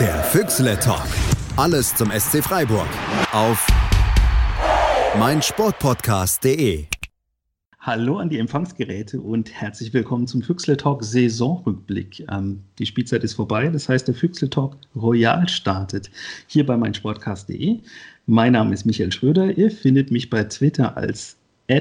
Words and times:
Der 0.00 0.24
Füchsle 0.24 0.76
Talk. 0.80 1.06
Alles 1.56 1.94
zum 1.94 2.10
SC 2.10 2.42
Freiburg. 2.42 2.88
Auf 3.32 3.64
meinsportpodcast.de. 5.16 6.86
Hallo 7.78 8.18
an 8.18 8.28
die 8.28 8.40
Empfangsgeräte 8.40 9.20
und 9.20 9.52
herzlich 9.52 9.94
willkommen 9.94 10.26
zum 10.26 10.42
Füchsle 10.42 10.76
Talk 10.76 11.04
Saisonrückblick. 11.04 12.26
Ähm, 12.28 12.64
die 12.80 12.86
Spielzeit 12.86 13.22
ist 13.22 13.34
vorbei, 13.34 13.68
das 13.68 13.88
heißt, 13.88 14.08
der 14.08 14.16
Füchsle 14.16 14.50
Talk 14.50 14.76
Royal 14.96 15.48
startet 15.48 16.10
hier 16.48 16.66
bei 16.66 16.76
meinsportcast.de. 16.76 17.78
Mein 18.26 18.54
Name 18.54 18.74
ist 18.74 18.86
Michael 18.86 19.12
Schröder. 19.12 19.56
Ihr 19.56 19.70
findet 19.70 20.10
mich 20.10 20.28
bei 20.28 20.42
Twitter 20.42 20.96
als 20.96 21.36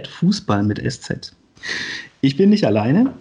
Fußball 0.07 0.61
mit 0.61 0.79
SZ. 0.79 1.35
Ich 2.21 2.37
bin 2.37 2.51
nicht 2.51 2.65
alleine. 2.65 3.11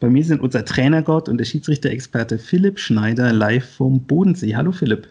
Bei 0.00 0.08
mir 0.08 0.24
sind 0.24 0.40
unser 0.40 0.64
Trainergott 0.64 1.28
und 1.28 1.38
der 1.38 1.44
Schiedsrichter-Experte 1.44 2.38
Philipp 2.38 2.78
Schneider 2.78 3.32
live 3.32 3.68
vom 3.68 4.00
Bodensee. 4.00 4.54
Hallo 4.54 4.70
Philipp. 4.70 5.08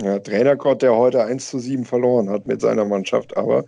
Ja, 0.00 0.20
Trainergott, 0.20 0.82
der 0.82 0.94
heute 0.94 1.24
1 1.24 1.50
zu 1.50 1.58
7 1.58 1.84
verloren 1.84 2.30
hat 2.30 2.46
mit 2.46 2.60
seiner 2.60 2.84
Mannschaft, 2.84 3.36
aber 3.36 3.64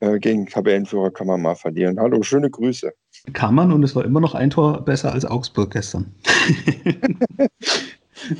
äh, 0.00 0.18
gegen 0.18 0.46
Tabellenführer 0.46 1.12
kann 1.12 1.28
man 1.28 1.40
mal 1.40 1.54
verlieren. 1.54 2.00
Hallo, 2.00 2.22
schöne 2.24 2.50
Grüße. 2.50 2.92
Kann 3.34 3.54
man 3.54 3.72
und 3.72 3.84
es 3.84 3.94
war 3.94 4.04
immer 4.04 4.20
noch 4.20 4.34
ein 4.34 4.50
Tor 4.50 4.84
besser 4.84 5.12
als 5.12 5.24
Augsburg 5.24 5.70
gestern. 5.70 6.12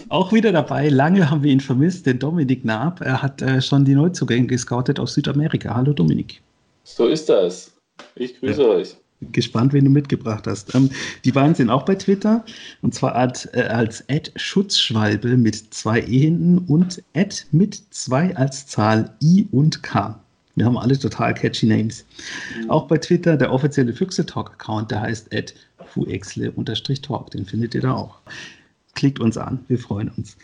Auch 0.09 0.33
wieder 0.33 0.51
dabei, 0.51 0.89
lange 0.89 1.31
haben 1.31 1.45
wir 1.45 1.53
ihn 1.53 1.61
vermisst, 1.61 2.07
den 2.07 2.19
Dominik 2.19 2.65
Naab. 2.65 3.01
Er 3.01 3.23
hat 3.23 3.43
äh, 3.43 3.63
schon 3.63 3.85
die 3.85 3.95
Neuzugänge 3.95 4.49
gescoutet 4.49 4.99
aus 4.99 5.15
Südamerika. 5.15 5.75
Hallo 5.75 5.93
Dominik. 5.93 6.43
So 6.83 7.07
ist 7.07 7.29
das. 7.29 7.73
Ich 8.17 8.41
grüße 8.41 8.63
ja. 8.63 8.69
euch 8.69 8.97
gespannt, 9.33 9.73
wen 9.73 9.85
du 9.85 9.91
mitgebracht 9.91 10.47
hast. 10.47 10.75
Ähm, 10.75 10.91
die 11.25 11.33
beiden 11.33 11.55
sind 11.55 11.71
auch 11.71 11.85
bei 11.85 11.95
Twitter 11.95 12.45
und 12.83 12.95
zwar 12.95 13.15
als, 13.15 13.47
äh, 13.47 13.69
als 13.69 14.05
Schutzschwalbe 14.37 15.37
mit 15.37 15.75
zwei 15.75 16.01
E 16.01 16.19
hinten 16.21 16.59
und 16.59 17.03
Ad 17.15 17.37
mit 17.53 17.83
zwei 17.91 18.35
als 18.37 18.67
Zahl 18.67 19.15
I 19.23 19.47
und 19.51 19.83
K. 19.83 20.19
Wir 20.57 20.67
haben 20.67 20.79
alle 20.79 20.99
total 20.99 21.35
catchy 21.35 21.67
Names. 21.67 22.05
Mhm. 22.63 22.71
Auch 22.71 22.87
bei 22.87 22.99
Twitter 22.99 23.37
der 23.37 23.53
offizielle 23.53 23.93
Füchse 23.93 24.25
Talk 24.25 24.53
Account, 24.53 24.91
der 24.91 25.01
heißt 25.01 25.31
fuexle-talk. 25.95 27.31
Den 27.31 27.45
findet 27.45 27.75
ihr 27.75 27.81
da 27.81 27.95
auch. 27.95 28.21
Klickt 28.95 29.21
uns 29.21 29.37
an, 29.37 29.61
wir 29.69 29.79
freuen 29.79 30.11
uns. 30.17 30.37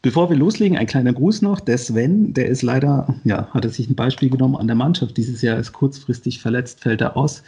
Bevor 0.00 0.28
wir 0.30 0.36
loslegen, 0.36 0.76
ein 0.76 0.86
kleiner 0.86 1.12
Gruß 1.12 1.42
noch. 1.42 1.60
Der 1.60 1.78
Sven, 1.78 2.34
der 2.34 2.48
ist 2.48 2.62
leider, 2.62 3.14
ja, 3.22 3.46
hat 3.50 3.64
er 3.64 3.70
sich 3.70 3.88
ein 3.88 3.94
Beispiel 3.94 4.30
genommen 4.30 4.56
an 4.56 4.66
der 4.66 4.74
Mannschaft. 4.74 5.16
Dieses 5.16 5.42
Jahr 5.42 5.58
ist 5.58 5.72
kurzfristig 5.72 6.40
verletzt, 6.40 6.80
fällt 6.80 7.00
er 7.00 7.16
aus. 7.16 7.44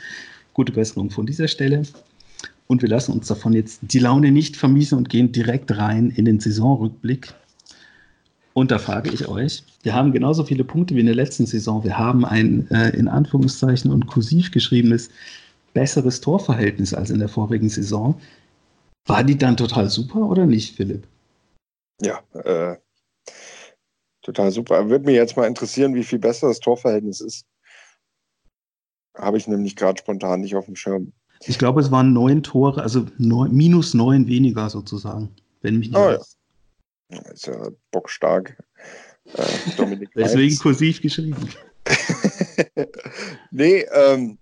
Gute 0.54 0.72
Besserung 0.72 1.10
von 1.10 1.26
dieser 1.26 1.48
Stelle. 1.48 1.82
Und 2.66 2.80
wir 2.80 2.88
lassen 2.88 3.12
uns 3.12 3.28
davon 3.28 3.52
jetzt 3.52 3.80
die 3.82 3.98
Laune 3.98 4.32
nicht 4.32 4.56
vermiesen 4.56 4.96
und 4.96 5.10
gehen 5.10 5.32
direkt 5.32 5.76
rein 5.76 6.10
in 6.10 6.24
den 6.24 6.40
Saisonrückblick. 6.40 7.34
Und 8.54 8.70
da 8.70 8.78
frage 8.78 9.10
ich 9.10 9.28
euch, 9.28 9.64
wir 9.82 9.94
haben 9.94 10.12
genauso 10.12 10.44
viele 10.44 10.64
Punkte 10.64 10.94
wie 10.94 11.00
in 11.00 11.06
der 11.06 11.14
letzten 11.14 11.44
Saison. 11.44 11.82
Wir 11.82 11.98
haben 11.98 12.24
ein 12.24 12.70
äh, 12.70 12.90
in 12.90 13.08
Anführungszeichen 13.08 13.90
und 13.90 14.06
kursiv 14.06 14.52
geschriebenes 14.52 15.10
besseres 15.74 16.20
Torverhältnis 16.20 16.94
als 16.94 17.10
in 17.10 17.18
der 17.18 17.28
vorigen 17.28 17.68
Saison. 17.68 18.18
War 19.06 19.24
die 19.24 19.36
dann 19.36 19.56
total 19.56 19.90
super 19.90 20.20
oder 20.20 20.46
nicht, 20.46 20.76
Philipp? 20.76 21.06
Ja, 22.00 22.22
äh, 22.32 22.76
total 24.22 24.52
super. 24.52 24.88
Würde 24.88 25.04
mich 25.04 25.16
jetzt 25.16 25.36
mal 25.36 25.46
interessieren, 25.46 25.94
wie 25.94 26.04
viel 26.04 26.20
besser 26.20 26.48
das 26.48 26.60
Torverhältnis 26.60 27.20
ist. 27.20 27.44
Habe 29.14 29.38
ich 29.38 29.46
nämlich 29.46 29.76
gerade 29.76 29.98
spontan 29.98 30.40
nicht 30.40 30.56
auf 30.56 30.66
dem 30.66 30.76
Schirm. 30.76 31.12
Ich 31.46 31.58
glaube, 31.58 31.80
es 31.80 31.90
waren 31.90 32.12
neun 32.12 32.42
Tore, 32.42 32.82
also 32.82 33.06
neun, 33.18 33.52
minus 33.52 33.94
neun 33.94 34.26
weniger 34.26 34.70
sozusagen, 34.70 35.34
wenn 35.62 35.78
mich 35.78 35.88
nicht 35.88 35.98
oh, 35.98 36.10
ja. 36.10 36.20
Ist 37.32 37.46
ja 37.46 37.68
bockstark. 37.90 38.56
Äh, 39.34 40.06
Deswegen 40.16 40.56
kursiv 40.58 41.00
geschrieben. 41.00 41.48
nee, 43.50 43.86
ähm, 43.92 44.38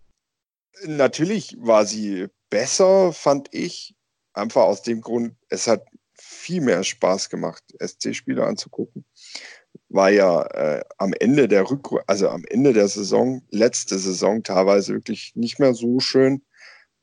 natürlich 0.87 1.56
war 1.59 1.84
sie 1.84 2.28
besser, 2.50 3.12
fand 3.12 3.49
ich. 3.53 3.94
Einfach 4.34 4.62
aus 4.62 4.82
dem 4.82 5.03
Grund, 5.03 5.34
es 5.50 5.66
hat 5.66 5.84
viel 6.15 6.62
mehr 6.62 6.82
Spaß 6.84 7.28
gemacht, 7.28 7.62
SC-Spieler 7.78 8.47
anzugucken 8.47 9.05
war 9.93 10.11
ja 10.11 10.43
äh, 10.43 10.83
am 10.99 11.13
Ende 11.13 11.49
der 11.49 11.71
Rück 11.71 11.91
also 12.07 12.29
am 12.29 12.45
Ende 12.49 12.73
der 12.73 12.89
Saison, 12.89 13.43
letzte 13.51 13.99
Saison 13.99 14.43
teilweise 14.43 14.95
wirklich 14.95 15.33
nicht 15.35 15.59
mehr 15.59 15.75
so 15.75 16.01
schön, 16.01 16.43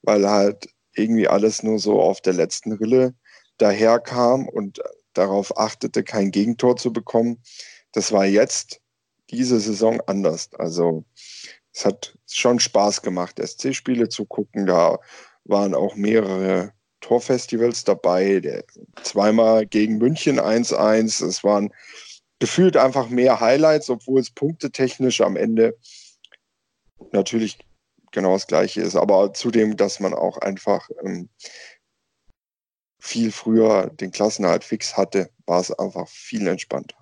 weil 0.01 0.27
halt 0.27 0.69
irgendwie 0.95 1.27
alles 1.27 1.63
nur 1.63 1.79
so 1.79 2.01
auf 2.01 2.21
der 2.21 2.33
letzten 2.33 2.73
Rille 2.73 3.13
daherkam 3.57 4.47
und 4.47 4.81
darauf 5.13 5.57
achtete, 5.57 6.03
kein 6.03 6.31
Gegentor 6.31 6.77
zu 6.77 6.91
bekommen. 6.91 7.41
Das 7.91 8.11
war 8.11 8.25
jetzt 8.25 8.81
diese 9.29 9.59
Saison 9.59 10.01
anders. 10.07 10.49
Also 10.55 11.05
es 11.73 11.85
hat 11.85 12.17
schon 12.27 12.59
Spaß 12.59 13.01
gemacht, 13.01 13.39
SC-Spiele 13.39 14.09
zu 14.09 14.25
gucken. 14.25 14.65
Da 14.65 14.97
waren 15.43 15.75
auch 15.75 15.95
mehrere 15.95 16.73
Torfestivals 17.01 17.83
dabei. 17.83 18.39
Der, 18.39 18.63
zweimal 19.03 19.65
gegen 19.65 19.97
München 19.97 20.39
1-1. 20.39 21.25
Es 21.25 21.43
waren 21.43 21.71
gefühlt 22.39 22.77
einfach 22.77 23.09
mehr 23.09 23.39
Highlights, 23.39 23.89
obwohl 23.89 24.19
es 24.19 24.31
punktetechnisch 24.31 25.21
am 25.21 25.35
Ende 25.35 25.77
natürlich 27.11 27.59
genau 28.11 28.33
das 28.33 28.47
Gleiche 28.47 28.81
ist. 28.81 28.95
Aber 28.95 29.33
zudem, 29.33 29.77
dass 29.77 29.99
man 29.99 30.13
auch 30.13 30.37
einfach 30.37 30.89
ähm, 31.03 31.29
viel 32.99 33.31
früher 33.31 33.89
den 33.89 34.11
Klassenerhalt 34.11 34.63
fix 34.63 34.97
hatte, 34.97 35.29
war 35.45 35.59
es 35.59 35.71
einfach 35.71 36.07
viel 36.07 36.47
entspannter. 36.47 36.95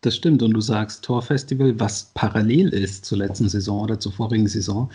Das 0.00 0.16
stimmt. 0.16 0.42
Und 0.42 0.52
du 0.52 0.60
sagst 0.60 1.04
Torfestival, 1.04 1.78
was 1.78 2.10
parallel 2.14 2.70
ist 2.70 3.04
zur 3.04 3.18
letzten 3.18 3.48
Saison 3.48 3.82
oder 3.82 4.00
zur 4.00 4.12
vorigen 4.12 4.48
Saison. 4.48 4.90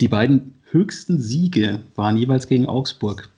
Die 0.00 0.08
beiden 0.08 0.54
höchsten 0.70 1.20
Siege 1.20 1.82
waren 1.96 2.16
jeweils 2.16 2.46
gegen 2.46 2.66
Augsburg. 2.66 3.31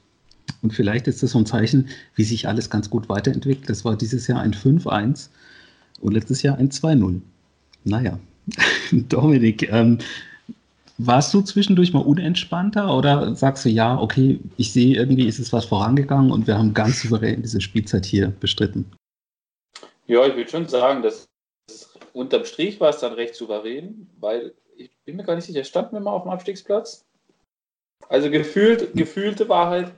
Und 0.63 0.73
vielleicht 0.73 1.07
ist 1.09 1.23
das 1.23 1.33
so 1.33 1.39
ein 1.39 1.47
Zeichen, 1.47 1.89
wie 2.15 2.25
sich 2.25 2.49
alles 2.49 2.71
ganz 2.71 2.89
gut 2.91 3.09
weiterentwickelt. 3.09 3.69
Das 3.69 3.85
war 3.85 3.97
dieses 3.97 4.27
Jahr 4.27 4.41
ein 4.41 4.55
5-1 4.55 5.29
und 6.01 6.13
letztes 6.13 6.43
Jahr 6.43 6.57
ein 6.59 6.71
2-0. 6.71 7.21
Naja, 7.85 8.19
Dominik, 8.93 9.71
ähm, 9.71 9.99
warst 10.99 11.35
du 11.35 11.41
zwischendurch 11.43 11.93
mal 11.93 12.01
unentspannter 12.01 12.97
oder 12.97 13.35
sagst 13.35 13.65
du, 13.65 13.69
ja, 13.69 13.99
okay, 14.01 14.41
ich 14.57 14.73
sehe, 14.73 14.97
irgendwie 14.97 15.27
ist 15.27 15.39
es 15.39 15.53
was 15.53 15.65
vorangegangen 15.65 16.31
und 16.31 16.47
wir 16.47 16.57
haben 16.57 16.73
ganz 16.73 17.03
souverän 17.03 17.43
diese 17.43 17.61
Spielzeit 17.61 18.07
hier 18.07 18.29
bestritten? 18.29 18.91
Ja, 20.07 20.27
ich 20.27 20.37
würde 20.37 20.51
schon 20.51 20.69
sagen, 20.69 21.03
dass 21.03 21.27
unterm 22.13 22.45
Strich 22.45 22.81
war 22.81 22.91
es 22.91 23.01
dann 23.01 23.15
recht 23.15 23.35
souverän, 23.35 24.09
weil 24.21 24.55
ich 24.77 24.91
bin 25.05 25.17
mir 25.17 25.25
gar 25.25 25.35
nicht 25.35 25.47
sicher, 25.47 25.65
standen 25.65 25.97
wir 25.97 26.01
mal 26.01 26.13
auf 26.13 26.23
dem 26.23 26.31
Abstiegsplatz? 26.31 27.05
Also 28.09 28.31
gefühlt, 28.31 28.95
gefühlte 28.95 29.49
Wahrheit 29.49 29.93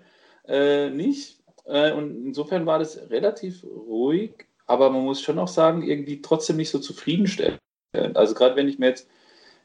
äh, 0.48 0.90
nicht. 0.90 1.38
Äh, 1.64 1.92
und 1.92 2.26
insofern 2.26 2.66
war 2.66 2.78
das 2.78 3.10
relativ 3.10 3.64
ruhig, 3.64 4.46
aber 4.66 4.90
man 4.90 5.04
muss 5.04 5.20
schon 5.20 5.38
auch 5.38 5.48
sagen, 5.48 5.82
irgendwie 5.82 6.22
trotzdem 6.22 6.56
nicht 6.56 6.70
so 6.70 6.78
zufriedenstellend. 6.78 7.60
Also 8.14 8.34
gerade 8.34 8.56
wenn 8.56 8.68
ich 8.68 8.78
mir 8.78 8.88
jetzt 8.88 9.08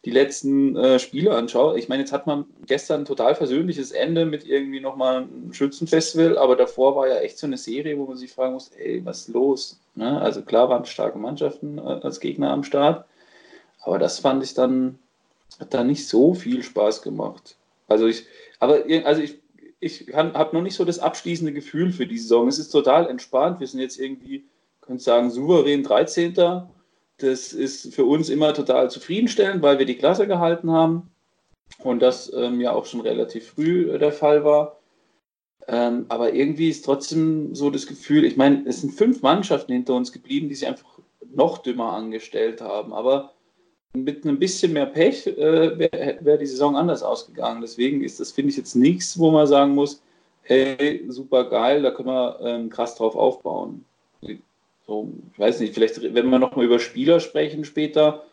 die 0.05 0.11
letzten 0.11 0.75
äh, 0.75 0.99
Spiele 0.99 1.35
anschaue, 1.35 1.77
ich 1.77 1.89
meine, 1.89 2.01
jetzt 2.01 2.13
hat 2.13 2.25
man 2.25 2.45
gestern 2.65 3.01
ein 3.01 3.05
total 3.05 3.35
versöhnliches 3.35 3.91
Ende 3.91 4.25
mit 4.25 4.47
irgendwie 4.47 4.79
nochmal 4.79 5.17
einem 5.17 5.53
Schützenfestival, 5.53 6.37
aber 6.37 6.55
davor 6.55 6.95
war 6.95 7.07
ja 7.07 7.17
echt 7.17 7.37
so 7.37 7.45
eine 7.45 7.57
Serie, 7.57 7.97
wo 7.97 8.05
man 8.05 8.17
sich 8.17 8.31
fragen 8.31 8.53
muss, 8.53 8.69
ey, 8.69 9.05
was 9.05 9.21
ist 9.21 9.27
los? 9.29 9.79
Ne? 9.95 10.19
Also 10.19 10.41
klar 10.41 10.69
waren 10.69 10.85
starke 10.85 11.19
Mannschaften 11.19 11.77
äh, 11.77 11.81
als 11.81 12.19
Gegner 12.19 12.51
am 12.51 12.63
Start, 12.63 13.05
aber 13.81 13.99
das 13.99 14.19
fand 14.19 14.43
ich 14.43 14.53
dann, 14.55 14.97
hat 15.59 15.73
da 15.73 15.83
nicht 15.83 16.07
so 16.07 16.33
viel 16.33 16.63
Spaß 16.63 17.03
gemacht. 17.03 17.55
Also 17.87 18.07
ich, 18.07 18.25
aber 18.59 18.83
also 19.03 19.21
ich 19.21 19.40
ich 19.81 20.13
habe 20.13 20.55
noch 20.55 20.61
nicht 20.61 20.75
so 20.75 20.85
das 20.85 20.99
abschließende 20.99 21.51
Gefühl 21.51 21.91
für 21.91 22.05
die 22.05 22.19
Saison. 22.19 22.47
Es 22.47 22.59
ist 22.59 22.69
total 22.69 23.09
entspannt. 23.09 23.59
Wir 23.59 23.67
sind 23.67 23.79
jetzt 23.79 23.99
irgendwie, 23.99 24.45
könnte 24.79 25.03
sagen, 25.03 25.31
souverän 25.31 25.81
13. 25.81 26.35
Das 27.17 27.51
ist 27.51 27.93
für 27.93 28.05
uns 28.05 28.29
immer 28.29 28.53
total 28.53 28.91
zufriedenstellend, 28.91 29.63
weil 29.63 29.79
wir 29.79 29.87
die 29.87 29.97
Klasse 29.97 30.27
gehalten 30.27 30.71
haben 30.71 31.09
und 31.79 31.99
das 31.99 32.31
ähm, 32.33 32.61
ja 32.61 32.73
auch 32.73 32.85
schon 32.85 33.01
relativ 33.01 33.49
früh 33.49 33.91
äh, 33.91 33.97
der 33.97 34.11
Fall 34.11 34.43
war. 34.43 34.77
Ähm, 35.67 36.05
aber 36.09 36.33
irgendwie 36.33 36.69
ist 36.69 36.85
trotzdem 36.85 37.55
so 37.55 37.71
das 37.71 37.87
Gefühl, 37.87 38.23
ich 38.23 38.37
meine, 38.37 38.63
es 38.67 38.81
sind 38.81 38.93
fünf 38.93 39.23
Mannschaften 39.23 39.73
hinter 39.73 39.95
uns 39.95 40.11
geblieben, 40.11 40.47
die 40.47 40.55
sich 40.55 40.67
einfach 40.67 40.99
noch 41.33 41.57
dümmer 41.57 41.93
angestellt 41.93 42.61
haben. 42.61 42.93
Aber 42.93 43.33
mit 43.93 44.25
ein 44.25 44.39
bisschen 44.39 44.73
mehr 44.73 44.85
Pech 44.85 45.27
äh, 45.27 45.77
wäre 45.77 46.17
wär 46.21 46.37
die 46.37 46.45
Saison 46.45 46.75
anders 46.75 47.03
ausgegangen. 47.03 47.61
Deswegen 47.61 48.03
ist 48.03 48.19
das, 48.19 48.31
finde 48.31 48.51
ich, 48.51 48.57
jetzt 48.57 48.75
nichts, 48.75 49.19
wo 49.19 49.31
man 49.31 49.47
sagen 49.47 49.75
muss, 49.75 50.01
hey, 50.43 51.03
super 51.07 51.49
geil, 51.49 51.81
da 51.81 51.91
können 51.91 52.07
wir 52.07 52.39
ähm, 52.41 52.69
krass 52.69 52.95
drauf 52.95 53.15
aufbauen. 53.15 53.85
So, 54.87 55.09
ich 55.33 55.39
weiß 55.39 55.59
nicht, 55.59 55.73
vielleicht, 55.73 56.01
wenn 56.01 56.29
wir 56.29 56.39
nochmal 56.39 56.65
über 56.65 56.79
Spieler 56.79 57.19
sprechen 57.19 57.63
später, 57.65 58.23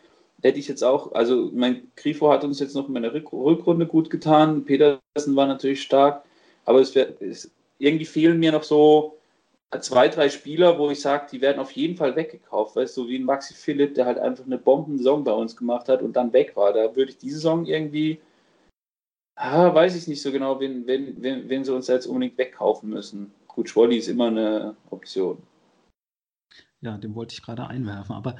hätte 0.41 0.59
ich 0.59 0.67
jetzt 0.67 0.83
auch, 0.83 1.11
also 1.11 1.49
mein 1.53 1.87
Grifo 1.95 2.31
hat 2.31 2.43
uns 2.43 2.59
jetzt 2.59 2.75
noch 2.75 2.87
in 2.89 3.01
der 3.01 3.13
Rückrunde 3.13 3.85
gut 3.85 4.09
getan, 4.09 4.65
Petersen 4.65 5.35
war 5.35 5.47
natürlich 5.47 5.81
stark, 5.81 6.23
aber 6.65 6.79
es, 6.79 6.95
wär, 6.95 7.21
es 7.21 7.51
irgendwie 7.77 8.05
fehlen 8.05 8.39
mir 8.39 8.51
noch 8.51 8.63
so 8.63 9.18
zwei, 9.79 10.07
drei 10.07 10.29
Spieler, 10.29 10.79
wo 10.79 10.89
ich 10.89 10.99
sage, 10.99 11.27
die 11.31 11.41
werden 11.41 11.59
auf 11.59 11.71
jeden 11.71 11.95
Fall 11.95 12.15
weggekauft, 12.15 12.75
weißt 12.75 12.97
du, 12.97 13.03
so 13.03 13.09
wie 13.09 13.19
ein 13.19 13.23
Maxi 13.23 13.53
Philipp, 13.53 13.93
der 13.93 14.05
halt 14.05 14.17
einfach 14.17 14.45
eine 14.45 14.57
Bombensaison 14.57 15.23
bei 15.23 15.31
uns 15.31 15.55
gemacht 15.55 15.89
hat 15.89 16.01
und 16.01 16.13
dann 16.15 16.33
weg 16.33 16.55
war. 16.55 16.73
Da 16.73 16.95
würde 16.95 17.11
ich 17.11 17.17
diese 17.17 17.35
Saison 17.35 17.65
irgendwie, 17.65 18.19
ah, 19.35 19.73
weiß 19.73 19.95
ich 19.95 20.07
nicht 20.07 20.21
so 20.21 20.31
genau, 20.31 20.59
wen, 20.59 20.87
wen, 20.87 21.21
wen, 21.21 21.47
wen 21.49 21.63
sie 21.63 21.73
uns 21.73 21.87
jetzt 21.87 22.07
unbedingt 22.07 22.37
wegkaufen 22.37 22.89
müssen. 22.89 23.31
Gut, 23.47 23.69
Schwolli 23.69 23.97
ist 23.97 24.07
immer 24.07 24.27
eine 24.27 24.75
Option. 24.89 25.37
Ja, 26.81 26.97
den 26.97 27.13
wollte 27.13 27.33
ich 27.33 27.43
gerade 27.43 27.67
einwerfen, 27.67 28.15
aber 28.15 28.37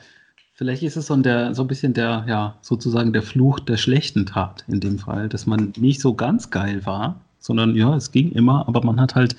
vielleicht 0.53 0.81
ist 0.81 0.95
es 0.95 1.07
so 1.07 1.15
der, 1.17 1.53
so 1.53 1.63
ein 1.63 1.67
bisschen 1.67 1.93
der, 1.93 2.25
ja, 2.27 2.57
sozusagen 2.61 3.13
der 3.13 3.21
Fluch 3.21 3.59
der 3.59 3.77
schlechten 3.77 4.25
Tat 4.25 4.63
in 4.67 4.79
dem 4.79 4.97
Fall, 4.97 5.29
dass 5.29 5.45
man 5.45 5.73
nicht 5.77 6.01
so 6.01 6.15
ganz 6.15 6.49
geil 6.49 6.85
war, 6.85 7.21
sondern 7.37 7.75
ja, 7.75 7.95
es 7.95 8.11
ging 8.11 8.31
immer, 8.31 8.67
aber 8.67 8.83
man 8.83 8.99
hat 8.99 9.15
halt 9.15 9.35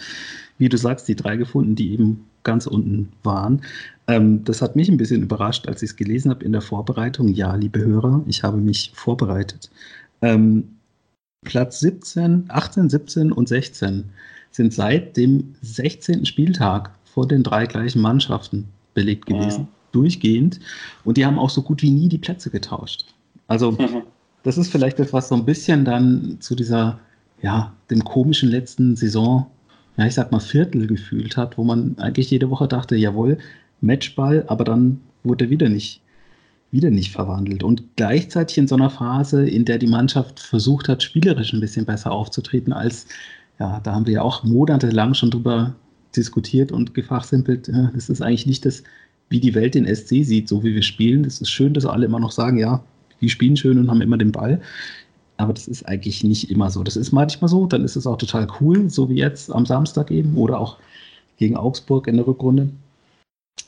wie 0.61 0.69
du 0.69 0.77
sagst, 0.77 1.09
die 1.09 1.17
drei 1.17 1.37
gefunden, 1.37 1.75
die 1.75 1.93
eben 1.93 2.27
ganz 2.45 2.67
unten 2.67 3.09
waren. 3.23 3.63
Ähm, 4.07 4.45
das 4.45 4.61
hat 4.61 4.77
mich 4.77 4.89
ein 4.91 4.99
bisschen 4.99 5.23
überrascht, 5.23 5.67
als 5.67 5.83
ich 5.83 5.91
es 5.91 5.97
gelesen 5.97 6.31
habe 6.31 6.45
in 6.45 6.53
der 6.53 6.61
Vorbereitung. 6.61 7.29
Ja, 7.29 7.55
liebe 7.55 7.81
Hörer, 7.81 8.23
ich 8.27 8.43
habe 8.43 8.59
mich 8.59 8.93
vorbereitet. 8.95 9.71
Ähm, 10.21 10.77
Platz 11.45 11.81
17, 11.81 12.45
18, 12.49 12.91
17 12.91 13.33
und 13.33 13.49
16 13.49 14.05
sind 14.51 14.75
seit 14.75 15.17
dem 15.17 15.55
16. 15.63 16.27
Spieltag 16.27 16.91
vor 17.05 17.27
den 17.27 17.43
drei 17.43 17.67
gleichen 17.67 18.03
Mannschaften 18.03 18.69
belegt 18.93 19.27
gewesen, 19.27 19.63
ja. 19.63 19.69
durchgehend. 19.93 20.61
Und 21.05 21.17
die 21.17 21.25
haben 21.25 21.39
auch 21.39 21.51
so 21.51 21.63
gut 21.63 21.81
wie 21.81 21.91
nie 21.91 22.09
die 22.09 22.19
Plätze 22.19 22.51
getauscht. 22.51 23.07
Also, 23.47 23.73
mhm. 23.73 24.03
das 24.43 24.59
ist 24.59 24.71
vielleicht 24.71 25.01
etwas 25.01 25.29
so 25.29 25.37
ein 25.37 25.47
bisschen 25.47 25.87
dann 25.87 26.37
zu 26.41 26.55
dieser, 26.55 27.01
ja, 27.41 27.73
dem 27.91 28.05
komischen 28.05 28.51
letzten 28.51 28.95
Saison 28.97 29.47
ja, 29.97 30.07
ich 30.07 30.15
sag 30.15 30.33
mal, 30.33 30.41
Viertel 30.41 30.87
gefühlt 30.87 31.37
hat, 31.37 31.59
wo 31.59 31.65
man 31.65 31.97
eigentlich 31.99 32.31
jede 32.31 32.51
Woche 32.51 32.69
dachte, 32.69 32.97
jawohl, 32.97 33.39
Matchball, 33.81 34.45
aber 34.47 34.65
dann 34.65 35.01
wurde 35.23 35.47
er 35.47 35.51
wieder 35.51 35.69
nicht, 35.69 36.01
wieder 36.71 36.91
nicht 36.91 37.13
verwandelt. 37.13 37.63
Und 37.63 37.97
gleichzeitig 37.97 38.59
in 38.59 38.69
so 38.69 38.77
einer 38.77 38.91
Phase, 38.91 39.49
in 39.49 39.65
der 39.65 39.79
die 39.79 39.87
Mannschaft 39.87 40.41
versucht 40.41 40.89
hat, 40.89 41.03
spielerisch 41.03 41.53
ein 41.53 41.61
bisschen 41.61 41.87
besser 41.87 42.13
aufzutreten, 42.13 42.73
als, 42.73 43.07
ja, 43.59 43.81
da 43.81 43.95
haben 43.95 44.07
wir 44.07 44.15
ja 44.15 44.23
auch 44.23 44.45
monatelang 44.45 45.15
schon 45.15 45.31
drüber 45.31 45.75
diskutiert 46.17 46.73
und 46.73 46.95
gefachsimpelt, 46.95 47.69
ja, 47.69 47.91
das 47.95 48.09
ist 48.09 48.23
eigentlich 48.23 48.47
nicht 48.47 48.65
das, 48.65 48.83
wie 49.29 49.41
die 49.41 49.55
Welt 49.55 49.75
den 49.75 49.87
SC 49.87 50.25
sieht, 50.25 50.49
so 50.49 50.65
wie 50.65 50.75
wir 50.75 50.83
spielen. 50.83 51.23
Das 51.23 51.41
ist 51.41 51.51
schön, 51.51 51.73
dass 51.73 51.87
alle 51.87 52.07
immer 52.07 52.19
noch 52.19 52.33
sagen, 52.33 52.59
ja, 52.59 52.83
die 53.21 53.29
spielen 53.29 53.57
schön 53.57 53.79
und 53.79 53.89
haben 53.91 54.01
immer 54.01 54.19
den 54.19 54.33
Ball. 54.33 54.61
Aber 55.41 55.55
das 55.55 55.69
ist 55.69 55.89
eigentlich 55.89 56.23
nicht 56.23 56.51
immer 56.51 56.71
so. 56.71 56.83
Das 56.83 56.97
ist 56.97 57.13
manchmal 57.13 57.49
so, 57.49 57.65
dann 57.67 57.83
ist 57.83 57.97
es 57.97 58.07
auch 58.07 58.19
total 58.19 58.47
cool, 58.61 58.91
so 58.91 59.09
wie 59.09 59.17
jetzt 59.17 59.51
am 59.51 59.65
Samstag 59.65 60.11
eben 60.11 60.37
oder 60.37 60.61
auch 60.61 60.77
gegen 61.39 61.57
Augsburg 61.57 62.07
in 62.07 62.17
der 62.17 62.27
Rückrunde. 62.27 62.69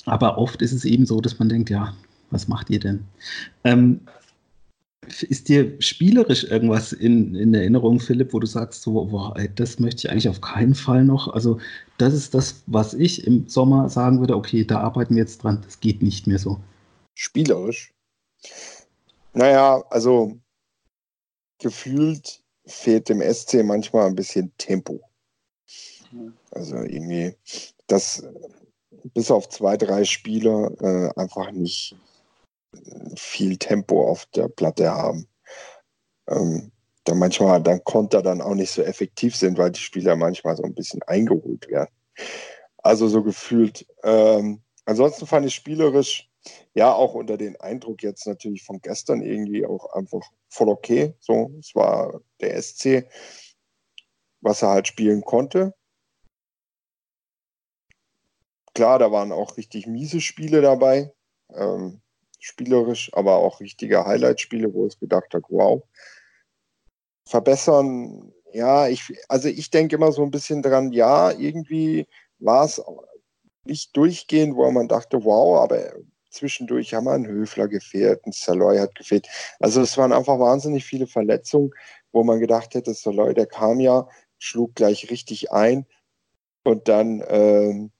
Aber 0.05 0.37
oft 0.37 0.61
ist 0.61 0.73
es 0.73 0.85
eben 0.85 1.07
so, 1.07 1.23
dass 1.23 1.39
man 1.39 1.49
denkt, 1.49 1.71
ja, 1.71 1.95
was 2.31 2.47
macht 2.47 2.69
ihr 2.69 2.79
denn? 2.79 3.05
Ähm, 3.65 4.01
ist 5.23 5.49
dir 5.49 5.81
spielerisch 5.81 6.45
irgendwas 6.45 6.93
in, 6.93 7.35
in 7.35 7.55
Erinnerung, 7.55 8.01
Philipp, 8.01 8.35
wo 8.35 8.39
du 8.39 8.47
sagst, 8.47 8.83
so, 8.83 9.07
boah, 9.07 9.35
ey, 9.39 9.49
das 9.55 9.81
möchte 9.81 10.07
ich 10.07 10.11
eigentlich 10.11 10.29
auf 10.29 10.43
keinen 10.43 10.75
Fall 10.75 11.05
noch? 11.05 11.29
Also, 11.29 11.59
das 11.97 12.13
ist 12.13 12.35
das, 12.35 12.63
was 12.67 12.93
ich 12.93 13.27
im 13.27 13.49
Sommer 13.49 13.89
sagen 13.89 14.21
würde, 14.21 14.37
okay, 14.37 14.65
da 14.65 14.81
arbeiten 14.81 15.15
wir 15.15 15.23
jetzt 15.23 15.43
dran, 15.43 15.63
das 15.65 15.81
geht 15.81 16.03
nicht 16.03 16.27
mehr 16.27 16.39
so. 16.39 16.61
Spielerisch? 17.15 17.95
Naja, 19.33 19.83
also 19.89 20.37
gefühlt 21.63 22.43
fehlt 22.67 23.09
dem 23.09 23.23
SC 23.23 23.65
manchmal 23.65 24.07
ein 24.07 24.15
bisschen 24.15 24.53
Tempo. 24.59 25.01
Also 26.51 26.77
irgendwie, 26.77 27.35
dass 27.87 28.23
bis 29.15 29.31
auf 29.31 29.49
zwei, 29.49 29.77
drei 29.77 30.05
Spieler 30.05 30.71
äh, 30.81 31.21
einfach 31.21 31.51
nicht 31.51 31.97
viel 33.17 33.57
Tempo 33.57 34.09
auf 34.09 34.27
der 34.27 34.49
Platte 34.49 34.91
haben. 34.91 35.27
Ähm, 36.29 36.71
da 37.05 37.15
manchmal 37.15 37.63
dann 37.63 37.83
Konter 37.85 38.23
dann 38.23 38.41
auch 38.41 38.55
nicht 38.55 38.71
so 38.71 38.83
effektiv 38.83 39.35
sind, 39.35 39.59
weil 39.59 39.73
die 39.73 39.81
Spieler 39.81 40.15
manchmal 40.15 40.57
so 40.57 40.63
ein 40.63 40.75
bisschen 40.75 41.03
eingeholt 41.05 41.69
werden. 41.69 41.91
Also 42.79 43.09
so 43.09 43.23
gefühlt. 43.23 43.87
Ähm, 44.05 44.63
ansonsten 44.85 45.27
fand 45.27 45.47
ich 45.47 45.55
spielerisch 45.55 46.31
ja, 46.75 46.93
auch 46.93 47.15
unter 47.15 47.37
den 47.37 47.57
Eindruck 47.61 48.03
jetzt 48.03 48.27
natürlich 48.27 48.65
von 48.65 48.81
gestern 48.81 49.23
irgendwie 49.23 49.67
auch 49.67 49.93
einfach 49.93 50.23
voll 50.49 50.69
okay. 50.69 51.15
So, 51.21 51.53
es 51.59 51.75
war 51.75 52.21
der 52.41 52.61
SC, 52.61 53.09
was 54.41 54.63
er 54.63 54.71
halt 54.71 54.89
spielen 54.89 55.23
konnte. 55.23 55.75
Klar, 58.75 58.99
da 58.99 59.13
waren 59.13 59.33
auch 59.33 59.57
richtig 59.57 59.87
miese 59.87 60.21
Spiele 60.21 60.63
dabei, 60.63 61.13
ähm, 61.55 62.01
spielerisch, 62.41 63.11
aber 63.15 63.37
auch 63.37 63.61
richtige 63.61 64.05
Highlight-Spiele, 64.07 64.73
wo 64.73 64.87
ich 64.87 64.99
gedacht 64.99 65.35
habe, 65.35 65.45
wow. 65.51 65.83
Verbessern, 67.29 68.33
ja, 68.53 68.89
ich, 68.89 69.15
also 69.29 69.49
ich 69.49 69.71
denke 69.71 69.97
immer 69.97 70.11
so 70.11 70.23
ein 70.23 70.31
bisschen 70.31 70.63
dran, 70.63 70.93
ja, 70.93 71.31
irgendwie 71.33 72.09
war 72.39 72.65
es 72.65 72.83
nicht 73.65 73.97
durchgehend, 73.97 74.57
wo 74.57 74.69
man 74.71 74.89
dachte, 74.89 75.25
wow, 75.25 75.61
aber 75.61 75.93
Zwischendurch 76.33 76.95
haben 76.95 77.05
wir 77.05 77.13
einen 77.13 77.27
Höfler 77.27 77.69
gefehlt, 77.69 78.27
ein 78.27 78.33
Saloy 78.33 78.79
hat 78.79 78.95
gefehlt. 78.95 79.29
Also 79.61 79.83
es 79.83 79.97
waren 79.99 80.13
einfach 80.13 80.39
wahnsinnig 80.39 80.85
viele 80.85 81.07
Verletzungen, 81.07 81.71
wo 82.11 82.25
man 82.25 82.41
gedacht 82.41 82.75
hätte, 82.75 82.95
Saloy, 82.95 83.35
der 83.35 83.47
kam 83.47 83.81
ja, 83.81 84.09
schlug 84.39 84.75
gleich 84.75 85.11
richtig 85.11 85.53
ein 85.53 85.87
und 86.65 86.89
dann, 86.89 87.23
ähm, 87.29 87.93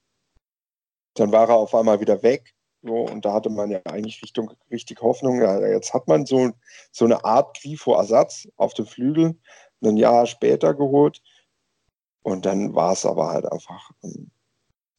dann 1.15 1.33
war 1.33 1.49
er 1.49 1.57
auf 1.57 1.75
einmal 1.75 2.01
wieder 2.01 2.23
weg. 2.23 2.55
So, 2.83 3.03
und 3.03 3.25
da 3.25 3.35
hatte 3.35 3.51
man 3.51 3.71
ja 3.71 3.81
eigentlich 3.85 4.23
Richtung, 4.23 4.53
richtig 4.71 5.03
Hoffnung. 5.03 5.41
Ja, 5.41 5.65
jetzt 5.67 5.95
hat 5.95 6.09
man 6.09 6.27
so, 6.27 6.51
so 6.91 7.05
eine 7.05 7.25
Art 7.25 7.61
Grifo-Ersatz 7.61 8.49
auf 8.57 8.75
dem 8.75 8.87
Flügel, 8.87 9.39
ein 9.85 9.97
Jahr 9.97 10.27
später 10.27 10.75
geholt. 10.75 11.23
Und 12.23 12.47
dann 12.47 12.75
war 12.75 12.93
es 12.93 13.07
aber 13.07 13.29
halt 13.29 13.51
einfach 13.51 13.91
ähm, 14.03 14.31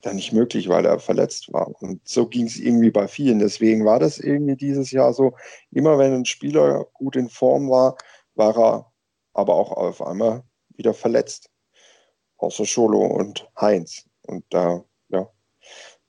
dann 0.04 0.18
nicht 0.18 0.34
möglich, 0.34 0.70
weil 0.70 0.86
er 0.86 1.00
verletzt 1.00 1.52
war. 1.54 1.70
Und 1.82 2.08
so 2.08 2.28
ging 2.28 2.46
es 2.46 2.60
irgendwie 2.60 2.92
bei 2.92 3.08
vielen. 3.08 3.40
Deswegen 3.40 3.86
war 3.86 4.00
das 4.00 4.20
irgendwie 4.20 4.58
dieses 4.58 4.92
Jahr 4.92 5.14
so, 5.14 5.34
immer 5.72 5.98
wenn 5.98 6.14
ein 6.14 6.26
Spieler 6.26 6.86
gut 6.94 7.16
in 7.16 7.30
Form 7.30 7.70
war, 7.70 7.98
war 8.36 8.58
er 8.58 8.92
aber 9.34 9.56
auch 9.56 9.72
auf 9.72 10.02
einmal 10.02 10.44
wieder 10.76 10.94
verletzt. 10.94 11.50
Außer 12.38 12.66
Scholo 12.66 13.00
und 13.00 13.50
Heinz. 13.60 14.06
Und 14.24 14.44
da, 14.50 14.84
ja, 15.08 15.30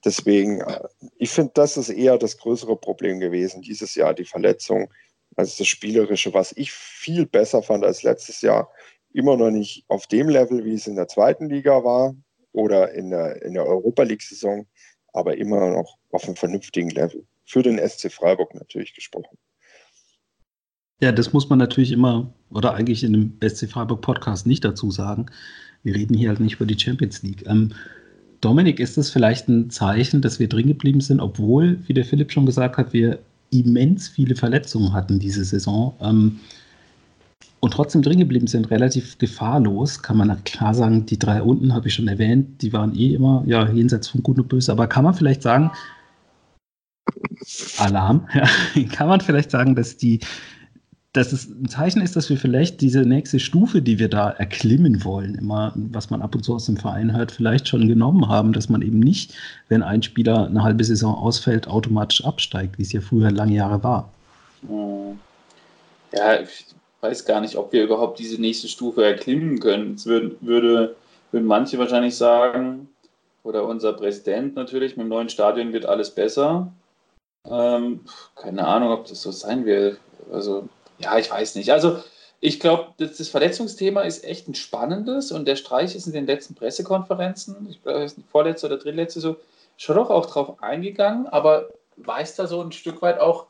deswegen, 0.03 0.59
äh, 0.61 0.87
ich 1.17 1.29
finde, 1.29 1.51
das 1.53 1.77
ist 1.77 1.89
eher 1.89 2.17
das 2.17 2.37
größere 2.37 2.75
Problem 2.75 3.19
gewesen, 3.19 3.61
dieses 3.61 3.95
Jahr 3.95 4.13
die 4.13 4.25
Verletzung, 4.25 4.93
als 5.37 5.55
das 5.57 5.67
Spielerische, 5.67 6.33
was 6.33 6.51
ich 6.53 6.71
viel 6.71 7.25
besser 7.25 7.63
fand 7.63 7.85
als 7.85 8.03
letztes 8.03 8.41
Jahr. 8.41 8.69
Immer 9.13 9.37
noch 9.37 9.51
nicht 9.51 9.85
auf 9.87 10.07
dem 10.07 10.27
Level, 10.27 10.65
wie 10.65 10.73
es 10.73 10.87
in 10.87 10.95
der 10.95 11.07
zweiten 11.07 11.47
Liga 11.47 11.83
war, 11.85 12.13
oder 12.55 12.93
in 12.93 13.09
der, 13.09 13.41
in 13.43 13.53
der 13.53 13.65
Europa 13.65 14.03
League-Saison, 14.03 14.65
aber 15.13 15.37
immer 15.37 15.69
noch 15.71 15.97
auf 16.11 16.25
einem 16.25 16.35
vernünftigen 16.35 16.89
Level. 16.89 17.25
Für 17.45 17.61
den 17.61 17.77
SC 17.77 18.11
Freiburg 18.11 18.55
natürlich 18.55 18.93
gesprochen. 18.93 19.37
Ja, 21.01 21.11
das 21.11 21.33
muss 21.33 21.49
man 21.49 21.59
natürlich 21.59 21.91
immer 21.91 22.33
oder 22.49 22.73
eigentlich 22.73 23.03
in 23.03 23.13
dem 23.13 23.37
SC 23.47 23.69
Freiburg 23.69 24.01
Podcast 24.01 24.47
nicht 24.47 24.63
dazu 24.63 24.89
sagen. 24.89 25.25
Wir 25.83 25.93
reden 25.93 26.15
hier 26.15 26.29
halt 26.29 26.39
nicht 26.39 26.55
über 26.55 26.65
die 26.65 26.79
Champions 26.79 27.21
League. 27.21 27.45
Ähm, 27.45 27.73
Dominik, 28.39 28.79
ist 28.79 28.97
das 28.97 29.09
vielleicht 29.09 29.49
ein 29.49 29.69
Zeichen, 29.69 30.21
dass 30.21 30.39
wir 30.39 30.47
drin 30.47 30.67
geblieben 30.67 31.01
sind, 31.01 31.19
obwohl, 31.19 31.79
wie 31.87 31.93
der 31.93 32.05
Philipp 32.05 32.31
schon 32.31 32.45
gesagt 32.45 32.77
hat, 32.77 32.93
wir 32.93 33.19
immens 33.51 34.07
viele 34.07 34.35
Verletzungen 34.35 34.93
hatten 34.93 35.19
diese 35.19 35.43
Saison? 35.43 35.95
Ähm, 36.01 36.39
und 37.59 37.73
trotzdem 37.73 38.01
drin 38.01 38.19
geblieben 38.19 38.47
sind, 38.47 38.69
relativ 38.69 39.17
gefahrlos, 39.17 40.01
kann 40.01 40.17
man 40.17 40.43
klar 40.43 40.73
sagen, 40.73 41.05
die 41.05 41.17
drei 41.17 41.41
unten 41.41 41.73
habe 41.73 41.87
ich 41.87 41.95
schon 41.95 42.07
erwähnt, 42.07 42.61
die 42.61 42.73
waren 42.73 42.95
eh 42.95 43.13
immer 43.13 43.43
ja, 43.47 43.67
jenseits 43.69 44.07
von 44.07 44.21
Gut 44.21 44.37
und 44.37 44.49
Böse, 44.49 44.71
aber 44.71 44.87
kann 44.87 45.03
man 45.03 45.13
vielleicht 45.13 45.41
sagen, 45.41 45.71
Alarm, 47.77 48.27
ja, 48.75 48.83
kann 48.91 49.07
man 49.07 49.21
vielleicht 49.21 49.51
sagen, 49.51 49.75
dass 49.75 49.97
die, 49.97 50.19
dass 51.13 51.31
es 51.31 51.47
ein 51.47 51.67
Zeichen 51.69 52.01
ist, 52.01 52.15
dass 52.15 52.29
wir 52.29 52.37
vielleicht 52.37 52.81
diese 52.81 53.01
nächste 53.01 53.39
Stufe, 53.39 53.81
die 53.81 53.99
wir 53.99 54.09
da 54.09 54.31
erklimmen 54.31 55.03
wollen, 55.03 55.35
immer, 55.35 55.71
was 55.75 56.09
man 56.09 56.21
ab 56.21 56.35
und 56.35 56.43
zu 56.43 56.55
aus 56.55 56.65
dem 56.65 56.77
Verein 56.77 57.15
hört, 57.15 57.31
vielleicht 57.31 57.67
schon 57.67 57.87
genommen 57.87 58.27
haben, 58.27 58.53
dass 58.53 58.69
man 58.69 58.81
eben 58.81 58.99
nicht, 58.99 59.33
wenn 59.69 59.81
ein 59.81 60.03
Spieler 60.03 60.47
eine 60.47 60.63
halbe 60.63 60.83
Saison 60.83 61.15
ausfällt, 61.15 61.67
automatisch 61.67 62.23
absteigt, 62.25 62.77
wie 62.77 62.83
es 62.83 62.91
ja 62.91 63.01
früher 63.01 63.31
lange 63.31 63.53
Jahre 63.53 63.83
war. 63.83 64.11
Ja, 66.13 66.39
weiß 67.05 67.25
gar 67.25 67.41
nicht, 67.41 67.55
ob 67.55 67.71
wir 67.71 67.83
überhaupt 67.83 68.19
diese 68.19 68.41
nächste 68.41 68.67
Stufe 68.67 69.03
erklimmen 69.03 69.59
können. 69.59 69.95
Es 69.95 70.05
würden, 70.05 70.37
würde, 70.41 70.95
würden 71.31 71.45
manche 71.45 71.77
wahrscheinlich 71.77 72.15
sagen, 72.15 72.89
oder 73.43 73.65
unser 73.65 73.93
Präsident 73.93 74.55
natürlich, 74.55 74.97
mit 74.97 75.05
dem 75.05 75.09
neuen 75.09 75.29
Stadion 75.29 75.71
wird 75.71 75.85
alles 75.85 76.09
besser. 76.09 76.71
Ähm, 77.47 78.01
keine 78.35 78.65
Ahnung, 78.65 78.91
ob 78.91 79.07
das 79.07 79.21
so 79.21 79.31
sein 79.31 79.65
wird. 79.65 79.99
Also, 80.31 80.67
ja, 80.97 81.17
ich 81.17 81.29
weiß 81.29 81.55
nicht. 81.55 81.71
Also, 81.71 81.99
ich 82.39 82.59
glaube, 82.59 82.87
das, 82.97 83.17
das, 83.17 83.29
Verletzungsthema 83.29 84.01
ist 84.01 84.23
echt 84.23 84.47
ein 84.47 84.55
spannendes 84.55 85.31
und 85.31 85.47
der 85.47 85.55
Streich 85.55 85.95
ist 85.95 86.07
in 86.07 86.13
den 86.13 86.25
letzten 86.25 86.55
Pressekonferenzen, 86.55 87.67
ich 87.69 87.83
glaube, 87.83 88.07
vorletzte 88.31 88.67
oder 88.67 88.77
drittletzte 88.77 89.19
so, 89.19 89.37
schon 89.77 89.95
doch 89.95 90.09
auch 90.09 90.25
drauf 90.25 90.61
eingegangen, 90.63 91.27
aber 91.27 91.69
weist 91.97 92.39
da 92.39 92.47
so 92.47 92.61
ein 92.61 92.71
Stück 92.71 93.01
weit 93.01 93.19
auch 93.19 93.45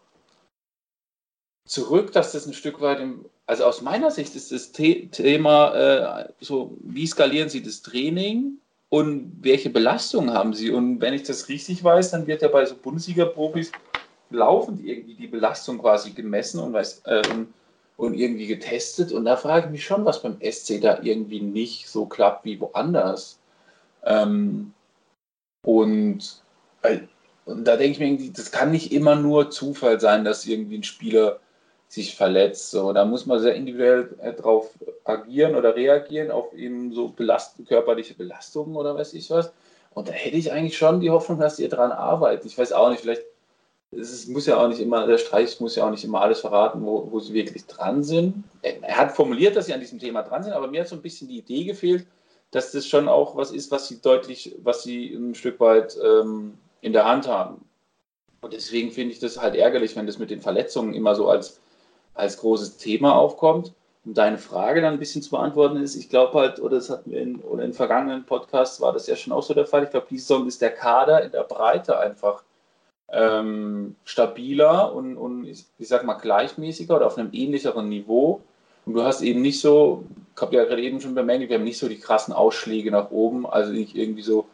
zurück, 1.65 2.11
dass 2.11 2.31
das 2.31 2.45
ein 2.45 2.53
Stück 2.53 2.79
weit 2.81 2.99
im, 2.99 3.25
also 3.47 3.65
aus 3.65 3.81
meiner 3.81 4.11
Sicht 4.11 4.35
ist 4.35 4.51
das 4.51 4.71
The 4.73 5.09
Thema 5.09 5.73
äh, 5.73 6.29
so, 6.39 6.77
wie 6.81 7.07
skalieren 7.07 7.49
Sie 7.49 7.61
das 7.61 7.81
Training 7.81 8.59
und 8.89 9.37
welche 9.41 9.69
Belastungen 9.69 10.33
haben 10.33 10.53
Sie? 10.53 10.71
Und 10.71 11.01
wenn 11.01 11.13
ich 11.13 11.23
das 11.23 11.49
richtig 11.49 11.83
weiß, 11.83 12.11
dann 12.11 12.27
wird 12.27 12.41
ja 12.41 12.47
bei 12.47 12.65
so 12.65 12.75
Bundesliga-Profis 12.75 13.71
laufend 14.29 14.83
irgendwie 14.83 15.15
die 15.15 15.27
Belastung 15.27 15.79
quasi 15.79 16.11
gemessen 16.11 16.59
und, 16.59 16.73
weiß, 16.73 17.01
äh, 17.05 17.21
und, 17.97 18.13
irgendwie 18.13 18.47
getestet. 18.47 19.11
Und 19.11 19.25
da 19.25 19.37
frage 19.37 19.67
ich 19.67 19.71
mich 19.71 19.85
schon, 19.85 20.05
was 20.05 20.21
beim 20.21 20.37
SC 20.41 20.81
da 20.81 20.99
irgendwie 21.01 21.41
nicht 21.41 21.87
so 21.87 22.05
klappt 22.05 22.45
wie 22.45 22.59
woanders. 22.59 23.39
Ähm, 24.03 24.73
und, 25.63 26.41
äh, 26.83 26.99
und 27.45 27.65
da 27.65 27.77
denke 27.77 28.03
ich 28.03 28.19
mir, 28.19 28.31
das 28.33 28.51
kann 28.51 28.71
nicht 28.71 28.91
immer 28.91 29.15
nur 29.15 29.51
Zufall 29.51 29.99
sein, 29.99 30.25
dass 30.25 30.45
irgendwie 30.45 30.77
ein 30.77 30.83
Spieler 30.83 31.39
sich 31.95 32.15
verletzt. 32.15 32.71
So, 32.71 32.93
da 32.93 33.05
muss 33.05 33.25
man 33.25 33.39
sehr 33.39 33.55
individuell 33.55 34.15
äh, 34.21 34.33
drauf 34.33 34.69
agieren 35.03 35.55
oder 35.55 35.75
reagieren 35.75 36.31
auf 36.31 36.53
eben 36.53 36.93
so 36.93 37.09
belast 37.09 37.55
körperliche 37.67 38.13
Belastungen 38.13 38.75
oder 38.75 38.95
weiß 38.95 39.13
ich 39.13 39.29
was. 39.31 39.51
Und 39.93 40.09
da 40.09 40.11
hätte 40.11 40.37
ich 40.37 40.51
eigentlich 40.51 40.77
schon 40.77 40.99
die 40.99 41.09
Hoffnung, 41.09 41.39
dass 41.39 41.57
ihr 41.57 41.69
dran 41.69 41.91
arbeitet. 41.91 42.45
Ich 42.45 42.57
weiß 42.57 42.73
auch 42.73 42.89
nicht, 42.89 43.01
vielleicht 43.01 43.23
es 43.97 44.27
muss 44.27 44.45
ja 44.45 44.57
auch 44.57 44.67
nicht 44.67 44.81
immer, 44.81 45.07
der 45.07 45.17
Streich 45.17 45.59
muss 45.59 45.75
ja 45.75 45.85
auch 45.85 45.91
nicht 45.91 46.03
immer 46.03 46.21
alles 46.21 46.41
verraten, 46.41 46.85
wo, 46.85 47.07
wo 47.11 47.19
sie 47.19 47.33
wirklich 47.33 47.65
dran 47.65 48.03
sind. 48.03 48.43
Er, 48.61 48.83
er, 48.83 48.97
hat 48.97 49.13
formuliert, 49.13 49.55
dass 49.55 49.67
sie 49.67 49.73
an 49.73 49.79
diesem 49.79 49.99
Thema 49.99 50.23
dran 50.23 50.43
sind, 50.43 50.53
aber 50.53 50.67
mir 50.67 50.81
hat 50.81 50.87
so 50.87 50.95
ein 50.95 51.01
bisschen 51.01 51.27
die 51.27 51.37
Idee 51.37 51.63
gefehlt, 51.63 52.05
dass 52.51 52.71
das 52.71 52.87
schon 52.87 53.07
auch 53.07 53.35
was 53.35 53.51
ist, 53.51 53.71
was 53.71 53.87
sie 53.87 54.01
deutlich, 54.01 54.55
was 54.63 54.83
sie 54.83 55.13
ein 55.13 55.35
Stück 55.35 55.59
weit 55.59 55.97
ähm, 56.03 56.57
in 56.81 56.93
der 56.93 57.05
Hand 57.05 57.27
haben. 57.27 57.65
Und 58.41 58.53
deswegen 58.53 58.91
finde 58.91 59.13
ich 59.13 59.19
das 59.19 59.41
halt 59.41 59.55
ärgerlich, 59.55 59.95
wenn 59.95 60.07
das 60.07 60.19
mit 60.19 60.29
den 60.29 60.41
Verletzungen 60.41 60.93
immer 60.93 61.15
so 61.15 61.29
als 61.29 61.59
als 62.15 62.37
großes 62.37 62.77
Thema 62.77 63.15
aufkommt. 63.15 63.73
Um 64.05 64.13
deine 64.13 64.37
Frage 64.37 64.81
dann 64.81 64.93
ein 64.93 64.99
bisschen 64.99 65.21
zu 65.21 65.31
beantworten 65.31 65.77
ist, 65.77 65.95
ich 65.95 66.09
glaube 66.09 66.39
halt, 66.39 66.59
oder 66.59 66.75
das 66.75 66.89
hatten 66.89 67.11
wir 67.11 67.21
in, 67.21 67.37
oder 67.37 67.63
in 67.63 67.73
vergangenen 67.73 68.23
Podcasts 68.25 68.79
war 68.79 68.93
das 68.93 69.07
ja 69.07 69.15
schon 69.15 69.33
auch 69.33 69.41
so 69.43 69.53
der 69.53 69.65
Fall. 69.65 69.83
Ich 69.83 69.89
glaube, 69.89 70.07
diese 70.09 70.27
Saison 70.27 70.47
ist 70.47 70.61
der 70.61 70.71
Kader 70.71 71.23
in 71.23 71.31
der 71.31 71.43
Breite 71.43 71.99
einfach 71.99 72.43
ähm, 73.11 73.95
stabiler 74.03 74.93
und, 74.93 75.17
und 75.17 75.45
ich, 75.45 75.65
ich 75.77 75.87
sag 75.87 76.03
mal 76.03 76.15
gleichmäßiger 76.15 76.95
oder 76.95 77.07
auf 77.07 77.17
einem 77.17 77.29
ähnlicheren 77.33 77.89
Niveau. 77.89 78.41
Und 78.85 78.93
du 78.93 79.03
hast 79.03 79.21
eben 79.21 79.41
nicht 79.41 79.59
so, 79.59 80.03
ich 80.35 80.41
habe 80.41 80.55
ja 80.55 80.65
gerade 80.65 80.81
eben 80.81 81.01
schon 81.01 81.15
bemängelt, 81.15 81.49
wir 81.49 81.57
haben 81.57 81.63
nicht 81.63 81.79
so 81.79 81.89
die 81.89 81.99
krassen 81.99 82.33
Ausschläge 82.33 82.91
nach 82.91 83.09
oben, 83.09 83.47
also 83.47 83.71
nicht 83.71 83.95
irgendwie 83.95 84.21
so, 84.21 84.47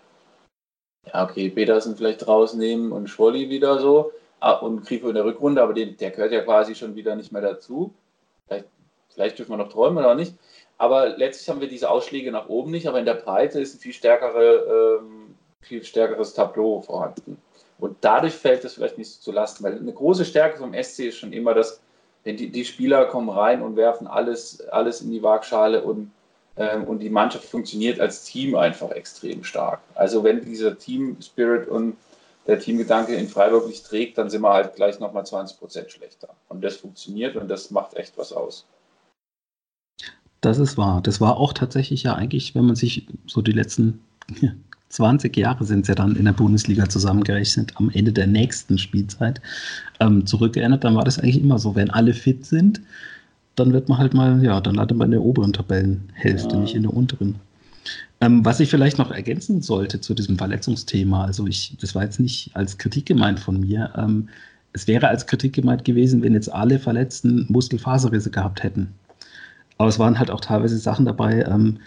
ja, 1.05 1.25
okay, 1.25 1.49
Petersen 1.49 1.97
vielleicht 1.97 2.25
rausnehmen 2.27 2.93
und 2.93 3.09
Schwolli 3.09 3.49
wieder 3.49 3.79
so, 3.79 4.13
und 4.61 4.85
Grifo 4.85 5.09
in 5.09 5.15
der 5.15 5.25
Rückrunde, 5.25 5.61
aber 5.61 5.73
den, 5.73 5.97
der 5.97 6.11
gehört 6.11 6.31
ja 6.31 6.41
quasi 6.41 6.75
schon 6.75 6.95
wieder 6.95 7.15
nicht 7.15 7.31
mehr 7.31 7.41
dazu. 7.41 7.93
Vielleicht, 8.47 8.65
vielleicht 9.09 9.39
dürfen 9.39 9.51
wir 9.51 9.57
noch 9.57 9.69
träumen 9.69 9.99
oder 9.99 10.15
nicht. 10.15 10.35
Aber 10.77 11.09
letztlich 11.09 11.47
haben 11.47 11.61
wir 11.61 11.67
diese 11.67 11.89
Ausschläge 11.89 12.31
nach 12.31 12.49
oben 12.49 12.71
nicht, 12.71 12.87
aber 12.87 12.97
in 12.97 13.05
der 13.05 13.13
Breite 13.13 13.59
ist 13.61 13.75
ein 13.75 13.79
viel, 13.79 13.93
stärkere, 13.93 14.99
ähm, 14.99 15.35
viel 15.61 15.83
stärkeres 15.83 16.33
Tableau 16.33 16.81
vorhanden. 16.81 17.37
Und 17.79 17.97
dadurch 18.01 18.33
fällt 18.33 18.65
es 18.65 18.73
vielleicht 18.73 18.97
nicht 18.97 19.11
so 19.11 19.21
zu 19.21 19.31
Lasten, 19.31 19.63
weil 19.63 19.77
eine 19.77 19.93
große 19.93 20.25
Stärke 20.25 20.57
vom 20.57 20.73
SC 20.73 21.07
ist 21.07 21.17
schon 21.17 21.33
immer, 21.33 21.53
dass 21.53 21.81
die, 22.25 22.49
die 22.49 22.65
Spieler 22.65 23.05
kommen 23.05 23.29
rein 23.29 23.61
und 23.61 23.75
werfen 23.75 24.07
alles, 24.07 24.67
alles 24.69 25.01
in 25.01 25.11
die 25.11 25.23
Waagschale 25.23 25.83
und, 25.83 26.11
ähm, 26.57 26.83
und 26.85 26.99
die 26.99 27.09
Mannschaft 27.09 27.45
funktioniert 27.45 27.99
als 27.99 28.23
Team 28.25 28.55
einfach 28.55 28.91
extrem 28.91 29.43
stark. 29.43 29.81
Also 29.95 30.23
wenn 30.23 30.43
dieser 30.43 30.77
Team 30.77 31.17
Spirit 31.21 31.67
und 31.67 31.97
der 32.47 32.59
Teamgedanke 32.59 33.15
in 33.15 33.27
Freiburg 33.27 33.67
nicht 33.67 33.85
trägt, 33.85 34.17
dann 34.17 34.29
sind 34.29 34.41
wir 34.41 34.53
halt 34.53 34.75
gleich 34.75 34.99
nochmal 34.99 35.25
20 35.25 35.59
Prozent 35.59 35.91
schlechter. 35.91 36.29
Und 36.49 36.63
das 36.63 36.77
funktioniert 36.77 37.35
und 37.35 37.47
das 37.47 37.71
macht 37.71 37.95
echt 37.95 38.17
was 38.17 38.33
aus. 38.33 38.65
Das 40.41 40.57
ist 40.57 40.77
wahr. 40.77 41.01
Das 41.03 41.21
war 41.21 41.37
auch 41.37 41.53
tatsächlich 41.53 42.03
ja 42.03 42.15
eigentlich, 42.15 42.55
wenn 42.55 42.65
man 42.65 42.75
sich 42.75 43.07
so 43.27 43.41
die 43.41 43.51
letzten 43.51 44.01
20 44.89 45.37
Jahre 45.37 45.63
sind 45.63 45.81
es 45.81 45.87
ja 45.87 45.95
dann 45.95 46.15
in 46.15 46.25
der 46.25 46.33
Bundesliga 46.33 46.89
zusammengerechnet, 46.89 47.73
am 47.75 47.89
Ende 47.91 48.11
der 48.11 48.27
nächsten 48.27 48.77
Spielzeit 48.77 49.39
ähm, 49.99 50.25
zurückgeändert, 50.25 50.83
dann 50.83 50.95
war 50.95 51.03
das 51.03 51.19
eigentlich 51.19 51.41
immer 51.41 51.59
so, 51.59 51.75
wenn 51.75 51.89
alle 51.91 52.13
fit 52.13 52.45
sind, 52.45 52.81
dann 53.55 53.71
wird 53.71 53.87
man 53.87 53.99
halt 53.99 54.13
mal, 54.13 54.43
ja, 54.43 54.59
dann 54.59 54.75
landet 54.75 54.97
man 54.97 55.05
in 55.05 55.11
der 55.11 55.21
oberen 55.21 55.53
Tabellenhälfte, 55.53 56.55
ja. 56.55 56.61
nicht 56.61 56.75
in 56.75 56.83
der 56.83 56.93
unteren. 56.93 57.39
Ähm, 58.19 58.45
was 58.45 58.59
ich 58.59 58.69
vielleicht 58.69 58.97
noch 58.97 59.11
ergänzen 59.11 59.61
sollte 59.61 59.99
zu 59.99 60.13
diesem 60.13 60.37
Verletzungsthema, 60.37 61.25
also 61.25 61.47
ich, 61.47 61.75
das 61.81 61.95
war 61.95 62.03
jetzt 62.03 62.19
nicht 62.19 62.51
als 62.53 62.77
Kritik 62.77 63.07
gemeint 63.07 63.39
von 63.39 63.59
mir. 63.59 63.91
Ähm, 63.97 64.29
es 64.73 64.87
wäre 64.87 65.07
als 65.07 65.27
Kritik 65.27 65.53
gemeint 65.53 65.83
gewesen, 65.85 66.21
wenn 66.21 66.33
jetzt 66.33 66.51
alle 66.51 66.79
Verletzten 66.79 67.45
Muskelfaserrisse 67.49 68.29
gehabt 68.29 68.63
hätten. 68.63 68.93
Aber 69.77 69.89
es 69.89 69.99
waren 69.99 70.19
halt 70.19 70.29
auch 70.29 70.41
teilweise 70.41 70.77
Sachen 70.77 71.05
dabei, 71.05 71.43
ähm, 71.43 71.79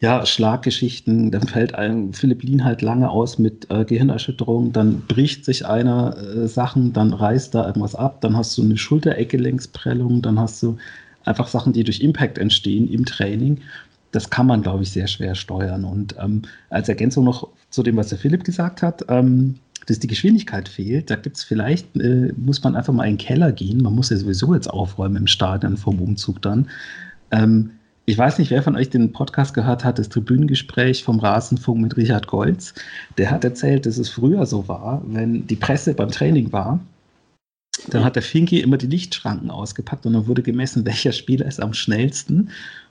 ja, 0.00 0.24
Schlaggeschichten, 0.24 1.30
dann 1.30 1.42
fällt 1.42 1.74
ein 1.74 2.14
Philipp 2.14 2.42
Lien 2.42 2.64
halt 2.64 2.80
lange 2.80 3.10
aus 3.10 3.38
mit 3.38 3.70
äh, 3.70 3.84
Gehirnerschütterung, 3.84 4.72
dann 4.72 5.02
bricht 5.02 5.44
sich 5.44 5.66
einer 5.66 6.16
äh, 6.16 6.48
Sachen, 6.48 6.94
dann 6.94 7.12
reißt 7.12 7.54
da 7.54 7.66
irgendwas 7.66 7.94
ab, 7.94 8.22
dann 8.22 8.34
hast 8.34 8.56
du 8.56 8.62
eine 8.62 8.78
Schultereckgelenksprellung, 8.78 10.22
dann 10.22 10.40
hast 10.40 10.62
du 10.62 10.78
einfach 11.26 11.48
Sachen, 11.48 11.74
die 11.74 11.84
durch 11.84 12.00
Impact 12.00 12.38
entstehen 12.38 12.90
im 12.90 13.04
Training 13.04 13.58
das 14.12 14.30
kann 14.30 14.46
man, 14.46 14.62
glaube 14.62 14.82
ich, 14.82 14.90
sehr 14.90 15.06
schwer 15.06 15.34
steuern. 15.34 15.84
Und 15.84 16.16
ähm, 16.18 16.42
als 16.68 16.88
Ergänzung 16.88 17.24
noch 17.24 17.48
zu 17.70 17.82
dem, 17.82 17.96
was 17.96 18.08
der 18.08 18.18
Philipp 18.18 18.44
gesagt 18.44 18.82
hat, 18.82 19.04
ähm, 19.08 19.56
dass 19.86 19.98
die 19.98 20.08
Geschwindigkeit 20.08 20.68
fehlt, 20.68 21.10
da 21.10 21.16
gibt 21.16 21.36
es 21.36 21.44
vielleicht, 21.44 21.96
äh, 21.96 22.32
muss 22.36 22.62
man 22.62 22.76
einfach 22.76 22.92
mal 22.92 23.04
in 23.04 23.16
den 23.16 23.18
Keller 23.18 23.52
gehen. 23.52 23.82
Man 23.82 23.94
muss 23.94 24.10
ja 24.10 24.16
sowieso 24.16 24.54
jetzt 24.54 24.68
aufräumen 24.68 25.16
im 25.16 25.26
Stadion 25.26 25.76
vom 25.76 26.00
Umzug 26.00 26.42
dann. 26.42 26.68
Ähm, 27.30 27.70
ich 28.06 28.18
weiß 28.18 28.38
nicht, 28.38 28.50
wer 28.50 28.62
von 28.62 28.76
euch 28.76 28.90
den 28.90 29.12
Podcast 29.12 29.54
gehört 29.54 29.84
hat, 29.84 29.98
das 29.98 30.08
Tribünengespräch 30.08 31.04
vom 31.04 31.20
Rasenfunk 31.20 31.80
mit 31.80 31.96
Richard 31.96 32.26
Golz. 32.26 32.74
Der 33.18 33.30
hat 33.30 33.44
erzählt, 33.44 33.86
dass 33.86 33.98
es 33.98 34.08
früher 34.08 34.46
so 34.46 34.66
war, 34.66 35.02
wenn 35.06 35.46
die 35.46 35.56
Presse 35.56 35.94
beim 35.94 36.10
Training 36.10 36.52
war, 36.52 36.80
dann 37.88 38.04
hat 38.04 38.16
der 38.16 38.22
Finki 38.22 38.60
immer 38.60 38.76
die 38.76 38.88
Lichtschranken 38.88 39.50
ausgepackt 39.50 40.06
und 40.06 40.14
dann 40.14 40.26
wurde 40.26 40.42
gemessen, 40.42 40.84
welcher 40.86 41.12
Spieler 41.12 41.46
ist 41.46 41.60
am 41.60 41.72
schnellsten. 41.72 42.50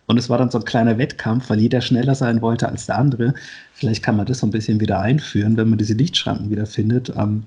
Und 0.09 0.17
es 0.17 0.27
war 0.27 0.39
dann 0.39 0.49
so 0.49 0.57
ein 0.57 0.65
kleiner 0.65 0.97
Wettkampf, 0.97 1.51
weil 1.51 1.59
jeder 1.59 1.81
schneller 1.81 2.15
sein 2.15 2.41
wollte 2.41 2.67
als 2.67 2.87
der 2.87 2.97
andere. 2.97 3.35
Vielleicht 3.73 4.01
kann 4.01 4.17
man 4.17 4.25
das 4.25 4.39
so 4.39 4.47
ein 4.47 4.49
bisschen 4.49 4.79
wieder 4.79 4.99
einführen, 4.99 5.55
wenn 5.55 5.69
man 5.69 5.77
diese 5.77 5.93
Lichtschranken 5.93 6.49
wieder 6.49 6.65
findet. 6.65 7.09
Ähm, 7.15 7.43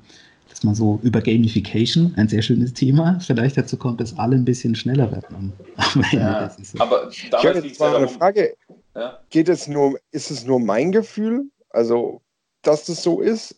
dass 0.48 0.62
man 0.62 0.76
so 0.76 1.00
über 1.02 1.20
Gamification, 1.20 2.14
ein 2.16 2.28
sehr 2.28 2.40
schönes 2.40 2.72
Thema, 2.72 3.18
vielleicht 3.18 3.56
dazu 3.56 3.76
kommt, 3.76 4.00
dass 4.00 4.16
alle 4.16 4.36
ein 4.36 4.44
bisschen 4.44 4.76
schneller 4.76 5.10
werden. 5.10 5.52
Ja, 6.12 6.48
so. 6.50 6.78
Aber 6.78 7.08
ich 7.10 7.32
habe 7.32 7.58
jetzt 7.58 7.80
mal 7.80 7.96
eine 7.96 8.06
Frage. 8.06 8.54
Ja? 8.94 9.18
Geht 9.30 9.48
es 9.48 9.66
nur, 9.66 9.98
ist 10.12 10.30
es 10.30 10.44
nur 10.44 10.60
mein 10.60 10.92
Gefühl, 10.92 11.50
also 11.70 12.22
dass 12.62 12.84
das 12.84 13.02
so 13.02 13.20
ist? 13.20 13.56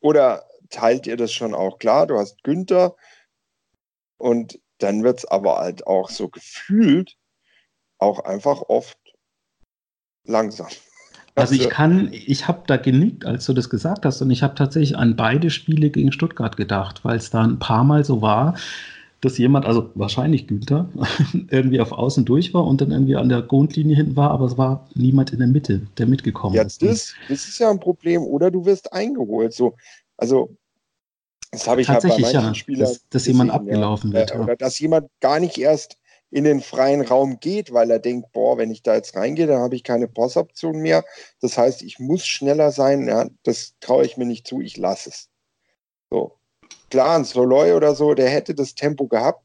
Oder 0.00 0.44
teilt 0.68 1.06
ihr 1.06 1.16
das 1.16 1.32
schon 1.32 1.54
auch 1.54 1.78
klar? 1.78 2.06
Du 2.06 2.18
hast 2.18 2.42
Günther 2.42 2.96
und 4.18 4.60
dann 4.76 5.04
wird 5.04 5.20
es 5.20 5.24
aber 5.24 5.56
halt 5.56 5.86
auch 5.86 6.10
so 6.10 6.28
gefühlt, 6.28 7.16
auch 7.98 8.20
einfach 8.20 8.62
oft 8.68 8.98
langsam. 10.24 10.68
Also 11.34 11.54
ich 11.54 11.68
kann, 11.68 12.08
ich 12.12 12.48
habe 12.48 12.62
da 12.66 12.78
genickt, 12.78 13.26
als 13.26 13.44
du 13.44 13.52
das 13.52 13.68
gesagt 13.68 14.06
hast, 14.06 14.22
und 14.22 14.30
ich 14.30 14.42
habe 14.42 14.54
tatsächlich 14.54 14.96
an 14.96 15.16
beide 15.16 15.50
Spiele 15.50 15.90
gegen 15.90 16.10
Stuttgart 16.10 16.56
gedacht, 16.56 17.04
weil 17.04 17.18
es 17.18 17.30
da 17.30 17.42
ein 17.42 17.58
paar 17.58 17.84
Mal 17.84 18.04
so 18.04 18.22
war, 18.22 18.54
dass 19.20 19.36
jemand, 19.36 19.66
also 19.66 19.90
wahrscheinlich 19.94 20.46
Günther, 20.46 20.88
irgendwie 21.50 21.80
auf 21.80 21.92
Außen 21.92 22.24
durch 22.24 22.54
war 22.54 22.66
und 22.66 22.80
dann 22.80 22.90
irgendwie 22.90 23.16
an 23.16 23.28
der 23.28 23.42
Grundlinie 23.42 23.96
hinten 23.96 24.16
war, 24.16 24.30
aber 24.30 24.46
es 24.46 24.56
war 24.56 24.88
niemand 24.94 25.32
in 25.32 25.38
der 25.38 25.48
Mitte, 25.48 25.86
der 25.98 26.06
mitgekommen 26.06 26.54
ja, 26.54 26.62
ist. 26.62 26.82
Das, 26.82 27.14
das 27.28 27.48
ist 27.48 27.58
ja 27.58 27.70
ein 27.70 27.80
Problem, 27.80 28.22
oder 28.22 28.50
du 28.50 28.64
wirst 28.64 28.92
eingeholt. 28.94 29.52
So, 29.52 29.74
also 30.16 30.56
das 31.50 31.66
habe 31.68 31.82
ich 31.82 31.88
halt 31.88 32.02
bei 32.02 32.08
manchen 32.08 32.32
ja, 32.32 32.54
Spielern. 32.54 32.80
Dass, 32.80 33.08
dass 33.10 33.26
jemand 33.26 33.50
abgelaufen 33.50 34.12
ja. 34.12 34.20
wird. 34.20 34.34
Oder, 34.34 34.44
oder 34.44 34.56
dass 34.56 34.78
jemand 34.78 35.08
gar 35.20 35.38
nicht 35.38 35.58
erst 35.58 35.98
in 36.30 36.44
den 36.44 36.60
freien 36.60 37.02
Raum 37.02 37.38
geht, 37.40 37.72
weil 37.72 37.90
er 37.90 37.98
denkt, 37.98 38.32
boah, 38.32 38.58
wenn 38.58 38.70
ich 38.70 38.82
da 38.82 38.94
jetzt 38.94 39.14
reingehe, 39.14 39.46
dann 39.46 39.60
habe 39.60 39.76
ich 39.76 39.84
keine 39.84 40.08
Passoption 40.08 40.78
mehr. 40.78 41.04
Das 41.40 41.56
heißt, 41.56 41.82
ich 41.82 41.98
muss 41.98 42.26
schneller 42.26 42.72
sein. 42.72 43.06
Ja, 43.06 43.28
das 43.44 43.74
traue 43.80 44.04
ich 44.04 44.16
mir 44.16 44.26
nicht 44.26 44.46
zu, 44.46 44.60
ich 44.60 44.76
lasse 44.76 45.10
es. 45.10 45.30
So. 46.10 46.38
Klar, 46.90 47.16
ein 47.16 47.24
Soloy 47.24 47.72
oder 47.72 47.94
so, 47.94 48.14
der 48.14 48.28
hätte 48.28 48.54
das 48.54 48.74
Tempo 48.74 49.06
gehabt, 49.06 49.44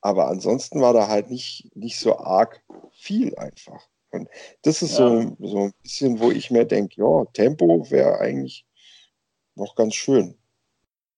aber 0.00 0.28
ansonsten 0.28 0.80
war 0.80 0.92
da 0.92 1.08
halt 1.08 1.30
nicht, 1.30 1.70
nicht 1.74 1.98
so 1.98 2.18
arg 2.18 2.62
viel 2.92 3.36
einfach. 3.36 3.86
Und 4.10 4.28
das 4.62 4.82
ist 4.82 4.98
ja. 4.98 5.08
so, 5.08 5.36
so 5.38 5.58
ein 5.64 5.72
bisschen, 5.82 6.18
wo 6.18 6.30
ich 6.30 6.50
mir 6.50 6.64
denke, 6.64 7.00
ja, 7.00 7.24
Tempo 7.32 7.90
wäre 7.90 8.18
eigentlich 8.18 8.66
noch 9.54 9.76
ganz 9.76 9.94
schön. 9.94 10.36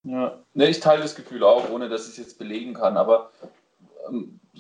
Ja, 0.05 0.43
ne, 0.53 0.69
ich 0.69 0.81
teile 0.81 1.03
das 1.03 1.15
Gefühl 1.15 1.45
auch, 1.45 1.71
ohne 1.71 1.89
dass 1.89 2.05
ich 2.05 2.13
es 2.13 2.19
jetzt 2.19 2.39
belegen 2.39 2.75
kann, 2.75 2.97
aber 2.97 3.31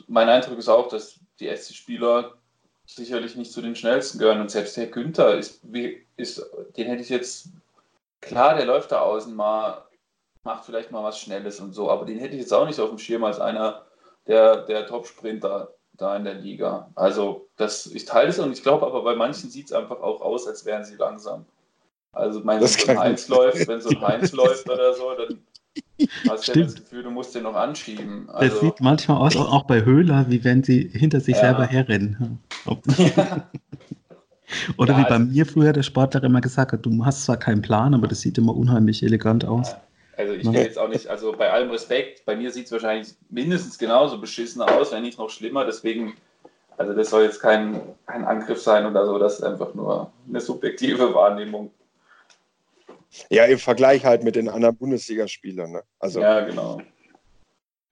mein 0.07 0.29
Eindruck 0.29 0.59
ist 0.59 0.69
auch, 0.69 0.89
dass 0.89 1.21
die 1.41 1.55
SC-Spieler 1.55 2.35
sicherlich 2.87 3.37
nicht 3.37 3.53
zu 3.53 3.63
den 3.63 3.77
schnellsten 3.77 4.19
gehören. 4.19 4.41
Und 4.41 4.51
selbst 4.51 4.77
der 4.77 4.87
Günther 4.87 5.37
ist, 5.37 5.63
ist, 6.17 6.45
den 6.77 6.87
hätte 6.87 7.03
ich 7.03 7.09
jetzt, 7.09 7.49
klar, 8.21 8.55
der 8.57 8.67
läuft 8.67 8.93
da 8.93 9.01
außen 9.01 9.35
mal, 9.35 9.85
macht 10.45 10.65
vielleicht 10.65 10.91
mal 10.91 11.05
was 11.05 11.21
Schnelles 11.21 11.61
und 11.61 11.73
so, 11.73 11.91
aber 11.91 12.05
den 12.05 12.19
hätte 12.19 12.35
ich 12.35 12.41
jetzt 12.41 12.53
auch 12.53 12.67
nicht 12.67 12.81
auf 12.81 12.89
dem 12.89 12.99
Schirm 12.99 13.25
als 13.25 13.41
einer 13.41 13.85
der, 14.27 14.63
der 14.63 14.87
Top-Sprinter 14.87 15.75
da 15.93 16.17
in 16.17 16.25
der 16.25 16.35
Liga. 16.35 16.91
Also 16.95 17.49
das, 17.57 17.87
ich 17.87 18.05
teile 18.05 18.31
es 18.31 18.39
und 18.39 18.53
ich 18.53 18.63
glaube 18.63 18.87
aber 18.87 19.03
bei 19.03 19.15
manchen 19.15 19.51
sieht 19.51 19.67
es 19.67 19.73
einfach 19.73 20.01
auch 20.01 20.21
aus, 20.21 20.47
als 20.47 20.65
wären 20.65 20.85
sie 20.85 20.97
langsam. 20.97 21.45
Also 22.13 22.41
mein, 22.41 22.61
wenn 22.61 22.69
so 22.69 22.91
ein 22.91 22.99
Heinz 22.99 23.29
läuft, 23.29 23.69
wenn 23.69 23.81
so 23.81 23.91
ein 23.91 24.01
Heinz 24.01 24.33
läuft 24.33 24.69
oder 24.69 24.93
so, 24.95 25.15
dann 25.15 25.47
hast 26.29 26.49
du 26.49 26.59
ja 26.59 26.65
das 26.65 26.75
Gefühl, 26.75 27.03
du 27.03 27.11
musst 27.11 27.35
den 27.35 27.45
noch 27.45 27.55
anschieben. 27.55 28.29
Also, 28.31 28.55
das 28.55 28.61
sieht 28.61 28.81
manchmal 28.81 29.19
aus, 29.19 29.37
auch 29.37 29.65
bei 29.65 29.85
Höhler, 29.85 30.27
wie 30.29 30.45
wenn 30.45 30.63
sie 30.63 30.91
hinter 30.93 31.21
sich 31.21 31.37
ja. 31.37 31.43
selber 31.43 31.67
herrennen. 31.67 32.39
Ja. 33.17 33.49
Oder 34.77 34.93
ja, 34.93 34.99
wie 34.99 35.03
bei 35.05 35.17
also, 35.17 35.27
mir 35.27 35.47
früher 35.47 35.73
der 35.73 35.83
Sportler 35.83 36.23
immer 36.25 36.41
gesagt 36.41 36.73
hat, 36.73 36.85
du 36.85 37.05
hast 37.05 37.25
zwar 37.25 37.39
keinen 37.39 37.63
Plan, 37.63 37.95
aber 37.95 38.07
das 38.07 38.21
sieht 38.21 38.39
immer 38.39 38.55
unheimlich 38.55 39.03
elegant 39.03 39.45
aus. 39.45 39.75
Also 40.17 40.35
ich 40.35 40.45
will 40.45 40.55
jetzt 40.55 40.79
auch 40.79 40.89
nicht, 40.89 41.07
also 41.09 41.33
bei 41.33 41.51
allem 41.51 41.71
Respekt, 41.71 42.25
bei 42.27 42.37
mir 42.37 42.51
sieht 42.51 42.67
es 42.67 42.73
wahrscheinlich 42.73 43.15
mindestens 43.31 43.79
genauso 43.79 44.21
beschissen 44.21 44.61
aus, 44.61 44.93
wenn 44.93 45.03
nicht 45.03 45.19
noch 45.19 45.31
schlimmer. 45.31 45.65
Deswegen, 45.65 46.15
also 46.77 46.93
das 46.93 47.11
soll 47.11 47.23
jetzt 47.23 47.41
kein, 47.41 47.81
kein 48.07 48.25
Angriff 48.25 48.61
sein 48.61 48.85
oder 48.87 49.07
so, 49.07 49.19
das 49.19 49.39
ist 49.39 49.45
einfach 49.45 49.75
nur 49.75 50.13
eine 50.29 50.41
subjektive 50.41 51.15
Wahrnehmung. 51.15 51.71
Ja, 53.31 53.45
im 53.45 53.59
Vergleich 53.59 54.05
halt 54.05 54.25
mit 54.25 54.37
den 54.37 54.49
anderen 54.49 54.77
Bundesligaspielern. 54.77 55.73
Ne? 55.73 55.83
Also, 55.99 56.21
ja, 56.21 56.41
genau. 56.41 56.81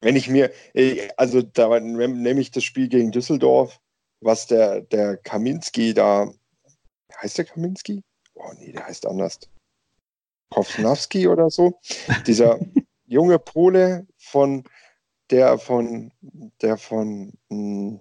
Wenn 0.00 0.16
ich 0.16 0.28
mir, 0.28 0.50
äh, 0.74 1.08
also 1.16 1.42
da 1.42 1.78
nehme 1.78 2.40
ich 2.40 2.50
das 2.50 2.64
Spiel 2.64 2.88
gegen 2.88 3.10
Düsseldorf, 3.10 3.78
was 4.20 4.46
der, 4.46 4.80
der 4.82 5.16
Kaminski 5.18 5.94
da, 5.94 6.30
heißt 7.20 7.38
der 7.38 7.44
Kaminski? 7.44 8.02
Oh 8.34 8.50
nee, 8.58 8.72
der 8.72 8.86
heißt 8.86 9.06
anders. 9.06 9.40
Kowski 10.50 11.28
oder 11.28 11.50
so. 11.50 11.78
Dieser 12.26 12.58
junge 13.06 13.38
Pole 13.38 14.06
von 14.18 14.64
der 15.30 15.58
von 15.58 16.12
der 16.60 16.76
von 16.76 17.32
mh, 17.48 18.00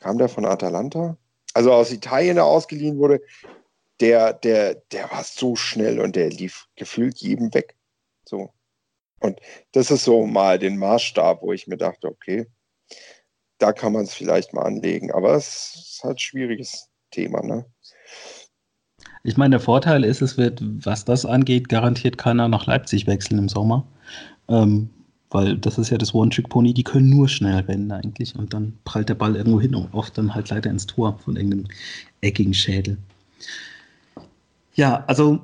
kam 0.00 0.18
der 0.18 0.28
von 0.28 0.44
Atalanta? 0.44 1.16
Also 1.54 1.72
aus 1.72 1.90
Italien 1.90 2.38
ausgeliehen 2.38 2.98
wurde, 2.98 3.20
der, 4.00 4.32
der, 4.32 4.74
der 4.92 5.10
war 5.10 5.24
so 5.24 5.56
schnell 5.56 6.00
und 6.00 6.16
der 6.16 6.30
lief 6.30 6.66
gefühlt 6.76 7.18
jedem 7.18 7.52
weg. 7.54 7.76
So. 8.24 8.50
Und 9.20 9.40
das 9.72 9.90
ist 9.90 10.04
so 10.04 10.26
mal 10.26 10.58
den 10.58 10.78
Maßstab, 10.78 11.42
wo 11.42 11.52
ich 11.52 11.66
mir 11.66 11.76
dachte, 11.76 12.08
okay, 12.08 12.46
da 13.58 13.72
kann 13.72 13.92
man 13.92 14.04
es 14.04 14.14
vielleicht 14.14 14.52
mal 14.52 14.62
anlegen. 14.62 15.10
Aber 15.12 15.34
es 15.34 15.74
ist 15.74 16.04
halt 16.04 16.16
ein 16.16 16.18
schwieriges 16.18 16.88
Thema, 17.10 17.42
ne? 17.42 17.64
Ich 19.22 19.36
meine, 19.36 19.56
der 19.56 19.60
Vorteil 19.60 20.04
ist, 20.04 20.22
es 20.22 20.36
wird, 20.36 20.60
was 20.62 21.04
das 21.04 21.26
angeht, 21.26 21.68
garantiert 21.68 22.16
keiner 22.16 22.48
nach 22.48 22.66
Leipzig 22.66 23.06
wechseln 23.06 23.38
im 23.38 23.48
Sommer. 23.48 23.86
Ähm, 24.48 24.90
weil 25.30 25.58
das 25.58 25.78
ist 25.78 25.90
ja 25.90 25.98
das 25.98 26.14
One-Trick-Pony, 26.14 26.72
die 26.72 26.84
können 26.84 27.10
nur 27.10 27.28
schnell 27.28 27.60
rennen 27.60 27.90
eigentlich 27.90 28.36
und 28.36 28.54
dann 28.54 28.78
prallt 28.84 29.08
der 29.08 29.14
Ball 29.14 29.34
irgendwo 29.34 29.60
hin 29.60 29.74
und 29.74 29.92
oft 29.92 30.16
dann 30.16 30.34
halt 30.34 30.50
leider 30.50 30.70
ins 30.70 30.86
Tor 30.86 31.18
von 31.18 31.36
irgendeinem 31.36 31.66
eckigen 32.20 32.54
Schädel. 32.54 32.98
Ja, 34.76 35.04
also 35.06 35.40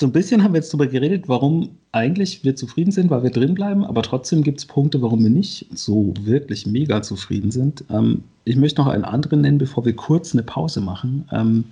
so 0.00 0.06
ein 0.06 0.12
bisschen 0.12 0.44
haben 0.44 0.52
wir 0.52 0.60
jetzt 0.60 0.72
darüber 0.72 0.86
geredet, 0.86 1.28
warum 1.28 1.70
eigentlich 1.90 2.44
wir 2.44 2.54
zufrieden 2.54 2.92
sind, 2.92 3.10
weil 3.10 3.22
wir 3.22 3.30
drin 3.30 3.54
bleiben, 3.54 3.84
aber 3.84 4.02
trotzdem 4.02 4.42
gibt 4.42 4.58
es 4.58 4.66
Punkte, 4.66 5.02
warum 5.02 5.22
wir 5.24 5.30
nicht 5.30 5.66
so 5.74 6.12
wirklich 6.20 6.66
mega 6.66 7.02
zufrieden 7.02 7.50
sind. 7.50 7.84
Ähm, 7.90 8.22
ich 8.44 8.56
möchte 8.56 8.80
noch 8.80 8.88
einen 8.88 9.04
anderen 9.04 9.40
nennen, 9.40 9.58
bevor 9.58 9.84
wir 9.84 9.96
kurz 9.96 10.34
eine 10.34 10.42
Pause 10.42 10.80
machen. 10.80 11.28
Ähm, 11.32 11.64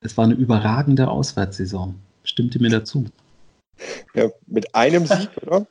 es 0.00 0.16
war 0.16 0.24
eine 0.24 0.34
überragende 0.34 1.08
Auswärtssaison. 1.08 1.94
Stimmt 2.22 2.54
ihr 2.54 2.60
mir 2.60 2.70
dazu? 2.70 3.06
Ja, 4.14 4.28
mit 4.46 4.74
einem 4.74 5.06
Sieg, 5.06 5.30
oder? 5.46 5.66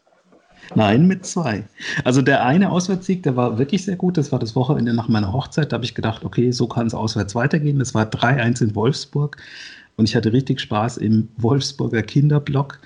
Nein, 0.76 1.08
mit 1.08 1.26
zwei. 1.26 1.64
Also 2.04 2.22
der 2.22 2.44
eine 2.44 2.72
Auswärtssieg, 2.72 3.22
der 3.24 3.36
war 3.36 3.60
wirklich 3.60 3.86
sehr 3.86 3.96
gut. 3.96 4.18
Das 4.18 4.32
war 4.32 4.40
das 4.40 4.56
Wochenende 4.56 4.94
nach 4.94 5.08
meiner 5.08 5.32
Hochzeit. 5.32 5.72
Da 5.72 5.76
habe 5.76 5.86
ich 5.86 5.94
gedacht, 5.94 6.24
okay, 6.24 6.52
so 6.52 6.68
kann 6.68 6.88
es 6.88 6.94
auswärts 6.94 7.36
weitergehen. 7.36 7.80
Das 7.80 7.94
war 7.94 8.06
3-1 8.06 8.64
in 8.64 8.76
Wolfsburg. 8.76 9.38
Und 9.98 10.10
ich 10.10 10.16
hatte 10.16 10.34
richtig 10.34 10.60
Spaß 10.60 10.98
im 10.98 11.30
Wolfsburger 11.38 12.02
Kinderblock 12.02 12.80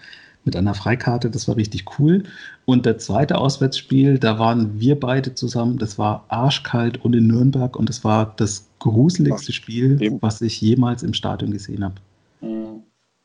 mit 0.44 0.56
einer 0.56 0.74
Freikarte. 0.74 1.30
Das 1.30 1.48
war 1.48 1.58
richtig 1.58 2.00
cool. 2.00 2.24
Und 2.66 2.86
der 2.86 2.98
zweite 2.98 3.38
Auswärtsspiel, 3.38 4.18
da 4.18 4.40
waren 4.40 4.80
wir 4.80 5.00
beide 5.00 5.36
zusammen. 5.36 5.78
Das 5.78 5.98
war 5.98 6.26
arschkalt 6.30 7.04
und 7.04 7.14
in 7.14 7.28
Nürnberg. 7.28 7.76
Und 7.76 7.90
das 7.90 8.04
war 8.04 8.34
das 8.38 8.68
gruseligste 8.80 9.54
Spiel, 9.54 10.18
was 10.22 10.42
ich 10.42 10.60
jemals 10.62 11.04
im 11.04 11.14
Stadion 11.14 11.52
gesehen 11.52 11.84
habe. 11.84 11.96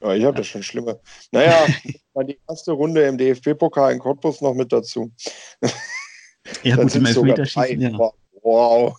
Ja, 0.03 0.15
ich 0.15 0.25
habe 0.25 0.37
das 0.37 0.47
schon 0.49 0.63
schlimmer. 0.63 0.99
Naja, 1.31 1.67
war 2.15 2.25
die 2.25 2.39
erste 2.49 2.73
Runde 2.73 3.03
im 3.03 3.17
DFB-Pokal 3.17 3.93
in 3.93 3.99
Cottbus 3.99 4.41
noch 4.41 4.55
mit 4.55 4.73
dazu. 4.73 5.11
Ja, 6.65 6.77
gut, 6.77 6.95
im 6.95 7.07
Elfmeterschießen, 7.07 7.81
ja. 7.81 8.13
Wow. 8.43 8.99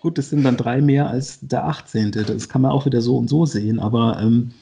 Gut, 0.00 0.16
das 0.16 0.30
sind 0.30 0.44
dann 0.44 0.56
drei 0.56 0.80
mehr 0.80 1.08
als 1.08 1.38
der 1.42 1.66
18. 1.66 2.12
Das 2.12 2.48
kann 2.48 2.62
man 2.62 2.70
auch 2.70 2.86
wieder 2.86 3.02
so 3.02 3.18
und 3.18 3.28
so 3.28 3.44
sehen, 3.44 3.78
aber 3.78 4.18
ähm, 4.20 4.52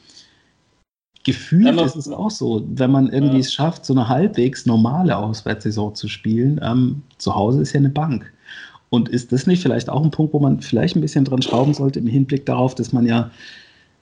gefühlt 1.24 1.76
ja, 1.76 1.84
ist 1.84 1.94
es 1.94 2.08
auch 2.08 2.30
so, 2.30 2.64
wenn 2.68 2.90
man 2.90 3.08
irgendwie 3.10 3.36
ja. 3.36 3.40
es 3.40 3.52
schafft, 3.52 3.84
so 3.84 3.92
eine 3.92 4.08
halbwegs 4.08 4.66
normale 4.66 5.16
Auswärtssaison 5.16 5.94
zu 5.94 6.08
spielen, 6.08 6.60
ähm, 6.62 7.02
zu 7.18 7.34
Hause 7.34 7.62
ist 7.62 7.72
ja 7.72 7.78
eine 7.78 7.88
Bank. 7.88 8.32
Und 8.90 9.10
ist 9.10 9.32
das 9.32 9.46
nicht 9.46 9.62
vielleicht 9.62 9.90
auch 9.90 10.02
ein 10.02 10.10
Punkt, 10.10 10.32
wo 10.32 10.40
man 10.40 10.60
vielleicht 10.60 10.96
ein 10.96 11.02
bisschen 11.02 11.24
dran 11.24 11.42
schrauben 11.42 11.74
sollte 11.74 11.98
im 11.98 12.06
Hinblick 12.06 12.46
darauf, 12.46 12.74
dass 12.74 12.92
man 12.92 13.06
ja, 13.06 13.30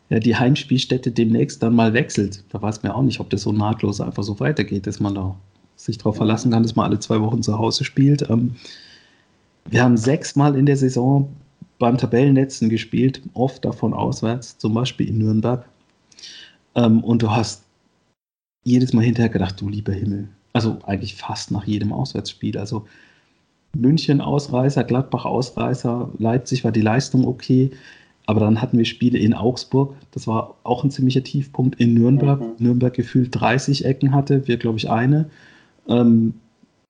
ja 0.08 0.20
die 0.20 0.36
Heimspielstätte 0.36 1.10
demnächst 1.10 1.62
dann 1.62 1.74
mal 1.74 1.92
wechselt? 1.92 2.44
Da 2.50 2.62
weiß 2.62 2.82
man 2.82 2.92
ja 2.92 2.96
auch 2.96 3.02
nicht, 3.02 3.18
ob 3.20 3.28
das 3.30 3.42
so 3.42 3.52
nahtlos 3.52 4.00
einfach 4.00 4.22
so 4.22 4.38
weitergeht, 4.38 4.86
dass 4.86 5.00
man 5.00 5.14
da 5.16 5.36
sich 5.74 5.98
darauf 5.98 6.16
verlassen 6.16 6.52
kann, 6.52 6.62
dass 6.62 6.76
man 6.76 6.86
alle 6.86 7.00
zwei 7.00 7.20
Wochen 7.20 7.42
zu 7.42 7.58
Hause 7.58 7.84
spielt. 7.84 8.30
Ähm, 8.30 8.54
wir 9.70 9.82
haben 9.82 9.96
sechsmal 9.96 10.56
in 10.56 10.66
der 10.66 10.76
Saison 10.76 11.28
beim 11.78 11.98
Tabellenletzten 11.98 12.68
gespielt, 12.68 13.22
oft 13.34 13.64
davon 13.64 13.92
auswärts, 13.92 14.58
zum 14.58 14.74
Beispiel 14.74 15.08
in 15.08 15.18
Nürnberg. 15.18 15.66
Ähm, 16.74 17.02
und 17.04 17.22
du 17.22 17.30
hast 17.30 17.64
jedes 18.64 18.92
Mal 18.92 19.04
hinterher 19.04 19.28
gedacht, 19.28 19.60
du 19.60 19.68
lieber 19.68 19.92
Himmel. 19.92 20.28
Also 20.52 20.78
eigentlich 20.84 21.14
fast 21.14 21.50
nach 21.50 21.64
jedem 21.64 21.92
Auswärtsspiel. 21.92 22.56
Also 22.58 22.86
München 23.76 24.20
Ausreißer, 24.20 24.84
Gladbach 24.84 25.24
Ausreißer, 25.24 26.10
Leipzig 26.18 26.64
war 26.64 26.72
die 26.72 26.80
Leistung 26.80 27.26
okay. 27.26 27.70
Aber 28.24 28.40
dann 28.40 28.60
hatten 28.60 28.76
wir 28.76 28.84
Spiele 28.84 29.18
in 29.18 29.34
Augsburg, 29.34 29.94
das 30.10 30.26
war 30.26 30.56
auch 30.64 30.82
ein 30.82 30.90
ziemlicher 30.90 31.22
Tiefpunkt. 31.22 31.78
In 31.78 31.94
Nürnberg, 31.94 32.40
mhm. 32.40 32.54
Nürnberg 32.58 32.92
gefühlt 32.92 33.28
30 33.32 33.84
Ecken 33.84 34.14
hatte, 34.14 34.48
wir 34.48 34.56
glaube 34.56 34.78
ich 34.78 34.90
eine. 34.90 35.30
Ähm, 35.88 36.34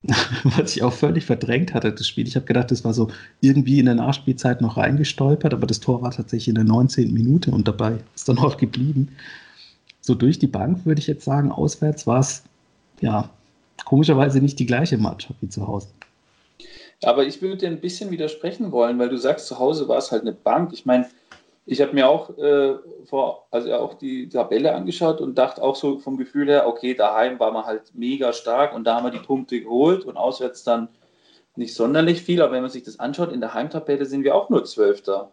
was 0.45 0.77
ich 0.77 0.83
auch 0.83 0.93
völlig 0.93 1.25
verdrängt 1.25 1.75
hatte, 1.75 1.93
das 1.93 2.07
Spiel. 2.07 2.27
Ich 2.27 2.37
habe 2.37 2.47
gedacht, 2.47 2.71
das 2.71 2.85
war 2.85 2.93
so 2.93 3.09
irgendwie 3.41 3.79
in 3.79 3.87
der 3.87 3.95
Nachspielzeit 3.95 4.61
noch 4.61 4.77
reingestolpert, 4.77 5.55
aber 5.55 5.67
das 5.67 5.81
Tor 5.81 6.03
war 6.03 6.11
tatsächlich 6.11 6.49
in 6.49 6.55
der 6.55 6.65
19. 6.65 7.13
Minute 7.13 7.51
und 7.51 7.69
dabei 7.69 7.99
ist 8.15 8.29
dann 8.29 8.39
auch 8.39 8.57
geblieben. 8.57 9.09
So 10.01 10.15
durch 10.15 10.39
die 10.39 10.47
Bank 10.47 10.87
würde 10.87 11.01
ich 11.01 11.07
jetzt 11.07 11.25
sagen, 11.25 11.51
auswärts 11.51 12.07
war 12.07 12.21
es 12.21 12.43
ja 13.01 13.31
komischerweise 13.85 14.41
nicht 14.41 14.59
die 14.59 14.67
gleiche 14.67 14.99
Mannschaft 14.99 15.41
wie 15.41 15.49
zu 15.49 15.67
Hause. 15.67 15.89
Aber 17.03 17.27
ich 17.27 17.43
würde 17.43 17.59
dir 17.59 17.69
ein 17.69 17.81
bisschen 17.81 18.11
widersprechen 18.11 18.73
wollen, 18.73 18.99
weil 18.99 19.09
du 19.09 19.19
sagst, 19.19 19.47
zu 19.47 19.59
Hause 19.59 19.89
war 19.89 19.99
es 19.99 20.13
halt 20.13 20.23
eine 20.23 20.33
Bank. 20.33 20.73
Ich 20.73 20.87
meine, 20.87 21.07
ich 21.69 21.81
habe 21.81 21.93
mir 21.93 22.09
auch 22.09 22.39
äh, 22.39 22.77
vor, 23.07 23.49
also 23.51 23.75
auch 23.75 23.95
die 23.95 24.29
Tabelle 24.29 24.73
angeschaut 24.75 25.21
und 25.21 25.37
dachte 25.37 25.61
auch 25.63 25.75
so 25.75 25.99
vom 25.99 26.17
Gefühl 26.17 26.47
her, 26.49 26.69
okay, 26.69 26.95
daheim 26.95 27.41
war 27.41 27.51
man 27.51 27.65
halt 27.65 27.93
mega 27.93 28.33
stark 28.33 28.73
und 28.73 28.85
da 28.85 28.95
haben 28.95 29.05
wir 29.05 29.11
die 29.11 29.27
Punkte 29.27 29.61
geholt 29.61 30.05
und 30.05 30.17
auswärts 30.17 30.63
dann 30.63 30.89
nicht 31.57 31.75
sonderlich 31.75 32.23
viel. 32.23 32.41
Aber 32.41 32.53
wenn 32.53 32.63
man 32.63 32.71
sich 32.71 32.85
das 32.85 33.01
anschaut, 33.01 33.33
in 33.33 33.41
der 33.41 33.53
Heimtabelle 33.53 34.07
sind 34.07 34.23
wir 34.23 34.37
auch 34.37 34.49
nur 34.49 34.65
Zwölfter 34.65 35.33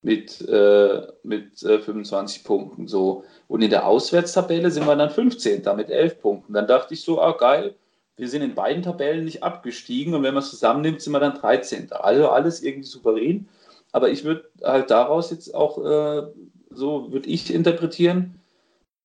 mit, 0.00 0.40
äh, 0.48 1.02
mit 1.22 1.62
äh, 1.62 1.80
25 1.80 2.42
Punkten. 2.42 2.88
So. 2.88 3.24
Und 3.46 3.60
in 3.60 3.70
der 3.70 3.86
Auswärtstabelle 3.86 4.70
sind 4.70 4.86
wir 4.86 4.96
dann 4.96 5.10
15. 5.10 5.62
mit 5.76 5.90
11 5.90 6.20
Punkten. 6.20 6.54
Dann 6.54 6.66
dachte 6.66 6.94
ich 6.94 7.02
so, 7.02 7.20
ah 7.20 7.32
geil, 7.32 7.74
wir 8.16 8.28
sind 8.28 8.40
in 8.40 8.54
beiden 8.54 8.82
Tabellen 8.82 9.26
nicht 9.26 9.42
abgestiegen 9.42 10.14
und 10.14 10.22
wenn 10.22 10.32
man 10.32 10.42
es 10.42 10.48
zusammennimmt, 10.50 11.02
sind 11.02 11.12
wir 11.12 11.20
dann 11.20 11.34
13. 11.34 11.92
Also 11.92 12.30
alles 12.30 12.62
irgendwie 12.62 12.88
souverän. 12.88 13.48
Aber 13.96 14.10
ich 14.10 14.24
würde 14.24 14.50
halt 14.62 14.90
daraus 14.90 15.30
jetzt 15.30 15.54
auch, 15.54 15.78
äh, 15.78 16.26
so 16.68 17.12
würde 17.12 17.30
ich 17.30 17.50
interpretieren, 17.50 18.38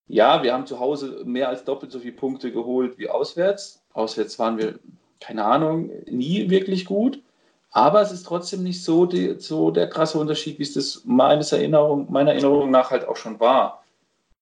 ja, 0.10 0.44
wir 0.44 0.52
haben 0.54 0.68
zu 0.68 0.82
Hause 0.82 1.22
mehr 1.24 1.48
als 1.48 1.64
doppelt 1.64 1.94
so 1.94 2.00
viele 2.00 2.12
Punkte 2.12 2.52
geholt 2.52 2.98
wie 2.98 3.08
auswärts. 3.08 3.82
Auswärts 3.94 4.38
waren 4.38 4.58
wir, 4.58 4.80
keine 5.22 5.46
Ahnung, 5.46 5.92
nie 6.10 6.50
wirklich 6.50 6.84
gut. 6.84 7.22
Aber 7.70 8.02
es 8.02 8.12
ist 8.12 8.24
trotzdem 8.24 8.64
nicht 8.64 8.84
so, 8.84 9.06
die, 9.06 9.40
so 9.40 9.72
der 9.72 9.88
krasse 9.88 10.20
Unterschied, 10.20 10.60
wie 10.60 10.64
es 10.64 10.74
das 10.74 11.04
meines 11.06 11.54
Erinnerung, 11.54 12.12
meiner 12.12 12.32
Erinnerung 12.34 12.70
nach 12.70 12.92
halt 12.92 13.08
auch 13.08 13.16
schon 13.16 13.40
war. 13.40 13.86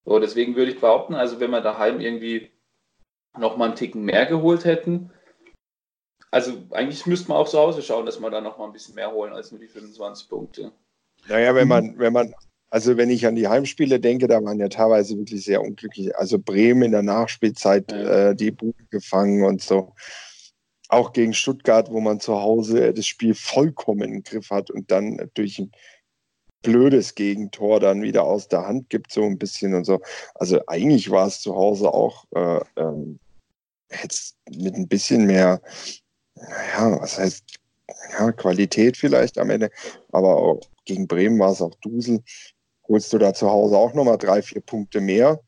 So, 0.04 0.18
deswegen 0.18 0.56
würde 0.56 0.72
ich 0.72 0.80
behaupten, 0.80 1.14
also 1.14 1.38
wenn 1.38 1.52
wir 1.52 1.60
daheim 1.60 2.00
irgendwie 2.00 2.50
noch 3.38 3.56
mal 3.56 3.66
einen 3.66 3.76
Ticken 3.76 4.02
mehr 4.02 4.26
geholt 4.26 4.64
hätten, 4.64 5.12
Also 6.30 6.52
eigentlich 6.70 7.06
müsste 7.06 7.28
man 7.28 7.38
auch 7.38 7.48
zu 7.48 7.58
Hause 7.58 7.82
schauen, 7.82 8.06
dass 8.06 8.20
wir 8.20 8.30
da 8.30 8.40
noch 8.40 8.58
mal 8.58 8.66
ein 8.66 8.72
bisschen 8.72 8.94
mehr 8.94 9.10
holen 9.10 9.32
als 9.32 9.50
nur 9.50 9.60
die 9.60 9.66
25 9.66 10.28
Punkte. 10.28 10.72
Naja, 11.28 11.54
wenn 11.54 11.68
man, 11.68 11.98
wenn 11.98 12.12
man, 12.12 12.32
also 12.70 12.96
wenn 12.96 13.10
ich 13.10 13.26
an 13.26 13.34
die 13.34 13.48
Heimspiele 13.48 13.98
denke, 13.98 14.28
da 14.28 14.42
waren 14.42 14.60
ja 14.60 14.68
teilweise 14.68 15.18
wirklich 15.18 15.44
sehr 15.44 15.60
unglücklich. 15.60 16.14
Also 16.16 16.38
Bremen 16.38 16.82
in 16.84 16.92
der 16.92 17.02
Nachspielzeit 17.02 17.90
Ja. 17.90 18.30
äh, 18.30 18.36
die 18.36 18.52
Bude 18.52 18.84
gefangen 18.90 19.44
und 19.44 19.60
so. 19.60 19.94
Auch 20.88 21.12
gegen 21.12 21.34
Stuttgart, 21.34 21.90
wo 21.90 22.00
man 22.00 22.20
zu 22.20 22.40
Hause 22.40 22.92
das 22.94 23.06
Spiel 23.06 23.34
vollkommen 23.34 24.12
im 24.12 24.22
Griff 24.22 24.50
hat 24.50 24.70
und 24.70 24.90
dann 24.90 25.30
durch 25.34 25.58
ein 25.58 25.72
blödes 26.62 27.14
Gegentor 27.14 27.80
dann 27.80 28.02
wieder 28.02 28.24
aus 28.24 28.48
der 28.48 28.66
Hand 28.66 28.90
gibt, 28.90 29.12
so 29.12 29.24
ein 29.24 29.38
bisschen 29.38 29.74
und 29.74 29.84
so. 29.84 30.00
Also 30.34 30.60
eigentlich 30.66 31.10
war 31.10 31.26
es 31.26 31.40
zu 31.40 31.54
Hause 31.54 31.92
auch 31.92 32.24
äh, 32.34 32.60
ähm, 32.76 33.18
jetzt 34.02 34.36
mit 34.50 34.74
ein 34.74 34.88
bisschen 34.88 35.26
mehr, 35.26 35.60
naja, 36.48 37.00
was 37.00 37.18
heißt, 37.18 37.44
ja, 38.18 38.32
Qualität 38.32 38.96
vielleicht 38.96 39.38
am 39.38 39.50
Ende, 39.50 39.70
aber 40.12 40.36
auch 40.36 40.60
gegen 40.84 41.06
Bremen 41.06 41.38
war 41.38 41.52
es 41.52 41.62
auch 41.62 41.74
Dusel. 41.76 42.22
Holst 42.88 43.12
du 43.12 43.18
da 43.18 43.34
zu 43.34 43.50
Hause 43.50 43.76
auch 43.76 43.94
nochmal 43.94 44.18
drei, 44.18 44.42
vier 44.42 44.60
Punkte 44.60 45.00
mehr. 45.00 45.40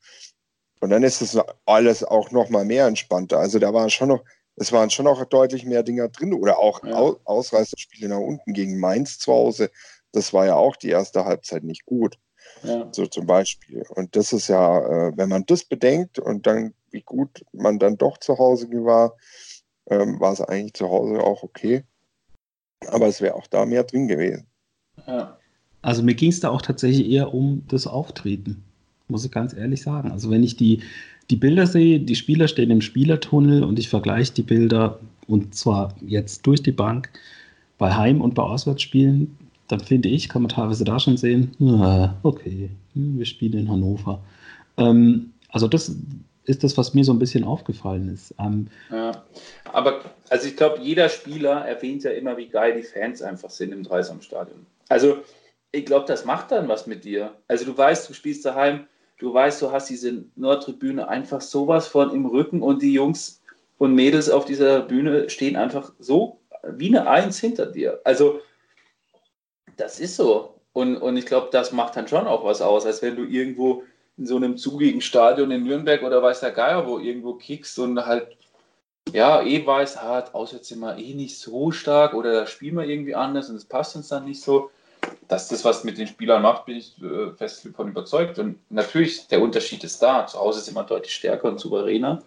Und 0.80 0.90
dann 0.90 1.02
ist 1.02 1.22
es 1.22 1.38
alles 1.64 2.02
auch 2.04 2.30
nochmal 2.30 2.64
mehr 2.64 2.86
entspannter. 2.86 3.38
Also 3.38 3.58
da 3.58 3.72
waren 3.72 3.90
schon 3.90 4.08
noch, 4.08 4.24
es 4.56 4.72
waren 4.72 4.90
schon 4.90 5.04
noch 5.04 5.24
deutlich 5.24 5.64
mehr 5.64 5.82
Dinger 5.82 6.08
drin 6.08 6.34
oder 6.34 6.58
auch 6.58 6.82
Ja. 6.84 6.94
Au 6.96 7.16
Ausreißerspiele 7.24 8.08
nach 8.08 8.18
unten 8.18 8.52
gegen 8.52 8.78
Mainz 8.78 9.18
zu 9.18 9.32
Hause. 9.32 9.70
Das 10.12 10.32
war 10.32 10.46
ja 10.46 10.56
auch 10.56 10.76
die 10.76 10.90
erste 10.90 11.24
Halbzeit 11.24 11.62
nicht 11.64 11.86
gut, 11.86 12.18
Ja. 12.62 12.88
so 12.92 13.06
zum 13.06 13.26
Beispiel. 13.26 13.84
Und 13.90 14.14
das 14.16 14.32
ist 14.32 14.48
ja, 14.48 14.78
äh, 15.08 15.12
wenn 15.16 15.28
man 15.28 15.44
das 15.46 15.64
bedenkt 15.64 16.18
und 16.18 16.46
dann, 16.46 16.74
wie 16.90 17.02
gut 17.02 17.44
man 17.52 17.78
dann 17.78 17.96
doch 17.96 18.18
zu 18.18 18.38
Hause 18.38 18.68
war, 18.84 19.16
ähm, 19.90 20.20
war 20.20 20.32
es 20.32 20.40
eigentlich 20.40 20.74
zu 20.74 20.88
Hause 20.88 21.22
auch 21.22 21.42
okay. 21.42 21.84
Aber 22.88 23.06
es 23.06 23.20
wäre 23.20 23.34
auch 23.34 23.46
da 23.46 23.64
mehr 23.64 23.84
drin 23.84 24.08
gewesen. 24.08 24.46
Ja. 25.06 25.36
Also 25.82 26.02
mir 26.02 26.14
ging 26.14 26.30
es 26.30 26.40
da 26.40 26.48
auch 26.50 26.62
tatsächlich 26.62 27.10
eher 27.10 27.34
um 27.34 27.62
das 27.68 27.86
Auftreten, 27.86 28.62
muss 29.08 29.24
ich 29.24 29.30
ganz 29.30 29.52
ehrlich 29.52 29.82
sagen. 29.82 30.12
Also 30.12 30.30
wenn 30.30 30.44
ich 30.44 30.56
die, 30.56 30.82
die 31.30 31.36
Bilder 31.36 31.66
sehe, 31.66 32.00
die 32.00 32.14
Spieler 32.14 32.48
stehen 32.48 32.70
im 32.70 32.80
Spielertunnel 32.80 33.64
und 33.64 33.78
ich 33.78 33.88
vergleiche 33.88 34.32
die 34.32 34.42
Bilder 34.42 35.00
und 35.26 35.54
zwar 35.54 35.94
jetzt 36.00 36.46
durch 36.46 36.62
die 36.62 36.72
Bank 36.72 37.10
bei 37.78 37.92
Heim- 37.92 38.20
und 38.20 38.34
bei 38.34 38.42
Auswärtsspielen, 38.42 39.36
dann 39.68 39.80
finde 39.80 40.08
ich, 40.08 40.28
kann 40.28 40.42
man 40.42 40.50
teilweise 40.50 40.84
da 40.84 41.00
schon 41.00 41.16
sehen, 41.16 41.52
ah, 41.60 42.14
okay, 42.22 42.70
hm, 42.94 43.18
wir 43.18 43.24
spielen 43.24 43.54
in 43.54 43.68
Hannover. 43.68 44.22
Ähm, 44.76 45.32
also 45.48 45.66
das 45.66 45.96
ist 46.44 46.64
das, 46.64 46.76
was 46.76 46.94
mir 46.94 47.04
so 47.04 47.12
ein 47.12 47.18
bisschen 47.18 47.44
aufgefallen 47.44 48.08
ist. 48.12 48.34
Ähm, 48.38 48.68
Ja, 48.90 49.24
aber 49.72 50.00
also 50.28 50.48
ich 50.48 50.56
glaube, 50.56 50.80
jeder 50.80 51.08
Spieler 51.08 51.66
erwähnt 51.66 52.04
ja 52.04 52.10
immer, 52.10 52.36
wie 52.36 52.48
geil 52.48 52.74
die 52.74 52.82
Fans 52.82 53.22
einfach 53.22 53.50
sind 53.50 53.72
im 53.72 53.82
Dreisamstadion. 53.82 54.66
Also 54.88 55.18
ich 55.70 55.86
glaube, 55.86 56.06
das 56.06 56.24
macht 56.24 56.50
dann 56.50 56.68
was 56.68 56.86
mit 56.86 57.04
dir. 57.04 57.34
Also 57.48 57.64
du 57.64 57.76
weißt, 57.76 58.08
du 58.08 58.14
spielst 58.14 58.44
daheim, 58.44 58.86
du 59.18 59.32
weißt, 59.32 59.62
du 59.62 59.70
hast 59.70 59.88
diese 59.88 60.24
Nordtribüne 60.36 61.08
einfach 61.08 61.40
sowas 61.40 61.86
von 61.86 62.12
im 62.14 62.26
Rücken 62.26 62.62
und 62.62 62.82
die 62.82 62.92
Jungs 62.92 63.40
und 63.78 63.94
Mädels 63.94 64.28
auf 64.28 64.44
dieser 64.44 64.80
Bühne 64.80 65.30
stehen 65.30 65.56
einfach 65.56 65.92
so 65.98 66.40
wie 66.64 66.88
eine 66.88 67.08
Eins 67.08 67.40
hinter 67.40 67.66
dir. 67.66 68.00
Also 68.04 68.40
das 69.76 70.00
ist 70.00 70.16
so. 70.16 70.60
Und, 70.72 70.96
und 70.96 71.16
ich 71.16 71.26
glaube, 71.26 71.48
das 71.52 71.72
macht 71.72 71.96
dann 71.96 72.08
schon 72.08 72.26
auch 72.26 72.44
was 72.44 72.62
aus, 72.62 72.86
als 72.86 73.02
wenn 73.02 73.16
du 73.16 73.24
irgendwo 73.24 73.82
in 74.18 74.26
so 74.26 74.36
einem 74.36 74.56
zugigen 74.56 75.00
Stadion 75.00 75.50
in 75.50 75.64
Nürnberg 75.64 76.02
oder 76.02 76.22
weiß 76.22 76.40
der 76.40 76.50
Geier 76.50 76.86
wo 76.86 76.98
irgendwo 76.98 77.34
kickst 77.34 77.78
und 77.78 78.04
halt 78.04 78.36
ja, 79.12 79.42
eh 79.42 79.66
weiß, 79.66 79.98
ah, 79.98 80.24
auswärts 80.32 80.68
sind 80.68 80.80
wir 80.80 80.96
eh 80.96 81.14
nicht 81.14 81.38
so 81.38 81.70
stark 81.70 82.14
oder 82.14 82.32
da 82.32 82.46
spielen 82.46 82.76
wir 82.76 82.84
irgendwie 82.84 83.14
anders 83.14 83.50
und 83.50 83.56
es 83.56 83.64
passt 83.64 83.96
uns 83.96 84.08
dann 84.08 84.24
nicht 84.24 84.40
so. 84.40 84.70
Dass 85.26 85.48
das 85.48 85.64
was 85.64 85.82
mit 85.82 85.98
den 85.98 86.06
Spielern 86.06 86.42
macht, 86.42 86.66
bin 86.66 86.76
ich 86.76 86.94
äh, 87.02 87.32
fest 87.32 87.66
davon 87.66 87.88
überzeugt. 87.88 88.38
Und 88.38 88.58
natürlich, 88.70 89.26
der 89.26 89.42
Unterschied 89.42 89.82
ist 89.82 90.00
da. 90.00 90.26
Zu 90.26 90.38
Hause 90.38 90.60
sind 90.60 90.74
wir 90.74 90.84
deutlich 90.84 91.12
stärker 91.12 91.48
und 91.48 91.58
souveräner. 91.58 92.22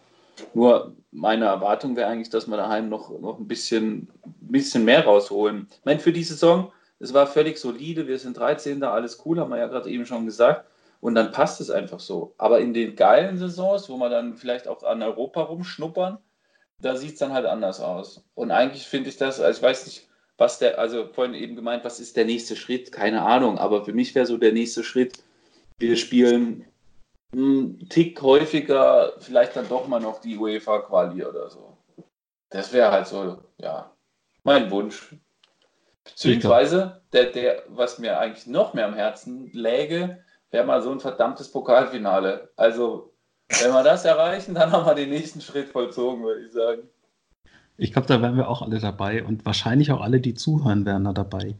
Nur 0.53 0.93
meine 1.11 1.45
Erwartung 1.45 1.95
wäre 1.95 2.09
eigentlich, 2.09 2.29
dass 2.29 2.47
wir 2.47 2.57
daheim 2.57 2.89
noch, 2.89 3.09
noch 3.21 3.39
ein 3.39 3.47
bisschen, 3.47 4.09
bisschen 4.41 4.83
mehr 4.83 5.05
rausholen. 5.05 5.67
Ich 5.71 5.85
meine, 5.85 6.01
für 6.01 6.11
die 6.11 6.23
Saison, 6.23 6.71
es 6.99 7.13
war 7.13 7.27
völlig 7.27 7.57
solide. 7.57 8.07
Wir 8.07 8.19
sind 8.19 8.37
13. 8.37 8.83
alles 8.83 9.21
cool, 9.25 9.39
haben 9.39 9.51
wir 9.51 9.57
ja 9.57 9.67
gerade 9.67 9.89
eben 9.89 10.05
schon 10.05 10.25
gesagt. 10.25 10.65
Und 11.05 11.13
dann 11.13 11.31
passt 11.31 11.61
es 11.61 11.69
einfach 11.69 11.99
so. 11.99 12.33
Aber 12.39 12.61
in 12.61 12.73
den 12.73 12.95
geilen 12.95 13.37
Saisons, 13.37 13.87
wo 13.89 13.97
wir 13.97 14.09
dann 14.09 14.37
vielleicht 14.37 14.67
auch 14.67 14.81
an 14.81 15.03
Europa 15.03 15.43
rumschnuppern, 15.43 16.17
da 16.81 16.95
sieht 16.95 17.13
es 17.13 17.19
dann 17.19 17.31
halt 17.31 17.45
anders 17.45 17.79
aus. 17.79 18.25
Und 18.33 18.49
eigentlich 18.49 18.87
finde 18.87 19.09
ich 19.09 19.17
das, 19.17 19.39
also 19.39 19.55
ich 19.55 19.63
weiß 19.63 19.85
nicht, 19.85 20.09
was 20.39 20.57
der, 20.57 20.79
also 20.79 21.07
vorhin 21.13 21.35
eben 21.35 21.55
gemeint, 21.55 21.85
was 21.85 21.99
ist 21.99 22.17
der 22.17 22.25
nächste 22.25 22.55
Schritt? 22.55 22.91
Keine 22.91 23.21
Ahnung, 23.21 23.59
aber 23.59 23.85
für 23.85 23.93
mich 23.93 24.15
wäre 24.15 24.25
so 24.25 24.39
der 24.39 24.51
nächste 24.51 24.83
Schritt, 24.83 25.19
wir 25.77 25.95
spielen 25.95 26.65
einen 27.31 27.87
Tick 27.87 28.19
häufiger, 28.23 29.13
vielleicht 29.19 29.55
dann 29.55 29.69
doch 29.69 29.87
mal 29.87 29.99
noch 29.99 30.21
die 30.21 30.39
UEFA-Quali 30.39 31.23
oder 31.23 31.51
so. 31.51 31.77
Das 32.49 32.73
wäre 32.73 32.91
halt 32.91 33.05
so, 33.05 33.43
ja, 33.59 33.91
mein 34.41 34.71
Wunsch. 34.71 35.15
Beziehungsweise, 36.03 37.03
der, 37.13 37.25
der, 37.25 37.61
was 37.67 37.99
mir 37.99 38.17
eigentlich 38.17 38.47
noch 38.47 38.73
mehr 38.73 38.87
am 38.87 38.95
Herzen 38.95 39.51
läge, 39.53 40.24
wäre 40.55 40.65
mal 40.65 40.81
so 40.81 40.89
ein 40.89 41.01
verdammtes 41.01 41.49
Pokalfinale. 41.51 42.49
Also, 42.55 43.13
wenn 43.61 43.73
wir 43.73 43.83
das 43.83 44.05
erreichen, 44.05 44.55
dann 44.55 44.71
haben 44.71 44.85
wir 44.85 44.95
den 44.95 45.09
nächsten 45.09 45.41
Schritt 45.41 45.67
vollzogen, 45.67 46.23
würde 46.23 46.45
ich 46.45 46.53
sagen. 46.53 46.83
Ich 47.77 47.91
glaube, 47.91 48.07
da 48.07 48.21
wären 48.21 48.37
wir 48.37 48.47
auch 48.47 48.61
alle 48.61 48.79
dabei 48.79 49.25
und 49.25 49.45
wahrscheinlich 49.45 49.91
auch 49.91 49.99
alle, 49.99 50.21
die 50.21 50.33
zuhören, 50.33 50.85
wären 50.85 51.03
da 51.03 51.11
dabei. 51.11 51.55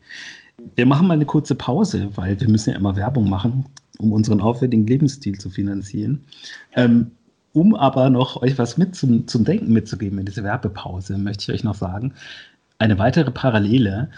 Wir 0.75 0.85
machen 0.85 1.07
mal 1.07 1.15
eine 1.15 1.25
kurze 1.25 1.55
Pause, 1.55 2.09
weil 2.15 2.39
wir 2.39 2.47
müssen 2.47 2.69
ja 2.69 2.77
immer 2.77 2.95
Werbung 2.95 3.29
machen, 3.29 3.65
um 3.99 4.13
unseren 4.13 4.39
aufwendigen 4.39 4.87
Lebensstil 4.87 5.37
zu 5.37 5.49
finanzieren. 5.49 6.23
Ähm, 6.73 7.11
um 7.51 7.75
aber 7.75 8.09
noch 8.09 8.41
euch 8.41 8.57
was 8.57 8.77
mit 8.77 8.95
zum, 8.95 9.27
zum 9.27 9.43
Denken 9.43 9.73
mitzugeben 9.73 10.19
in 10.19 10.25
dieser 10.25 10.43
Werbepause, 10.43 11.17
möchte 11.17 11.51
ich 11.51 11.59
euch 11.59 11.63
noch 11.65 11.75
sagen, 11.75 12.13
eine 12.79 12.97
weitere 12.97 13.31
Parallele 13.31 14.09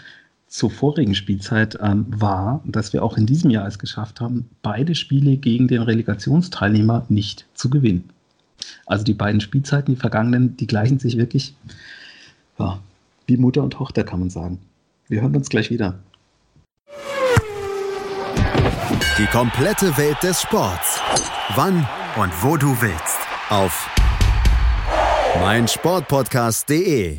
zur 0.48 0.70
vorigen 0.70 1.14
Spielzeit 1.14 1.78
ähm, 1.80 2.06
war, 2.08 2.62
dass 2.64 2.92
wir 2.92 3.02
auch 3.02 3.16
in 3.16 3.26
diesem 3.26 3.50
Jahr 3.50 3.66
es 3.66 3.78
geschafft 3.78 4.20
haben, 4.20 4.48
beide 4.62 4.94
Spiele 4.94 5.36
gegen 5.36 5.68
den 5.68 5.82
Relegationsteilnehmer 5.82 7.04
nicht 7.08 7.46
zu 7.54 7.70
gewinnen. 7.70 8.10
Also 8.86 9.04
die 9.04 9.14
beiden 9.14 9.40
Spielzeiten, 9.40 9.94
die 9.94 10.00
vergangenen, 10.00 10.56
die 10.56 10.66
gleichen 10.66 10.98
sich 10.98 11.16
wirklich 11.16 11.54
ja, 12.58 12.80
wie 13.26 13.36
Mutter 13.36 13.62
und 13.62 13.70
Tochter, 13.70 14.04
kann 14.04 14.20
man 14.20 14.30
sagen. 14.30 14.58
Wir 15.08 15.22
hören 15.22 15.36
uns 15.36 15.48
gleich 15.48 15.70
wieder. 15.70 15.98
Die 19.18 19.26
komplette 19.26 19.96
Welt 19.96 20.22
des 20.22 20.42
Sports. 20.42 21.00
Wann 21.54 21.86
und 22.16 22.32
wo 22.42 22.56
du 22.56 22.68
willst. 22.80 23.18
Auf 23.50 23.88
meinsportpodcast.de. 25.40 27.18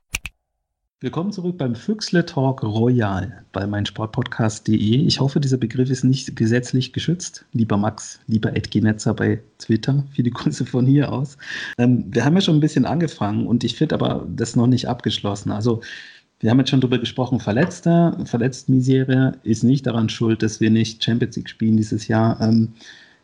Willkommen 1.03 1.31
zurück 1.31 1.57
beim 1.57 1.73
Füchsle 1.73 2.27
Talk 2.27 2.61
Royal 2.61 3.43
bei 3.53 3.65
meinsportpodcast.de. 3.65 4.77
Ich 4.77 5.19
hoffe, 5.19 5.39
dieser 5.39 5.57
Begriff 5.57 5.89
ist 5.89 6.03
nicht 6.03 6.35
gesetzlich 6.35 6.93
geschützt. 6.93 7.43
Lieber 7.53 7.75
Max, 7.75 8.19
lieber 8.27 8.55
Ed 8.55 8.69
Genetzer 8.69 9.15
bei 9.15 9.41
Twitter, 9.57 10.03
viele 10.11 10.29
Grüße 10.29 10.63
von 10.63 10.85
hier 10.85 11.11
aus. 11.11 11.39
Ähm, 11.79 12.05
wir 12.11 12.23
haben 12.23 12.35
ja 12.35 12.41
schon 12.41 12.57
ein 12.57 12.59
bisschen 12.59 12.85
angefangen 12.85 13.47
und 13.47 13.63
ich 13.63 13.77
finde 13.77 13.95
aber 13.95 14.27
das 14.29 14.55
noch 14.55 14.67
nicht 14.67 14.87
abgeschlossen. 14.87 15.51
Also, 15.51 15.81
wir 16.39 16.51
haben 16.51 16.59
jetzt 16.59 16.69
schon 16.69 16.81
darüber 16.81 16.99
gesprochen, 16.99 17.39
Verletzter, 17.39 18.15
Verletztmisere 18.25 19.39
ist 19.41 19.63
nicht 19.63 19.87
daran 19.87 20.07
schuld, 20.07 20.43
dass 20.43 20.59
wir 20.59 20.69
nicht 20.69 21.03
Champions 21.03 21.35
League 21.35 21.49
spielen 21.49 21.77
dieses 21.77 22.09
Jahr. 22.09 22.39
Ähm, 22.39 22.73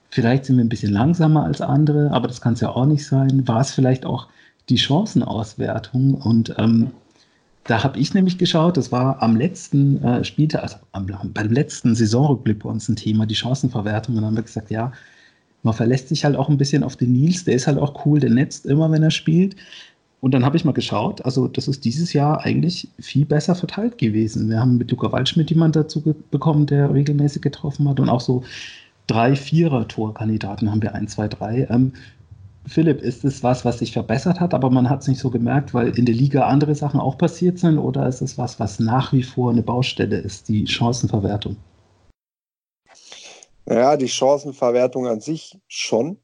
vielleicht 0.10 0.46
sind 0.46 0.58
wir 0.58 0.66
ein 0.66 0.70
bisschen 0.70 0.94
langsamer 0.94 1.44
als 1.44 1.62
andere, 1.62 2.10
aber 2.10 2.28
das 2.28 2.42
kann 2.42 2.54
es 2.54 2.62
ja 2.62 2.70
auch 2.70 2.88
nicht 2.88 3.06
sein. 3.06 3.48
War 3.48 3.62
es 3.62 3.70
vielleicht 3.70 4.04
auch 4.04 4.30
die 4.68 4.78
Chancenauswertung 4.78 6.16
und 6.16 6.56
ähm, 6.58 6.90
da 7.68 7.84
habe 7.84 8.00
ich 8.00 8.14
nämlich 8.14 8.38
geschaut, 8.38 8.78
das 8.78 8.92
war 8.92 9.22
am 9.22 9.36
letzten 9.36 10.02
äh, 10.04 10.24
Spieltag, 10.24 10.64
also 10.64 10.78
am, 10.94 11.08
beim 11.34 11.52
letzten 11.52 11.96
Saisonrückblick 11.96 12.64
bei 12.64 12.70
uns 12.70 12.88
ein 12.90 12.96
Thema, 12.96 13.26
die 13.26 13.36
Chancenverwertung. 13.36 14.16
Und 14.16 14.22
dann 14.22 14.30
haben 14.30 14.38
wir 14.38 14.44
gesagt, 14.44 14.72
ja, 14.72 14.92
man 15.64 15.74
verlässt 15.74 16.10
sich 16.10 16.24
halt 16.24 16.36
auch 16.36 16.50
ein 16.50 16.58
bisschen 16.58 16.84
auf 16.84 16.96
den 16.96 17.12
Nils, 17.12 17.44
der 17.44 17.56
ist 17.56 17.68
halt 17.68 17.78
auch 17.78 18.06
cool, 18.06 18.20
der 18.20 18.30
netzt 18.30 18.66
immer, 18.66 18.90
wenn 18.90 19.04
er 19.04 19.12
spielt. 19.12 19.56
Und 20.20 20.34
dann 20.34 20.46
habe 20.46 20.58
ich 20.58 20.66
mal 20.66 20.72
geschaut, 20.72 21.24
also 21.26 21.48
das 21.48 21.68
ist 21.68 21.86
dieses 21.86 22.14
Jahr 22.14 22.42
eigentlich 22.44 22.90
viel 23.00 23.26
besser 23.26 23.54
verteilt 23.54 23.98
gewesen. 23.98 24.50
Wir 24.50 24.60
haben 24.60 24.78
mit 24.78 24.90
Luca 24.90 25.12
Waldschmidt 25.12 25.50
jemanden 25.52 25.74
dazu 25.74 26.02
bekommen, 26.32 26.66
der 26.66 26.92
regelmäßig 26.94 27.42
getroffen 27.42 27.88
hat 27.88 28.00
und 28.00 28.10
auch 28.10 28.22
so 28.22 28.44
drei, 29.06 29.36
vierer 29.36 29.88
Torkandidaten 29.88 30.72
haben 30.72 30.82
wir, 30.82 30.96
ein, 30.96 31.08
zwei, 31.08 31.28
drei. 31.28 31.68
Ähm, 31.70 31.94
Philipp, 32.68 33.02
ist 33.02 33.24
es 33.24 33.44
was, 33.44 33.66
was 33.66 33.80
sich 33.80 33.94
verbessert 33.94 34.40
hat, 34.40 34.54
aber 34.54 34.70
man 34.70 34.90
hat 34.90 35.02
es 35.02 35.08
nicht 35.08 35.20
so 35.20 35.30
gemerkt, 35.30 35.74
weil 35.74 35.98
in 35.98 36.06
der 36.06 36.16
Liga 36.16 36.48
andere 36.48 36.76
Sachen 36.76 37.00
auch 37.00 37.18
passiert 37.18 37.60
sind? 37.60 37.78
Oder 37.78 38.08
ist 38.08 38.22
es 38.22 38.38
was, 38.38 38.60
was 38.60 38.80
nach 38.80 39.14
wie 39.14 39.24
vor 39.24 39.52
eine 39.52 39.64
Baustelle 39.64 40.18
ist, 40.18 40.50
die 40.50 40.68
Chancenverwertung? 40.68 41.58
Naja, 43.66 43.98
die 43.98 44.08
Chancenverwertung 44.08 45.08
an 45.08 45.20
sich 45.20 45.60
schon. 45.68 46.20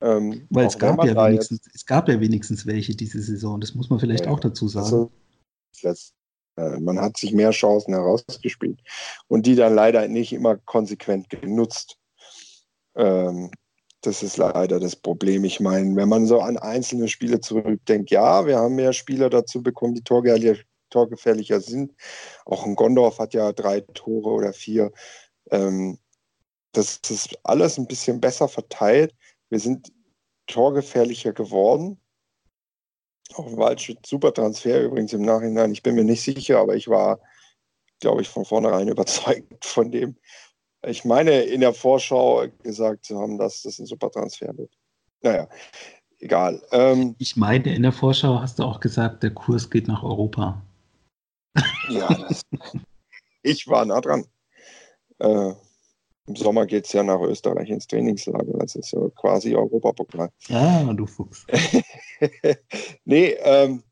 Ähm, 0.00 0.46
weil 0.50 0.66
es 0.66 0.78
gab, 0.78 1.02
ja 1.04 1.14
wenigstens, 1.28 1.62
es 1.72 1.86
gab 1.86 2.08
ja 2.08 2.20
wenigstens 2.20 2.66
welche 2.66 2.94
diese 2.94 3.22
Saison, 3.22 3.60
das 3.60 3.74
muss 3.74 3.90
man 3.90 3.98
vielleicht 3.98 4.26
ja, 4.26 4.32
auch 4.32 4.40
dazu 4.40 4.68
sagen. 4.68 5.10
Also, 5.84 6.12
man 6.56 7.00
hat 7.00 7.16
sich 7.16 7.32
mehr 7.32 7.50
Chancen 7.50 7.94
herausgespielt 7.94 8.80
und 9.26 9.46
die 9.46 9.56
dann 9.56 9.74
leider 9.74 10.06
nicht 10.06 10.32
immer 10.32 10.56
konsequent 10.56 11.28
genutzt. 11.30 11.98
Ähm, 12.94 13.50
das 14.06 14.22
ist 14.22 14.36
leider 14.36 14.80
das 14.80 14.96
Problem. 14.96 15.44
Ich 15.44 15.60
meine, 15.60 15.96
wenn 15.96 16.08
man 16.08 16.26
so 16.26 16.40
an 16.40 16.58
einzelne 16.58 17.08
Spiele 17.08 17.40
zurückdenkt, 17.40 18.10
ja, 18.10 18.46
wir 18.46 18.58
haben 18.58 18.74
mehr 18.74 18.92
Spieler 18.92 19.30
dazu 19.30 19.62
bekommen, 19.62 19.94
die 19.94 20.04
torgefährlicher 20.90 21.60
sind. 21.60 21.92
Auch 22.44 22.66
ein 22.66 22.76
Gondorf 22.76 23.18
hat 23.18 23.34
ja 23.34 23.52
drei 23.52 23.80
Tore 23.80 24.30
oder 24.30 24.52
vier. 24.52 24.92
Ähm, 25.50 25.98
das 26.72 27.00
ist 27.08 27.38
alles 27.44 27.78
ein 27.78 27.86
bisschen 27.86 28.20
besser 28.20 28.48
verteilt. 28.48 29.14
Wir 29.48 29.60
sind 29.60 29.92
torgefährlicher 30.46 31.32
geworden. 31.32 31.98
Auch 33.34 33.46
ein 33.46 33.56
Waldschmidt, 33.56 34.04
super 34.04 34.34
Transfer 34.34 34.82
übrigens 34.82 35.12
im 35.14 35.22
Nachhinein. 35.22 35.72
Ich 35.72 35.82
bin 35.82 35.94
mir 35.94 36.04
nicht 36.04 36.22
sicher, 36.22 36.58
aber 36.58 36.76
ich 36.76 36.88
war, 36.88 37.20
glaube 38.00 38.20
ich, 38.20 38.28
von 38.28 38.44
vornherein 38.44 38.88
überzeugt 38.94 39.64
von 39.64 39.90
dem, 39.90 40.16
ich 40.86 41.04
meine, 41.04 41.42
in 41.42 41.60
der 41.60 41.74
Vorschau 41.74 42.46
gesagt 42.62 43.04
zu 43.04 43.18
haben, 43.18 43.38
dass 43.38 43.62
das 43.62 43.78
ein 43.78 43.86
super 43.86 44.10
Transfer 44.10 44.56
wird. 44.56 44.70
Naja, 45.22 45.48
egal. 46.18 46.62
Ähm, 46.72 47.14
ich 47.18 47.36
meine, 47.36 47.74
in 47.74 47.82
der 47.82 47.92
Vorschau 47.92 48.40
hast 48.40 48.58
du 48.58 48.64
auch 48.64 48.80
gesagt, 48.80 49.22
der 49.22 49.30
Kurs 49.30 49.70
geht 49.70 49.88
nach 49.88 50.02
Europa. 50.02 50.62
Ja, 51.88 52.08
das, 52.08 52.42
ich 53.42 53.68
war 53.68 53.84
nah 53.84 54.00
dran. 54.00 54.24
Äh, 55.18 55.52
Im 56.26 56.36
Sommer 56.36 56.66
geht 56.66 56.86
es 56.86 56.92
ja 56.92 57.02
nach 57.02 57.20
Österreich 57.20 57.68
ins 57.70 57.86
Trainingslager. 57.86 58.58
Das 58.58 58.74
ist 58.74 58.92
ja 58.92 59.00
quasi 59.16 59.54
Europapokal. 59.54 60.30
Ah, 60.50 60.92
du 60.92 61.06
Fuchs. 61.06 61.46
nee, 63.04 63.36
ähm, 63.40 63.82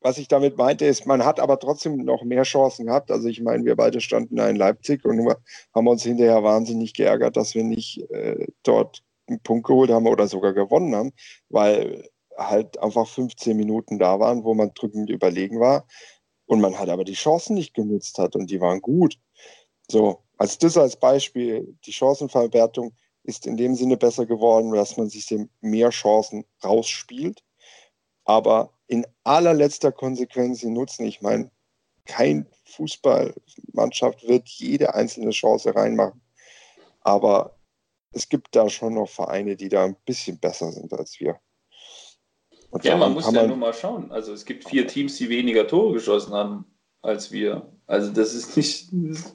was 0.00 0.18
ich 0.18 0.28
damit 0.28 0.56
meinte, 0.56 0.86
ist, 0.86 1.06
man 1.06 1.24
hat 1.24 1.40
aber 1.40 1.58
trotzdem 1.58 1.96
noch 1.96 2.22
mehr 2.22 2.44
Chancen 2.44 2.86
gehabt. 2.86 3.10
Also 3.10 3.28
ich 3.28 3.42
meine, 3.42 3.64
wir 3.64 3.76
beide 3.76 4.00
standen 4.00 4.36
da 4.36 4.48
in 4.48 4.56
Leipzig 4.56 5.04
und 5.04 5.28
haben 5.74 5.88
uns 5.88 6.02
hinterher 6.02 6.42
wahnsinnig 6.42 6.94
geärgert, 6.94 7.36
dass 7.36 7.54
wir 7.54 7.64
nicht 7.64 8.10
äh, 8.10 8.46
dort 8.62 9.02
einen 9.26 9.40
Punkt 9.40 9.66
geholt 9.66 9.90
haben 9.90 10.06
oder 10.06 10.26
sogar 10.26 10.54
gewonnen 10.54 10.94
haben, 10.94 11.12
weil 11.48 12.08
halt 12.36 12.78
einfach 12.82 13.06
15 13.06 13.56
Minuten 13.56 13.98
da 13.98 14.18
waren, 14.18 14.44
wo 14.44 14.54
man 14.54 14.72
drückend 14.74 15.10
überlegen 15.10 15.60
war 15.60 15.86
und 16.46 16.60
man 16.60 16.78
halt 16.78 16.88
aber 16.88 17.04
die 17.04 17.12
Chancen 17.12 17.54
nicht 17.54 17.74
genutzt 17.74 18.18
hat 18.18 18.34
und 18.34 18.50
die 18.50 18.60
waren 18.60 18.80
gut. 18.80 19.18
So, 19.88 20.22
als 20.38 20.58
das 20.58 20.76
als 20.78 20.96
Beispiel, 20.96 21.76
die 21.84 21.92
Chancenverwertung 21.92 22.94
ist 23.22 23.46
in 23.46 23.56
dem 23.56 23.74
Sinne 23.74 23.96
besser 23.96 24.24
geworden, 24.24 24.72
dass 24.72 24.96
man 24.96 25.10
sich 25.10 25.28
mehr 25.60 25.90
Chancen 25.90 26.44
rausspielt, 26.64 27.42
aber 28.30 28.70
in 28.86 29.04
allerletzter 29.24 29.90
Konsequenz 29.90 30.60
sie 30.60 30.70
nutzen. 30.70 31.04
Ich 31.04 31.20
meine, 31.20 31.50
kein 32.04 32.46
Fußballmannschaft 32.64 34.26
wird 34.28 34.48
jede 34.48 34.94
einzelne 34.94 35.30
Chance 35.30 35.74
reinmachen. 35.74 36.20
Aber 37.00 37.56
es 38.12 38.28
gibt 38.28 38.54
da 38.54 38.68
schon 38.68 38.94
noch 38.94 39.08
Vereine, 39.08 39.56
die 39.56 39.68
da 39.68 39.84
ein 39.84 39.96
bisschen 40.06 40.38
besser 40.38 40.70
sind 40.70 40.92
als 40.92 41.18
wir. 41.18 41.40
Und 42.70 42.84
ja, 42.84 42.96
man 42.96 43.14
muss 43.14 43.26
ja 43.26 43.32
man 43.32 43.48
nur 43.48 43.56
mal 43.56 43.74
schauen. 43.74 44.12
Also 44.12 44.32
es 44.32 44.44
gibt 44.44 44.68
vier 44.68 44.86
Teams, 44.86 45.16
die 45.16 45.28
weniger 45.28 45.66
Tore 45.66 45.94
geschossen 45.94 46.32
haben 46.32 46.66
als 47.02 47.32
wir. 47.32 47.66
Also 47.88 48.12
das 48.12 48.32
ist 48.32 48.56
nicht, 48.56 48.90
das 48.92 49.34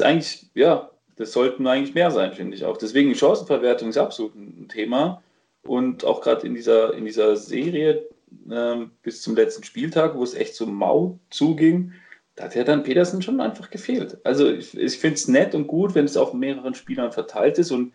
ist 0.00 0.02
eigentlich, 0.02 0.50
ja, 0.54 0.90
das 1.16 1.32
sollten 1.32 1.66
eigentlich 1.66 1.94
mehr 1.94 2.10
sein, 2.10 2.34
finde 2.34 2.58
ich 2.58 2.66
auch. 2.66 2.76
Deswegen 2.76 3.14
Chancenverwertung 3.14 3.88
ist 3.88 3.96
absolut 3.96 4.34
ein 4.34 4.68
Thema. 4.68 5.22
Und 5.64 6.04
auch 6.04 6.20
gerade 6.20 6.46
in 6.46 6.54
dieser, 6.54 6.94
in 6.94 7.04
dieser 7.04 7.36
Serie, 7.36 8.08
ähm, 8.50 8.90
bis 9.02 9.22
zum 9.22 9.36
letzten 9.36 9.62
Spieltag, 9.62 10.16
wo 10.16 10.22
es 10.22 10.34
echt 10.34 10.54
so 10.54 10.66
mau 10.66 11.18
zuging, 11.30 11.92
da 12.34 12.44
hat 12.44 12.54
ja 12.54 12.64
dann 12.64 12.82
Petersen 12.82 13.22
schon 13.22 13.40
einfach 13.40 13.70
gefehlt. 13.70 14.18
Also 14.24 14.50
ich, 14.50 14.76
ich 14.76 14.98
finde 14.98 15.16
es 15.16 15.28
nett 15.28 15.54
und 15.54 15.66
gut, 15.66 15.94
wenn 15.94 16.06
es 16.06 16.16
auf 16.16 16.32
mehreren 16.32 16.74
Spielern 16.74 17.12
verteilt 17.12 17.58
ist 17.58 17.70
und 17.70 17.92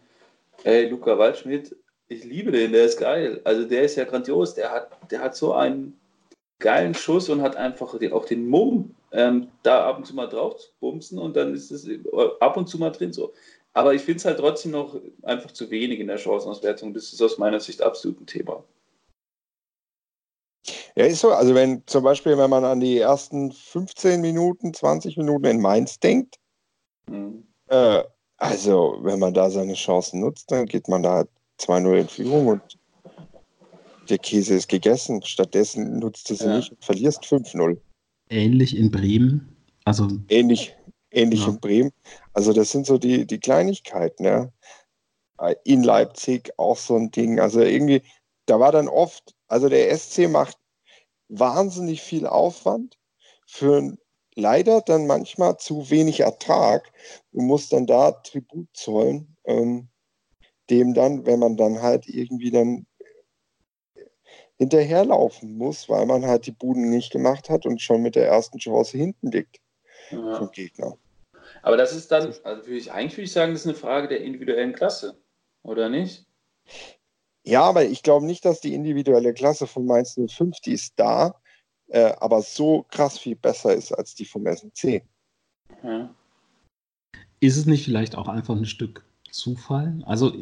ey, 0.64 0.88
Luca 0.90 1.18
Waldschmidt, 1.18 1.76
ich 2.08 2.24
liebe 2.24 2.52
den, 2.52 2.72
der 2.72 2.86
ist 2.86 3.00
geil. 3.00 3.42
Also 3.44 3.66
der 3.66 3.84
ist 3.84 3.96
ja 3.96 4.06
grandios, 4.06 4.54
der 4.54 4.72
hat, 4.72 4.90
der 5.12 5.22
hat 5.22 5.36
so 5.36 5.54
einen 5.54 6.00
geilen 6.60 6.94
Schuss 6.94 7.30
und 7.30 7.42
hat 7.42 7.56
einfach 7.56 7.98
den, 7.98 8.14
auch 8.14 8.26
den 8.26 8.48
Mumm, 8.48 8.96
ähm, 9.12 9.48
da 9.64 9.88
ab 9.88 9.98
und 9.98 10.06
zu 10.06 10.16
mal 10.16 10.28
drauf 10.28 10.58
zu 10.58 10.70
bumsen 10.80 11.18
und 11.18 11.36
dann 11.36 11.54
ist 11.54 11.72
es 11.72 11.88
ab 12.40 12.58
und 12.58 12.68
zu 12.68 12.78
mal 12.78 12.92
drin 12.92 13.14
so. 13.14 13.34
Aber 13.78 13.94
ich 13.94 14.02
finde 14.02 14.18
es 14.18 14.26
halt 14.26 14.40
trotzdem 14.40 14.72
noch 14.72 15.00
einfach 15.22 15.52
zu 15.52 15.70
wenig 15.70 16.00
in 16.00 16.08
der 16.08 16.18
Chancenauswertung. 16.18 16.96
Das 16.96 17.14
ist 17.14 17.22
aus 17.22 17.38
meiner 17.38 17.60
Sicht 17.60 17.80
absolut 17.80 18.20
ein 18.20 18.26
Thema. 18.26 18.64
Ja, 20.96 21.06
ist 21.06 21.22
so. 21.22 21.30
Also 21.30 21.54
wenn 21.54 21.84
zum 21.86 22.04
Beispiel, 22.04 22.40
wenn 22.40 22.50
man 22.50 22.66
an 22.66 22.80
die 22.80 22.98
ersten 22.98 23.52
15 23.52 24.20
Minuten, 24.20 24.74
20 24.74 25.16
Minuten 25.18 25.46
in 25.46 25.62
Mainz 25.62 26.00
denkt, 26.00 26.40
mhm. 27.08 27.44
äh, 27.68 28.02
also 28.38 28.98
wenn 29.02 29.20
man 29.20 29.36
da 29.36 29.52
seine 29.52 29.76
Chancen 29.76 30.22
nutzt, 30.22 30.50
dann 30.50 30.66
geht 30.66 30.88
man 30.88 31.04
da 31.04 31.26
2-0 31.60 32.00
in 32.00 32.08
Führung 32.08 32.48
und 32.48 32.80
der 34.10 34.18
Käse 34.18 34.56
ist 34.56 34.70
gegessen. 34.70 35.22
Stattdessen 35.22 36.00
nutzt 36.00 36.28
du 36.32 36.34
sie 36.34 36.46
ja. 36.46 36.58
nicht 36.58 36.72
und 36.72 36.84
verlierst 36.84 37.24
5-0. 37.26 37.78
Ähnlich 38.32 38.76
in 38.76 38.90
Bremen. 38.90 39.56
Also 39.86 40.08
ähnlich, 40.30 40.76
ähnlich 41.12 41.42
ja. 41.42 41.50
in 41.50 41.60
Bremen. 41.60 41.92
Also 42.34 42.54
das 42.54 42.72
sind 42.72 42.86
so 42.86 42.98
die, 42.98 43.26
die 43.26 43.40
Kleinigkeiten, 43.40 44.26
ja. 44.26 44.52
In 45.64 45.84
Leipzig 45.84 46.52
auch 46.58 46.78
so 46.78 46.96
ein 46.96 47.12
Ding. 47.12 47.40
Also 47.40 47.62
irgendwie, 47.62 48.02
da 48.48 48.60
war 48.60 48.72
dann 48.72 48.88
oft, 48.88 49.36
also 49.48 49.70
der 49.70 49.96
SC 49.96 50.28
macht 50.30 50.58
wahnsinnig 51.30 52.02
viel 52.02 52.26
Aufwand 52.26 52.98
für 53.46 53.96
leider 54.36 54.82
dann 54.82 55.06
manchmal 55.06 55.58
zu 55.58 55.90
wenig 55.92 56.22
Ertrag. 56.22 56.92
Du 57.32 57.42
musst 57.42 57.72
dann 57.72 57.86
da 57.86 58.12
Tribut 58.12 58.68
zollen, 58.74 59.38
ähm, 59.46 59.90
dem 60.70 60.94
dann, 60.94 61.26
wenn 61.26 61.40
man 61.40 61.56
dann 61.56 61.82
halt 61.82 62.08
irgendwie 62.08 62.52
dann 62.52 62.88
hinterherlaufen 64.58 65.56
muss, 65.56 65.88
weil 65.88 66.08
man 66.08 66.26
halt 66.26 66.48
die 66.48 66.52
Buden 66.52 66.90
nicht 66.90 67.12
gemacht 67.12 67.50
hat 67.50 67.68
und 67.68 67.80
schon 67.80 68.02
mit 68.02 68.16
der 68.16 68.28
ersten 68.28 68.58
Chance 68.58 68.98
hinten 68.98 69.32
liegt 69.32 69.60
ja. 70.12 70.36
vom 70.36 70.52
Gegner. 70.52 70.98
Aber 71.62 71.78
das 71.78 71.96
ist 71.96 72.12
dann, 72.12 72.34
also 72.44 72.66
würde 72.66 72.78
ich, 72.78 72.92
eigentlich 72.92 73.14
würde 73.14 73.24
ich 73.24 73.32
sagen, 73.32 73.54
das 73.54 73.62
ist 73.62 73.68
eine 73.68 73.76
Frage 73.76 74.08
der 74.08 74.22
individuellen 74.22 74.74
Klasse, 74.74 75.18
oder 75.64 75.90
nicht? 75.90 76.26
Ja, 77.44 77.62
aber 77.62 77.86
ich 77.86 78.04
glaube 78.04 78.26
nicht, 78.26 78.44
dass 78.44 78.60
die 78.60 78.74
individuelle 78.74 79.34
Klasse 79.34 79.68
von 79.68 79.86
Mainz 79.86 80.20
05, 80.20 80.60
die 80.60 80.74
ist 80.74 80.94
da, 80.98 81.40
äh, 81.88 82.14
aber 82.20 82.42
so 82.42 82.86
krass 82.90 83.18
viel 83.18 83.36
besser 83.36 83.74
ist 83.74 83.94
als 83.94 84.16
die 84.16 84.26
vom 84.26 84.46
SNC. 84.46 85.04
Ja. 85.84 86.14
Ist 87.40 87.58
es 87.58 87.66
nicht 87.66 87.86
vielleicht 87.86 88.16
auch 88.18 88.28
einfach 88.28 88.56
ein 88.56 88.66
Stück 88.66 89.06
Zufall? 89.32 90.02
Also 90.06 90.34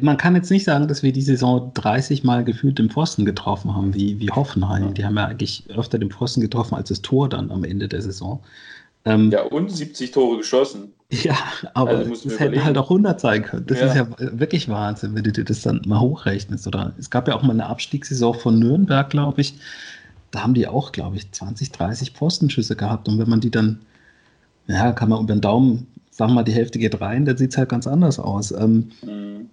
man 0.00 0.16
kann 0.16 0.34
jetzt 0.34 0.50
nicht 0.50 0.64
sagen, 0.64 0.88
dass 0.88 1.02
wir 1.02 1.12
die 1.12 1.22
Saison 1.22 1.70
30 1.74 2.24
Mal 2.24 2.44
gefühlt 2.44 2.80
im 2.80 2.90
Pfosten 2.90 3.24
getroffen 3.24 3.74
haben, 3.74 3.94
wie, 3.94 4.18
wie 4.20 4.30
Hoffenheim. 4.30 4.94
Die 4.94 5.04
haben 5.04 5.16
ja 5.16 5.26
eigentlich 5.26 5.64
öfter 5.74 5.98
den 5.98 6.10
Pfosten 6.10 6.40
getroffen 6.40 6.74
als 6.74 6.88
das 6.88 7.02
Tor 7.02 7.28
dann 7.28 7.50
am 7.50 7.64
Ende 7.64 7.88
der 7.88 8.02
Saison. 8.02 8.40
Ähm, 9.04 9.30
ja, 9.30 9.42
und 9.42 9.70
70 9.70 10.10
Tore 10.10 10.38
geschossen. 10.38 10.92
Ja, 11.10 11.36
aber 11.72 11.90
also 11.90 12.12
es 12.12 12.38
hätten 12.38 12.62
halt 12.62 12.76
auch 12.76 12.90
100 12.90 13.18
sein 13.18 13.42
können. 13.42 13.64
Das 13.66 13.80
ja. 13.80 13.86
ist 13.86 13.96
ja 13.96 14.08
wirklich 14.18 14.68
Wahnsinn, 14.68 15.14
wenn 15.14 15.24
du 15.24 15.32
dir 15.32 15.44
das 15.44 15.62
dann 15.62 15.80
mal 15.86 16.00
hochrechnest. 16.00 16.66
Oder 16.66 16.92
es 16.98 17.08
gab 17.08 17.28
ja 17.28 17.34
auch 17.34 17.42
mal 17.42 17.52
eine 17.52 17.66
Abstiegssaison 17.66 18.34
von 18.34 18.58
Nürnberg, 18.58 19.08
glaube 19.08 19.40
ich. 19.40 19.54
Da 20.30 20.42
haben 20.42 20.52
die 20.52 20.66
auch, 20.66 20.92
glaube 20.92 21.16
ich, 21.16 21.32
20, 21.32 21.72
30 21.72 22.12
Postenschüsse 22.12 22.76
gehabt. 22.76 23.08
Und 23.08 23.18
wenn 23.18 23.30
man 23.30 23.40
die 23.40 23.50
dann, 23.50 23.80
ja, 24.66 24.92
kann 24.92 25.08
man 25.08 25.22
über 25.22 25.34
den 25.34 25.40
Daumen, 25.40 25.86
sagen 26.10 26.32
wir 26.32 26.36
mal, 26.36 26.42
die 26.42 26.52
Hälfte 26.52 26.78
geht 26.78 27.00
rein, 27.00 27.24
dann 27.24 27.38
sieht 27.38 27.52
es 27.52 27.56
halt 27.56 27.70
ganz 27.70 27.86
anders 27.86 28.18
aus. 28.18 28.50
Ähm, 28.50 28.90
mhm. 29.02 29.48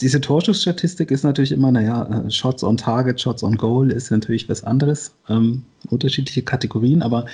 Diese 0.00 0.20
Torschussstatistik 0.20 1.10
ist 1.10 1.22
natürlich 1.22 1.52
immer, 1.52 1.70
naja, 1.70 2.26
äh, 2.26 2.30
Shots 2.30 2.64
on 2.64 2.76
Target, 2.76 3.20
Shots 3.20 3.44
on 3.44 3.56
Goal 3.56 3.92
ist 3.92 4.10
natürlich 4.10 4.48
was 4.48 4.64
anderes, 4.64 5.14
ähm, 5.28 5.64
unterschiedliche 5.88 6.42
Kategorien, 6.42 7.02
aber 7.02 7.26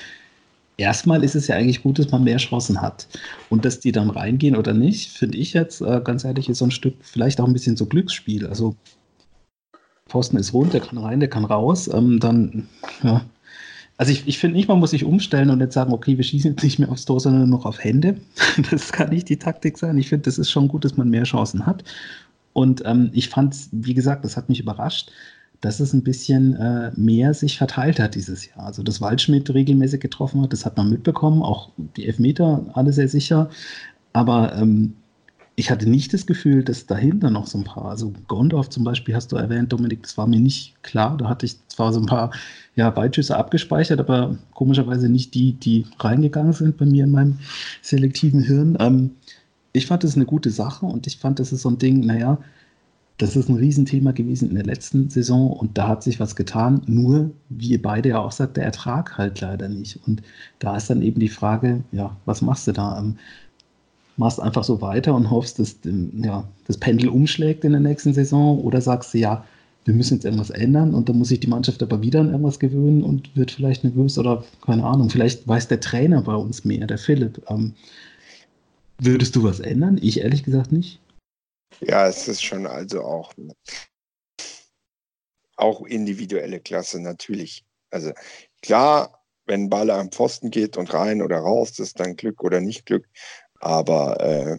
erstmal 0.77 1.25
ist 1.25 1.35
es 1.35 1.46
ja 1.46 1.57
eigentlich 1.57 1.83
gut, 1.83 1.99
dass 1.99 2.11
man 2.11 2.25
mehr 2.25 2.37
Chancen 2.37 2.83
hat. 2.83 3.07
Und 3.49 3.64
dass 3.64 3.81
die 3.81 3.92
dann 3.92 4.11
reingehen 4.11 4.57
oder 4.57 4.75
nicht, 4.75 5.11
finde 5.11 5.38
ich 5.38 5.55
jetzt 5.55 5.81
äh, 5.81 6.01
ganz 6.05 6.25
ehrlich, 6.25 6.49
ist 6.49 6.59
so 6.59 6.66
ein 6.66 6.70
Stück 6.70 6.94
vielleicht 7.01 7.40
auch 7.40 7.46
ein 7.46 7.53
bisschen 7.53 7.77
so 7.77 7.87
Glücksspiel. 7.87 8.46
Also 8.46 8.77
Pfosten 10.07 10.37
ist 10.37 10.53
rund, 10.53 10.75
der 10.75 10.81
kann 10.81 10.99
rein, 10.99 11.20
der 11.20 11.31
kann 11.31 11.44
raus. 11.44 11.88
Ähm, 11.92 12.20
dann, 12.20 12.68
ja. 13.03 13.25
Also 13.96 14.12
ich, 14.12 14.27
ich 14.27 14.38
finde 14.38 14.57
nicht, 14.57 14.68
man 14.68 14.79
muss 14.81 14.90
sich 14.90 15.05
umstellen 15.05 15.51
und 15.51 15.61
jetzt 15.61 15.75
sagen, 15.75 15.92
okay, 15.92 16.16
wir 16.16 16.25
schießen 16.25 16.53
jetzt 16.53 16.64
nicht 16.64 16.79
mehr 16.79 16.90
aufs 16.90 17.05
Tor, 17.05 17.20
sondern 17.20 17.49
nur 17.49 17.59
noch 17.59 17.66
auf 17.66 17.83
Hände. 17.83 18.16
Das 18.70 18.92
kann 18.92 19.11
nicht 19.11 19.29
die 19.29 19.38
Taktik 19.38 19.79
sein. 19.79 19.99
Ich 19.99 20.09
finde, 20.09 20.25
das 20.25 20.38
ist 20.38 20.51
schon 20.51 20.68
gut, 20.68 20.85
dass 20.85 20.96
man 20.96 21.11
mehr 21.11 21.25
Chancen 21.25 21.66
hat. 21.66 21.85
Und 22.52 22.82
ähm, 22.84 23.10
ich 23.12 23.28
fand 23.28 23.56
wie 23.72 23.94
gesagt, 23.94 24.24
das 24.24 24.36
hat 24.36 24.48
mich 24.48 24.60
überrascht, 24.60 25.10
dass 25.60 25.78
es 25.80 25.92
ein 25.92 26.02
bisschen 26.02 26.56
äh, 26.56 26.90
mehr 26.96 27.34
sich 27.34 27.58
verteilt 27.58 28.00
hat 28.00 28.14
dieses 28.14 28.46
Jahr. 28.46 28.66
Also, 28.66 28.82
dass 28.82 29.00
Waldschmidt 29.00 29.52
regelmäßig 29.52 30.00
getroffen 30.00 30.42
hat, 30.42 30.52
das 30.52 30.64
hat 30.64 30.76
man 30.76 30.88
mitbekommen, 30.88 31.42
auch 31.42 31.70
die 31.96 32.06
Elfmeter, 32.06 32.64
alle 32.72 32.92
sehr 32.92 33.08
sicher. 33.08 33.50
Aber 34.12 34.56
ähm, 34.56 34.94
ich 35.56 35.70
hatte 35.70 35.88
nicht 35.88 36.14
das 36.14 36.24
Gefühl, 36.26 36.64
dass 36.64 36.86
dahinter 36.86 37.30
noch 37.30 37.46
so 37.46 37.58
ein 37.58 37.64
paar, 37.64 37.84
also 37.84 38.14
Gondorf 38.28 38.70
zum 38.70 38.82
Beispiel 38.82 39.14
hast 39.14 39.30
du 39.30 39.36
erwähnt, 39.36 39.72
Dominik, 39.72 40.02
das 40.02 40.16
war 40.16 40.26
mir 40.26 40.40
nicht 40.40 40.82
klar. 40.82 41.18
Da 41.18 41.28
hatte 41.28 41.44
ich 41.44 41.56
zwar 41.68 41.92
so 41.92 42.00
ein 42.00 42.06
paar 42.06 42.30
ja, 42.76 42.96
Weitschüsse 42.96 43.36
abgespeichert, 43.36 44.00
aber 44.00 44.38
komischerweise 44.54 45.10
nicht 45.10 45.34
die, 45.34 45.52
die 45.52 45.84
reingegangen 45.98 46.54
sind 46.54 46.78
bei 46.78 46.86
mir 46.86 47.04
in 47.04 47.10
meinem 47.10 47.38
selektiven 47.82 48.40
Hirn. 48.40 48.78
Ähm, 48.80 49.10
ich 49.72 49.87
fand 49.87 50.04
das 50.04 50.16
eine 50.16 50.26
gute 50.26 50.50
Sache 50.50 50.87
und 50.87 51.06
ich 51.06 51.18
fand, 51.18 51.38
das 51.38 51.52
ist 51.52 51.62
so 51.62 51.70
ein 51.70 51.78
Ding, 51.78 52.00
naja, 52.00 52.38
das 53.18 53.37
ist 53.37 53.48
ein 53.50 53.56
Riesenthema 53.56 54.12
gewesen 54.12 54.48
in 54.48 54.54
der 54.54 54.64
letzten 54.64 55.11
Saison 55.11 55.52
und 55.52 55.76
da 55.76 55.88
hat 55.88 56.02
sich 56.02 56.20
was 56.20 56.37
getan. 56.37 56.83
Nur, 56.87 57.30
wie 57.50 57.72
ihr 57.72 57.83
beide 57.83 58.11
ja 58.11 58.18
auch 58.18 58.33
sagt, 58.33 58.56
der 58.56 58.64
Ertrag 58.64 59.18
halt 59.18 59.40
leider 59.42 59.68
nicht. 59.68 59.98
Und 60.06 60.22
da 60.59 60.76
ist 60.76 60.88
dann 60.88 61.02
eben 61.02 61.20
die 61.20 61.28
Frage, 61.28 61.85
ja, 61.92 62.16
was 62.24 62.40
machst 62.40 62.66
du 62.66 62.72
da? 62.72 62.98
Ähm, 62.98 63.16
machst 64.16 64.40
einfach 64.40 64.64
so 64.64 64.80
weiter 64.80 65.14
und 65.14 65.30
hoffst, 65.30 65.59
dass 65.59 65.76
ähm, 65.85 66.11
ja, 66.24 66.44
das 66.66 66.78
Pendel 66.78 67.09
umschlägt 67.09 67.64
in 67.64 67.72
der 67.72 67.80
nächsten 67.80 68.14
Saison 68.14 68.59
oder 68.61 68.80
sagst 68.80 69.12
du, 69.12 69.18
ja, 69.18 69.44
wir 69.85 69.94
müssen 69.94 70.14
jetzt 70.14 70.24
irgendwas 70.24 70.50
ändern 70.50 70.94
und 70.94 71.09
dann 71.09 71.18
muss 71.18 71.28
sich 71.28 71.40
die 71.40 71.46
Mannschaft 71.46 71.83
aber 71.83 72.02
wieder 72.02 72.20
an 72.20 72.30
irgendwas 72.30 72.59
gewöhnen 72.59 73.02
und 73.02 73.35
wird 73.37 73.50
vielleicht 73.50 73.85
nervös 73.85 74.18
oder 74.18 74.44
keine 74.64 74.85
Ahnung, 74.85 75.11
vielleicht 75.11 75.46
weiß 75.48 75.68
der 75.68 75.80
Trainer 75.80 76.22
bei 76.22 76.35
uns 76.35 76.64
mehr, 76.64 76.87
der 76.87 76.98
Philipp. 76.98 77.42
Ähm, 77.48 77.72
würdest 79.00 79.36
du 79.36 79.42
was 79.42 79.60
ändern? 79.60 79.98
Ich 80.00 80.20
ehrlich 80.20 80.42
gesagt 80.42 80.72
nicht. 80.72 81.00
Ja, 81.80 82.06
es 82.06 82.28
ist 82.28 82.42
schon 82.42 82.66
also 82.66 83.02
auch, 83.02 83.32
auch 85.56 85.82
individuelle 85.86 86.60
Klasse 86.60 87.00
natürlich. 87.00 87.64
Also 87.90 88.12
klar, 88.62 89.24
wenn 89.46 89.64
ein 89.64 89.70
Ball 89.70 89.90
am 89.90 90.10
Pfosten 90.10 90.50
geht 90.50 90.76
und 90.76 90.92
rein 90.92 91.22
oder 91.22 91.38
raus, 91.38 91.72
das 91.72 91.88
ist 91.88 92.00
dann 92.00 92.16
Glück 92.16 92.42
oder 92.42 92.60
nicht 92.60 92.86
Glück. 92.86 93.08
Aber 93.60 94.20
äh, 94.20 94.58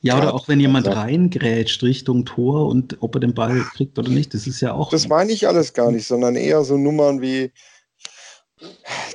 ja, 0.00 0.18
oder 0.18 0.34
auch 0.34 0.48
wenn 0.48 0.60
jemand 0.60 0.86
also, 0.86 1.00
reingrätscht 1.00 1.82
Richtung 1.82 2.26
Tor 2.26 2.68
und 2.68 2.98
ob 3.00 3.16
er 3.16 3.20
den 3.20 3.32
Ball 3.32 3.64
kriegt 3.74 3.98
oder 3.98 4.10
nicht, 4.10 4.34
das 4.34 4.46
ist 4.46 4.60
ja 4.60 4.74
auch. 4.74 4.90
Das 4.90 5.08
meine 5.08 5.32
ich 5.32 5.48
alles 5.48 5.72
gar 5.72 5.90
nicht, 5.90 6.06
sondern 6.06 6.36
eher 6.36 6.62
so 6.62 6.76
Nummern 6.76 7.22
wie 7.22 7.52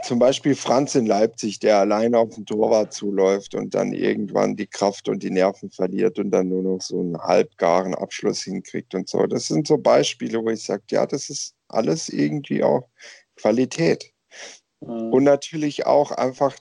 zum 0.03 0.19
Beispiel 0.19 0.55
Franz 0.55 0.95
in 0.95 1.05
Leipzig, 1.05 1.59
der 1.59 1.79
alleine 1.79 2.17
auf 2.17 2.35
den 2.35 2.45
Torwart 2.45 2.93
zuläuft 2.93 3.55
und 3.55 3.73
dann 3.75 3.93
irgendwann 3.93 4.55
die 4.55 4.67
Kraft 4.67 5.07
und 5.07 5.23
die 5.23 5.29
Nerven 5.29 5.71
verliert 5.71 6.19
und 6.19 6.31
dann 6.31 6.49
nur 6.49 6.63
noch 6.63 6.81
so 6.81 6.99
einen 6.99 7.17
halbgaren 7.17 7.95
Abschluss 7.95 8.41
hinkriegt 8.41 8.95
und 8.95 9.07
so. 9.07 9.25
Das 9.27 9.47
sind 9.47 9.67
so 9.67 9.77
Beispiele, 9.77 10.43
wo 10.43 10.49
ich 10.49 10.63
sage, 10.63 10.83
ja, 10.91 11.05
das 11.05 11.29
ist 11.29 11.53
alles 11.67 12.09
irgendwie 12.09 12.63
auch 12.63 12.89
Qualität. 13.35 14.11
Mhm. 14.81 15.13
Und 15.13 15.23
natürlich 15.23 15.85
auch 15.85 16.11
einfach 16.11 16.55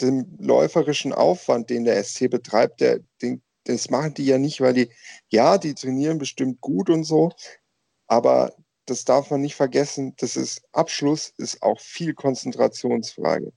den 0.00 0.36
läuferischen 0.38 1.12
Aufwand, 1.12 1.70
den 1.70 1.84
der 1.84 2.02
SC 2.02 2.30
betreibt, 2.30 2.80
der, 2.80 3.00
den, 3.22 3.42
das 3.64 3.90
machen 3.90 4.14
die 4.14 4.26
ja 4.26 4.38
nicht, 4.38 4.60
weil 4.60 4.74
die, 4.74 4.90
ja, 5.28 5.58
die 5.58 5.74
trainieren 5.74 6.18
bestimmt 6.18 6.60
gut 6.60 6.90
und 6.90 7.04
so, 7.04 7.30
aber 8.06 8.54
das 8.86 9.04
darf 9.04 9.30
man 9.30 9.40
nicht 9.40 9.56
vergessen, 9.56 10.14
das 10.18 10.36
ist 10.36 10.62
Abschluss 10.72 11.32
ist 11.36 11.62
auch 11.62 11.80
viel 11.80 12.14
Konzentrationsfrage. 12.14 13.52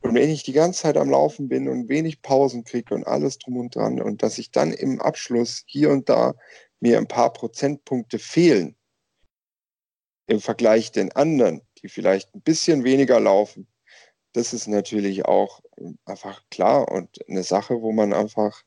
Und 0.00 0.14
wenn 0.14 0.28
ich 0.28 0.42
die 0.42 0.52
ganze 0.52 0.82
Zeit 0.82 0.96
am 0.96 1.10
Laufen 1.10 1.48
bin 1.48 1.68
und 1.68 1.88
wenig 1.88 2.20
Pausen 2.20 2.64
kriege 2.64 2.94
und 2.94 3.06
alles 3.06 3.38
drum 3.38 3.56
und 3.56 3.74
dran 3.74 4.02
und 4.02 4.22
dass 4.22 4.38
ich 4.38 4.50
dann 4.50 4.72
im 4.72 5.00
Abschluss 5.00 5.62
hier 5.66 5.90
und 5.90 6.08
da 6.08 6.34
mir 6.80 6.98
ein 6.98 7.08
paar 7.08 7.32
Prozentpunkte 7.32 8.18
fehlen 8.18 8.76
im 10.26 10.40
Vergleich 10.40 10.92
den 10.92 11.12
anderen, 11.12 11.62
die 11.82 11.88
vielleicht 11.88 12.34
ein 12.34 12.42
bisschen 12.42 12.84
weniger 12.84 13.20
laufen, 13.20 13.66
das 14.32 14.52
ist 14.52 14.66
natürlich 14.66 15.24
auch 15.24 15.60
einfach 16.04 16.42
klar 16.50 16.90
und 16.90 17.08
eine 17.28 17.42
Sache, 17.42 17.80
wo 17.80 17.92
man 17.92 18.12
einfach 18.12 18.62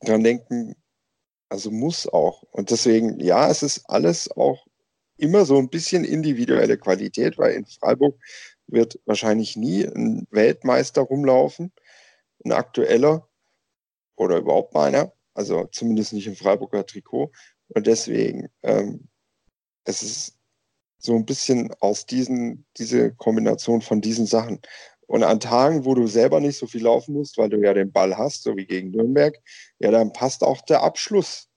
dran 0.00 0.24
denken 0.24 0.74
also 1.50 1.70
muss 1.70 2.06
auch. 2.06 2.44
Und 2.52 2.70
deswegen, 2.70 3.20
ja, 3.20 3.50
es 3.50 3.62
ist 3.62 3.84
alles 3.90 4.30
auch 4.30 4.66
immer 5.16 5.44
so 5.44 5.58
ein 5.58 5.68
bisschen 5.68 6.04
individuelle 6.04 6.78
Qualität, 6.78 7.36
weil 7.36 7.54
in 7.54 7.66
Freiburg 7.66 8.18
wird 8.66 8.98
wahrscheinlich 9.04 9.56
nie 9.56 9.84
ein 9.84 10.26
Weltmeister 10.30 11.02
rumlaufen, 11.02 11.72
ein 12.44 12.52
aktueller 12.52 13.28
oder 14.16 14.38
überhaupt 14.38 14.74
mal 14.74 14.88
einer, 14.88 15.12
also 15.34 15.66
zumindest 15.72 16.12
nicht 16.12 16.26
im 16.26 16.36
Freiburger 16.36 16.86
Trikot. 16.86 17.32
Und 17.68 17.86
deswegen, 17.86 18.48
ähm, 18.62 19.08
es 19.84 20.02
ist 20.02 20.38
so 20.98 21.16
ein 21.16 21.24
bisschen 21.24 21.74
aus 21.80 22.06
diesen, 22.06 22.66
diese 22.76 23.12
Kombination 23.14 23.80
von 23.80 24.00
diesen 24.00 24.26
Sachen. 24.26 24.60
Und 25.10 25.24
an 25.24 25.40
Tagen, 25.40 25.84
wo 25.84 25.96
du 25.96 26.06
selber 26.06 26.38
nicht 26.38 26.56
so 26.56 26.68
viel 26.68 26.84
laufen 26.84 27.14
musst, 27.14 27.36
weil 27.36 27.48
du 27.48 27.60
ja 27.60 27.74
den 27.74 27.90
Ball 27.90 28.16
hast, 28.16 28.44
so 28.44 28.56
wie 28.56 28.64
gegen 28.64 28.92
Nürnberg, 28.92 29.36
ja, 29.80 29.90
dann 29.90 30.12
passt 30.12 30.44
auch 30.44 30.60
der 30.60 30.84
Abschluss. 30.84 31.48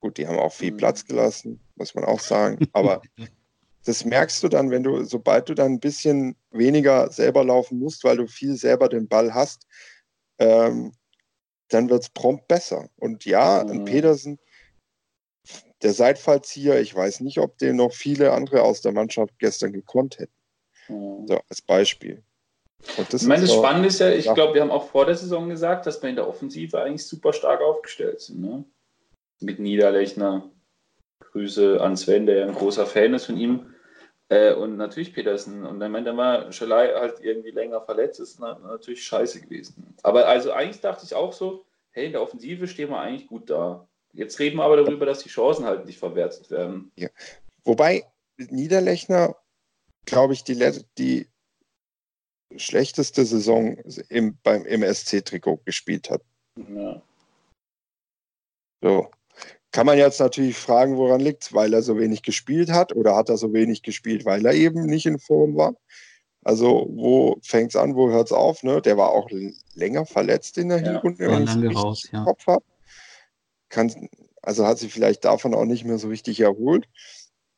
Gut, 0.00 0.16
die 0.16 0.26
haben 0.26 0.38
auch 0.38 0.54
viel 0.54 0.72
Platz 0.72 1.02
mhm. 1.02 1.08
gelassen, 1.08 1.60
muss 1.74 1.94
man 1.94 2.06
auch 2.06 2.20
sagen. 2.20 2.66
Aber 2.72 3.02
das 3.84 4.06
merkst 4.06 4.42
du 4.42 4.48
dann, 4.48 4.70
wenn 4.70 4.82
du, 4.82 5.04
sobald 5.04 5.50
du 5.50 5.54
dann 5.54 5.72
ein 5.72 5.80
bisschen 5.80 6.34
weniger 6.50 7.12
selber 7.12 7.44
laufen 7.44 7.78
musst, 7.78 8.04
weil 8.04 8.16
du 8.16 8.26
viel 8.26 8.56
selber 8.56 8.88
den 8.88 9.06
Ball 9.06 9.34
hast, 9.34 9.66
ähm, 10.38 10.94
dann 11.68 11.90
wird 11.90 12.04
es 12.04 12.08
prompt 12.08 12.48
besser. 12.48 12.88
Und 12.96 13.26
ja, 13.26 13.64
mhm. 13.64 13.84
Pedersen, 13.84 14.38
der 15.82 15.92
Seitfallzieher, 15.92 16.80
ich 16.80 16.94
weiß 16.94 17.20
nicht, 17.20 17.36
ob 17.36 17.58
den 17.58 17.76
noch 17.76 17.92
viele 17.92 18.32
andere 18.32 18.62
aus 18.62 18.80
der 18.80 18.92
Mannschaft 18.92 19.38
gestern 19.38 19.74
gekonnt 19.74 20.18
hätten. 20.18 20.32
Mhm. 20.92 21.26
So, 21.26 21.40
als 21.48 21.62
Beispiel. 21.62 22.22
ich 22.98 23.22
meine, 23.22 23.42
das 23.42 23.54
Spannende 23.54 23.88
ist 23.88 24.00
ja, 24.00 24.10
ich 24.10 24.26
ja. 24.26 24.34
glaube, 24.34 24.54
wir 24.54 24.62
haben 24.62 24.70
auch 24.70 24.88
vor 24.88 25.06
der 25.06 25.14
Saison 25.14 25.48
gesagt, 25.48 25.86
dass 25.86 26.02
wir 26.02 26.10
in 26.10 26.16
der 26.16 26.28
Offensive 26.28 26.80
eigentlich 26.80 27.06
super 27.06 27.32
stark 27.32 27.60
aufgestellt 27.60 28.20
sind. 28.20 28.40
Ne? 28.40 28.64
Mit 29.40 29.58
Niederlechner. 29.58 30.50
Grüße 31.32 31.80
an 31.80 31.96
Sven, 31.96 32.26
der 32.26 32.36
ja 32.36 32.46
ein 32.46 32.54
großer 32.54 32.86
Fan 32.86 33.14
ist 33.14 33.26
von 33.26 33.38
ihm. 33.38 33.74
Äh, 34.28 34.54
und 34.54 34.76
natürlich 34.76 35.14
Petersen. 35.14 35.64
Und 35.64 35.80
dann, 35.80 35.92
dann 36.04 36.16
war 36.16 36.52
Schalai 36.52 36.92
halt 36.94 37.20
irgendwie 37.20 37.50
länger 37.50 37.80
verletzt, 37.80 38.20
ist 38.20 38.40
natürlich 38.40 39.04
scheiße 39.04 39.40
gewesen. 39.40 39.94
Aber 40.02 40.26
also 40.26 40.52
eigentlich 40.52 40.80
dachte 40.80 41.04
ich 41.04 41.14
auch 41.14 41.32
so, 41.32 41.64
hey, 41.90 42.06
in 42.06 42.12
der 42.12 42.22
Offensive 42.22 42.66
stehen 42.66 42.90
wir 42.90 43.00
eigentlich 43.00 43.28
gut 43.28 43.50
da. 43.50 43.86
Jetzt 44.12 44.38
reden 44.38 44.56
wir 44.58 44.64
aber 44.64 44.76
darüber, 44.76 45.06
dass 45.06 45.22
die 45.22 45.28
Chancen 45.28 45.64
halt 45.64 45.86
nicht 45.86 45.98
verwertet 45.98 46.50
werden. 46.50 46.92
Ja. 46.96 47.08
Wobei 47.64 48.04
Niederlechner 48.36 49.36
glaube 50.06 50.34
ich, 50.34 50.44
die, 50.44 50.58
die 50.98 51.28
schlechteste 52.56 53.24
Saison 53.24 53.76
im, 54.08 54.38
beim 54.42 54.64
MSC-Trikot 54.64 55.60
gespielt 55.64 56.10
hat. 56.10 56.22
Ja. 56.56 57.02
So. 58.82 59.10
Kann 59.70 59.86
man 59.86 59.96
jetzt 59.96 60.20
natürlich 60.20 60.56
fragen, 60.56 60.98
woran 60.98 61.20
liegt 61.20 61.44
es, 61.44 61.54
weil 61.54 61.72
er 61.72 61.80
so 61.80 61.98
wenig 61.98 62.22
gespielt 62.22 62.70
hat 62.70 62.94
oder 62.94 63.16
hat 63.16 63.30
er 63.30 63.38
so 63.38 63.54
wenig 63.54 63.82
gespielt, 63.82 64.26
weil 64.26 64.44
er 64.44 64.52
eben 64.52 64.84
nicht 64.84 65.06
in 65.06 65.18
Form 65.18 65.56
war? 65.56 65.74
Also, 66.44 66.88
wo 66.90 67.38
fängt 67.42 67.70
es 67.70 67.76
an, 67.76 67.94
wo 67.94 68.10
hört 68.10 68.26
es 68.26 68.32
auf? 68.32 68.62
Ne? 68.64 68.82
Der 68.82 68.98
war 68.98 69.10
auch 69.10 69.30
länger 69.74 70.04
verletzt 70.04 70.58
in 70.58 70.68
der 70.68 70.82
ja, 70.82 70.92
Hinrunde, 70.92 71.26
wenn 71.28 71.44
ich 71.44 71.70
es 71.70 71.76
raus, 71.76 72.08
ja. 72.12 72.24
Kopf 72.24 72.46
habe. 72.46 72.64
also 74.42 74.66
hat 74.66 74.78
sich 74.78 74.92
vielleicht 74.92 75.24
davon 75.24 75.54
auch 75.54 75.64
nicht 75.64 75.84
mehr 75.84 75.98
so 75.98 76.08
richtig 76.08 76.40
erholt. 76.40 76.86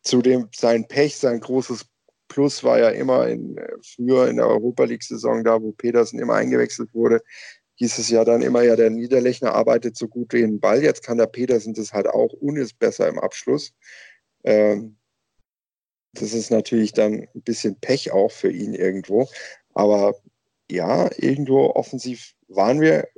Zudem 0.02 0.50
sein 0.54 0.86
Pech, 0.86 1.16
sein 1.16 1.40
großes 1.40 1.86
Plus 2.28 2.64
war 2.64 2.78
ja 2.78 2.90
immer 2.90 3.28
in, 3.28 3.56
äh, 3.58 3.68
früher 3.82 4.28
in 4.28 4.36
der 4.36 4.48
Europa 4.48 4.84
League-Saison 4.84 5.44
da, 5.44 5.60
wo 5.60 5.72
Petersen 5.72 6.18
immer 6.18 6.34
eingewechselt 6.34 6.94
wurde, 6.94 7.20
hieß 7.76 7.98
es 7.98 8.08
ja 8.08 8.24
dann 8.24 8.42
immer, 8.42 8.62
ja, 8.62 8.76
der 8.76 8.90
Niederlechner 8.90 9.54
arbeitet 9.54 9.96
so 9.96 10.08
gut 10.08 10.32
wie 10.32 10.42
ein 10.42 10.60
Ball. 10.60 10.82
Jetzt 10.82 11.02
kann 11.02 11.18
der 11.18 11.26
Petersen 11.26 11.74
das 11.74 11.92
halt 11.92 12.06
auch 12.06 12.32
und 12.32 12.56
ist 12.56 12.78
besser 12.78 13.08
im 13.08 13.18
Abschluss. 13.18 13.72
Ähm, 14.44 14.96
das 16.12 16.32
ist 16.32 16.50
natürlich 16.50 16.92
dann 16.92 17.26
ein 17.34 17.42
bisschen 17.42 17.78
Pech 17.80 18.12
auch 18.12 18.30
für 18.30 18.50
ihn 18.50 18.74
irgendwo. 18.74 19.28
Aber 19.74 20.14
ja, 20.70 21.10
irgendwo 21.16 21.70
offensiv 21.70 22.34
waren 22.48 22.80
wir 22.80 23.08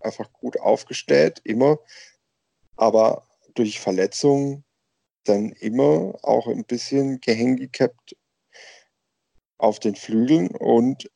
einfach 0.00 0.32
gut 0.32 0.58
aufgestellt, 0.58 1.40
immer. 1.44 1.78
Aber 2.76 3.26
durch 3.54 3.80
Verletzungen 3.80 4.64
dann 5.24 5.52
immer 5.52 6.18
auch 6.22 6.46
ein 6.46 6.64
bisschen 6.64 7.20
gehandicapt 7.20 8.16
auf 9.58 9.80
den 9.80 9.94
Flügeln 9.94 10.48
und 10.48 11.10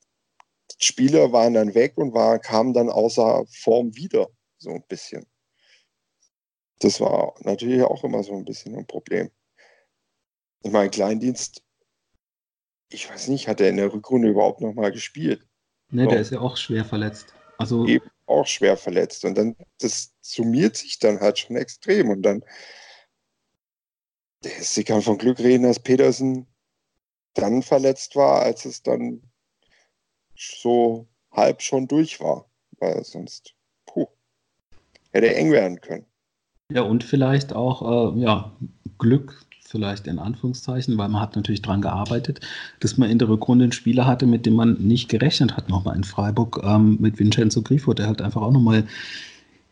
Spieler 0.77 1.31
waren 1.31 1.53
dann 1.53 1.73
weg 1.75 1.97
und 1.97 2.13
war, 2.13 2.39
kamen 2.39 2.73
dann 2.73 2.89
außer 2.89 3.45
Form 3.47 3.95
wieder, 3.95 4.29
so 4.57 4.71
ein 4.71 4.83
bisschen. 4.87 5.25
Das 6.79 6.99
war 6.99 7.35
natürlich 7.39 7.81
auch 7.83 8.03
immer 8.03 8.23
so 8.23 8.33
ein 8.33 8.45
bisschen 8.45 8.75
ein 8.75 8.85
Problem. 8.85 9.31
Ich 10.63 10.71
meine, 10.71 10.89
Kleindienst, 10.89 11.63
ich 12.89 13.09
weiß 13.09 13.29
nicht, 13.29 13.47
hat 13.47 13.61
er 13.61 13.69
in 13.69 13.77
der 13.77 13.93
Rückrunde 13.93 14.29
überhaupt 14.29 14.61
noch 14.61 14.73
mal 14.73 14.91
gespielt? 14.91 15.47
Ne, 15.89 16.03
so. 16.03 16.09
der 16.09 16.21
ist 16.21 16.31
ja 16.31 16.39
auch 16.39 16.57
schwer 16.57 16.85
verletzt. 16.85 17.33
Also 17.57 17.85
auch 18.25 18.47
schwer 18.47 18.77
verletzt. 18.77 19.25
Und 19.25 19.37
dann, 19.37 19.55
das 19.79 20.13
summiert 20.21 20.75
sich 20.75 20.99
dann 20.99 21.19
halt 21.19 21.39
schon 21.39 21.55
extrem. 21.55 22.09
Und 22.09 22.23
dann, 22.23 22.43
sie 24.41 24.83
kann 24.83 25.01
von 25.01 25.17
Glück 25.17 25.39
reden, 25.39 25.63
dass 25.63 25.79
Petersen 25.79 26.47
dann 27.33 27.61
verletzt 27.61 28.15
war, 28.15 28.41
als 28.41 28.65
es 28.65 28.83
dann 28.83 29.21
so 30.35 31.07
halb 31.31 31.61
schon 31.61 31.87
durch 31.87 32.19
war. 32.19 32.45
Weil 32.79 33.03
sonst, 33.03 33.53
puh, 33.85 34.07
hätte 35.11 35.33
eng 35.35 35.51
werden 35.51 35.81
können. 35.81 36.05
Ja, 36.71 36.81
und 36.81 37.03
vielleicht 37.03 37.53
auch, 37.53 38.15
äh, 38.15 38.19
ja, 38.21 38.51
Glück, 38.97 39.45
vielleicht 39.61 40.07
in 40.07 40.19
Anführungszeichen, 40.19 40.97
weil 40.97 41.09
man 41.09 41.21
hat 41.21 41.35
natürlich 41.35 41.61
daran 41.61 41.81
gearbeitet, 41.81 42.41
dass 42.79 42.97
man 42.97 43.09
in 43.09 43.19
der 43.19 43.29
Rückrunde 43.29 43.63
einen 43.63 43.71
Spieler 43.71 44.05
hatte, 44.05 44.25
mit 44.25 44.45
dem 44.45 44.53
man 44.53 44.73
nicht 44.75 45.09
gerechnet 45.09 45.57
hat, 45.57 45.69
nochmal 45.69 45.95
in 45.95 46.03
Freiburg, 46.03 46.61
ähm, 46.63 46.97
mit 46.99 47.19
Vincenzo 47.19 47.61
Grifo, 47.61 47.93
der 47.93 48.07
halt 48.07 48.21
einfach 48.21 48.41
auch 48.41 48.51
nochmal 48.51 48.87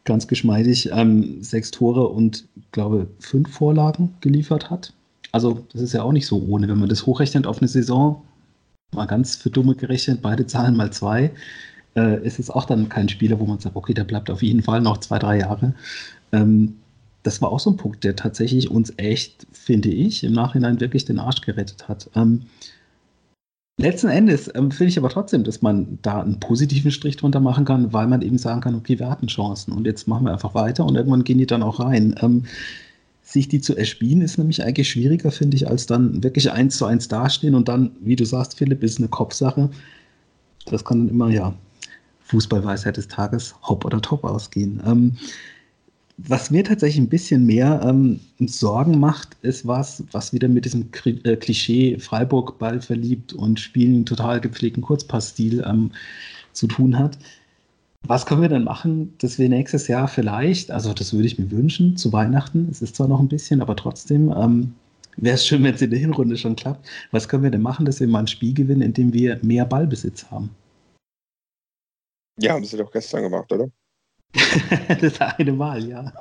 ganz 0.03 0.27
geschmeidig 0.27 0.89
ähm, 0.91 1.43
sechs 1.43 1.71
Tore 1.71 2.07
und, 2.07 2.47
glaube 2.71 3.07
fünf 3.19 3.53
Vorlagen 3.53 4.15
geliefert 4.21 4.69
hat. 4.69 4.93
Also 5.31 5.65
das 5.71 5.81
ist 5.81 5.93
ja 5.93 6.03
auch 6.03 6.11
nicht 6.11 6.27
so 6.27 6.41
ohne, 6.47 6.67
wenn 6.67 6.79
man 6.79 6.89
das 6.89 7.05
hochrechnet 7.05 7.47
auf 7.47 7.59
eine 7.59 7.67
Saison, 7.67 8.21
mal 8.93 9.05
ganz 9.05 9.35
für 9.35 9.49
Dumme 9.49 9.75
gerechnet, 9.75 10.21
beide 10.21 10.45
Zahlen 10.45 10.75
mal 10.75 10.91
zwei, 10.91 11.31
äh, 11.95 12.25
ist 12.25 12.39
es 12.39 12.49
auch 12.49 12.65
dann 12.65 12.89
kein 12.89 13.09
Spieler, 13.09 13.39
wo 13.39 13.45
man 13.45 13.59
sagt, 13.59 13.75
okay, 13.75 13.93
der 13.93 14.03
bleibt 14.03 14.29
auf 14.29 14.43
jeden 14.43 14.63
Fall 14.63 14.81
noch 14.81 14.97
zwei, 14.97 15.19
drei 15.19 15.39
Jahre. 15.39 15.73
Ähm, 16.31 16.77
das 17.23 17.41
war 17.41 17.51
auch 17.51 17.59
so 17.59 17.69
ein 17.69 17.77
Punkt, 17.77 18.03
der 18.03 18.15
tatsächlich 18.15 18.71
uns 18.71 18.93
echt, 18.97 19.45
finde 19.51 19.89
ich, 19.89 20.23
im 20.23 20.33
Nachhinein 20.33 20.79
wirklich 20.79 21.05
den 21.05 21.19
Arsch 21.19 21.41
gerettet 21.41 21.87
hat. 21.87 22.09
Ähm, 22.15 22.43
letzten 23.77 24.07
Endes 24.07 24.49
ähm, 24.55 24.71
finde 24.71 24.89
ich 24.89 24.97
aber 24.97 25.09
trotzdem, 25.09 25.43
dass 25.43 25.61
man 25.61 25.99
da 26.01 26.21
einen 26.21 26.39
positiven 26.39 26.91
Strich 26.91 27.17
drunter 27.17 27.39
machen 27.39 27.65
kann, 27.65 27.93
weil 27.93 28.07
man 28.07 28.21
eben 28.21 28.37
sagen 28.37 28.61
kann, 28.61 28.75
okay, 28.75 28.97
wir 28.99 29.09
hatten 29.09 29.27
Chancen 29.27 29.71
und 29.73 29.85
jetzt 29.85 30.07
machen 30.07 30.25
wir 30.25 30.33
einfach 30.33 30.55
weiter 30.55 30.85
und 30.85 30.95
irgendwann 30.95 31.23
gehen 31.23 31.37
die 31.37 31.45
dann 31.45 31.63
auch 31.63 31.79
rein. 31.79 32.15
Ähm, 32.21 32.45
sich 33.31 33.47
die 33.47 33.61
zu 33.61 33.75
erspielen, 33.75 34.21
ist 34.21 34.37
nämlich 34.37 34.63
eigentlich 34.63 34.89
schwieriger, 34.89 35.31
finde 35.31 35.55
ich, 35.57 35.67
als 35.67 35.85
dann 35.85 36.23
wirklich 36.23 36.51
eins 36.51 36.77
zu 36.77 36.85
eins 36.85 37.07
dastehen 37.07 37.55
und 37.55 37.67
dann, 37.67 37.91
wie 38.01 38.15
du 38.15 38.25
sagst, 38.25 38.57
Philipp, 38.57 38.83
ist 38.83 38.99
eine 38.99 39.07
Kopfsache. 39.07 39.69
Das 40.65 40.83
kann 40.83 40.99
dann 40.99 41.09
immer, 41.09 41.29
ja, 41.29 41.53
Fußballweisheit 42.23 42.97
des 42.97 43.07
Tages, 43.07 43.55
hopp 43.63 43.83
oder 43.85 44.01
top 44.01 44.23
ausgehen. 44.23 44.81
Ähm, 44.85 45.17
was 46.17 46.51
mir 46.51 46.63
tatsächlich 46.63 46.99
ein 46.99 47.09
bisschen 47.09 47.45
mehr 47.45 47.81
ähm, 47.83 48.19
Sorgen 48.39 48.99
macht, 48.99 49.35
ist 49.41 49.65
was, 49.65 50.03
was 50.11 50.33
wieder 50.33 50.47
mit 50.47 50.65
diesem 50.65 50.89
äh, 51.05 51.35
Klischee 51.35 51.97
Freiburg 51.99 52.59
Ball 52.59 52.79
verliebt 52.79 53.33
und 53.33 53.59
spielen 53.59 54.05
total 54.05 54.39
gepflegten 54.39 54.83
Kurzpassstil 54.83 55.63
ähm, 55.65 55.91
zu 56.53 56.67
tun 56.67 56.97
hat. 56.97 57.17
Was 58.07 58.25
können 58.25 58.41
wir 58.41 58.49
denn 58.49 58.63
machen, 58.63 59.15
dass 59.19 59.37
wir 59.37 59.47
nächstes 59.47 59.87
Jahr 59.87 60.07
vielleicht, 60.07 60.71
also 60.71 60.93
das 60.93 61.13
würde 61.13 61.27
ich 61.27 61.37
mir 61.37 61.51
wünschen, 61.51 61.97
zu 61.97 62.11
Weihnachten, 62.11 62.67
es 62.69 62.81
ist 62.81 62.95
zwar 62.95 63.07
noch 63.07 63.19
ein 63.19 63.27
bisschen, 63.27 63.61
aber 63.61 63.75
trotzdem 63.75 64.33
ähm, 64.35 64.73
wäre 65.17 65.35
es 65.35 65.45
schön, 65.45 65.63
wenn 65.63 65.75
es 65.75 65.81
in 65.81 65.91
der 65.91 65.99
Hinrunde 65.99 66.35
schon 66.37 66.55
klappt. 66.55 66.89
Was 67.11 67.29
können 67.29 67.43
wir 67.43 67.51
denn 67.51 67.61
machen, 67.61 67.85
dass 67.85 67.99
wir 67.99 68.07
mal 68.07 68.19
ein 68.19 68.27
Spiel 68.27 68.53
gewinnen, 68.53 68.81
in 68.81 68.93
dem 68.93 69.13
wir 69.13 69.39
mehr 69.43 69.65
Ballbesitz 69.65 70.25
haben? 70.31 70.49
Ja, 72.39 72.53
haben 72.53 72.65
sie 72.65 72.77
doch 72.77 72.91
gestern 72.91 73.23
gemacht, 73.23 73.51
oder? 73.51 73.67
das 75.01 75.19
eine 75.19 75.51
Mal, 75.51 75.85
ja. 75.87 76.13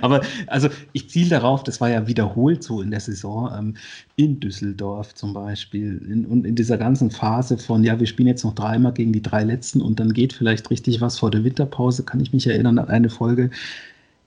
Aber 0.00 0.22
also 0.48 0.68
ich 0.92 1.08
ziele 1.08 1.30
darauf, 1.30 1.62
das 1.62 1.80
war 1.80 1.88
ja 1.88 2.06
wiederholt 2.08 2.62
so 2.64 2.82
in 2.82 2.90
der 2.90 3.00
Saison, 3.00 3.50
ähm, 3.56 3.74
in 4.16 4.40
Düsseldorf 4.40 5.14
zum 5.14 5.34
Beispiel. 5.34 5.98
In, 6.08 6.26
und 6.26 6.46
in 6.46 6.56
dieser 6.56 6.78
ganzen 6.78 7.10
Phase 7.10 7.58
von, 7.58 7.84
ja, 7.84 8.00
wir 8.00 8.06
spielen 8.06 8.28
jetzt 8.28 8.44
noch 8.44 8.54
dreimal 8.54 8.92
gegen 8.92 9.12
die 9.12 9.22
drei 9.22 9.44
letzten 9.44 9.80
und 9.80 10.00
dann 10.00 10.12
geht 10.12 10.32
vielleicht 10.32 10.70
richtig 10.70 11.00
was 11.00 11.18
vor 11.18 11.30
der 11.30 11.44
Winterpause, 11.44 12.02
kann 12.02 12.20
ich 12.20 12.32
mich 12.32 12.46
erinnern 12.46 12.78
an 12.78 12.88
eine 12.88 13.10
Folge. 13.10 13.50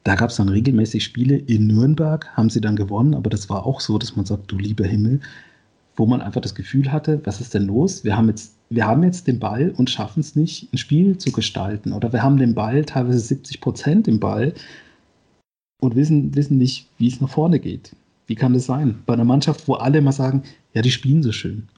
Da 0.06 0.16
gab 0.16 0.30
es 0.30 0.38
dann 0.38 0.48
regelmäßig 0.48 1.04
Spiele 1.04 1.36
in 1.36 1.68
Nürnberg, 1.68 2.30
haben 2.38 2.50
sie 2.50 2.62
dann 2.62 2.78
gewonnen, 2.78 3.14
aber 3.14 3.30
das 3.30 3.50
war 3.50 3.66
auch 3.66 3.82
so, 3.82 3.98
dass 3.98 4.16
man 4.16 4.26
sagt, 4.26 4.50
du 4.50 4.58
lieber 4.58 4.86
Himmel, 4.86 5.20
wo 5.98 6.06
man 6.06 6.22
einfach 6.22 6.40
das 6.40 6.56
Gefühl 6.56 6.94
hatte, 6.94 7.20
was 7.26 7.42
ist 7.42 7.54
denn 7.54 7.68
los? 7.68 8.06
Wir 8.06 8.16
haben 8.16 8.30
jetzt, 8.30 8.54
wir 8.70 8.86
haben 8.86 9.04
jetzt 9.04 9.28
den 9.28 9.40
Ball 9.40 9.72
und 9.72 9.90
schaffen 9.90 10.20
es 10.20 10.36
nicht, 10.36 10.72
ein 10.74 10.78
Spiel 10.78 11.18
zu 11.18 11.32
gestalten. 11.32 11.94
Oder 11.94 12.12
wir 12.12 12.24
haben 12.24 12.38
den 12.38 12.54
Ball, 12.54 12.84
teilweise 12.86 13.20
70 13.20 13.62
Prozent 13.62 14.08
im 14.08 14.20
Ball 14.20 14.54
und 15.82 15.96
wissen, 15.96 16.36
wissen 16.36 16.58
nicht, 16.58 16.90
wie 16.98 17.08
es 17.08 17.22
nach 17.22 17.30
vorne 17.30 17.60
geht. 17.60 17.96
Wie 18.26 18.36
kann 18.36 18.54
das 18.54 18.66
sein? 18.66 19.02
Bei 19.06 19.14
einer 19.14 19.24
Mannschaft, 19.24 19.68
wo 19.68 19.76
alle 19.76 20.00
immer 20.00 20.12
sagen, 20.12 20.44
ja, 20.74 20.82
die 20.82 20.92
spielen 20.92 21.24
so 21.24 21.32
schön. 21.32 21.70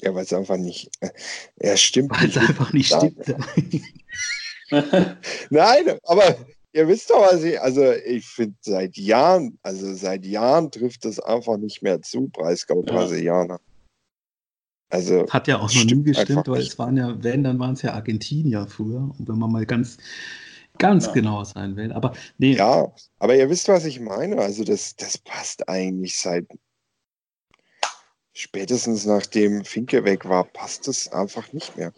Ja, 0.00 0.14
weil 0.14 0.24
es 0.24 0.32
einfach 0.32 0.56
nicht. 0.56 0.90
Äh, 1.00 1.10
ja, 1.60 1.76
stimmt. 1.76 2.10
Weil 2.10 2.28
es 2.28 2.36
einfach 2.36 2.72
nicht 2.72 2.92
stimmt. 2.92 3.34
Nein, 5.50 5.98
aber 6.02 6.36
ihr 6.72 6.88
wisst 6.88 7.08
doch, 7.08 7.20
was 7.32 7.44
ich, 7.44 7.60
also 7.60 7.92
ich 7.92 8.26
finde 8.26 8.56
seit 8.60 8.96
Jahren, 8.96 9.58
also 9.62 9.94
seit 9.94 10.26
Jahren 10.26 10.70
trifft 10.70 11.04
das 11.04 11.20
einfach 11.20 11.56
nicht 11.56 11.82
mehr 11.82 12.02
zu, 12.02 12.28
Breisgau 12.28 12.82
Brasilianer. 12.82 13.60
Also 14.88 15.26
hat 15.30 15.48
ja 15.48 15.58
auch 15.58 15.74
noch 15.74 15.84
nie 15.84 16.02
gestimmt, 16.02 16.46
weil 16.46 16.62
es 16.62 16.78
waren 16.78 16.96
ja, 16.96 17.22
wenn, 17.22 17.42
dann 17.42 17.58
waren 17.58 17.72
es 17.72 17.82
ja 17.82 17.94
Argentinier 17.94 18.66
früher. 18.68 19.10
Und 19.18 19.28
wenn 19.28 19.38
man 19.38 19.50
mal 19.50 19.66
ganz, 19.66 19.98
ganz 20.78 21.06
ja. 21.06 21.12
genau 21.12 21.44
sein 21.44 21.76
will. 21.76 21.92
Aber 21.92 22.12
nee. 22.38 22.54
Ja, 22.54 22.92
aber 23.18 23.36
ihr 23.36 23.50
wisst, 23.50 23.68
was 23.68 23.84
ich 23.84 24.00
meine. 24.00 24.38
Also 24.38 24.62
das, 24.62 24.94
das 24.96 25.18
passt 25.18 25.68
eigentlich 25.68 26.18
seit 26.18 26.46
spätestens 28.32 29.06
nachdem 29.06 29.64
Finke 29.64 30.04
weg 30.04 30.28
war, 30.28 30.44
passt 30.44 30.88
es 30.88 31.08
einfach 31.08 31.52
nicht 31.52 31.76
mehr. 31.76 31.92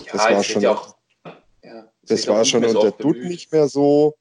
Ja, 0.00 0.12
das 0.12 0.30
war 0.30 0.44
schon. 0.44 0.66
Auch, 0.66 0.96
ja, 1.62 1.88
das 2.02 2.26
war 2.26 2.44
schon 2.44 2.64
unter 2.64 2.90
Dutt 2.90 3.18
nicht 3.18 3.52
mehr 3.52 3.68
so. 3.68 4.16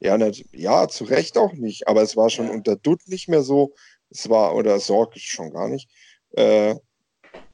Ja, 0.00 0.18
nicht, 0.18 0.46
ja, 0.52 0.88
zu 0.88 1.04
Recht 1.04 1.38
auch 1.38 1.52
nicht. 1.52 1.86
Aber 1.86 2.02
es 2.02 2.16
war 2.16 2.28
schon 2.28 2.46
ja. 2.46 2.52
unter 2.52 2.76
Dutt 2.76 3.02
nicht 3.06 3.28
mehr 3.28 3.42
so. 3.42 3.74
Es 4.10 4.28
war, 4.28 4.56
oder 4.56 4.80
Sorg 4.80 5.16
schon 5.16 5.52
gar 5.52 5.68
nicht. 5.68 5.88
Äh, 6.32 6.74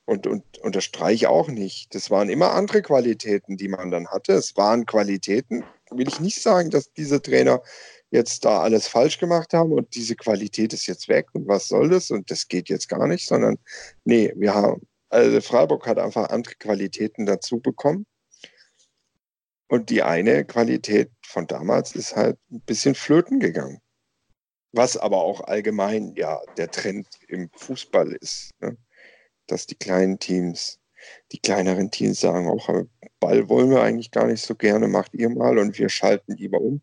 und, 0.09 0.27
und 0.27 0.57
unterstreiche 0.59 1.29
auch 1.29 1.49
nicht. 1.49 1.95
Das 1.95 2.11
waren 2.11 2.31
immer 2.31 2.53
andere 2.53 2.81
Qualitäten, 2.81 3.59
die 3.59 3.69
man 3.69 3.91
dann 3.91 4.09
hatte. 4.09 4.33
Es 4.33 4.57
waren 4.57 4.87
Qualitäten, 4.87 5.65
will 5.91 6.09
ich 6.09 6.19
nicht 6.19 6.41
sagen, 6.41 6.71
dass 6.71 6.91
diese 6.95 7.21
Trainer 7.21 7.61
jetzt 8.11 8.47
da 8.47 8.63
alles 8.63 8.89
falsch 8.89 9.19
gemacht 9.19 9.53
haben 9.53 9.71
und 9.71 9.95
diese 9.95 10.17
Qualität 10.17 10.73
ist 10.73 10.87
jetzt 10.87 11.09
weg 11.09 11.27
und 11.35 11.47
was 11.47 11.69
soll 11.69 11.91
das 11.91 12.11
und 12.11 12.31
das 12.31 12.49
geht 12.49 12.71
jetzt 12.71 12.89
gar 12.89 13.07
nicht, 13.07 13.27
sondern 13.27 13.59
nee, 14.05 14.33
wir 14.35 14.55
haben, 14.55 14.81
also 15.11 15.43
Freiburg 15.43 15.87
hat 15.87 15.99
einfach 15.99 16.31
andere 16.31 16.55
Qualitäten 16.55 17.27
dazu 17.27 17.61
bekommen 17.61 18.07
und 19.69 19.91
die 19.91 20.03
eine 20.03 20.47
Qualität 20.47 21.11
von 21.23 21.47
damals 21.47 21.95
ist 21.95 22.17
halt 22.17 22.39
ein 22.51 22.63
bisschen 22.63 22.95
flöten 22.95 23.41
gegangen. 23.41 23.83
Was 24.73 24.97
aber 24.97 25.19
auch 25.19 25.43
allgemein 25.43 26.15
ja 26.15 26.41
der 26.57 26.71
Trend 26.71 27.07
im 27.29 27.51
Fußball 27.55 28.13
ist. 28.13 28.53
Ne? 28.61 28.79
Dass 29.49 29.67
die 29.67 29.75
kleinen 29.75 30.19
Teams, 30.19 30.79
die 31.33 31.39
kleineren 31.39 31.91
Teams 31.91 32.21
sagen, 32.21 32.49
auch 32.49 32.69
Ball 33.21 33.49
wollen 33.49 33.71
wir 33.71 33.83
eigentlich 33.83 34.11
gar 34.11 34.27
nicht 34.27 34.43
so 34.43 34.55
gerne, 34.55 34.89
macht 34.89 35.15
ihr 35.15 35.29
mal 35.29 35.59
und 35.59 35.79
wir 35.79 35.89
schalten 35.89 36.35
lieber 36.37 36.61
um. 36.61 36.81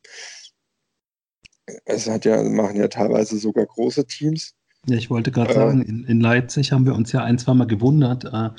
Es 1.86 2.08
hat 2.08 2.26
ja, 2.26 2.44
machen 2.44 2.76
ja 2.76 2.88
teilweise 2.88 3.38
sogar 3.38 3.66
große 3.66 4.06
Teams. 4.06 4.54
Ja, 4.88 4.98
ich 4.98 5.10
wollte 5.10 5.32
gerade 5.32 5.52
äh, 5.52 5.56
sagen, 5.56 5.82
in, 5.82 6.04
in, 6.06 6.20
Leipzig 6.20 6.72
haben 6.72 6.86
wir 6.86 6.94
uns 6.94 7.12
ja 7.12 7.24
ein, 7.24 7.40
zweimal 7.40 7.68
gewundert, 7.68 8.26
äh, 8.26 8.50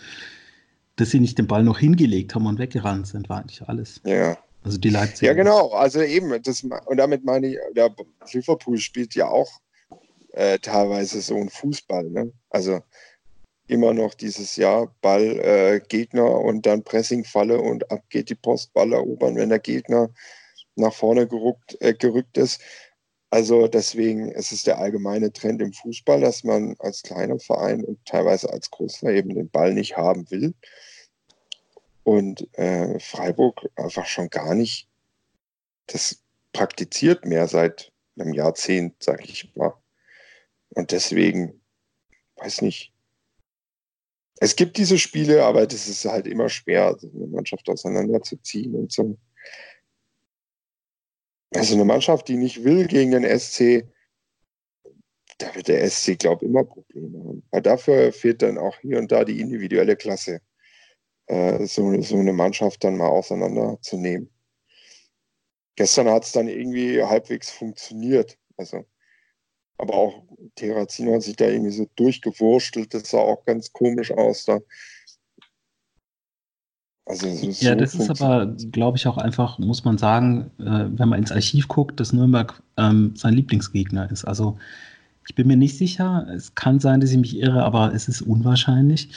dass 0.96 1.10
sie 1.10 1.20
nicht 1.20 1.38
den 1.38 1.46
Ball 1.46 1.62
noch 1.62 1.78
hingelegt 1.78 2.34
haben 2.34 2.46
und 2.46 2.58
weggerannt 2.58 3.06
sind, 3.06 3.28
war 3.28 3.40
eigentlich 3.40 3.62
alles. 3.62 4.00
Ja. 4.04 4.36
Also 4.64 4.78
die 4.78 4.90
Leipzig. 4.90 5.26
Ja, 5.26 5.34
genau. 5.34 5.70
Also 5.70 6.00
eben, 6.00 6.42
das, 6.42 6.64
und 6.64 6.96
damit 6.96 7.24
meine 7.24 7.46
ich, 7.46 7.58
der 7.76 7.94
Liverpool 8.32 8.78
spielt 8.78 9.14
ja 9.14 9.28
auch 9.28 9.60
äh, 10.32 10.58
teilweise 10.58 11.20
so 11.20 11.36
ein 11.36 11.48
Fußball. 11.48 12.10
Ne? 12.10 12.32
Also 12.50 12.80
immer 13.68 13.92
noch 13.94 14.14
dieses 14.14 14.56
Jahr 14.56 14.94
Ball, 15.00 15.38
äh, 15.40 15.80
Gegner 15.80 16.30
und 16.40 16.66
dann 16.66 16.84
Pressingfalle 16.84 17.60
und 17.60 17.90
ab 17.90 18.02
geht 18.10 18.30
die 18.30 18.34
Post, 18.34 18.72
Ball 18.72 18.92
erobern, 18.92 19.36
wenn 19.36 19.48
der 19.48 19.58
Gegner 19.58 20.10
nach 20.76 20.94
vorne 20.94 21.26
gerückt, 21.26 21.76
äh, 21.80 21.94
gerückt 21.94 22.38
ist. 22.38 22.60
Also 23.30 23.66
deswegen 23.66 24.30
ist 24.30 24.52
es 24.52 24.62
der 24.62 24.78
allgemeine 24.78 25.32
Trend 25.32 25.60
im 25.60 25.72
Fußball, 25.72 26.20
dass 26.20 26.44
man 26.44 26.76
als 26.78 27.02
kleiner 27.02 27.38
Verein 27.38 27.84
und 27.84 28.04
teilweise 28.04 28.50
als 28.50 28.70
großer 28.70 29.10
eben 29.10 29.34
den 29.34 29.50
Ball 29.50 29.74
nicht 29.74 29.96
haben 29.96 30.30
will. 30.30 30.54
Und 32.04 32.48
äh, 32.56 33.00
Freiburg 33.00 33.68
einfach 33.74 34.06
schon 34.06 34.30
gar 34.30 34.54
nicht 34.54 34.88
das 35.86 36.20
praktiziert 36.52 37.24
mehr 37.24 37.48
seit 37.48 37.92
einem 38.18 38.32
Jahrzehnt, 38.32 38.94
sag 39.02 39.28
ich 39.28 39.54
mal. 39.56 39.74
Und 40.70 40.92
deswegen, 40.92 41.60
weiß 42.36 42.62
nicht. 42.62 42.92
Es 44.38 44.56
gibt 44.56 44.76
diese 44.76 44.98
Spiele, 44.98 45.44
aber 45.44 45.66
das 45.66 45.88
ist 45.88 46.04
halt 46.04 46.26
immer 46.26 46.48
schwer, 46.48 46.96
eine 47.00 47.26
Mannschaft 47.28 47.68
auseinanderzuziehen 47.68 48.74
und 48.74 48.92
so. 48.92 49.18
Also 51.54 51.74
eine 51.74 51.84
Mannschaft, 51.84 52.28
die 52.28 52.36
nicht 52.36 52.64
will 52.64 52.86
gegen 52.86 53.12
den 53.12 53.24
SC, 53.38 53.86
da 55.38 55.54
wird 55.54 55.68
der 55.68 55.88
SC, 55.88 56.18
glaube 56.18 56.44
ich, 56.44 56.50
immer 56.50 56.64
Probleme 56.64 57.18
haben. 57.18 57.42
Weil 57.50 57.62
dafür 57.62 58.12
fehlt 58.12 58.42
dann 58.42 58.58
auch 58.58 58.78
hier 58.80 58.98
und 58.98 59.10
da 59.12 59.24
die 59.24 59.40
individuelle 59.40 59.96
Klasse. 59.96 60.40
äh, 61.26 61.66
so, 61.66 62.00
so 62.02 62.18
eine 62.18 62.32
Mannschaft 62.32 62.84
dann 62.84 62.96
mal 62.96 63.08
auseinanderzunehmen. 63.08 64.30
Gestern 65.76 66.08
hat 66.08 66.24
es 66.24 66.32
dann 66.32 66.48
irgendwie 66.48 67.02
halbwegs 67.02 67.50
funktioniert. 67.50 68.38
Also, 68.56 68.84
aber 69.78 69.94
auch 69.94 70.22
Terrazino 70.54 71.14
hat 71.14 71.22
sich 71.22 71.36
da 71.36 71.46
irgendwie 71.46 71.72
so 71.72 71.86
durchgewurstelt. 71.96 72.94
Das 72.94 73.10
sah 73.10 73.18
auch 73.18 73.44
ganz 73.44 73.72
komisch 73.72 74.10
aus 74.12 74.44
da. 74.44 74.58
Also 77.08 77.32
so 77.32 77.64
ja, 77.64 77.76
das 77.76 77.94
ist 77.94 78.10
aber, 78.10 78.46
glaube 78.72 78.96
ich, 78.96 79.06
auch 79.06 79.16
einfach, 79.16 79.60
muss 79.60 79.84
man 79.84 79.96
sagen, 79.96 80.50
äh, 80.58 80.86
wenn 80.90 81.08
man 81.08 81.20
ins 81.20 81.30
Archiv 81.30 81.68
guckt, 81.68 82.00
dass 82.00 82.12
Nürnberg 82.12 82.60
ähm, 82.76 83.14
sein 83.14 83.34
Lieblingsgegner 83.34 84.10
ist. 84.10 84.24
Also 84.24 84.58
ich 85.28 85.34
bin 85.36 85.46
mir 85.46 85.56
nicht 85.56 85.78
sicher, 85.78 86.26
es 86.34 86.54
kann 86.54 86.80
sein, 86.80 87.00
dass 87.00 87.10
ich 87.10 87.18
mich 87.18 87.36
irre, 87.38 87.62
aber 87.62 87.94
es 87.94 88.08
ist 88.08 88.22
unwahrscheinlich. 88.22 89.10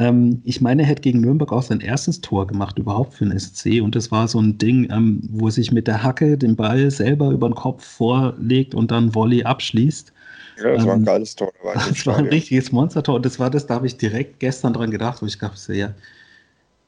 Ähm, 0.00 0.40
ich 0.44 0.62
meine, 0.62 0.82
er 0.82 0.88
hätte 0.88 1.02
gegen 1.02 1.20
Nürnberg 1.20 1.52
auch 1.52 1.62
sein 1.62 1.80
erstes 1.80 2.22
Tor 2.22 2.46
gemacht, 2.46 2.78
überhaupt 2.78 3.12
für 3.12 3.26
den 3.26 3.38
SC. 3.38 3.82
Und 3.82 3.94
das 3.94 4.10
war 4.10 4.28
so 4.28 4.40
ein 4.40 4.56
Ding, 4.56 4.90
ähm, 4.90 5.20
wo 5.30 5.46
er 5.46 5.52
sich 5.52 5.72
mit 5.72 5.86
der 5.86 6.02
Hacke 6.02 6.38
den 6.38 6.56
Ball 6.56 6.90
selber 6.90 7.30
über 7.30 7.50
den 7.50 7.54
Kopf 7.54 7.84
vorlegt 7.84 8.74
und 8.74 8.90
dann 8.90 9.14
Volley 9.14 9.44
abschließt. 9.44 10.10
Ja, 10.56 10.72
das 10.72 10.86
war 10.86 10.94
ein 10.94 11.00
ähm, 11.00 11.04
geiles 11.04 11.36
Tor. 11.36 11.52
War 11.62 11.74
das 11.88 12.06
war 12.06 12.16
ein 12.16 12.28
richtiges 12.28 12.72
Monstertor. 12.72 13.16
Und 13.16 13.26
das 13.26 13.38
war 13.38 13.50
das, 13.50 13.66
da 13.66 13.74
habe 13.74 13.86
ich 13.86 13.98
direkt 13.98 14.40
gestern 14.40 14.72
dran 14.72 14.90
gedacht, 14.90 15.20
wo 15.20 15.26
ich 15.26 15.36
dachte, 15.36 15.74
ja, 15.74 15.92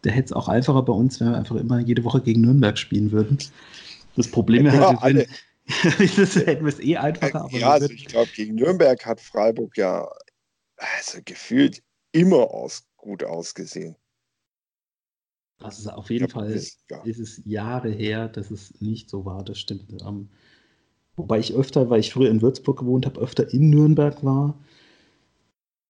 der 0.05 0.13
hätte 0.13 0.27
es 0.27 0.33
auch 0.33 0.49
einfacher 0.49 0.83
bei 0.83 0.95
uns, 0.95 1.21
wenn 1.21 1.29
wir 1.29 1.37
einfach 1.37 1.57
immer 1.57 1.81
jede 1.81 2.05
Woche 2.05 2.23
gegen 2.23 2.41
Nürnberg 2.41 2.79
spielen 2.79 3.13
würden. 3.13 3.37
Das 4.17 4.29
Problem 4.29 4.67
ist 4.67 4.75
halt, 4.75 5.29
das 6.17 6.37
hätten 6.37 6.65
wir 6.65 6.73
es 6.73 6.81
eh 6.81 6.97
einfacher. 6.97 7.47
ja, 7.51 7.73
also 7.73 7.91
ich 7.91 8.07
glaube, 8.07 8.31
gegen 8.35 8.55
Nürnberg 8.55 9.05
hat 9.05 9.21
Freiburg 9.21 9.77
ja 9.77 10.09
also 10.77 11.19
gefühlt 11.25 11.83
immer 12.13 12.51
aus, 12.51 12.85
gut 13.03 13.23
ausgesehen. 13.25 13.97
Das 15.59 15.79
ist 15.79 15.89
auf 15.89 16.11
jeden 16.11 16.29
Fall, 16.29 16.51
ist, 16.51 16.85
ja. 16.91 17.03
ist, 17.03 17.19
es 17.19 17.43
Jahre 17.45 17.91
her, 17.91 18.29
dass 18.29 18.51
es 18.51 18.81
nicht 18.81 19.11
so 19.11 19.25
war, 19.25 19.45
das 19.45 19.59
stimmt. 19.59 20.03
Um, 20.03 20.29
wobei 21.17 21.39
ich 21.39 21.55
öfter, 21.55 21.91
weil 21.91 22.01
ich 22.01 22.13
früher 22.13 22.31
in 22.31 22.43
Würzburg 22.43 22.79
gewohnt 22.79 23.07
habe, 23.07 23.21
öfter 23.21 23.53
in 23.53 23.71
Nürnberg 23.71 24.25
war 24.25 24.59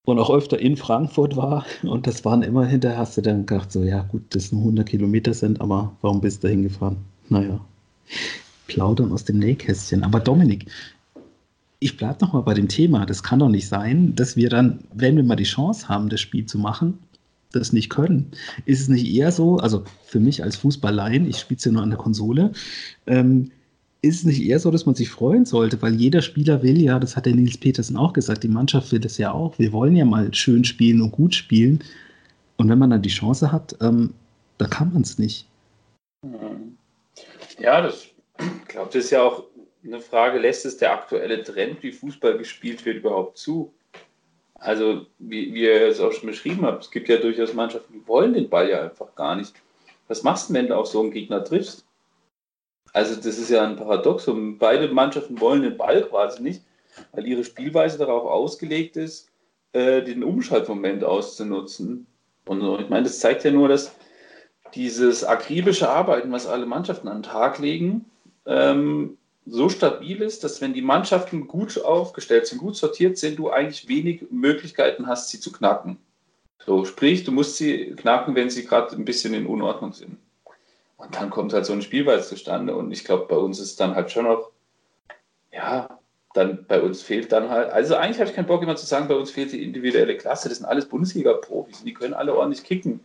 und 0.04 0.18
auch 0.18 0.30
öfter 0.30 0.58
in 0.58 0.76
Frankfurt 0.76 1.36
war. 1.36 1.64
Und 1.82 2.06
das 2.06 2.24
waren 2.24 2.42
immer 2.42 2.66
hinterher, 2.66 2.98
hast 2.98 3.16
du 3.16 3.22
dann 3.22 3.46
gedacht, 3.46 3.72
so, 3.72 3.82
ja 3.82 4.02
gut, 4.02 4.34
das 4.34 4.52
nur 4.52 4.62
100 4.62 4.88
Kilometer 4.88 5.32
sind, 5.32 5.60
aber 5.60 5.96
warum 6.02 6.20
bist 6.20 6.42
du 6.42 6.48
da 6.48 6.50
hingefahren? 6.50 6.98
Naja, 7.28 7.64
plaudern 8.66 9.12
aus 9.12 9.24
dem 9.24 9.38
Nähkästchen. 9.38 10.02
Aber 10.02 10.20
Dominik, 10.20 10.70
ich 11.82 11.96
bleibe 11.96 12.24
nochmal 12.24 12.42
bei 12.42 12.54
dem 12.54 12.68
Thema. 12.68 13.04
Das 13.06 13.22
kann 13.22 13.40
doch 13.40 13.48
nicht 13.48 13.68
sein, 13.68 14.14
dass 14.14 14.36
wir 14.36 14.48
dann, 14.48 14.80
wenn 14.94 15.16
wir 15.16 15.24
mal 15.24 15.36
die 15.36 15.44
Chance 15.44 15.88
haben, 15.88 16.08
das 16.08 16.20
Spiel 16.20 16.46
zu 16.46 16.58
machen, 16.58 16.98
das 17.52 17.72
nicht 17.72 17.90
können. 17.90 18.30
Ist 18.64 18.80
es 18.80 18.88
nicht 18.88 19.06
eher 19.12 19.32
so, 19.32 19.56
also 19.58 19.84
für 20.04 20.20
mich 20.20 20.42
als 20.42 20.56
Fußballlein, 20.56 21.28
ich 21.28 21.38
spiele 21.38 21.58
es 21.58 21.64
ja 21.64 21.72
nur 21.72 21.82
an 21.82 21.90
der 21.90 21.98
Konsole, 21.98 22.52
ähm, 23.06 23.50
ist 24.00 24.18
es 24.18 24.24
nicht 24.24 24.42
eher 24.42 24.58
so, 24.58 24.70
dass 24.70 24.86
man 24.86 24.96
sich 24.96 25.10
freuen 25.10 25.44
sollte, 25.44 25.80
weil 25.80 25.94
jeder 25.94 26.22
Spieler 26.22 26.62
will 26.62 26.80
ja, 26.80 26.98
das 26.98 27.16
hat 27.16 27.26
der 27.26 27.34
Nils 27.34 27.58
Petersen 27.58 27.96
auch 27.96 28.12
gesagt, 28.12 28.42
die 28.42 28.48
Mannschaft 28.48 28.90
will 28.90 28.98
das 28.98 29.18
ja 29.18 29.32
auch. 29.32 29.58
Wir 29.58 29.72
wollen 29.72 29.94
ja 29.94 30.04
mal 30.04 30.32
schön 30.34 30.64
spielen 30.64 31.00
und 31.00 31.12
gut 31.12 31.34
spielen. 31.34 31.84
Und 32.56 32.68
wenn 32.68 32.78
man 32.78 32.90
dann 32.90 33.02
die 33.02 33.10
Chance 33.10 33.52
hat, 33.52 33.76
ähm, 33.80 34.12
da 34.58 34.66
kann 34.66 34.92
man 34.92 35.02
es 35.02 35.18
nicht. 35.18 35.46
Ja, 37.60 37.80
das, 37.80 38.06
ich 38.38 38.68
glaube, 38.68 38.90
das 38.92 39.04
ist 39.04 39.10
ja 39.10 39.22
auch 39.22 39.44
eine 39.84 40.00
Frage, 40.00 40.38
lässt 40.38 40.64
es 40.64 40.76
der 40.76 40.92
aktuelle 40.92 41.42
Trend, 41.42 41.82
wie 41.82 41.92
Fußball 41.92 42.38
gespielt 42.38 42.84
wird, 42.84 42.98
überhaupt 42.98 43.38
zu? 43.38 43.72
Also, 44.54 45.06
wie, 45.18 45.52
wie 45.54 45.62
ihr 45.62 45.88
es 45.88 46.00
auch 46.00 46.12
schon 46.12 46.28
beschrieben 46.28 46.64
habt, 46.64 46.84
es 46.84 46.90
gibt 46.90 47.08
ja 47.08 47.16
durchaus 47.16 47.52
Mannschaften, 47.52 47.92
die 47.92 48.06
wollen 48.06 48.32
den 48.32 48.48
Ball 48.48 48.70
ja 48.70 48.82
einfach 48.82 49.14
gar 49.16 49.34
nicht. 49.34 49.54
Was 50.06 50.22
machst 50.22 50.50
du, 50.50 50.54
wenn 50.54 50.68
du 50.68 50.76
auf 50.76 50.86
so 50.86 51.00
einen 51.00 51.10
Gegner 51.10 51.42
triffst? 51.42 51.84
Also 52.92 53.16
das 53.16 53.38
ist 53.38 53.50
ja 53.50 53.64
ein 53.64 53.76
Paradoxum. 53.76 54.58
Beide 54.58 54.88
Mannschaften 54.88 55.40
wollen 55.40 55.62
den 55.62 55.76
Ball 55.76 56.02
quasi 56.02 56.42
nicht, 56.42 56.62
weil 57.12 57.26
ihre 57.26 57.44
Spielweise 57.44 57.98
darauf 57.98 58.24
ausgelegt 58.24 58.96
ist, 58.96 59.30
äh, 59.72 60.02
den 60.02 60.22
Umschaltmoment 60.22 61.02
auszunutzen. 61.02 62.06
Und 62.44 62.80
ich 62.80 62.88
meine, 62.88 63.04
das 63.04 63.20
zeigt 63.20 63.44
ja 63.44 63.50
nur, 63.50 63.68
dass 63.68 63.94
dieses 64.74 65.24
akribische 65.24 65.88
Arbeiten, 65.88 66.32
was 66.32 66.46
alle 66.46 66.66
Mannschaften 66.66 67.08
an 67.08 67.18
den 67.18 67.30
Tag 67.30 67.58
legen, 67.58 68.04
ähm, 68.46 69.16
so 69.44 69.68
stabil 69.68 70.22
ist, 70.22 70.44
dass 70.44 70.60
wenn 70.60 70.72
die 70.72 70.82
Mannschaften 70.82 71.48
gut 71.48 71.82
aufgestellt 71.82 72.46
sind, 72.46 72.58
gut 72.58 72.76
sortiert 72.76 73.18
sind, 73.18 73.38
du 73.38 73.50
eigentlich 73.50 73.88
wenig 73.88 74.26
Möglichkeiten 74.30 75.06
hast, 75.06 75.30
sie 75.30 75.40
zu 75.40 75.52
knacken. 75.52 75.98
So, 76.64 76.84
sprich, 76.84 77.24
du 77.24 77.32
musst 77.32 77.56
sie 77.56 77.94
knacken, 77.96 78.34
wenn 78.36 78.50
sie 78.50 78.64
gerade 78.64 78.94
ein 78.94 79.04
bisschen 79.04 79.34
in 79.34 79.46
Unordnung 79.46 79.92
sind. 79.92 80.18
Und 80.96 81.16
dann 81.16 81.30
kommt 81.30 81.52
halt 81.52 81.66
so 81.66 81.72
eine 81.72 81.82
Spielweise 81.82 82.28
zustande. 82.28 82.76
Und 82.76 82.92
ich 82.92 83.04
glaube, 83.04 83.26
bei 83.26 83.36
uns 83.36 83.58
ist 83.58 83.80
dann 83.80 83.96
halt 83.96 84.12
schon 84.12 84.26
noch, 84.26 84.52
ja, 85.52 85.98
dann 86.34 86.64
bei 86.66 86.80
uns 86.80 87.02
fehlt 87.02 87.32
dann 87.32 87.50
halt, 87.50 87.70
also 87.70 87.96
eigentlich 87.96 88.20
habe 88.20 88.30
ich 88.30 88.36
keinen 88.36 88.46
Bock 88.46 88.62
immer 88.62 88.76
zu 88.76 88.86
sagen, 88.86 89.08
bei 89.08 89.16
uns 89.16 89.32
fehlt 89.32 89.52
die 89.52 89.64
individuelle 89.64 90.16
Klasse. 90.16 90.48
Das 90.48 90.58
sind 90.58 90.66
alles 90.66 90.88
Bundesliga-Profis 90.88 91.80
und 91.80 91.86
die 91.86 91.94
können 91.94 92.14
alle 92.14 92.34
ordentlich 92.34 92.64
kicken. 92.64 93.00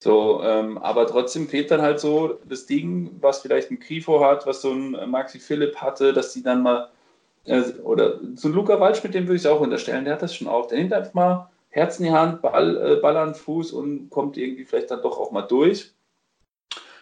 So, 0.00 0.42
ähm, 0.44 0.78
aber 0.78 1.06
trotzdem 1.06 1.48
fehlt 1.48 1.70
dann 1.70 1.82
halt 1.82 1.98
so 1.98 2.38
das 2.48 2.66
Ding, 2.66 3.16
was 3.20 3.40
vielleicht 3.40 3.70
ein 3.70 3.80
Grifo 3.80 4.24
hat, 4.24 4.46
was 4.46 4.62
so 4.62 4.70
ein 4.70 5.10
Maxi 5.10 5.40
Philipp 5.40 5.76
hatte, 5.76 6.12
dass 6.12 6.32
die 6.32 6.42
dann 6.42 6.62
mal, 6.62 6.90
äh, 7.46 7.62
oder 7.82 8.20
so 8.36 8.48
ein 8.48 8.54
Luca 8.54 8.78
Waldschmidt, 8.78 9.14
dem 9.14 9.24
würde 9.24 9.36
ich 9.36 9.42
es 9.42 9.46
auch 9.46 9.60
unterstellen, 9.60 10.04
der 10.04 10.14
hat 10.14 10.22
das 10.22 10.34
schon 10.34 10.46
auch. 10.46 10.68
Der 10.68 10.78
nimmt 10.78 10.92
einfach 10.92 11.14
mal 11.14 11.50
Herz 11.70 11.98
in 11.98 12.06
die 12.06 12.12
Hand, 12.12 12.42
Ball, 12.42 12.76
äh, 12.76 12.96
Ball 13.00 13.16
an 13.16 13.30
den 13.30 13.34
Fuß 13.34 13.72
und 13.72 14.08
kommt 14.10 14.36
irgendwie 14.36 14.64
vielleicht 14.64 14.90
dann 14.90 15.02
doch 15.02 15.18
auch 15.18 15.32
mal 15.32 15.42
durch. 15.42 15.92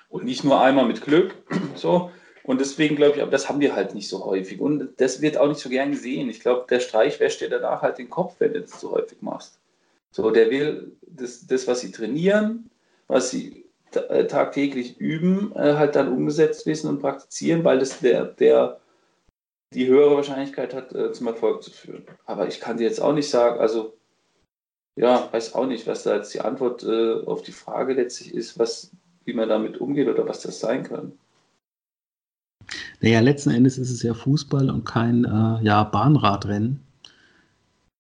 Und 0.08 0.24
nicht 0.24 0.44
nur 0.44 0.60
einmal 0.60 0.86
mit 0.86 1.02
Glück. 1.02 1.34
So. 1.76 2.10
Und 2.42 2.60
deswegen 2.60 2.96
glaube 2.96 3.16
ich, 3.16 3.22
aber 3.22 3.30
das 3.32 3.48
haben 3.48 3.60
wir 3.60 3.74
halt 3.74 3.94
nicht 3.94 4.08
so 4.08 4.24
häufig. 4.24 4.60
Und 4.60 4.88
das 4.98 5.20
wird 5.20 5.36
auch 5.36 5.48
nicht 5.48 5.60
so 5.60 5.68
gern 5.68 5.90
gesehen. 5.90 6.30
Ich 6.30 6.40
glaube, 6.40 6.64
der 6.70 6.80
Streich 6.80 7.18
wäscht 7.18 7.40
dir 7.40 7.50
danach 7.50 7.82
halt 7.82 7.98
den 7.98 8.08
Kopf, 8.08 8.36
wenn 8.38 8.52
du 8.52 8.60
das 8.60 8.78
zu 8.78 8.92
häufig 8.92 9.20
machst. 9.20 9.58
So, 10.12 10.30
der 10.30 10.48
will 10.48 10.92
das, 11.02 11.46
das 11.46 11.66
was 11.66 11.80
sie 11.80 11.90
trainieren, 11.90 12.70
was 13.08 13.30
sie 13.30 13.66
äh, 13.92 14.26
tagtäglich 14.26 14.98
üben, 14.98 15.52
äh, 15.54 15.74
halt 15.74 15.96
dann 15.96 16.12
umgesetzt 16.12 16.66
wissen 16.66 16.88
und 16.88 17.00
praktizieren, 17.00 17.64
weil 17.64 17.78
das 17.78 18.00
der, 18.00 18.24
der 18.24 18.80
die 19.74 19.86
höhere 19.86 20.16
Wahrscheinlichkeit 20.16 20.74
hat, 20.74 20.94
äh, 20.94 21.12
zum 21.12 21.26
Erfolg 21.26 21.62
zu 21.62 21.70
führen. 21.70 22.04
Aber 22.24 22.48
ich 22.48 22.60
kann 22.60 22.76
dir 22.76 22.84
jetzt 22.84 23.00
auch 23.00 23.12
nicht 23.12 23.28
sagen, 23.28 23.60
also 23.60 23.94
ja, 24.98 25.28
weiß 25.32 25.54
auch 25.54 25.66
nicht, 25.66 25.86
was 25.86 26.04
da 26.04 26.16
jetzt 26.16 26.32
die 26.32 26.40
Antwort 26.40 26.82
auf 26.86 27.42
die 27.42 27.52
Frage 27.52 27.92
letztlich 27.92 28.32
ist, 28.32 28.58
was 28.58 28.92
wie 29.26 29.34
man 29.34 29.48
damit 29.48 29.78
umgeht 29.78 30.08
oder 30.08 30.26
was 30.26 30.40
das 30.40 30.60
sein 30.60 30.84
kann. 30.84 31.12
Naja, 33.00 33.20
letzten 33.20 33.50
Endes 33.50 33.76
ist 33.76 33.90
es 33.90 34.02
ja 34.02 34.14
Fußball 34.14 34.70
und 34.70 34.84
kein 34.84 35.24
äh, 35.24 35.64
ja, 35.64 35.84
Bahnradrennen, 35.84 36.80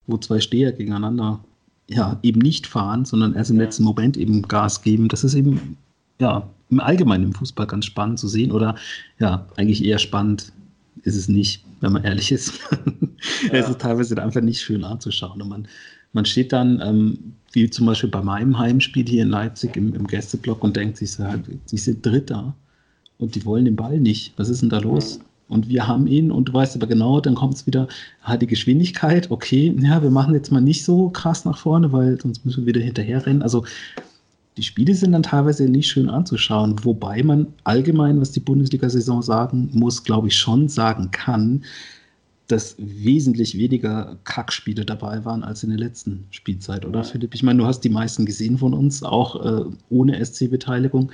wo 0.06 0.16
zwei 0.16 0.40
Steher 0.40 0.72
gegeneinander 0.72 1.44
ja, 1.88 2.18
eben 2.22 2.40
nicht 2.40 2.66
fahren, 2.66 3.04
sondern 3.04 3.34
erst 3.34 3.50
im 3.50 3.58
letzten 3.58 3.84
Moment 3.84 4.16
eben 4.16 4.42
Gas 4.42 4.82
geben. 4.82 5.08
Das 5.08 5.24
ist 5.24 5.34
eben 5.34 5.76
ja 6.18 6.48
im 6.70 6.80
Allgemeinen 6.80 7.24
im 7.24 7.32
Fußball 7.32 7.66
ganz 7.66 7.84
spannend 7.84 8.18
zu 8.18 8.28
sehen 8.28 8.50
oder 8.50 8.74
ja, 9.18 9.46
eigentlich 9.56 9.84
eher 9.84 9.98
spannend 9.98 10.52
ist 11.02 11.16
es 11.16 11.28
nicht, 11.28 11.64
wenn 11.80 11.92
man 11.92 12.04
ehrlich 12.04 12.32
ist. 12.32 12.60
Ja. 13.44 13.54
es 13.54 13.68
ist 13.68 13.80
teilweise 13.80 14.22
einfach 14.22 14.42
nicht 14.42 14.60
schön 14.60 14.84
anzuschauen. 14.84 15.40
Und 15.40 15.48
man, 15.48 15.68
man 16.12 16.26
steht 16.26 16.52
dann, 16.52 16.80
ähm, 16.80 17.18
wie 17.52 17.68
zum 17.70 17.86
Beispiel 17.86 18.10
bei 18.10 18.22
meinem 18.22 18.58
Heimspiel 18.58 19.08
hier 19.08 19.22
in 19.22 19.30
Leipzig 19.30 19.74
im, 19.76 19.94
im 19.94 20.06
Gästeblock 20.06 20.62
und 20.62 20.76
denkt 20.76 20.98
sich 20.98 21.12
so, 21.12 21.24
halt, 21.24 21.44
sie 21.64 21.78
sind 21.78 22.04
Dritter 22.04 22.54
und 23.18 23.34
die 23.34 23.44
wollen 23.44 23.64
den 23.64 23.74
Ball 23.74 23.98
nicht. 23.98 24.34
Was 24.36 24.48
ist 24.48 24.62
denn 24.62 24.68
da 24.68 24.78
los? 24.78 25.18
Und 25.48 25.68
wir 25.68 25.86
haben 25.86 26.06
ihn 26.06 26.32
und 26.32 26.48
du 26.48 26.52
weißt 26.54 26.74
aber 26.76 26.86
genau, 26.86 27.20
dann 27.20 27.36
kommt 27.36 27.54
es 27.54 27.66
wieder, 27.66 27.86
hat 28.20 28.42
die 28.42 28.48
Geschwindigkeit, 28.48 29.30
okay, 29.30 29.74
ja, 29.80 30.02
wir 30.02 30.10
machen 30.10 30.34
jetzt 30.34 30.50
mal 30.50 30.60
nicht 30.60 30.84
so 30.84 31.08
krass 31.10 31.44
nach 31.44 31.58
vorne, 31.58 31.92
weil 31.92 32.20
sonst 32.20 32.44
müssen 32.44 32.62
wir 32.64 32.74
wieder 32.74 32.84
hinterher 32.84 33.24
rennen. 33.24 33.42
Also 33.42 33.64
die 34.56 34.62
Spiele 34.62 34.94
sind 34.94 35.12
dann 35.12 35.22
teilweise 35.22 35.68
nicht 35.68 35.88
schön 35.88 36.08
anzuschauen, 36.08 36.76
wobei 36.82 37.22
man 37.22 37.48
allgemein, 37.64 38.20
was 38.20 38.32
die 38.32 38.40
Bundesliga-Saison 38.40 39.22
sagen 39.22 39.70
muss, 39.72 40.02
glaube 40.02 40.28
ich 40.28 40.36
schon 40.36 40.68
sagen 40.68 41.10
kann, 41.10 41.64
dass 42.48 42.76
wesentlich 42.78 43.58
weniger 43.58 44.16
Kackspiele 44.24 44.84
dabei 44.84 45.24
waren 45.24 45.42
als 45.42 45.62
in 45.62 45.70
der 45.70 45.78
letzten 45.78 46.26
Spielzeit, 46.30 46.86
oder 46.86 47.04
Philipp? 47.04 47.34
Ich 47.34 47.42
meine, 47.42 47.58
du 47.58 47.66
hast 47.66 47.80
die 47.80 47.88
meisten 47.88 48.24
gesehen 48.24 48.58
von 48.58 48.72
uns, 48.72 49.02
auch 49.02 49.44
äh, 49.44 49.64
ohne 49.90 50.24
SC-Beteiligung. 50.24 51.12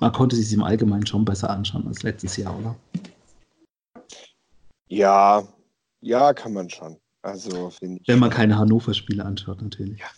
Man 0.00 0.12
konnte 0.12 0.36
sich 0.36 0.52
im 0.52 0.62
Allgemeinen 0.62 1.06
schon 1.06 1.24
besser 1.24 1.50
anschauen 1.50 1.86
als 1.86 2.02
letztes 2.02 2.36
Jahr, 2.36 2.58
oder? 2.58 2.76
Ja, 4.88 5.46
ja, 6.00 6.32
kann 6.34 6.52
man 6.52 6.70
schon. 6.70 6.98
Also. 7.22 7.72
Wenn 7.80 8.18
man 8.18 8.30
keine 8.30 8.58
Hannover-Spiele 8.58 9.24
anschaut, 9.24 9.60
natürlich. 9.60 10.00
Ja, 10.00 10.10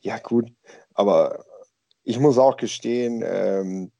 ja, 0.00 0.18
gut. 0.18 0.50
Aber 0.94 1.44
ich 2.04 2.18
muss 2.18 2.38
auch 2.38 2.56
gestehen, 2.56 3.22
ähm, 3.24 3.92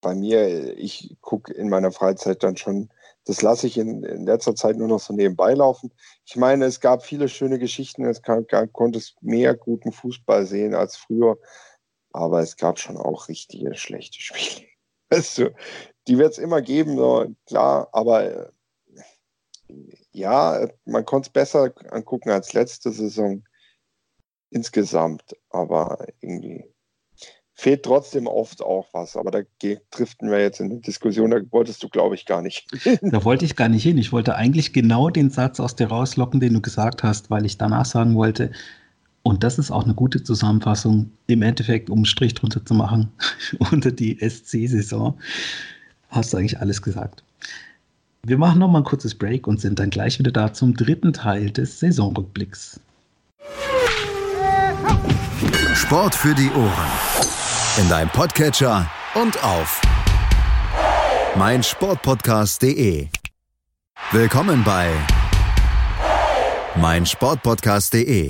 bei 0.00 0.14
mir, 0.14 0.76
ich 0.76 1.16
gucke 1.20 1.52
in 1.52 1.68
meiner 1.68 1.92
Freizeit 1.92 2.42
dann 2.42 2.56
schon, 2.56 2.88
das 3.24 3.42
lasse 3.42 3.66
ich 3.66 3.76
in, 3.76 4.02
in, 4.04 4.26
letzter 4.26 4.54
Zeit 4.54 4.76
nur 4.76 4.88
noch 4.88 5.00
so 5.00 5.12
nebenbei 5.12 5.54
laufen. 5.54 5.92
Ich 6.24 6.36
meine, 6.36 6.64
es 6.64 6.80
gab 6.80 7.04
viele 7.04 7.28
schöne 7.28 7.58
Geschichten, 7.58 8.04
es 8.04 8.22
kann, 8.22 8.46
kann, 8.46 8.72
konntest 8.72 9.22
mehr 9.22 9.54
guten 9.54 9.92
Fußball 9.92 10.46
sehen 10.46 10.74
als 10.74 10.96
früher, 10.96 11.38
aber 12.12 12.40
es 12.40 12.56
gab 12.56 12.78
schon 12.78 12.96
auch 12.96 13.28
richtige 13.28 13.74
schlechte 13.74 14.20
Spiele. 14.20 14.66
Also, 15.10 15.48
die 16.08 16.18
wird 16.18 16.32
es 16.32 16.38
immer 16.38 16.62
geben, 16.62 16.96
so, 16.96 17.34
klar, 17.46 17.88
aber 17.92 18.24
äh, 18.24 18.50
ja, 20.12 20.66
man 20.84 21.04
konnte 21.04 21.28
es 21.28 21.32
besser 21.32 21.72
angucken 21.90 22.30
als 22.30 22.54
letzte 22.54 22.90
Saison 22.90 23.44
insgesamt, 24.50 25.36
aber 25.50 26.06
irgendwie 26.20 26.64
fehlt 27.54 27.82
trotzdem 27.82 28.26
oft 28.26 28.62
auch 28.62 28.86
was. 28.92 29.16
Aber 29.16 29.30
da 29.30 29.40
driften 29.90 30.30
wir 30.30 30.40
jetzt 30.40 30.60
in 30.60 30.70
eine 30.70 30.80
Diskussion, 30.80 31.30
da 31.30 31.40
wolltest 31.50 31.82
du, 31.82 31.88
glaube 31.88 32.14
ich, 32.14 32.24
gar 32.24 32.40
nicht. 32.40 32.68
da 33.02 33.24
wollte 33.24 33.44
ich 33.44 33.56
gar 33.56 33.68
nicht 33.68 33.82
hin. 33.82 33.98
Ich 33.98 34.12
wollte 34.12 34.36
eigentlich 34.36 34.72
genau 34.72 35.10
den 35.10 35.28
Satz 35.28 35.58
aus 35.58 35.74
dir 35.74 35.88
rauslocken, 35.88 36.40
den 36.40 36.54
du 36.54 36.60
gesagt 36.60 37.02
hast, 37.02 37.30
weil 37.30 37.44
ich 37.44 37.58
danach 37.58 37.84
sagen 37.84 38.14
wollte, 38.14 38.52
und 39.24 39.42
das 39.42 39.58
ist 39.58 39.70
auch 39.70 39.84
eine 39.84 39.94
gute 39.94 40.22
Zusammenfassung, 40.22 41.10
im 41.26 41.42
Endeffekt, 41.42 41.90
um 41.90 41.98
einen 41.98 42.04
Strich 42.06 42.34
drunter 42.34 42.64
zu 42.64 42.74
machen, 42.74 43.12
unter 43.72 43.90
die 43.90 44.16
SC-Saison, 44.20 45.18
hast 46.08 46.32
du 46.32 46.36
eigentlich 46.36 46.60
alles 46.60 46.82
gesagt. 46.82 47.22
Wir 48.24 48.38
machen 48.38 48.58
nochmal 48.58 48.82
ein 48.82 48.84
kurzes 48.84 49.14
Break 49.14 49.46
und 49.46 49.60
sind 49.60 49.78
dann 49.78 49.90
gleich 49.90 50.18
wieder 50.18 50.32
da 50.32 50.52
zum 50.52 50.74
dritten 50.74 51.12
Teil 51.12 51.50
des 51.50 51.80
Saisonrückblicks. 51.80 52.80
Sport 55.74 56.14
für 56.14 56.34
die 56.34 56.50
Ohren. 56.50 56.90
In 57.78 57.88
deinem 57.88 58.10
Podcatcher 58.10 58.90
und 59.14 59.42
auf 59.42 59.80
meinsportpodcast.de. 61.36 63.06
Willkommen 64.10 64.64
bei 64.64 64.90
meinsportpodcast.de. 66.76 68.28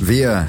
Wir 0.00 0.48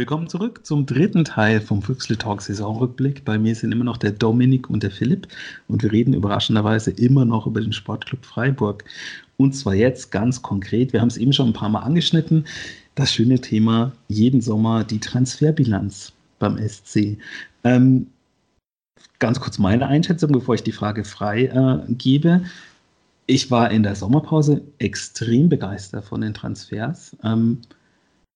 Willkommen 0.00 0.30
zurück 0.30 0.64
zum 0.64 0.86
dritten 0.86 1.26
Teil 1.26 1.60
vom 1.60 1.82
Füchsle 1.82 2.16
Talk 2.16 2.40
Saisonrückblick. 2.40 3.22
Bei 3.26 3.38
mir 3.38 3.54
sind 3.54 3.70
immer 3.70 3.84
noch 3.84 3.98
der 3.98 4.12
Dominik 4.12 4.70
und 4.70 4.82
der 4.82 4.90
Philipp 4.90 5.28
und 5.68 5.82
wir 5.82 5.92
reden 5.92 6.14
überraschenderweise 6.14 6.90
immer 6.92 7.26
noch 7.26 7.46
über 7.46 7.60
den 7.60 7.74
Sportclub 7.74 8.24
Freiburg. 8.24 8.82
Und 9.36 9.52
zwar 9.52 9.74
jetzt 9.74 10.10
ganz 10.10 10.40
konkret, 10.40 10.94
wir 10.94 11.02
haben 11.02 11.08
es 11.08 11.18
eben 11.18 11.34
schon 11.34 11.48
ein 11.48 11.52
paar 11.52 11.68
Mal 11.68 11.80
angeschnitten, 11.80 12.46
das 12.94 13.12
schöne 13.12 13.42
Thema 13.42 13.92
jeden 14.08 14.40
Sommer 14.40 14.84
die 14.84 15.00
Transferbilanz 15.00 16.14
beim 16.38 16.56
SC. 16.56 17.18
Ähm, 17.64 18.06
ganz 19.18 19.38
kurz 19.38 19.58
meine 19.58 19.86
Einschätzung, 19.86 20.32
bevor 20.32 20.54
ich 20.54 20.62
die 20.62 20.72
Frage 20.72 21.04
frei 21.04 21.44
äh, 21.44 21.92
gebe. 21.92 22.40
Ich 23.26 23.50
war 23.50 23.70
in 23.70 23.82
der 23.82 23.96
Sommerpause 23.96 24.62
extrem 24.78 25.50
begeistert 25.50 26.06
von 26.06 26.22
den 26.22 26.32
Transfers. 26.32 27.14
Ähm, 27.22 27.58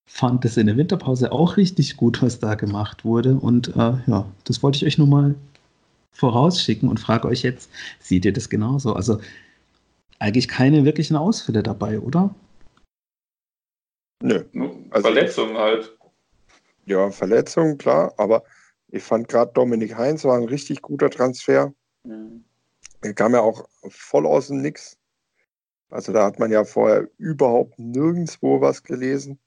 fand 0.07 0.45
es 0.45 0.57
in 0.57 0.67
der 0.67 0.77
Winterpause 0.77 1.33
auch 1.33 1.57
richtig 1.57 1.97
gut, 1.97 2.23
was 2.23 2.39
da 2.39 2.55
gemacht 2.55 3.05
wurde. 3.05 3.35
Und 3.35 3.69
äh, 3.69 3.95
ja, 4.07 4.31
das 4.45 4.63
wollte 4.63 4.77
ich 4.77 4.87
euch 4.87 4.99
nur 4.99 5.07
mal 5.07 5.35
vorausschicken 6.13 6.89
und 6.89 7.01
frage 7.01 7.29
euch 7.29 7.43
jetzt, 7.43 7.71
seht 8.01 8.25
ihr 8.25 8.33
das 8.33 8.49
genauso? 8.49 8.95
Also 8.95 9.21
eigentlich 10.19 10.49
keine 10.49 10.85
wirklichen 10.85 11.17
Ausfälle 11.17 11.63
dabei, 11.63 11.99
oder? 11.99 12.35
Nö. 14.23 14.45
Also, 14.91 15.09
Verletzungen 15.09 15.57
halt. 15.57 15.97
Ja, 16.87 17.11
Verletzungen, 17.11 17.79
klar, 17.79 18.15
aber 18.17 18.45
ich 18.89 19.03
fand 19.03 19.29
gerade 19.29 19.53
Dominik 19.53 19.97
Heinz 19.97 20.25
war 20.25 20.37
ein 20.37 20.45
richtig 20.45 20.83
guter 20.83 21.11
Transfer. 21.11 21.75
Mhm. 22.05 22.45
Er 23.01 23.15
kam 23.15 23.33
ja 23.33 23.41
auch 23.41 23.67
voll 23.89 24.27
aus 24.27 24.47
dem 24.47 24.63
Nix. 24.63 24.97
Also 25.91 26.13
da 26.13 26.25
hat 26.25 26.39
man 26.39 26.51
ja 26.51 26.65
vorher 26.65 27.09
überhaupt 27.19 27.79
nirgendwo 27.79 28.61
was 28.61 28.83
gelesen 28.83 29.39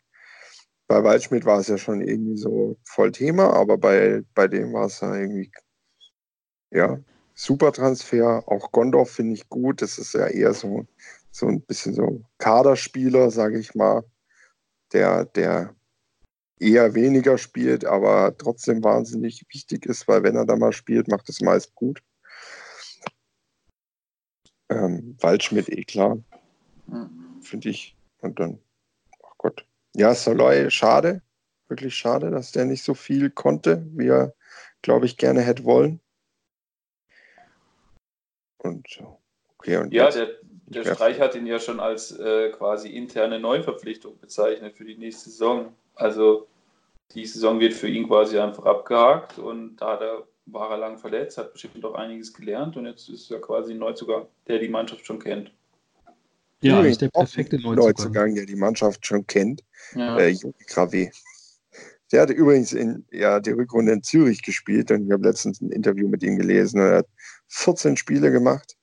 bei 0.88 1.04
Waldschmidt 1.04 1.46
war 1.46 1.60
es 1.60 1.68
ja 1.68 1.78
schon 1.78 2.02
irgendwie 2.02 2.38
so 2.38 2.78
voll 2.86 3.12
Thema, 3.12 3.54
aber 3.54 3.78
bei, 3.78 4.24
bei 4.34 4.48
dem 4.48 4.74
war 4.74 4.86
es 4.86 5.02
ja 5.02 5.14
irgendwie, 5.16 5.52
ja, 6.72 7.00
super 7.36 7.72
Transfer. 7.74 8.44
Auch 8.48 8.72
Gondorf 8.72 9.12
finde 9.12 9.36
ich 9.36 9.50
gut. 9.50 9.82
Das 9.82 9.98
ist 9.98 10.14
ja 10.14 10.28
eher 10.28 10.54
so, 10.54 10.86
so 11.32 11.48
ein 11.48 11.62
bisschen 11.62 11.94
so 11.94 12.22
Kaderspieler, 12.38 13.32
sage 13.32 13.60
ich 13.60 13.76
mal, 13.76 14.04
der, 14.94 15.26
der 15.26 15.76
eher 16.60 16.96
weniger 16.96 17.38
spielt, 17.38 17.86
aber 17.86 18.36
trotzdem 18.38 18.84
wahnsinnig 18.84 19.46
wichtig 19.54 19.86
ist, 19.86 20.08
weil 20.08 20.24
wenn 20.24 20.36
er 20.36 20.46
da 20.46 20.56
mal 20.56 20.74
spielt, 20.74 21.08
macht 21.08 21.30
es 21.30 21.42
meist 21.42 21.76
gut. 21.76 22.02
Ähm, 24.70 25.16
Waldschmidt 25.22 25.70
eh 25.70 25.84
klar, 25.84 26.18
mhm. 26.88 27.42
finde 27.42 27.70
ich. 27.70 27.96
Und 28.22 28.40
dann, 28.40 28.60
ja, 29.98 30.14
Soloy, 30.14 30.70
schade. 30.70 31.22
Wirklich 31.68 31.96
schade, 31.96 32.32
dass 32.32 32.52
der 32.52 32.66
nicht 32.66 32.84
so 32.84 32.94
viel 32.94 33.30
konnte, 33.30 33.86
wie 33.92 34.08
er, 34.08 34.34
glaube 34.82 35.06
ich, 35.06 35.18
gerne 35.18 35.42
hätte 35.42 35.66
wollen. 35.66 36.00
Und 38.58 39.04
okay, 39.58 39.78
und 39.78 39.94
ja, 39.94 40.06
jetzt, 40.06 40.18
der, 40.18 40.30
der 40.68 40.94
Streich 40.94 41.20
hat 41.20 41.36
ihn 41.36 41.48
ja 41.48 41.60
schon 41.60 41.80
als 41.80 42.12
äh, 42.18 42.52
quasi 42.52 42.90
interne 42.90 43.40
Neuverpflichtung 43.40 44.20
bezeichnet 44.20 44.78
für 44.78 44.86
die 44.86 44.98
nächste 44.98 45.30
Saison. 45.30 45.74
Also 45.96 46.48
die 47.14 47.26
Saison 47.26 47.60
wird 47.60 47.74
für 47.74 47.88
ihn 47.88 48.08
quasi 48.08 48.38
einfach 48.38 48.66
abgehakt 48.66 49.40
und 49.40 49.78
da 49.78 49.96
er, 49.96 50.28
war 50.46 50.72
er 50.72 50.78
lang 50.78 50.98
verletzt, 50.98 51.38
hat 51.38 51.54
bestimmt 51.54 51.84
auch 51.84 51.96
einiges 51.96 52.34
gelernt 52.34 52.78
und 52.78 52.86
jetzt 52.86 53.10
ist 53.10 53.32
er 53.32 53.42
quasi 53.42 53.74
ein 53.74 53.80
Neuzugang, 53.80 54.28
der 54.48 54.60
die 54.60 54.70
Mannschaft 54.70 55.06
schon 55.06 55.20
kennt. 55.20 55.52
Ja, 56.62 56.82
ist 56.82 57.02
der 57.02 57.10
perfekte 57.10 57.58
Neuzugang. 57.58 57.76
Neuzugang, 57.76 58.36
der 58.36 58.46
die 58.46 58.56
Mannschaft 58.56 59.06
schon 59.06 59.26
kennt. 59.28 59.64
Ja. 59.94 60.18
Äh, 60.18 60.30
Jogi 60.30 60.64
Grave. 60.66 61.12
Der 62.12 62.22
hatte 62.22 62.34
übrigens 62.34 62.74
in, 62.74 63.06
ja, 63.12 63.40
die 63.40 63.52
Rückrunde 63.52 63.92
in 63.92 64.02
Zürich 64.02 64.42
gespielt 64.42 64.92
und 64.92 65.06
ich 65.06 65.12
habe 65.12 65.28
letztens 65.28 65.62
ein 65.62 65.72
Interview 65.72 66.08
mit 66.08 66.24
ihm 66.24 66.38
gelesen. 66.38 66.80
Er 66.80 66.98
hat 66.98 67.08
14 67.50 67.98
Spiele 67.98 68.32
gemacht 68.32 68.76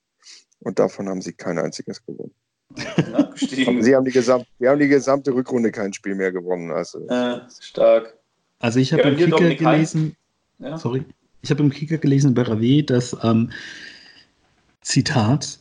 und 0.59 0.79
davon 0.79 1.09
haben 1.09 1.21
sie 1.21 1.33
kein 1.33 1.57
einziges 1.57 2.05
gewonnen. 2.05 2.33
sie 3.35 3.95
haben 3.95 4.05
die, 4.05 4.11
gesamte, 4.11 4.47
die 4.59 4.67
haben 4.67 4.79
die 4.79 4.87
gesamte 4.87 5.33
Rückrunde 5.33 5.71
kein 5.71 5.93
Spiel 5.93 6.15
mehr 6.15 6.31
gewonnen. 6.31 6.71
Also. 6.71 7.07
Äh, 7.07 7.41
stark. 7.59 8.15
Also 8.59 8.79
ich 8.79 8.93
habe 8.93 9.03
ja, 9.03 9.09
im 9.09 9.17
Kicker 9.17 9.55
gelesen, 9.55 10.15
ja. 10.59 10.77
sorry, 10.77 11.03
ich 11.41 11.51
habe 11.51 11.61
im 11.61 11.69
Kicker 11.69 11.97
gelesen 11.97 12.33
bei 12.33 12.43
Rave, 12.43 12.83
dass 12.83 13.15
ähm, 13.21 13.51
Zitat, 14.81 15.59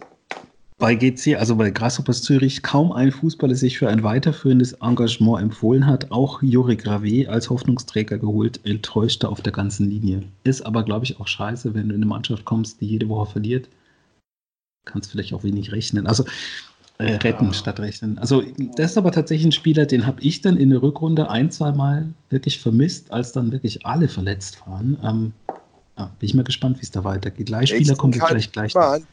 bei 0.85 0.97
GC, 0.97 1.37
also 1.37 1.57
bei 1.57 1.71
Grasshoppers 1.71 2.21
Zürich, 2.21 2.63
kaum 2.63 2.93
ein 2.93 3.11
Fußballer 3.11 3.55
sich 3.55 3.79
für 3.79 3.89
ein 3.89 4.03
weiterführendes 4.03 4.75
Engagement 4.83 5.41
empfohlen 5.41 5.87
hat. 5.87 6.11
Auch 6.11 6.43
Juri 6.43 6.77
Grave 6.77 7.27
als 7.27 7.49
Hoffnungsträger 7.49 8.19
geholt, 8.19 8.61
enttäuschte 8.65 9.31
auf 9.31 9.41
der 9.41 9.55
ganzen 9.55 9.89
Linie. 9.89 10.25
Ist 10.43 10.61
aber, 10.61 10.83
glaube 10.83 11.07
ich, 11.07 11.19
auch 11.19 11.27
scheiße, 11.27 11.73
wenn 11.73 11.89
du 11.89 11.95
in 11.95 12.03
eine 12.03 12.07
Mannschaft 12.07 12.45
kommst, 12.45 12.83
die 12.83 12.87
jede 12.87 13.09
Woche 13.09 13.33
verliert. 13.33 13.71
Kannst 14.85 15.11
vielleicht 15.11 15.33
auch 15.33 15.43
wenig 15.43 15.73
rechnen. 15.73 16.07
Also 16.07 16.27
äh, 16.99 17.15
retten 17.15 17.47
ja. 17.47 17.53
statt 17.55 17.81
rechnen. 17.81 18.19
Also 18.19 18.43
das 18.77 18.91
ist 18.91 18.99
aber 18.99 19.11
tatsächlich 19.11 19.47
ein 19.47 19.53
Spieler, 19.53 19.87
den 19.87 20.07
habe 20.07 20.21
ich 20.21 20.43
dann 20.43 20.59
in 20.59 20.69
der 20.69 20.83
Rückrunde 20.83 21.31
ein, 21.31 21.51
zwei 21.51 21.73
Mal 21.73 22.11
wirklich 22.29 22.61
vermisst, 22.61 23.11
als 23.11 23.33
dann 23.33 23.53
wirklich 23.53 23.87
alle 23.87 24.07
verletzt 24.07 24.61
waren. 24.67 24.99
Ähm, 25.03 25.33
ja, 25.97 26.11
bin 26.19 26.29
ich 26.29 26.35
mal 26.35 26.45
gespannt, 26.45 26.77
wie 26.77 26.83
es 26.83 26.91
da 26.91 27.05
weitergeht. 27.05 27.49
Leihspieler 27.49 27.97
kommen 27.97 28.13
wir 28.13 28.27
vielleicht 28.27 28.53
gleich. 28.53 28.77
An, 28.77 29.07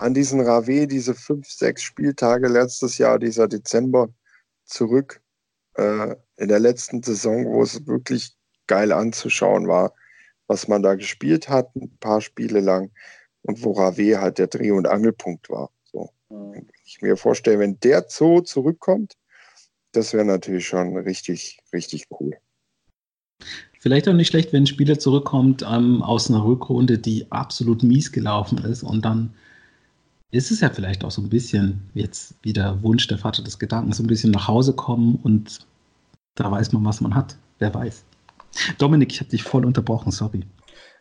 an 0.00 0.14
diesen 0.14 0.40
Rave, 0.40 0.86
diese 0.86 1.14
fünf, 1.14 1.48
sechs 1.48 1.82
Spieltage 1.82 2.48
letztes 2.48 2.98
Jahr, 2.98 3.18
dieser 3.18 3.48
Dezember, 3.48 4.08
zurück 4.64 5.20
äh, 5.74 6.14
in 6.36 6.48
der 6.48 6.60
letzten 6.60 7.02
Saison, 7.02 7.44
wo 7.46 7.62
es 7.62 7.86
wirklich 7.86 8.34
geil 8.66 8.92
anzuschauen 8.92 9.68
war, 9.68 9.92
was 10.46 10.68
man 10.68 10.82
da 10.82 10.94
gespielt 10.94 11.48
hat, 11.48 11.74
ein 11.76 11.96
paar 11.98 12.20
Spiele 12.20 12.60
lang 12.60 12.90
und 13.42 13.62
wo 13.62 13.72
Rave 13.72 14.20
halt 14.20 14.38
der 14.38 14.46
Dreh- 14.46 14.70
und 14.70 14.86
Angelpunkt 14.86 15.50
war. 15.50 15.70
So. 15.84 16.10
Mhm. 16.28 16.68
Ich 16.84 17.02
mir 17.02 17.16
vorstelle, 17.16 17.58
wenn 17.58 17.78
der 17.80 18.06
so 18.08 18.40
zurückkommt, 18.40 19.16
das 19.92 20.12
wäre 20.12 20.24
natürlich 20.24 20.66
schon 20.66 20.96
richtig, 20.96 21.60
richtig 21.72 22.06
cool. 22.18 22.36
Vielleicht 23.78 24.08
auch 24.08 24.12
nicht 24.12 24.28
schlecht, 24.28 24.52
wenn 24.52 24.64
ein 24.64 24.66
Spieler 24.66 24.98
zurückkommt 24.98 25.64
ähm, 25.68 26.02
aus 26.02 26.28
einer 26.28 26.44
Rückrunde, 26.44 26.98
die 26.98 27.30
absolut 27.32 27.82
mies 27.82 28.12
gelaufen 28.12 28.58
ist 28.58 28.82
und 28.82 29.04
dann 29.04 29.34
ist 30.30 30.50
es 30.50 30.60
ja 30.60 30.70
vielleicht 30.70 31.04
auch 31.04 31.10
so 31.10 31.22
ein 31.22 31.28
bisschen 31.28 31.90
jetzt 31.94 32.34
wieder 32.42 32.82
Wunsch 32.82 33.06
der 33.08 33.18
Vater 33.18 33.42
des 33.42 33.58
Gedankens, 33.58 33.96
so 33.96 34.02
ein 34.02 34.06
bisschen 34.06 34.30
nach 34.30 34.48
Hause 34.48 34.72
kommen 34.74 35.18
und 35.22 35.66
da 36.36 36.50
weiß 36.50 36.72
man, 36.72 36.84
was 36.84 37.00
man 37.00 37.14
hat. 37.14 37.36
Wer 37.58 37.74
weiß. 37.74 38.04
Dominik, 38.78 39.12
ich 39.12 39.20
habe 39.20 39.30
dich 39.30 39.42
voll 39.42 39.64
unterbrochen, 39.64 40.12
sorry. 40.12 40.42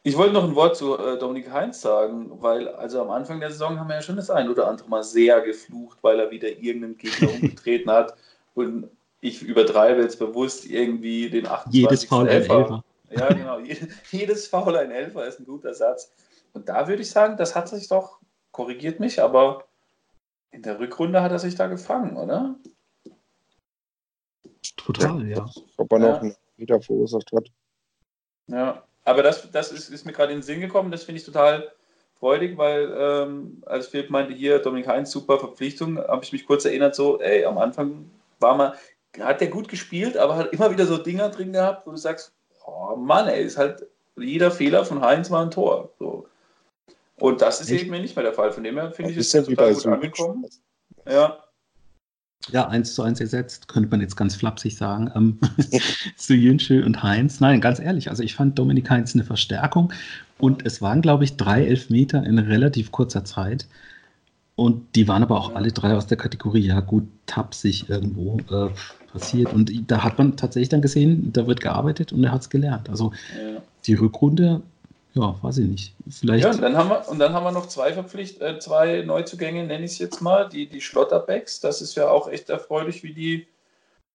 Ich 0.03 0.17
wollte 0.17 0.33
noch 0.33 0.43
ein 0.43 0.55
Wort 0.55 0.77
zu 0.77 0.97
äh, 0.97 1.17
Dominik 1.19 1.51
Heinz 1.51 1.81
sagen, 1.81 2.31
weil 2.41 2.67
also 2.69 3.01
am 3.01 3.11
Anfang 3.11 3.39
der 3.39 3.51
Saison 3.51 3.79
haben 3.79 3.89
wir 3.89 3.95
ja 3.95 4.01
schon 4.01 4.15
das 4.15 4.29
ein 4.29 4.49
oder 4.49 4.67
andere 4.67 4.89
Mal 4.89 5.03
sehr 5.03 5.41
geflucht, 5.41 5.97
weil 6.01 6.19
er 6.19 6.31
wieder 6.31 6.47
irgendeinen 6.47 6.97
Gegner 6.97 7.29
umgetreten 7.41 7.91
hat 7.91 8.13
und 8.55 8.89
ich 9.21 9.41
übertreibe 9.41 10.01
jetzt 10.01 10.19
bewusst 10.19 10.65
irgendwie 10.65 11.29
den 11.29 11.45
28. 11.45 11.73
Jedes 11.73 12.05
Foul 12.05 12.21
ein 12.21 12.27
Elfer. 12.27 12.83
Ja, 13.11 13.27
genau. 13.33 13.59
Jedes 14.11 14.47
Foul 14.47 14.77
ein 14.77 14.91
Elfer 14.91 15.27
ist 15.27 15.39
ein 15.39 15.45
guter 15.45 15.73
Satz. 15.73 16.11
Und 16.53 16.69
da 16.69 16.87
würde 16.87 17.01
ich 17.01 17.09
sagen, 17.09 17.35
das 17.37 17.55
hat 17.55 17.67
sich 17.67 17.87
doch, 17.89 18.19
korrigiert 18.51 18.99
mich, 18.99 19.21
aber 19.21 19.65
in 20.51 20.63
der 20.63 20.79
Rückrunde 20.79 21.21
hat 21.21 21.31
er 21.31 21.39
sich 21.39 21.55
da 21.55 21.67
gefangen, 21.67 22.17
oder? 22.17 22.55
Total, 24.77 25.27
ja. 25.27 25.45
Ob 25.77 25.91
er 25.91 25.99
noch 25.99 26.21
einen 26.21 26.35
Meter 26.57 26.81
verursacht 26.81 27.31
hat. 27.31 27.47
Ja, 28.47 28.83
aber 29.05 29.23
das, 29.23 29.49
das 29.51 29.71
ist, 29.71 29.89
ist 29.89 30.05
mir 30.05 30.13
gerade 30.13 30.33
in 30.33 30.39
den 30.39 30.43
Sinn 30.43 30.59
gekommen, 30.59 30.91
das 30.91 31.03
finde 31.03 31.19
ich 31.19 31.25
total 31.25 31.71
freudig, 32.19 32.57
weil 32.57 32.93
ähm, 32.97 33.63
als 33.65 33.87
Philipp 33.87 34.09
meinte, 34.09 34.33
hier, 34.33 34.59
Dominik 34.59 34.87
Heinz, 34.87 35.11
super 35.11 35.39
Verpflichtung, 35.39 35.97
habe 35.97 36.23
ich 36.23 36.33
mich 36.33 36.45
kurz 36.45 36.65
erinnert, 36.65 36.95
so, 36.95 37.19
ey, 37.19 37.45
am 37.45 37.57
Anfang 37.57 38.09
war 38.39 38.55
mal, 38.55 38.75
hat 39.19 39.41
der 39.41 39.47
gut 39.47 39.67
gespielt, 39.67 40.17
aber 40.17 40.35
hat 40.35 40.53
immer 40.53 40.71
wieder 40.71 40.85
so 40.85 40.97
Dinger 40.97 41.29
drin 41.29 41.53
gehabt, 41.53 41.87
wo 41.87 41.91
du 41.91 41.97
sagst, 41.97 42.33
oh 42.65 42.95
Mann, 42.95 43.27
ey, 43.27 43.43
ist 43.43 43.57
halt 43.57 43.85
jeder 44.17 44.51
Fehler 44.51 44.85
von 44.85 45.01
Heinz 45.01 45.31
war 45.31 45.43
ein 45.43 45.51
Tor. 45.51 45.93
So. 45.99 46.27
Und 47.19 47.41
das 47.41 47.61
ist 47.61 47.71
Echt? 47.71 47.85
eben 47.85 48.01
nicht 48.01 48.15
mehr 48.15 48.23
der 48.23 48.33
Fall. 48.33 48.51
Von 48.51 48.63
dem 48.63 48.75
her 48.75 48.91
finde 48.91 49.11
ich 49.11 49.17
es 49.17 49.31
total 49.31 49.73
gut 49.73 49.85
angekommen. 49.85 50.45
Ja. 51.07 51.37
Ja, 52.51 52.67
eins 52.67 52.95
zu 52.95 53.03
eins 53.03 53.19
ersetzt, 53.19 53.67
könnte 53.67 53.89
man 53.89 54.01
jetzt 54.01 54.15
ganz 54.15 54.35
flapsig 54.35 54.77
sagen, 54.77 55.11
ähm, 55.13 55.39
zu 56.15 56.33
Jünsche 56.33 56.83
und 56.85 57.03
Heinz. 57.03 57.41
Nein, 57.41 57.59
ganz 57.61 57.79
ehrlich, 57.79 58.09
also 58.09 58.23
ich 58.23 58.33
fand 58.33 58.57
Dominik 58.57 58.89
Heinz 58.89 59.13
eine 59.13 59.25
Verstärkung 59.25 59.91
und 60.39 60.65
es 60.65 60.81
waren, 60.81 61.01
glaube 61.01 61.25
ich, 61.25 61.35
drei 61.35 61.65
Elfmeter 61.65 62.23
in 62.25 62.39
relativ 62.39 62.91
kurzer 62.91 63.25
Zeit. 63.25 63.67
Und 64.55 64.95
die 64.95 65.07
waren 65.07 65.23
aber 65.23 65.37
auch 65.37 65.55
alle 65.55 65.71
drei 65.71 65.95
aus 65.95 66.07
der 66.07 66.17
Kategorie, 66.17 66.65
ja 66.65 66.79
gut, 66.79 67.07
tapsig 67.27 67.89
irgendwo 67.89 68.39
äh, 68.51 68.69
passiert. 69.11 69.53
Und 69.53 69.71
da 69.89 70.03
hat 70.03 70.17
man 70.17 70.35
tatsächlich 70.35 70.69
dann 70.69 70.81
gesehen, 70.81 71.31
da 71.31 71.47
wird 71.47 71.61
gearbeitet 71.61 72.11
und 72.11 72.23
er 72.23 72.31
hat 72.31 72.41
es 72.41 72.49
gelernt. 72.49 72.89
Also 72.89 73.13
ja. 73.37 73.61
die 73.85 73.93
Rückrunde 73.93 74.61
ja, 75.19 75.35
weiß 75.41 75.57
ich 75.57 75.67
nicht. 75.67 75.95
Vielleicht. 76.09 76.45
Ja, 76.45 76.51
und 76.51 76.61
dann 76.61 76.77
haben 76.77 76.89
wir, 76.89 77.07
und 77.09 77.19
dann 77.19 77.33
haben 77.33 77.43
wir 77.43 77.51
noch 77.51 77.67
zwei 77.67 77.93
Verpflicht, 77.93 78.41
äh, 78.41 78.59
zwei 78.59 79.01
Neuzugänge, 79.01 79.65
nenne 79.65 79.85
ich 79.85 79.91
es 79.91 79.99
jetzt 79.99 80.21
mal, 80.21 80.47
die, 80.47 80.67
die 80.67 80.81
Schlotterbacks. 80.81 81.59
Das 81.59 81.81
ist 81.81 81.95
ja 81.95 82.09
auch 82.09 82.29
echt 82.29 82.49
erfreulich, 82.49 83.03
wie 83.03 83.13
die 83.13 83.47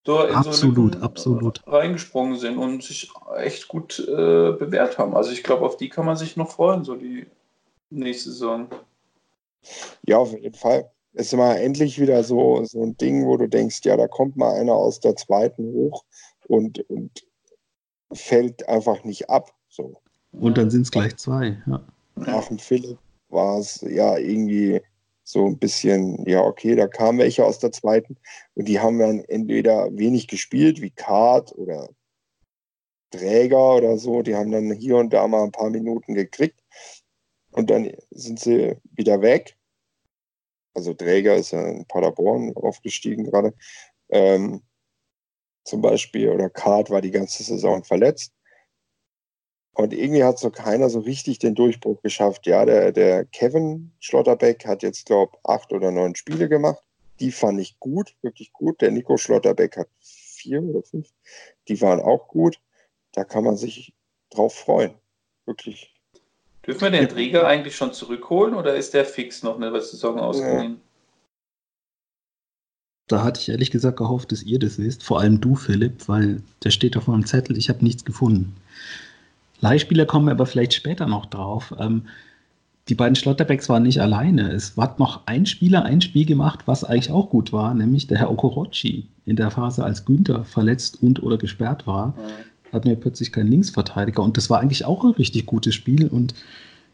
da 0.05 0.29
in 0.29 0.35
absolut, 0.35 0.95
so 0.95 1.01
absolut. 1.01 1.63
reingesprungen 1.67 2.39
sind 2.39 2.59
und 2.59 2.83
sich 2.83 3.11
echt 3.37 3.69
gut 3.69 3.99
äh, 3.99 4.53
bewährt 4.53 4.99
haben. 4.99 5.17
Also 5.17 5.31
ich 5.31 5.43
glaube, 5.43 5.65
auf 5.65 5.77
die 5.77 5.89
kann 5.89 6.07
man 6.07 6.17
sich 6.17 6.37
noch 6.37 6.51
freuen, 6.51 6.85
so 6.85 6.95
die 6.95 7.27
nächste 7.91 8.31
Saison. 8.31 8.69
Ja, 10.07 10.19
auf 10.19 10.33
jeden 10.33 10.55
Fall. 10.55 10.91
Es 11.15 11.27
ist 11.27 11.33
immer 11.35 11.59
endlich 11.59 12.01
wieder 12.01 12.23
so, 12.25 12.65
so 12.65 12.83
ein 12.83 12.97
Ding, 12.97 13.27
wo 13.27 13.37
du 13.37 13.49
denkst, 13.49 13.81
ja, 13.85 13.97
da 13.97 14.09
kommt 14.09 14.37
mal 14.37 14.59
einer 14.59 14.75
aus 14.75 15.01
der 15.01 15.17
zweiten 15.17 15.73
hoch 15.73 16.05
und, 16.49 16.81
und 16.91 17.25
fällt 18.13 18.69
einfach 18.69 19.05
nicht 19.05 19.31
ab. 19.31 19.55
Und 20.39 20.59
dann 20.59 20.71
sind 20.71 20.83
es 20.83 20.91
gleich 20.91 21.17
zwei. 21.17 21.63
Ja. 21.67 21.85
Nach 22.17 22.49
dem 22.49 22.59
Philipp 22.59 22.99
war 23.29 23.59
es 23.59 23.81
ja 23.83 24.17
irgendwie 24.17 24.81
so 25.25 25.47
ein 25.47 25.59
bisschen, 25.59 26.25
ja, 26.29 26.43
okay, 26.43 26.77
da 26.77 26.87
kamen 26.87 27.19
welche 27.19 27.45
aus 27.45 27.59
der 27.59 27.73
zweiten 27.73 28.17
und 28.55 28.69
die 28.69 28.79
haben 28.79 28.99
dann 28.99 29.21
entweder 29.21 29.89
wenig 29.97 30.29
gespielt, 30.29 30.81
wie 30.83 30.91
Kart 30.91 31.57
oder 31.57 31.89
Träger 33.11 33.77
oder 33.77 33.97
so, 33.97 34.23
die 34.23 34.35
haben 34.35 34.51
dann 34.51 34.71
hier 34.73 34.97
und 34.97 35.13
da 35.13 35.27
mal 35.27 35.45
ein 35.45 35.53
paar 35.53 35.71
Minuten 35.71 36.15
gekriegt 36.15 36.61
und 37.53 37.71
dann 37.71 37.91
sind 38.11 38.39
sie 38.39 38.77
wieder 38.93 39.23
weg. 39.23 39.57
Also 40.75 40.93
Träger 40.93 41.37
ist 41.37 41.53
ja 41.53 41.67
in 41.67 41.87
Paderborn 41.87 42.55
aufgestiegen 42.57 43.25
gerade. 43.25 43.55
Ähm, 44.11 44.63
zum 45.65 45.81
Beispiel, 45.81 46.29
oder 46.29 46.51
Kart 46.51 46.91
war 46.91 47.01
die 47.01 47.13
ganze 47.13 47.43
Saison 47.43 47.85
verletzt. 47.85 48.33
Und 49.75 49.93
irgendwie 49.93 50.23
hat 50.23 50.39
so 50.39 50.51
keiner 50.51 50.89
so 50.89 51.01
richtig 51.01 51.41
den 51.41 51.57
Durchbruch 51.57 52.01
geschafft. 52.01 52.47
Ja, 52.47 52.65
der, 52.65 52.93
der 52.93 53.25
Kevin 53.25 53.91
Schlotterbeck 53.99 54.67
hat 54.67 54.83
jetzt, 54.83 55.07
glaube 55.07 55.33
ich, 55.35 55.51
acht 55.51 55.73
oder 55.73 55.91
neun 55.91 56.15
Spiele 56.15 56.49
gemacht. 56.49 56.83
Die 57.21 57.33
fand 57.33 57.61
ich 57.61 57.79
gut, 57.81 58.15
wirklich 58.23 58.53
gut. 58.53 58.81
Der 58.81 58.93
Nico 58.93 59.17
Schlotterbeck 59.17 59.77
hat 59.77 59.89
vier 60.01 60.63
oder 60.63 60.83
fünf. 60.83 61.09
Die 61.69 61.81
waren 61.81 62.01
auch 62.01 62.29
gut. 62.29 62.61
Da 63.13 63.25
kann 63.25 63.45
man 63.45 63.57
sich 63.57 63.93
drauf 64.31 64.55
freuen. 64.55 64.95
Wirklich. 65.45 65.93
Dürfen 66.67 66.81
wir 66.81 66.91
den 66.91 67.09
Träger 67.09 67.47
eigentlich 67.47 67.77
schon 67.77 67.93
zurückholen 67.93 68.55
oder 68.55 68.75
ist 68.75 68.95
der 68.95 69.05
fix 69.05 69.43
noch 69.43 69.57
eine 69.57 69.71
Saison 69.81 70.19
ausgeliehen? 70.19 70.75
Ja. 70.75 70.81
Da 73.07 73.23
hatte 73.23 73.41
ich 73.41 73.51
ehrlich 73.51 73.71
gesagt 73.71 73.99
gehofft, 73.99 74.33
dass 74.33 74.43
ihr 74.43 74.59
das 74.59 74.79
wisst. 74.79 75.03
Vor 75.03 75.21
allem 75.21 75.41
du, 75.41 75.57
Philipp, 75.57 76.09
weil 76.09 76.43
der 76.63 76.71
steht 76.71 76.97
auf 76.97 77.07
meinem 77.07 77.27
Zettel. 77.27 77.59
Ich 77.59 77.69
habe 77.69 77.85
nichts 77.85 78.05
gefunden. 78.05 78.57
Leihspieler 79.65 80.05
kommen 80.05 80.29
aber 80.29 80.45
vielleicht 80.45 80.75
später 80.75 81.07
noch 81.07 81.27
drauf. 81.27 81.75
Ähm, 81.79 82.03
die 82.89 82.95
beiden 82.95 83.17
Schlotterbecks 83.17 83.71
waren 83.71 83.85
nicht 83.85 84.01
alleine. 84.03 84.53
Es 84.53 84.77
hat 84.77 84.99
noch 84.99 85.23
ein 85.27 85.47
Spieler 85.47 85.87
ein 85.87 86.03
Spiel 86.03 86.27
gemacht, 86.27 86.61
was 86.67 86.85
eigentlich 86.85 87.11
auch 87.11 87.31
gut 87.31 87.51
war, 87.51 87.73
nämlich 87.73 88.07
der 88.07 88.19
Herr 88.19 88.31
Okorochi 88.31 89.09
in 89.25 89.37
der 89.37 89.51
Phase, 89.51 89.83
als 89.83 90.05
Günther 90.05 90.45
verletzt 90.45 91.03
und 91.03 91.23
oder 91.23 91.39
gesperrt 91.39 91.87
war. 91.87 92.09
Mhm. 92.09 92.73
Hatten 92.75 92.89
wir 92.91 92.97
plötzlich 92.97 93.33
keinen 93.33 93.51
Linksverteidiger 93.51 94.23
und 94.23 94.37
das 94.37 94.51
war 94.51 94.61
eigentlich 94.61 94.85
auch 94.85 95.03
ein 95.03 95.13
richtig 95.13 95.47
gutes 95.47 95.75
Spiel 95.75 96.09
und 96.09 96.35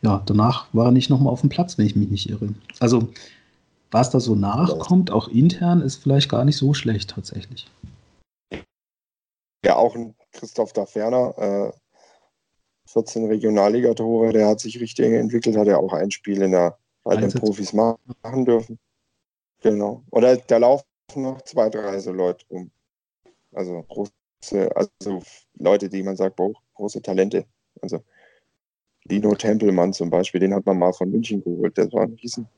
ja, 0.02 0.22
danach 0.24 0.66
war 0.72 0.86
er 0.86 0.92
nicht 0.92 1.10
nochmal 1.10 1.32
auf 1.32 1.40
dem 1.40 1.50
Platz, 1.50 1.76
wenn 1.76 1.86
ich 1.86 1.96
mich 1.96 2.08
nicht 2.08 2.30
irre. 2.30 2.54
Also, 2.78 3.08
was 3.90 4.10
da 4.10 4.20
so 4.20 4.36
nachkommt, 4.36 5.10
auch 5.10 5.26
intern, 5.26 5.82
ist 5.82 5.96
vielleicht 5.96 6.30
gar 6.30 6.44
nicht 6.44 6.56
so 6.56 6.72
schlecht 6.72 7.10
tatsächlich. 7.10 7.66
Ja, 9.66 9.76
auch 9.76 9.96
ein 9.96 10.14
Christoph 10.32 10.72
Daferner, 10.72 11.34
äh, 11.36 11.72
14 12.92 13.26
Regionalligatore, 13.26 14.32
der 14.32 14.48
hat 14.48 14.60
sich 14.60 14.80
richtig 14.80 15.12
entwickelt, 15.12 15.56
hat 15.56 15.68
ja 15.68 15.76
auch 15.76 15.92
ein 15.92 16.10
Spiel 16.10 16.42
in 16.42 16.52
der, 16.52 16.76
bei 17.04 17.16
den 17.16 17.30
Profis 17.32 17.72
machen 17.72 18.44
dürfen. 18.44 18.78
Genau. 19.62 20.02
Oder 20.10 20.36
da 20.36 20.56
laufen 20.56 20.84
noch 21.14 21.42
zwei, 21.42 21.68
drei 21.68 21.98
so 22.00 22.12
Leute 22.12 22.44
rum. 22.50 22.70
Also 23.52 23.82
große, 23.82 24.70
also 24.74 25.22
Leute, 25.54 25.88
die 25.88 26.02
man 26.02 26.16
sagt, 26.16 26.36
boah, 26.36 26.52
große 26.74 27.02
Talente. 27.02 27.46
Also 27.80 28.02
Lino 29.04 29.34
Tempelmann 29.34 29.92
zum 29.92 30.10
Beispiel, 30.10 30.40
den 30.40 30.54
hat 30.54 30.66
man 30.66 30.78
mal 30.78 30.92
von 30.92 31.10
München 31.10 31.42
geholt. 31.44 31.76
Der 31.76 31.92
war 31.92 32.02
ein 32.02 32.14
riesen, 32.14 32.48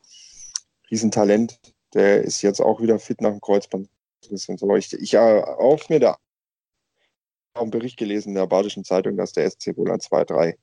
riesen 0.91 1.11
Talent. 1.11 1.59
Der 1.95 2.23
ist 2.23 2.43
jetzt 2.43 2.61
auch 2.61 2.81
wieder 2.81 2.99
fit 2.99 3.21
nach 3.21 3.31
dem 3.31 3.41
Kreuzband. 3.41 3.89
Und 4.31 4.59
so. 4.59 4.77
Ich, 4.77 4.93
ich 4.93 5.19
auch 5.19 5.89
mir 5.89 6.01
da 6.01 6.17
einen 7.55 7.71
Bericht 7.71 7.99
gelesen 7.99 8.31
in 8.31 8.35
der 8.37 8.47
Badischen 8.47 8.85
Zeitung, 8.85 9.17
dass 9.17 9.33
der 9.33 9.51
SC 9.51 9.77
wohl 9.77 9.91
an 9.91 10.01
zwei, 10.01 10.25
drei 10.25 10.57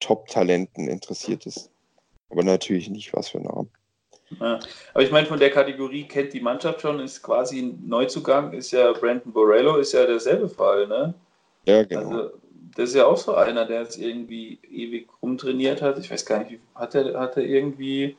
Top-Talenten 0.00 0.88
interessiert 0.88 1.46
ist. 1.46 1.70
Aber 2.30 2.42
natürlich 2.42 2.90
nicht, 2.90 3.12
was 3.14 3.28
für 3.28 3.40
Namen. 3.40 3.70
Ja, 4.40 4.58
aber 4.92 5.04
ich 5.04 5.12
meine, 5.12 5.26
von 5.26 5.38
der 5.38 5.50
Kategorie 5.50 6.04
kennt 6.04 6.32
die 6.32 6.40
Mannschaft 6.40 6.80
schon, 6.80 6.98
ist 6.98 7.22
quasi 7.22 7.60
ein 7.60 7.82
Neuzugang, 7.86 8.52
ist 8.52 8.72
ja 8.72 8.92
Brandon 8.92 9.32
Borello, 9.32 9.76
ist 9.76 9.92
ja 9.92 10.04
derselbe 10.04 10.48
Fall, 10.48 10.88
ne? 10.88 11.14
Ja, 11.64 11.84
genau. 11.84 12.10
Also, 12.10 12.30
das 12.74 12.90
ist 12.90 12.96
ja 12.96 13.06
auch 13.06 13.16
so 13.16 13.34
einer, 13.34 13.64
der 13.64 13.82
jetzt 13.82 13.98
irgendwie 13.98 14.58
ewig 14.68 15.08
rumtrainiert 15.22 15.80
hat. 15.80 15.98
Ich 15.98 16.10
weiß 16.10 16.26
gar 16.26 16.42
nicht, 16.42 16.60
hat 16.74 16.94
er, 16.94 17.18
hat 17.18 17.36
er 17.36 17.44
irgendwie 17.44 18.16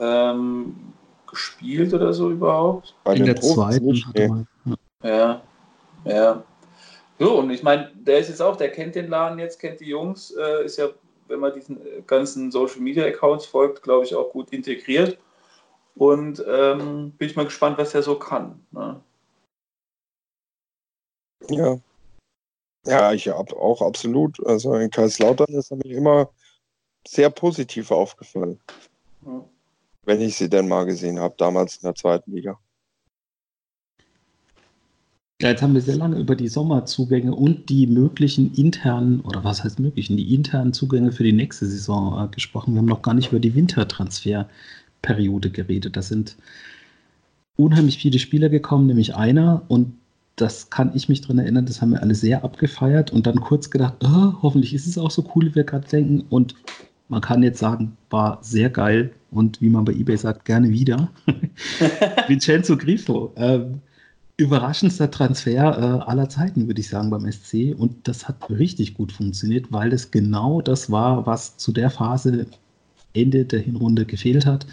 ähm, 0.00 0.74
gespielt 1.30 1.92
oder 1.92 2.12
so 2.12 2.30
überhaupt? 2.30 2.94
Bei 3.04 3.14
In 3.14 3.26
der 3.26 3.36
zweiten. 3.36 3.86
Nicht, 3.86 4.06
nee. 4.14 4.30
Ja, 5.04 5.42
ja. 6.04 6.42
So, 7.18 7.38
und 7.38 7.50
ich 7.50 7.62
meine, 7.62 7.90
der 7.94 8.18
ist 8.18 8.28
jetzt 8.28 8.42
auch, 8.42 8.56
der 8.56 8.70
kennt 8.70 8.94
den 8.94 9.08
Laden 9.08 9.38
jetzt, 9.38 9.58
kennt 9.58 9.80
die 9.80 9.88
Jungs, 9.88 10.32
äh, 10.32 10.64
ist 10.64 10.76
ja, 10.76 10.88
wenn 11.28 11.40
man 11.40 11.54
diesen 11.54 11.80
ganzen 12.06 12.50
Social 12.50 12.80
Media 12.80 13.06
Accounts 13.06 13.46
folgt, 13.46 13.82
glaube 13.82 14.04
ich, 14.04 14.14
auch 14.14 14.30
gut 14.32 14.50
integriert. 14.52 15.18
Und 15.96 16.44
ähm, 16.46 17.12
bin 17.12 17.28
ich 17.28 17.36
mal 17.36 17.46
gespannt, 17.46 17.78
was 17.78 17.94
er 17.94 18.02
so 18.02 18.18
kann. 18.18 18.60
Ne? 18.70 19.00
Ja. 21.48 21.78
Ja, 22.84 23.12
ich 23.12 23.28
habe 23.28 23.56
auch 23.56 23.82
absolut. 23.82 24.44
Also 24.46 24.74
in 24.74 24.90
Kaiserslautern 24.90 25.54
ist 25.54 25.70
er 25.70 25.78
mir 25.78 25.96
immer 25.96 26.30
sehr 27.08 27.30
positiv 27.30 27.90
aufgefallen. 27.90 28.60
Ja. 29.24 29.44
Wenn 30.04 30.20
ich 30.20 30.36
sie 30.36 30.48
denn 30.48 30.68
mal 30.68 30.84
gesehen 30.84 31.18
habe, 31.18 31.34
damals 31.36 31.76
in 31.76 31.82
der 31.82 31.94
zweiten 31.94 32.30
Liga. 32.30 32.58
Ja, 35.42 35.50
jetzt 35.50 35.62
haben 35.62 35.74
wir 35.74 35.82
sehr 35.82 35.96
lange 35.96 36.18
über 36.18 36.34
die 36.34 36.48
Sommerzugänge 36.48 37.34
und 37.34 37.68
die 37.68 37.86
möglichen 37.86 38.54
internen, 38.54 39.20
oder 39.20 39.44
was 39.44 39.62
heißt 39.62 39.78
möglichen, 39.78 40.16
die 40.16 40.34
internen 40.34 40.72
Zugänge 40.72 41.12
für 41.12 41.24
die 41.24 41.32
nächste 41.32 41.66
Saison 41.66 42.24
äh, 42.24 42.28
gesprochen. 42.34 42.72
Wir 42.72 42.78
haben 42.78 42.86
noch 42.86 43.02
gar 43.02 43.14
nicht 43.14 43.28
über 43.32 43.40
die 43.40 43.54
Wintertransferperspektiven 43.54 44.76
Periode 45.06 45.50
geredet. 45.50 45.96
Da 45.96 46.02
sind 46.02 46.36
unheimlich 47.56 47.98
viele 47.98 48.18
Spieler 48.18 48.48
gekommen, 48.48 48.86
nämlich 48.86 49.14
einer 49.14 49.62
und 49.68 49.94
das 50.34 50.68
kann 50.68 50.90
ich 50.94 51.08
mich 51.08 51.22
daran 51.22 51.38
erinnern, 51.38 51.64
das 51.64 51.80
haben 51.80 51.92
wir 51.92 52.02
alle 52.02 52.14
sehr 52.14 52.44
abgefeiert 52.44 53.10
und 53.10 53.26
dann 53.26 53.40
kurz 53.40 53.70
gedacht, 53.70 53.94
oh, 54.04 54.34
hoffentlich 54.42 54.74
ist 54.74 54.86
es 54.86 54.98
auch 54.98 55.10
so 55.10 55.24
cool, 55.34 55.46
wie 55.46 55.54
wir 55.54 55.64
gerade 55.64 55.88
denken. 55.88 56.26
Und 56.28 56.54
man 57.08 57.22
kann 57.22 57.42
jetzt 57.42 57.58
sagen, 57.58 57.96
war 58.10 58.38
sehr 58.42 58.68
geil 58.68 59.12
und 59.30 59.62
wie 59.62 59.70
man 59.70 59.86
bei 59.86 59.92
eBay 59.92 60.18
sagt, 60.18 60.44
gerne 60.44 60.70
wieder. 60.70 61.08
Vincenzo 62.28 62.76
Grifo, 62.76 63.32
äh, 63.36 63.60
überraschendster 64.36 65.10
Transfer 65.10 65.78
äh, 65.78 66.08
aller 66.08 66.28
Zeiten, 66.28 66.66
würde 66.66 66.80
ich 66.80 66.88
sagen, 66.88 67.10
beim 67.10 67.30
SC. 67.30 67.74
Und 67.76 68.06
das 68.06 68.28
hat 68.28 68.50
richtig 68.50 68.94
gut 68.94 69.12
funktioniert, 69.12 69.72
weil 69.72 69.92
es 69.92 70.10
genau 70.10 70.60
das 70.60 70.90
war, 70.90 71.26
was 71.26 71.56
zu 71.56 71.72
der 71.72 71.90
Phase 71.90 72.46
Ende 73.14 73.44
der 73.44 73.60
Hinrunde 73.60 74.04
gefehlt 74.04 74.44
hat 74.44 74.66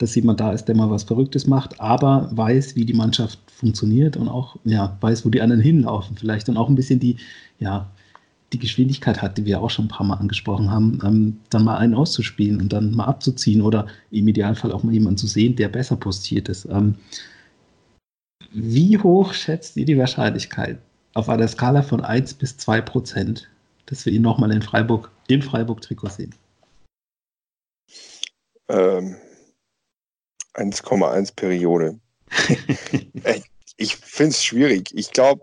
dass 0.00 0.14
jemand 0.14 0.40
da 0.40 0.52
ist, 0.52 0.64
der 0.64 0.76
mal 0.76 0.90
was 0.90 1.04
Verrücktes 1.04 1.46
macht, 1.46 1.78
aber 1.78 2.30
weiß, 2.32 2.74
wie 2.74 2.86
die 2.86 2.94
Mannschaft 2.94 3.38
funktioniert 3.50 4.16
und 4.16 4.28
auch 4.28 4.56
ja, 4.64 4.96
weiß, 5.00 5.26
wo 5.26 5.28
die 5.28 5.42
anderen 5.42 5.60
hinlaufen 5.60 6.16
vielleicht 6.16 6.48
und 6.48 6.56
auch 6.56 6.68
ein 6.68 6.74
bisschen 6.74 7.00
die, 7.00 7.16
ja, 7.58 7.90
die 8.52 8.58
Geschwindigkeit 8.58 9.20
hat, 9.20 9.36
die 9.36 9.44
wir 9.44 9.60
auch 9.60 9.68
schon 9.68 9.84
ein 9.84 9.88
paar 9.88 10.06
Mal 10.06 10.16
angesprochen 10.16 10.70
haben, 10.70 10.98
ähm, 11.04 11.36
dann 11.50 11.64
mal 11.64 11.76
einen 11.76 11.94
auszuspielen 11.94 12.60
und 12.60 12.72
dann 12.72 12.92
mal 12.92 13.04
abzuziehen 13.04 13.60
oder 13.60 13.86
im 14.10 14.26
Idealfall 14.26 14.72
auch 14.72 14.82
mal 14.82 14.94
jemanden 14.94 15.18
zu 15.18 15.26
sehen, 15.26 15.54
der 15.54 15.68
besser 15.68 15.96
postiert 15.96 16.48
ist. 16.48 16.66
Ähm, 16.70 16.94
wie 18.50 18.98
hoch 18.98 19.32
schätzt 19.32 19.76
ihr 19.76 19.84
die 19.84 19.98
Wahrscheinlichkeit 19.98 20.78
auf 21.14 21.28
einer 21.28 21.48
Skala 21.48 21.82
von 21.82 22.02
1 22.02 22.34
bis 22.34 22.56
2 22.56 22.80
Prozent, 22.80 23.50
dass 23.86 24.06
wir 24.06 24.12
ihn 24.12 24.22
nochmal 24.22 24.52
in 24.52 24.62
Freiburg, 24.62 25.10
im 25.28 25.42
Freiburg-Trikot 25.42 26.08
sehen? 26.08 26.34
Ähm, 28.68 29.16
1,1 30.54 31.34
Periode. 31.34 31.98
ich 33.76 33.96
finde 33.96 34.30
es 34.30 34.44
schwierig. 34.44 34.92
Ich 34.94 35.10
glaube, 35.10 35.42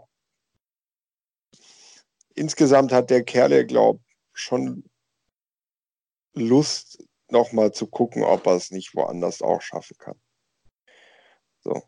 insgesamt 2.36 2.92
hat 2.92 3.10
der 3.10 3.24
Kerl, 3.24 3.66
glaube 3.66 4.00
schon 4.34 4.84
Lust, 6.34 7.04
nochmal 7.30 7.74
zu 7.74 7.88
gucken, 7.88 8.24
ob 8.24 8.46
er 8.46 8.56
es 8.56 8.72
nicht 8.72 8.96
woanders 8.96 9.42
auch 9.42 9.62
schaffen 9.62 9.98
kann. 9.98 10.20
So. 11.62 11.84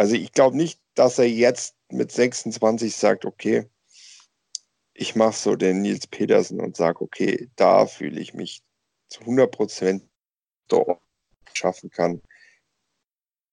Also 0.00 0.14
ich 0.14 0.32
glaube 0.32 0.56
nicht, 0.56 0.80
dass 0.94 1.18
er 1.18 1.28
jetzt 1.28 1.76
mit 1.90 2.10
26 2.10 2.96
sagt, 2.96 3.26
okay, 3.26 3.68
ich 4.94 5.14
mache 5.14 5.36
so 5.36 5.56
den 5.56 5.82
Nils 5.82 6.06
Petersen 6.06 6.58
und 6.58 6.74
sage, 6.74 7.02
okay, 7.02 7.50
da 7.56 7.84
fühle 7.84 8.18
ich 8.18 8.32
mich 8.32 8.62
zu 9.10 9.20
100 9.20 9.50
Prozent 9.50 10.08
schaffen 11.52 11.90
kann. 11.90 12.22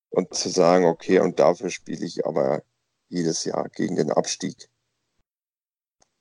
Und 0.08 0.32
zu 0.32 0.48
sagen, 0.48 0.86
okay, 0.86 1.18
und 1.18 1.38
dafür 1.38 1.68
spiele 1.68 2.06
ich 2.06 2.24
aber 2.24 2.62
jedes 3.10 3.44
Jahr 3.44 3.68
gegen 3.68 3.96
den 3.96 4.10
Abstieg. 4.10 4.70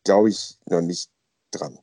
Glaube 0.03 0.27
ich 0.27 0.59
noch 0.65 0.81
nicht 0.81 1.09
dran. 1.51 1.79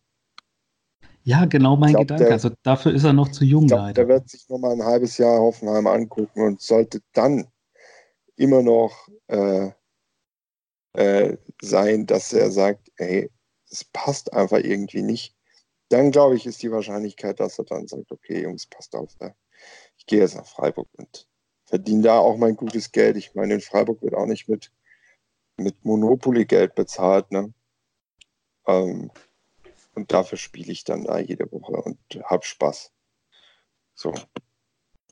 Ja, 1.22 1.46
genau 1.46 1.76
mein 1.76 1.92
glaub, 1.92 2.02
Gedanke. 2.02 2.24
Der, 2.24 2.32
also 2.34 2.50
dafür 2.62 2.92
ist 2.92 3.04
er 3.04 3.14
noch 3.14 3.30
zu 3.30 3.46
jung 3.46 3.68
glaub, 3.68 3.78
leider. 3.78 4.04
Der 4.04 4.08
wird 4.08 4.28
sich 4.28 4.46
noch 4.50 4.58
mal 4.58 4.72
ein 4.72 4.82
halbes 4.82 5.16
Jahr 5.16 5.38
Hoffenheim 5.38 5.86
angucken 5.86 6.42
und 6.42 6.60
sollte 6.60 7.00
dann 7.14 7.46
immer 8.36 8.62
noch 8.62 9.08
äh, 9.28 9.70
äh, 10.94 11.36
sein, 11.60 12.06
dass 12.06 12.32
er 12.32 12.50
sagt, 12.50 12.90
hey, 12.96 13.30
es 13.70 13.84
passt 13.84 14.32
einfach 14.32 14.58
irgendwie 14.58 15.02
nicht. 15.02 15.34
Dann 15.88 16.10
glaube 16.10 16.36
ich, 16.36 16.46
ist 16.46 16.62
die 16.62 16.70
Wahrscheinlichkeit, 16.70 17.40
dass 17.40 17.58
er 17.58 17.64
dann 17.64 17.86
sagt, 17.86 18.10
okay, 18.10 18.42
Jungs, 18.42 18.66
passt 18.66 18.94
auf, 18.94 19.14
äh, 19.20 19.30
ich 19.96 20.06
gehe 20.06 20.20
jetzt 20.20 20.36
nach 20.36 20.46
Freiburg 20.46 20.88
und 20.96 21.28
verdiene 21.64 22.02
da 22.02 22.18
auch 22.18 22.36
mein 22.36 22.56
gutes 22.56 22.92
Geld. 22.92 23.16
Ich 23.16 23.34
meine, 23.34 23.54
in 23.54 23.60
Freiburg 23.60 24.02
wird 24.02 24.14
auch 24.14 24.26
nicht 24.26 24.48
mit, 24.48 24.72
mit 25.56 25.84
Monopoly-Geld 25.84 26.74
bezahlt. 26.74 27.30
Ne? 27.30 27.52
Ähm, 28.66 29.10
und 29.94 30.12
dafür 30.12 30.38
spiele 30.38 30.72
ich 30.72 30.84
dann 30.84 31.04
da 31.04 31.18
jede 31.18 31.50
Woche 31.52 31.72
und 31.72 31.98
habe 32.24 32.44
Spaß. 32.44 32.92
So. 33.94 34.12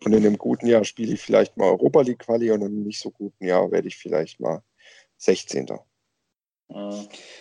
Und 0.04 0.12
in 0.12 0.26
einem 0.26 0.38
guten 0.38 0.66
Jahr 0.66 0.84
spiele 0.84 1.14
ich 1.14 1.20
vielleicht 1.20 1.56
mal 1.56 1.68
Europa 1.68 2.00
League 2.02 2.20
Quali 2.20 2.50
und 2.50 2.60
in 2.60 2.66
einem 2.66 2.82
nicht 2.82 3.00
so 3.00 3.10
guten 3.10 3.44
Jahr 3.44 3.70
werde 3.70 3.88
ich 3.88 3.96
vielleicht 3.96 4.40
mal 4.40 4.62
16. 5.18 5.68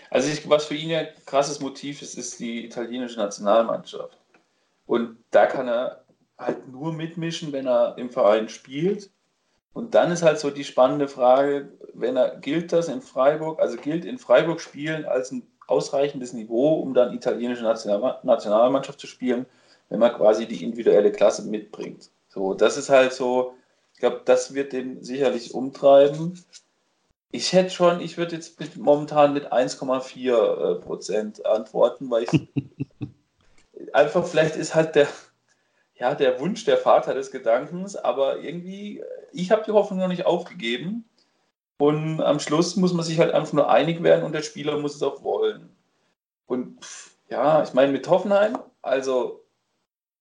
Also 0.10 0.30
ich, 0.30 0.48
was 0.50 0.66
für 0.66 0.76
ihn 0.76 0.90
ja 0.90 1.00
ein 1.00 1.08
krasses 1.26 1.60
Motiv 1.60 2.02
ist, 2.02 2.18
ist 2.18 2.40
die 2.40 2.66
italienische 2.66 3.18
Nationalmannschaft. 3.18 4.18
Und 4.86 5.18
da 5.32 5.46
kann 5.46 5.68
er 5.68 6.06
halt 6.38 6.68
nur 6.68 6.94
mitmischen, 6.94 7.52
wenn 7.54 7.68
er 7.68 7.98
im 7.98 8.10
Verein 8.10 8.50
spielt. 8.50 9.10
Und 9.74 9.96
dann 9.96 10.12
ist 10.12 10.22
halt 10.22 10.38
so 10.38 10.50
die 10.50 10.66
spannende 10.66 11.08
Frage, 11.08 11.72
wenn 11.94 12.18
er 12.18 12.36
gilt 12.38 12.74
das 12.74 12.90
in 12.90 13.02
Freiburg, 13.02 13.60
also 13.60 13.78
gilt 13.78 14.04
in 14.04 14.18
Freiburg 14.18 14.60
spielen 14.60 15.06
als 15.06 15.32
ein 15.32 15.48
ausreichendes 15.68 16.34
Niveau, 16.34 16.76
um 16.82 16.94
dann 16.94 17.14
italienische 17.14 17.64
Nationalmannschaft 17.64 19.00
zu 19.00 19.08
spielen, 19.08 19.46
wenn 19.88 20.00
man 20.00 20.14
quasi 20.14 20.46
die 20.46 20.62
individuelle 20.64 21.14
Klasse 21.14 21.44
mitbringt. 21.44 22.12
So, 22.34 22.54
das 22.54 22.78
ist 22.78 22.90
halt 22.90 23.12
so, 23.12 23.56
ich 23.94 24.00
glaube, 24.00 24.22
das 24.24 24.54
wird 24.54 24.72
den 24.72 25.04
sicherlich 25.04 25.54
umtreiben. 25.54 26.42
Ich 27.30 27.52
hätte 27.52 27.72
schon, 27.72 28.00
ich 28.00 28.18
würde 28.18 28.36
jetzt 28.38 28.58
mit, 28.58 28.78
momentan 28.78 29.34
mit 29.34 29.52
1,4 29.52 30.32
äh, 30.32 30.76
Prozent 30.80 31.46
antworten, 31.46 32.10
weil 32.10 32.24
ich 32.24 32.30
einfach 33.94 34.26
vielleicht 34.26 34.56
ist 34.56 34.76
halt 34.76 34.96
der, 34.96 35.10
ja, 35.96 36.16
der 36.16 36.40
Wunsch 36.40 36.64
der 36.64 36.78
Vater 36.78 37.14
des 37.14 37.32
Gedankens, 37.32 37.98
aber 37.98 38.40
irgendwie, 38.40 39.04
ich 39.34 39.52
habe 39.52 39.64
die 39.66 39.74
Hoffnung 39.74 40.00
noch 40.00 40.08
nicht 40.08 40.26
aufgegeben. 40.26 41.04
Und 41.80 42.22
am 42.22 42.40
Schluss 42.40 42.78
muss 42.78 42.94
man 42.94 43.04
sich 43.04 43.20
halt 43.20 43.34
einfach 43.34 43.54
nur 43.54 43.70
einig 43.70 44.04
werden 44.04 44.24
und 44.24 44.32
der 44.32 44.44
Spieler 44.44 44.78
muss 44.78 44.96
es 44.96 45.04
auch 45.04 45.22
wollen. 45.22 45.76
Und 46.46 46.80
ja, 47.28 47.62
ich 47.64 47.74
meine, 47.74 47.92
mit 47.92 48.08
Hoffenheim, 48.08 48.58
also 48.82 49.44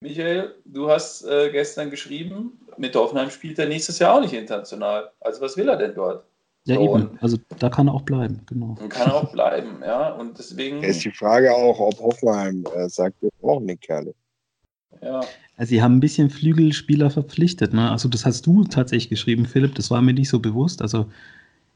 Michael, 0.01 0.55
du 0.65 0.89
hast 0.89 1.23
äh, 1.25 1.51
gestern 1.51 1.91
geschrieben, 1.91 2.59
mit 2.77 2.95
Hoffenheim 2.95 3.29
spielt 3.29 3.59
er 3.59 3.67
nächstes 3.67 3.99
Jahr 3.99 4.15
auch 4.15 4.21
nicht 4.21 4.33
international. 4.33 5.11
Also 5.19 5.41
was 5.41 5.55
will 5.55 5.69
er 5.69 5.77
denn 5.77 5.93
dort? 5.93 6.25
Ja, 6.65 6.75
so, 6.75 6.81
eben. 6.81 7.17
Also 7.21 7.37
da 7.59 7.69
kann 7.69 7.87
er 7.87 7.93
auch 7.93 8.01
bleiben, 8.01 8.41
genau. 8.47 8.75
Kann 8.89 9.07
er 9.09 9.15
auch 9.15 9.31
bleiben, 9.31 9.77
ja. 9.81 10.09
Und 10.13 10.37
deswegen. 10.37 10.83
Ist 10.83 11.05
die 11.05 11.11
Frage 11.11 11.53
auch, 11.53 11.79
ob 11.79 11.99
Hoffenheim 11.99 12.65
äh, 12.75 12.89
sagt, 12.89 13.21
wir 13.21 13.29
brauchen 13.41 13.67
den 13.67 13.79
Kerle. 13.79 14.13
Ja. 15.03 15.21
Also 15.57 15.69
sie 15.69 15.81
haben 15.81 15.97
ein 15.97 15.99
bisschen 15.99 16.31
Flügelspieler 16.31 17.11
verpflichtet. 17.11 17.73
Ne? 17.73 17.91
Also 17.91 18.09
das 18.09 18.25
hast 18.25 18.45
du 18.47 18.63
tatsächlich 18.63 19.09
geschrieben, 19.09 19.45
Philipp. 19.45 19.75
Das 19.75 19.91
war 19.91 20.01
mir 20.01 20.13
nicht 20.13 20.29
so 20.29 20.39
bewusst. 20.39 20.81
Also 20.81 21.05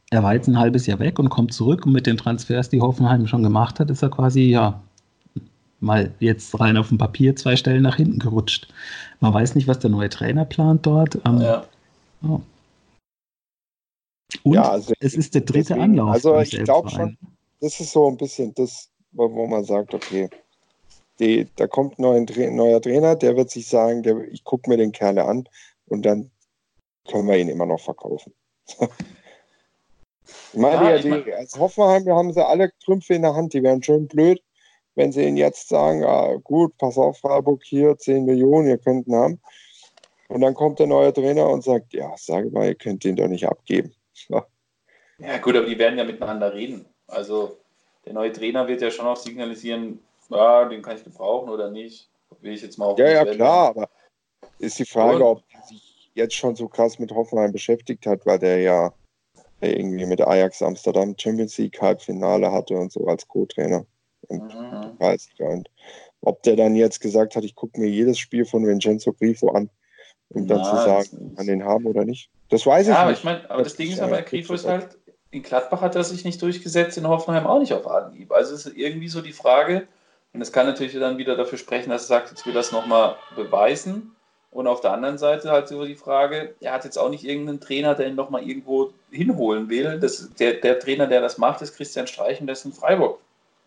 er 0.09 0.23
war 0.23 0.33
jetzt 0.33 0.47
ein 0.47 0.57
halbes 0.57 0.87
Jahr 0.87 0.99
weg 0.99 1.19
und 1.19 1.29
kommt 1.29 1.53
zurück 1.53 1.85
und 1.85 1.91
mit 1.91 2.07
den 2.07 2.17
Transfers, 2.17 2.69
die 2.69 2.81
Hoffenheim 2.81 3.27
schon 3.27 3.43
gemacht 3.43 3.79
hat, 3.79 3.89
ist 3.89 4.01
er 4.01 4.09
quasi 4.09 4.43
ja 4.43 4.81
mal 5.79 6.13
jetzt 6.19 6.59
rein 6.59 6.77
auf 6.77 6.89
dem 6.89 6.97
Papier 6.97 7.35
zwei 7.35 7.55
Stellen 7.55 7.83
nach 7.83 7.97
hinten 7.97 8.19
gerutscht. 8.19 8.67
Man 9.19 9.33
weiß 9.33 9.55
nicht, 9.55 9.67
was 9.67 9.79
der 9.79 9.89
neue 9.89 10.09
Trainer 10.09 10.45
plant 10.45 10.85
dort. 10.85 11.19
Ähm, 11.25 11.41
ja. 11.41 11.65
Oh. 12.23 12.41
Und 14.43 14.53
ja, 14.53 14.69
also 14.69 14.93
es 14.99 15.13
ist 15.13 15.33
der 15.35 15.41
dritte 15.41 15.73
deswegen, 15.73 15.81
Anlauf. 15.81 16.13
Also 16.13 16.39
ich 16.39 16.51
glaube 16.63 16.89
schon, 16.89 17.17
das 17.61 17.79
ist 17.79 17.91
so 17.91 18.07
ein 18.07 18.17
bisschen 18.17 18.53
das, 18.55 18.89
wo 19.11 19.47
man 19.47 19.63
sagt, 19.63 19.93
okay, 19.93 20.29
die, 21.19 21.47
da 21.55 21.67
kommt 21.67 21.97
ein 21.99 22.25
neuer, 22.55 22.81
Trainer, 22.81 23.15
der 23.15 23.37
wird 23.37 23.49
sich 23.49 23.67
sagen, 23.67 24.03
der, 24.03 24.19
ich 24.31 24.43
gucke 24.43 24.69
mir 24.69 24.77
den 24.77 24.91
Kerl 24.91 25.17
an 25.19 25.47
und 25.87 26.05
dann 26.05 26.31
können 27.09 27.27
wir 27.27 27.37
ihn 27.37 27.49
immer 27.49 27.65
noch 27.65 27.79
verkaufen. 27.79 28.33
ich 28.79 30.59
meine, 30.59 30.89
ja, 30.89 30.95
ich 30.97 31.03
die, 31.03 31.33
als 31.33 31.57
Hoffenheim, 31.57 32.05
wir 32.05 32.15
haben 32.15 32.33
sie 32.33 32.45
alle 32.45 32.71
Trümpfe 32.83 33.13
in 33.13 33.21
der 33.21 33.35
Hand, 33.35 33.53
die 33.53 33.63
wären 33.63 33.81
schön 33.81 34.07
blöd, 34.07 34.41
wenn 34.95 35.11
sie 35.11 35.25
ihnen 35.25 35.37
jetzt 35.37 35.69
sagen, 35.69 36.03
ah, 36.03 36.35
gut, 36.43 36.77
pass 36.77 36.97
auf, 36.97 37.19
Freiburg, 37.19 37.63
hier 37.63 37.97
10 37.97 38.25
Millionen, 38.25 38.67
ihr 38.67 38.77
könnt 38.77 39.07
ihn 39.07 39.15
haben. 39.15 39.41
Und 40.27 40.41
dann 40.41 40.53
kommt 40.53 40.79
der 40.79 40.87
neue 40.87 41.13
Trainer 41.13 41.49
und 41.49 41.63
sagt, 41.63 41.93
ja, 41.93 42.13
sage 42.17 42.49
mal, 42.49 42.67
ihr 42.67 42.75
könnt 42.75 43.03
den 43.03 43.15
doch 43.15 43.27
nicht 43.27 43.47
abgeben. 43.47 43.93
Ja. 44.29 44.45
ja, 45.19 45.37
gut, 45.39 45.57
aber 45.57 45.65
die 45.65 45.77
werden 45.77 45.99
ja 45.99 46.05
miteinander 46.05 46.53
reden. 46.53 46.85
Also 47.07 47.57
der 48.05 48.13
neue 48.13 48.31
Trainer 48.31 48.65
wird 48.65 48.81
ja 48.81 48.89
schon 48.89 49.05
auch 49.05 49.17
signalisieren, 49.17 49.99
ja, 50.29 50.65
den 50.65 50.81
kann 50.81 50.95
ich 50.95 51.03
gebrauchen 51.03 51.49
oder 51.49 51.69
nicht. 51.69 52.09
Will 52.39 52.53
ich 52.53 52.61
jetzt 52.61 52.77
mal 52.77 52.85
auf 52.85 52.97
Ja, 52.97 53.09
ja, 53.09 53.25
klar, 53.25 53.69
aber 53.69 53.89
ist 54.57 54.79
die 54.79 54.85
Frage, 54.85 55.17
Und? 55.17 55.23
ob 55.23 55.43
er 55.51 55.61
sich 55.67 56.11
jetzt 56.13 56.35
schon 56.35 56.55
so 56.55 56.69
krass 56.69 56.97
mit 56.97 57.11
Hoffenheim 57.11 57.51
beschäftigt 57.51 58.05
hat, 58.05 58.25
weil 58.25 58.39
der 58.39 58.61
ja 58.61 58.93
irgendwie 59.59 60.05
mit 60.05 60.21
Ajax 60.21 60.61
Amsterdam 60.61 61.15
Champions 61.17 61.57
League 61.57 61.81
Halbfinale 61.81 62.51
hatte 62.51 62.75
und 62.75 62.91
so 62.91 63.05
als 63.05 63.27
Co-Trainer. 63.27 63.85
Und, 64.27 64.53
mhm. 64.53 64.97
und 65.39 65.69
ob 66.21 66.43
der 66.43 66.55
dann 66.55 66.75
jetzt 66.75 67.01
gesagt 67.01 67.35
hat, 67.35 67.43
ich 67.43 67.55
gucke 67.55 67.79
mir 67.79 67.87
jedes 67.87 68.17
Spiel 68.17 68.45
von 68.45 68.65
Vincenzo 68.65 69.13
Grifo 69.13 69.49
an, 69.49 69.69
um 70.29 70.47
dann 70.47 70.63
zu 70.63 70.75
sagen, 70.75 71.35
kann 71.35 71.47
den 71.47 71.63
haben 71.63 71.85
oder 71.85 72.05
nicht. 72.05 72.29
Das 72.49 72.65
weiß 72.65 72.87
ja, 72.87 72.93
ich 72.93 72.99
aber 72.99 73.09
nicht. 73.11 73.19
Ich 73.19 73.25
mein, 73.25 73.45
aber 73.45 73.63
das, 73.63 73.73
das 73.73 73.77
Ding 73.77 73.91
ist 73.91 73.99
aber, 73.99 74.21
Grifo 74.21 74.53
ist 74.53 74.67
halt, 74.67 74.97
in 75.31 75.43
Gladbach 75.43 75.81
hat 75.81 75.95
er 75.95 76.03
sich 76.03 76.23
nicht 76.23 76.41
durchgesetzt, 76.41 76.97
in 76.97 77.07
Hoffenheim 77.07 77.45
auch 77.45 77.59
nicht 77.59 77.73
auf 77.73 77.87
Anhieb. 77.87 78.31
Also 78.31 78.55
es 78.55 78.65
ist 78.65 78.77
irgendwie 78.77 79.09
so 79.09 79.21
die 79.21 79.33
Frage, 79.33 79.87
und 80.35 80.41
es 80.41 80.51
kann 80.51 80.65
natürlich 80.65 80.93
dann 80.93 81.17
wieder 81.17 81.37
dafür 81.37 81.57
sprechen, 81.57 81.89
dass 81.89 82.03
er 82.03 82.07
sagt, 82.07 82.29
jetzt 82.29 82.45
will 82.45 82.53
das 82.53 82.73
nochmal 82.73 83.15
beweisen. 83.37 84.15
Und 84.51 84.67
auf 84.67 84.81
der 84.81 84.91
anderen 84.91 85.17
Seite 85.17 85.49
halt 85.49 85.67
so 85.67 85.85
die 85.85 85.95
Frage, 85.95 86.55
er 86.59 86.73
hat 86.73 86.83
jetzt 86.83 86.97
auch 86.97 87.09
nicht 87.09 87.25
irgendeinen 87.25 87.59
Trainer, 87.59 87.95
der 87.95 88.07
ihn 88.07 88.15
nochmal 88.15 88.43
irgendwo 88.43 88.91
hinholen 89.11 89.69
will. 89.69 89.97
Das, 89.99 90.29
der, 90.39 90.55
der 90.55 90.79
Trainer, 90.79 91.07
der 91.07 91.21
das 91.21 91.37
macht, 91.37 91.61
ist 91.61 91.75
Christian 91.75 92.07
Streichen, 92.07 92.47
der 92.47 92.53
ist 92.53 92.65
in 92.65 92.73
Freiburg. 92.73 93.19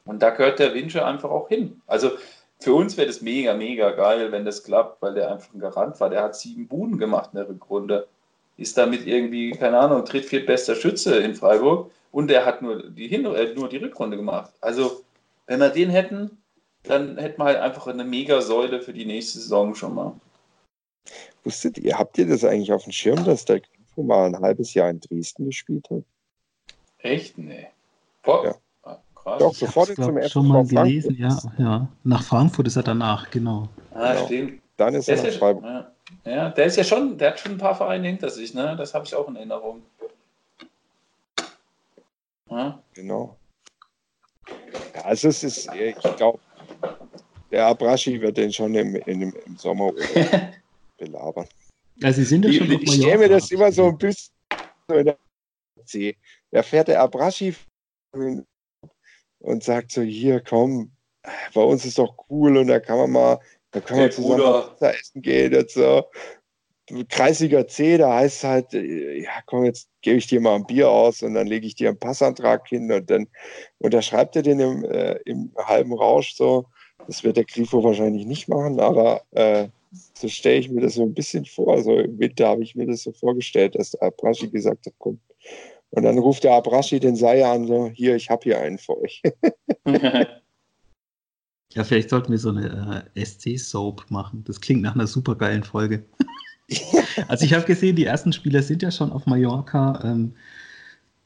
Und 0.09 0.21
da 0.23 0.31
gehört 0.31 0.59
der 0.59 0.73
Winsche 0.73 1.05
einfach 1.05 1.29
auch 1.29 1.49
hin. 1.51 1.83
Also 1.87 2.13
für 2.61 2.73
uns 2.73 2.97
wäre 2.97 3.07
das 3.07 3.21
mega, 3.21 3.53
mega 3.53 3.91
geil, 3.91 4.33
wenn 4.33 4.47
das 4.47 4.65
klappt, 4.65 5.03
weil 5.03 5.13
der 5.13 5.31
einfach 5.31 5.53
ein 5.53 5.61
Garant 5.61 6.01
war. 6.01 6.09
Der 6.09 6.23
hat 6.23 6.35
sieben 6.35 6.67
Buden 6.67 6.99
gemacht 6.99 7.31
in 7.35 7.41
der 7.41 7.49
Rückrunde. 7.49 8.09
Ist 8.57 8.79
damit 8.79 9.07
irgendwie, 9.07 9.51
keine 9.51 9.79
Ahnung, 9.79 10.07
dritt, 10.07 10.25
viertbester 10.25 10.75
Schütze 10.75 11.19
in 11.19 11.35
Freiburg. 11.35 11.91
Und 12.11 12.29
der 12.29 12.47
hat 12.47 12.63
nur 12.63 12.89
die, 12.89 13.07
Hin 13.07 13.27
äh, 13.27 13.53
nur 13.55 13.69
die 13.69 13.77
Rückrunde 13.77 14.17
gemacht. 14.17 14.51
Also, 14.63 15.05
wenn 15.47 15.61
wir 15.61 15.69
den 15.69 15.91
hätten, 15.91 16.39
dann 16.85 17.19
hätten 17.19 17.39
wir 17.39 17.45
halt 17.45 17.59
einfach 17.59 17.87
eine 17.87 18.05
mega 18.05 18.41
Säule 18.41 18.81
für 18.81 18.95
die 18.95 19.05
nächste 19.05 19.41
Saison 19.41 19.75
schon 19.75 19.95
mal. 19.95 20.15
Wusstet 21.45 21.77
ihr, 21.77 21.99
habt 21.99 22.17
ihr 22.17 22.27
das 22.27 22.45
eigentlich 22.45 22.73
auf 22.73 22.85
dem 22.85 22.93
Schirm, 22.93 23.25
dass 23.27 23.45
der 23.45 23.61
Grifo 23.61 24.03
mal 24.03 24.25
ein 24.25 24.41
halbes 24.41 24.73
Jahr 24.73 24.89
in 24.89 25.01
Dresden 25.01 25.45
gespielt 25.45 25.87
hat? 25.91 26.03
Echt? 27.01 27.37
Nee. 27.37 27.67
Boah. 28.23 28.45
Ja. 28.47 28.55
Doch, 29.39 29.55
sofort 29.55 29.91
Ich 29.91 29.97
zum 29.97 30.17
FSV 30.17 30.33
schon 30.33 30.49
mal 30.49 30.65
Frankfurt. 30.65 30.85
gelesen, 30.85 31.17
ja, 31.19 31.39
ja. 31.59 31.89
Nach 32.05 32.23
Frankfurt 32.23 32.67
ist 32.69 32.77
er 32.77 32.83
danach, 32.83 33.29
genau. 33.31 33.69
Ah, 33.93 34.13
Genau. 34.15 34.25
stimmt. 34.27 34.63
Dann 34.77 34.95
ist 34.95 35.09
Der 35.09 35.17
er 35.17 35.23
ist, 35.23 35.27
nach 35.27 35.33
ja, 35.33 35.39
Freiburg. 35.39 35.65
ja, 35.65 35.93
ja, 36.33 36.49
der 36.51 36.65
ist 36.67 36.77
ja 36.77 36.85
schon, 36.85 37.19
der 37.19 37.31
hat 37.31 37.41
schon 37.41 37.53
ein 37.53 37.59
paar 37.59 37.75
Vereine 37.75 38.07
hinter 38.09 38.31
sich, 38.31 38.55
ne? 38.55 38.77
Das 38.77 38.95
habe 38.95 39.05
ich 39.05 39.15
auch 39.15 39.29
in 39.29 39.37
Erinnerung. 39.37 39.83
Ja. 42.51 42.83
Genau. 42.95 43.37
Ja, 44.95 45.03
also 45.05 45.29
es 45.29 45.45
ist, 45.45 45.69
ich 45.75 46.17
glaube, 46.17 46.39
der 47.51 47.67
Abraschi 47.67 48.21
wird 48.21 48.37
den 48.37 48.53
schon 48.53 48.75
im, 48.75 48.95
im, 48.97 49.35
im 49.47 49.57
Sommer 49.57 49.93
belabern. 50.99 51.47
Also 52.03 52.21
sie 52.21 52.25
sind 52.27 52.45
ja 52.45 52.53
schon 52.53 52.75
auf 52.75 52.81
Ich 52.83 52.95
stelle 52.95 53.19
mir 53.19 53.29
das 53.29 53.51
immer 53.51 53.71
so 53.73 53.87
ein 53.89 53.99
bisschen 53.99 54.33
so 54.89 54.97
in 54.97 55.07
der 55.07 55.19
C. 55.85 56.17
Da 56.51 56.63
fährt 56.63 56.89
der 56.89 57.03
Abraschi 57.03 57.55
und 59.41 59.63
sagt 59.65 59.93
so, 59.93 60.03
hier 60.03 60.41
komm, 60.41 60.93
bei 61.55 61.63
uns 61.63 61.85
ist 61.85 61.99
doch 61.99 62.15
cool 62.31 62.57
und 62.57 62.69
da 62.69 62.81
kann 62.81 62.99
man 62.99 63.11
mal, 63.11 63.39
da 63.73 63.81
kann 63.81 63.99
man 63.99 64.07
Hey, 64.09 64.11
zusammen 64.11 64.41
Bruder. 64.43 64.77
Essen 64.81 65.23
gehen 65.23 65.55
und 65.55 65.71
so. 65.71 66.05
Kreisiger 67.11 67.69
C, 67.69 67.99
da 67.99 68.15
heißt 68.17 68.37
es 68.39 68.45
halt, 68.45 68.73
ja 68.73 69.43
komm, 69.45 69.65
jetzt 69.65 69.91
gebe 70.01 70.17
ich 70.17 70.27
dir 70.27 70.41
mal 70.41 70.55
ein 70.57 70.65
Bier 70.67 70.89
aus 70.91 71.23
und 71.23 71.35
dann 71.35 71.47
lege 71.47 71.67
ich 71.67 71.75
dir 71.75 71.91
einen 71.91 71.99
Passantrag 71.99 72.67
hin 72.67 72.91
und 72.91 73.11
dann 73.11 73.27
unterschreibt 73.79 74.37
er 74.37 74.43
den 74.43 74.59
im, 74.59 74.85
äh, 74.85 75.17
im 75.27 75.53
halben 75.59 75.93
Rausch 75.93 76.35
so. 76.35 76.67
Das 77.07 77.25
wird 77.25 77.37
der 77.37 77.45
Grifo 77.45 77.85
wahrscheinlich 77.85 78.25
nicht 78.27 78.49
machen, 78.49 78.81
aber 78.81 79.23
äh, 79.33 79.69
so 80.15 80.29
stelle 80.29 80.59
ich 80.61 80.71
mir 80.71 80.81
das 80.81 80.95
so 80.95 81.03
ein 81.03 81.15
bisschen 81.15 81.45
vor. 81.45 81.75
Also 81.75 81.99
im 81.99 82.19
Winter 82.19 82.49
habe 82.49 82.63
ich 82.63 82.75
mir 82.75 82.87
das 82.87 83.03
so 83.03 83.13
vorgestellt, 83.13 83.75
dass 83.75 83.91
der 83.91 84.03
Abraschi 84.05 84.49
gesagt 84.49 84.87
hat, 84.87 84.95
komm. 84.99 85.21
Und 85.91 86.03
dann 86.03 86.19
ruft 86.19 86.45
der 86.45 86.53
Abraschi 86.53 87.01
den 87.01 87.17
Seier 87.17 87.51
an, 87.51 87.67
so, 87.67 87.89
hier, 87.89 88.17
ich 88.17 88.29
habe 88.29 88.43
hier 88.45 88.61
einen 88.61 88.79
für 88.79 89.01
euch. 89.01 89.23
Ja, 91.75 91.85
vielleicht 91.85 92.11
sollten 92.11 92.33
wir 92.33 92.39
so 92.39 92.49
eine 92.49 93.05
äh, 93.15 93.25
SC-Soap 93.25 94.11
machen. 94.11 94.43
Das 94.47 94.61
klingt 94.61 94.83
nach 94.83 94.95
einer 94.95 95.07
supergeilen 95.07 95.63
Folge. 95.63 96.03
also 97.29 97.45
ich 97.45 97.53
habe 97.53 97.67
gesehen, 97.67 97.97
die 97.97 98.07
ersten 98.07 98.33
Spieler 98.33 98.63
sind 98.63 98.83
ja 98.83 98.91
schon 98.91 99.13
auf 99.13 99.27
Mallorca. 99.27 100.01
Ähm, 100.03 100.33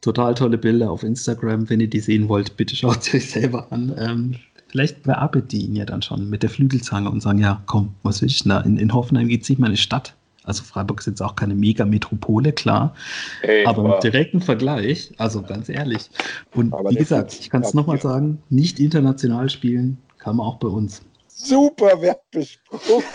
total 0.01 0.35
tolle 0.35 0.59
Bilder 0.59 0.91
auf 0.91 1.05
Instagram. 1.05 1.71
Wenn 1.71 1.81
ihr 1.81 1.89
die 1.89 2.01
sehen 2.01 2.29
wollt, 2.29 2.57
bitte 2.57 2.75
schaut 2.75 3.05
sie 3.05 3.17
euch 3.19 3.31
selber 3.31 3.71
an. 3.71 3.95
Ähm, 3.97 4.35
vielleicht 4.69 5.05
bearbeitet 5.05 5.53
die 5.53 5.65
ihn 5.65 5.77
ja 5.77 5.85
dann 5.85 6.03
schon 6.03 6.29
mit 6.29 6.43
der 6.43 6.51
Flügelzange 6.51 7.09
und 7.09 7.21
sagen, 7.21 7.39
ja, 7.39 7.63
komm, 7.67 7.95
was 8.03 8.21
will 8.21 8.29
ich 8.29 8.43
denn 8.43 8.51
da? 8.51 8.61
In, 8.61 8.79
in 8.79 8.93
Hoffenheim 8.93 9.29
geht 9.29 9.43
es 9.43 9.49
nicht 9.49 9.61
mal 9.61 9.69
eine 9.69 9.77
Stadt. 9.77 10.17
Also 10.45 10.65
Freiburg 10.65 11.01
ist 11.01 11.07
jetzt 11.07 11.23
auch 11.23 11.37
keine 11.37 11.55
Mega-Metropole, 11.55 12.53
klar. 12.53 12.95
Hey, 13.43 13.65
Aber 13.65 13.85
wow. 13.85 13.95
im 13.95 14.01
direkten 14.01 14.41
Vergleich, 14.41 15.13
also 15.19 15.43
ganz 15.43 15.69
ehrlich. 15.69 16.11
Und 16.55 16.73
Aber 16.73 16.91
wie 16.91 16.97
gesagt, 16.97 17.37
ich 17.39 17.51
kann 17.51 17.63
es 17.63 17.75
nochmal 17.75 18.01
sagen, 18.01 18.43
nicht 18.51 18.81
international 18.81 19.49
spielen, 19.51 19.99
kann 20.19 20.37
man 20.37 20.47
auch 20.47 20.57
bei 20.57 20.69
uns. 20.69 21.03
Super 21.29 22.01
Werbespruch. 22.01 23.03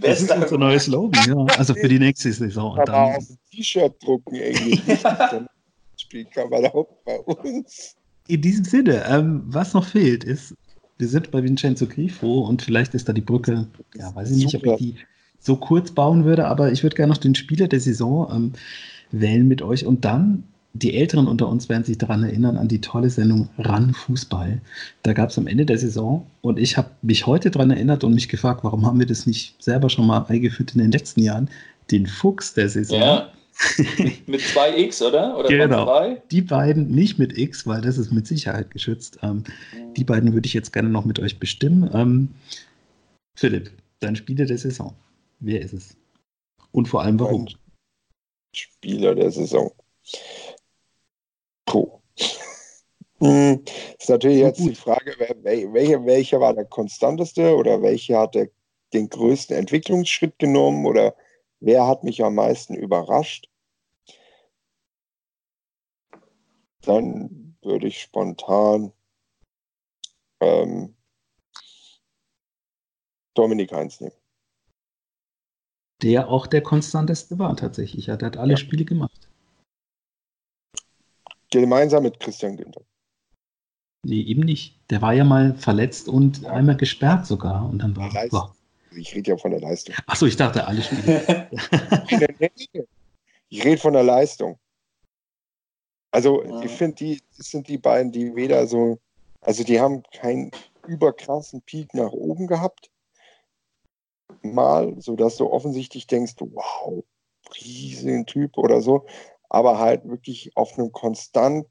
Das 0.00 0.20
ist 0.20 0.34
unser 0.34 0.58
neues 0.58 0.86
Slogan, 0.86 1.24
ja. 1.28 1.56
Also 1.58 1.72
für 1.72 1.88
die 1.88 2.00
nächste 2.00 2.32
Saison. 2.32 2.72
Und 2.72 2.86
Kann 2.86 2.92
man 2.92 3.12
dann, 3.12 3.16
auf 3.18 3.30
ein 3.30 3.38
T-Shirt 3.52 3.94
drucken, 4.02 4.34
irgendwie. 4.34 4.80
Spiel 5.96 6.24
kann 6.24 6.50
man 6.50 6.66
auch 6.66 6.88
bei 7.04 7.18
uns. 7.20 7.94
in 8.26 8.42
diesem 8.42 8.64
Sinne, 8.64 9.04
ähm, 9.08 9.42
was 9.46 9.74
noch 9.74 9.86
fehlt, 9.86 10.24
ist, 10.24 10.56
wir 10.98 11.08
sind 11.08 11.30
bei 11.30 11.42
Vincenzo 11.42 11.86
Grifo 11.86 12.40
und 12.40 12.62
vielleicht 12.62 12.94
ist 12.94 13.08
da 13.08 13.12
die 13.12 13.20
Brücke, 13.20 13.68
ja, 13.94 14.14
weiß 14.14 14.30
ich 14.30 14.44
nicht, 14.44 14.54
ob 14.56 14.62
Super. 14.62 14.72
ich 14.74 14.78
die 14.78 14.96
so 15.40 15.56
kurz 15.56 15.90
bauen 15.90 16.24
würde, 16.24 16.46
aber 16.46 16.72
ich 16.72 16.82
würde 16.82 16.96
gerne 16.96 17.12
noch 17.12 17.18
den 17.18 17.34
Spieler 17.34 17.68
der 17.68 17.80
Saison 17.80 18.28
ähm, 18.32 18.52
wählen 19.12 19.46
mit 19.46 19.62
euch 19.62 19.86
und 19.86 20.04
dann. 20.04 20.44
Die 20.74 20.94
Älteren 20.94 21.26
unter 21.26 21.48
uns 21.48 21.70
werden 21.70 21.84
sich 21.84 21.96
daran 21.96 22.22
erinnern, 22.22 22.58
an 22.58 22.68
die 22.68 22.82
tolle 22.82 23.08
Sendung 23.08 23.48
Ran 23.56 23.94
Fußball. 23.94 24.60
Da 25.04 25.14
gab 25.14 25.30
es 25.30 25.38
am 25.38 25.46
Ende 25.46 25.64
der 25.64 25.78
Saison 25.78 26.26
und 26.42 26.58
ich 26.58 26.76
habe 26.76 26.90
mich 27.00 27.26
heute 27.26 27.50
daran 27.50 27.70
erinnert 27.70 28.04
und 28.04 28.12
mich 28.12 28.28
gefragt, 28.28 28.62
warum 28.62 28.84
haben 28.84 28.98
wir 28.98 29.06
das 29.06 29.26
nicht 29.26 29.54
selber 29.58 29.88
schon 29.88 30.06
mal 30.06 30.26
eingeführt 30.28 30.74
in 30.74 30.82
den 30.82 30.92
letzten 30.92 31.22
Jahren? 31.22 31.48
Den 31.90 32.06
Fuchs 32.06 32.52
der 32.52 32.68
Saison. 32.68 33.00
Ja. 33.00 33.32
mit, 34.26 34.42
zwei 34.42 34.78
X, 34.78 35.00
oder? 35.00 35.38
Oder 35.38 35.48
Genau. 35.48 35.84
zwei? 35.84 36.22
Die 36.30 36.42
beiden 36.42 36.88
nicht 36.88 37.18
mit 37.18 37.38
X, 37.38 37.66
weil 37.66 37.80
das 37.80 37.96
ist 37.96 38.12
mit 38.12 38.26
Sicherheit 38.26 38.70
geschützt. 38.70 39.18
Ähm, 39.22 39.44
die 39.96 40.04
beiden 40.04 40.34
würde 40.34 40.46
ich 40.46 40.52
jetzt 40.52 40.74
gerne 40.74 40.90
noch 40.90 41.06
mit 41.06 41.18
euch 41.20 41.38
bestimmen. 41.38 41.88
Ähm, 41.94 42.28
Philipp, 43.34 43.70
dein 44.00 44.14
Spieler 44.14 44.44
der 44.44 44.58
Saison. 44.58 44.92
Wer 45.38 45.60
ist 45.60 45.72
es? 45.72 45.96
Und 46.72 46.88
vor 46.88 47.02
allem 47.02 47.18
warum? 47.20 47.48
Spieler 48.54 49.14
der 49.14 49.30
Saison. 49.30 49.72
Puh. 51.64 52.00
Hm, 53.18 53.64
ist 53.98 54.08
natürlich 54.10 54.38
jetzt 54.40 54.60
die 54.60 54.74
Frage, 54.74 55.14
wer- 55.18 55.42
wel- 55.42 55.72
welche, 55.72 56.04
welcher 56.04 56.40
war 56.40 56.54
der 56.54 56.66
konstanteste 56.66 57.54
oder 57.56 57.80
welcher 57.82 58.20
hat 58.20 58.34
der, 58.34 58.50
den 58.92 59.08
größten 59.08 59.56
Entwicklungsschritt 59.56 60.38
genommen 60.38 60.86
oder 60.86 61.16
wer 61.60 61.86
hat 61.86 62.04
mich 62.04 62.22
am 62.22 62.34
meisten 62.34 62.74
überrascht? 62.74 63.48
Dann 66.82 67.56
würde 67.62 67.88
ich 67.88 68.00
spontan 68.02 68.92
ähm, 70.40 70.94
Dominik 73.34 73.72
Heinz 73.72 74.00
nehmen. 74.00 74.14
Der 76.02 76.28
auch 76.28 76.46
der 76.46 76.62
konstanteste 76.62 77.38
war 77.38 77.56
tatsächlich. 77.56 78.06
Ja, 78.06 78.16
der 78.16 78.26
hat 78.26 78.36
alle 78.36 78.52
Ja. 78.52 78.56
Spiele 78.56 78.84
gemacht. 78.84 79.28
Gemeinsam 81.50 82.02
mit 82.02 82.20
Christian 82.20 82.56
Günther. 82.56 82.82
Nee, 84.04 84.20
eben 84.22 84.42
nicht. 84.42 84.78
Der 84.90 85.00
war 85.02 85.14
ja 85.14 85.24
mal 85.24 85.54
verletzt 85.54 86.08
und 86.08 86.44
einmal 86.44 86.76
gesperrt 86.76 87.26
sogar. 87.26 87.68
Und 87.68 87.78
dann 87.78 87.96
war. 87.96 88.12
Leist- 88.12 88.30
Boah. 88.30 88.54
Ich 88.94 89.14
rede 89.14 89.32
ja 89.32 89.36
von 89.36 89.50
der 89.50 89.60
Leistung. 89.60 89.94
Achso, 90.06 90.26
ich 90.26 90.36
dachte 90.36 90.66
alle 90.66 90.82
Spiele. 90.82 91.48
Ich 93.48 93.64
rede 93.64 93.80
von 93.80 93.92
der 93.92 94.02
Leistung. 94.02 94.58
Also 96.10 96.42
Ja. 96.42 96.62
ich 96.62 96.72
finde, 96.72 96.96
die 96.96 97.22
das 97.36 97.50
sind 97.50 97.68
die 97.68 97.78
beiden, 97.78 98.10
die 98.10 98.34
weder 98.34 98.66
so, 98.66 98.98
also 99.40 99.62
die 99.62 99.78
haben 99.80 100.02
keinen 100.12 100.50
überkrassen 100.88 101.62
Peak 101.62 101.94
nach 101.94 102.10
oben 102.10 102.48
gehabt. 102.48 102.90
Mal, 104.42 104.94
sodass 105.00 105.36
du 105.36 105.46
offensichtlich 105.50 106.06
denkst, 106.06 106.34
wow, 106.38 107.04
riesen 107.62 108.26
Typ 108.26 108.58
oder 108.58 108.80
so, 108.80 109.06
aber 109.48 109.78
halt 109.78 110.08
wirklich 110.08 110.56
auf 110.56 110.78
einem 110.78 110.92
konstant 110.92 111.66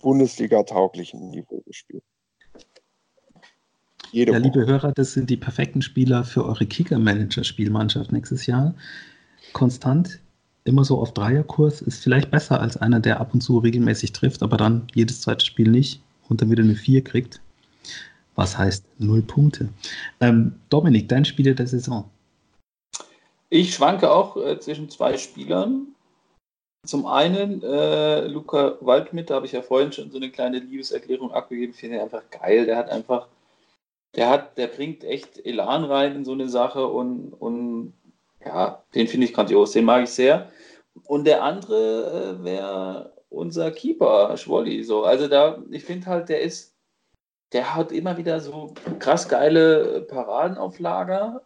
Bundesliga-tauglichen 0.00 1.30
Niveau 1.30 1.62
gespielt. 1.66 2.04
Jede 4.12 4.32
Ja, 4.32 4.38
Woche. 4.38 4.44
liebe 4.44 4.66
Hörer, 4.66 4.92
das 4.92 5.12
sind 5.12 5.28
die 5.28 5.36
perfekten 5.36 5.82
Spieler 5.82 6.24
für 6.24 6.44
eure 6.44 6.66
Kicker-Manager-Spielmannschaft 6.66 8.12
nächstes 8.12 8.46
Jahr. 8.46 8.74
Konstant, 9.52 10.20
immer 10.64 10.84
so 10.84 10.98
auf 11.00 11.12
Dreierkurs, 11.12 11.82
ist 11.82 12.02
vielleicht 12.02 12.30
besser 12.30 12.60
als 12.60 12.76
einer, 12.76 13.00
der 13.00 13.20
ab 13.20 13.34
und 13.34 13.42
zu 13.42 13.58
regelmäßig 13.58 14.12
trifft, 14.12 14.42
aber 14.42 14.56
dann 14.56 14.86
jedes 14.94 15.20
zweite 15.20 15.44
Spiel 15.44 15.70
nicht 15.70 16.02
und 16.28 16.40
dann 16.40 16.50
wieder 16.50 16.62
eine 16.62 16.74
4 16.74 17.02
kriegt. 17.04 17.40
Was 18.38 18.56
heißt 18.56 18.84
null 18.98 19.22
Punkte. 19.22 19.68
Ähm, 20.20 20.60
Dominik, 20.68 21.08
dein 21.08 21.24
Spieler 21.24 21.54
der 21.54 21.66
Saison. 21.66 22.08
Ich 23.50 23.74
schwanke 23.74 24.12
auch 24.12 24.36
äh, 24.36 24.60
zwischen 24.60 24.88
zwei 24.90 25.18
Spielern. 25.18 25.88
Zum 26.86 27.06
einen 27.06 27.64
äh, 27.64 28.28
Luca 28.28 28.76
Waldschmidt, 28.80 29.28
da 29.28 29.34
habe 29.34 29.46
ich 29.46 29.52
ja 29.52 29.60
vorhin 29.60 29.90
schon 29.90 30.12
so 30.12 30.18
eine 30.18 30.30
kleine 30.30 30.60
Liebeserklärung 30.60 31.32
abgegeben, 31.32 31.74
finde 31.74 31.96
ich 31.96 32.02
einfach 32.02 32.22
geil. 32.30 32.64
Der 32.64 32.76
hat 32.76 32.90
einfach, 32.90 33.26
der 34.14 34.30
hat, 34.30 34.56
der 34.56 34.68
bringt 34.68 35.02
echt 35.02 35.44
Elan 35.44 35.82
rein 35.82 36.14
in 36.14 36.24
so 36.24 36.30
eine 36.30 36.48
Sache 36.48 36.86
und, 36.86 37.32
und 37.32 37.92
ja, 38.46 38.84
den 38.94 39.08
finde 39.08 39.26
ich 39.26 39.34
grandios, 39.34 39.72
den 39.72 39.84
mag 39.84 40.04
ich 40.04 40.10
sehr. 40.10 40.48
Und 41.06 41.24
der 41.24 41.42
andere 41.42 42.38
äh, 42.38 42.44
wäre 42.44 43.12
unser 43.30 43.72
Keeper, 43.72 44.36
Schwolli. 44.36 44.84
So. 44.84 45.02
Also 45.02 45.26
da, 45.26 45.60
ich 45.72 45.84
finde 45.84 46.06
halt, 46.06 46.28
der 46.28 46.40
ist, 46.42 46.67
der 47.52 47.74
hat 47.74 47.92
immer 47.92 48.16
wieder 48.16 48.40
so 48.40 48.74
krass 48.98 49.28
geile 49.28 50.02
Paraden 50.02 50.58
auf 50.58 50.78
Lager 50.78 51.42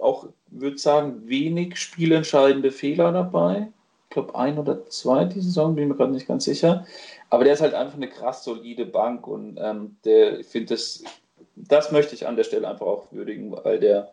auch, 0.00 0.28
würde 0.48 0.78
sagen, 0.78 1.28
wenig 1.28 1.76
spielentscheidende 1.76 2.70
Fehler 2.70 3.12
dabei. 3.12 3.68
Ich 4.04 4.14
glaube, 4.14 4.34
ein 4.34 4.58
oder 4.58 4.86
zwei 4.86 5.24
die 5.24 5.40
Saison, 5.40 5.74
bin 5.74 5.84
ich 5.84 5.90
mir 5.90 5.96
gerade 5.96 6.12
nicht 6.12 6.28
ganz 6.28 6.44
sicher. 6.44 6.86
Aber 7.30 7.44
der 7.44 7.52
ist 7.52 7.60
halt 7.60 7.74
einfach 7.74 7.96
eine 7.96 8.08
krass 8.08 8.44
solide 8.44 8.86
Bank 8.86 9.26
und 9.26 9.58
ähm, 9.60 9.96
der, 10.04 10.40
ich 10.40 10.46
finde, 10.46 10.74
das, 10.74 11.04
das 11.56 11.92
möchte 11.92 12.14
ich 12.14 12.26
an 12.26 12.36
der 12.36 12.44
Stelle 12.44 12.68
einfach 12.68 12.86
auch 12.86 13.12
würdigen, 13.12 13.52
weil 13.52 13.80
der, 13.80 14.12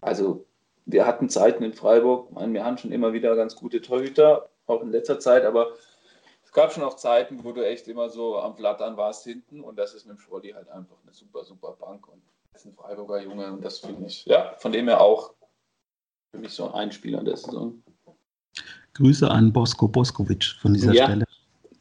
also 0.00 0.44
wir 0.84 1.06
hatten 1.06 1.28
Zeiten 1.28 1.62
in 1.62 1.72
Freiburg, 1.72 2.30
meine, 2.32 2.52
wir 2.52 2.64
haben 2.64 2.76
schon 2.76 2.92
immer 2.92 3.12
wieder 3.12 3.34
ganz 3.36 3.56
gute 3.56 3.80
Torhüter, 3.80 4.48
auch 4.66 4.82
in 4.82 4.90
letzter 4.90 5.18
Zeit, 5.18 5.44
aber 5.44 5.68
gab 6.52 6.72
schon 6.72 6.82
auch 6.82 6.96
Zeiten, 6.96 7.44
wo 7.44 7.52
du 7.52 7.66
echt 7.66 7.88
immer 7.88 8.08
so 8.08 8.38
am 8.38 8.54
Flattern 8.54 8.96
warst 8.96 9.24
hinten 9.24 9.60
und 9.60 9.78
das 9.78 9.94
ist 9.94 10.06
mit 10.06 10.16
dem 10.16 10.20
Schrolli 10.20 10.50
halt 10.50 10.68
einfach 10.68 10.96
eine 11.02 11.12
super, 11.12 11.44
super 11.44 11.76
Bank 11.80 12.06
und 12.08 12.22
ist 12.54 12.66
ein 12.66 12.74
Freiburger 12.74 13.22
Junge 13.22 13.50
und 13.52 13.64
das 13.64 13.78
finde 13.78 14.06
ich, 14.06 14.26
ja, 14.26 14.54
von 14.58 14.72
dem 14.72 14.88
her 14.88 15.00
auch 15.00 15.32
für 16.30 16.38
mich 16.38 16.52
so 16.52 16.70
ein 16.72 16.92
Spieler 16.92 17.24
der 17.24 17.36
Saison. 17.36 17.82
Grüße 18.94 19.30
an 19.30 19.52
Bosko 19.52 19.88
Boskovic 19.88 20.44
von 20.60 20.74
dieser 20.74 20.92
ja, 20.92 21.06
Stelle. 21.06 21.24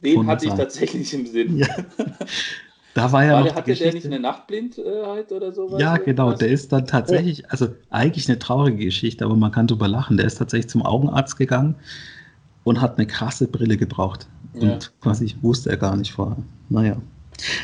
Den 0.02 0.26
hatte 0.28 0.46
ich 0.46 0.54
tatsächlich 0.54 1.14
im 1.14 1.26
Sinn. 1.26 1.58
Ja. 1.58 1.68
Da 2.94 3.10
war 3.14 3.24
ja 3.24 3.36
war 3.36 3.46
noch 3.46 3.56
hatte 3.56 3.74
der 3.74 3.94
nicht 3.94 4.06
eine 4.06 4.20
Nachtblindheit 4.20 5.32
oder 5.32 5.54
sowas? 5.54 5.80
Ja, 5.80 5.96
genau. 5.96 6.34
Der 6.34 6.50
ist 6.50 6.74
dann 6.74 6.86
tatsächlich, 6.86 7.50
also 7.50 7.70
eigentlich 7.90 8.28
eine 8.28 8.38
traurige 8.38 8.84
Geschichte, 8.84 9.24
aber 9.24 9.38
man 9.38 9.54
kann 9.54 9.68
drüber 9.68 9.88
lachen. 9.88 10.18
Der 10.18 10.26
ist 10.26 10.40
tatsächlich 10.40 10.70
zum 10.70 10.86
Augenarzt 10.86 11.38
gegangen 11.38 11.78
und 12.64 12.82
hat 12.82 12.98
eine 12.98 13.08
krasse 13.08 13.48
Brille 13.48 13.78
gebraucht. 13.78 14.28
Ja. 14.54 14.74
Und 14.74 14.92
quasi 15.02 15.36
wusste 15.42 15.70
er 15.70 15.78
gar 15.78 15.96
nicht 15.96 16.12
vorher. 16.12 16.38
Naja. 16.70 16.98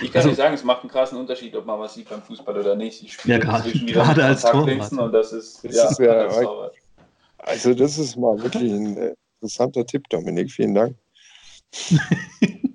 Ich 0.02 0.12
kann 0.12 0.18
also, 0.20 0.30
nicht 0.30 0.38
sagen, 0.38 0.56
es 0.56 0.64
macht 0.64 0.82
einen 0.82 0.90
krassen 0.90 1.18
Unterschied, 1.20 1.56
ob 1.56 1.66
man 1.66 1.80
was 1.80 1.94
sieht 1.94 2.10
beim 2.10 2.22
Fußball 2.22 2.58
oder 2.58 2.76
nicht. 2.76 3.04
Ich 3.04 3.14
spiele 3.14 3.36
ja, 3.36 3.40
gerade, 3.40 3.72
gerade 3.72 4.24
als 4.24 4.42
Torwart. 4.42 4.92
und 4.92 5.12
das 5.12 5.34
ist, 5.34 5.64
das 5.64 5.76
ja, 5.76 5.90
ist 5.90 6.00
ja 6.00 6.72
also 7.38 7.74
das 7.74 7.98
ist 7.98 8.18
mal 8.18 8.42
wirklich 8.42 8.72
ein 8.72 9.16
interessanter 9.40 9.86
Tipp, 9.86 10.10
Dominik. 10.10 10.52
Vielen 10.52 10.74
Dank. 10.76 10.96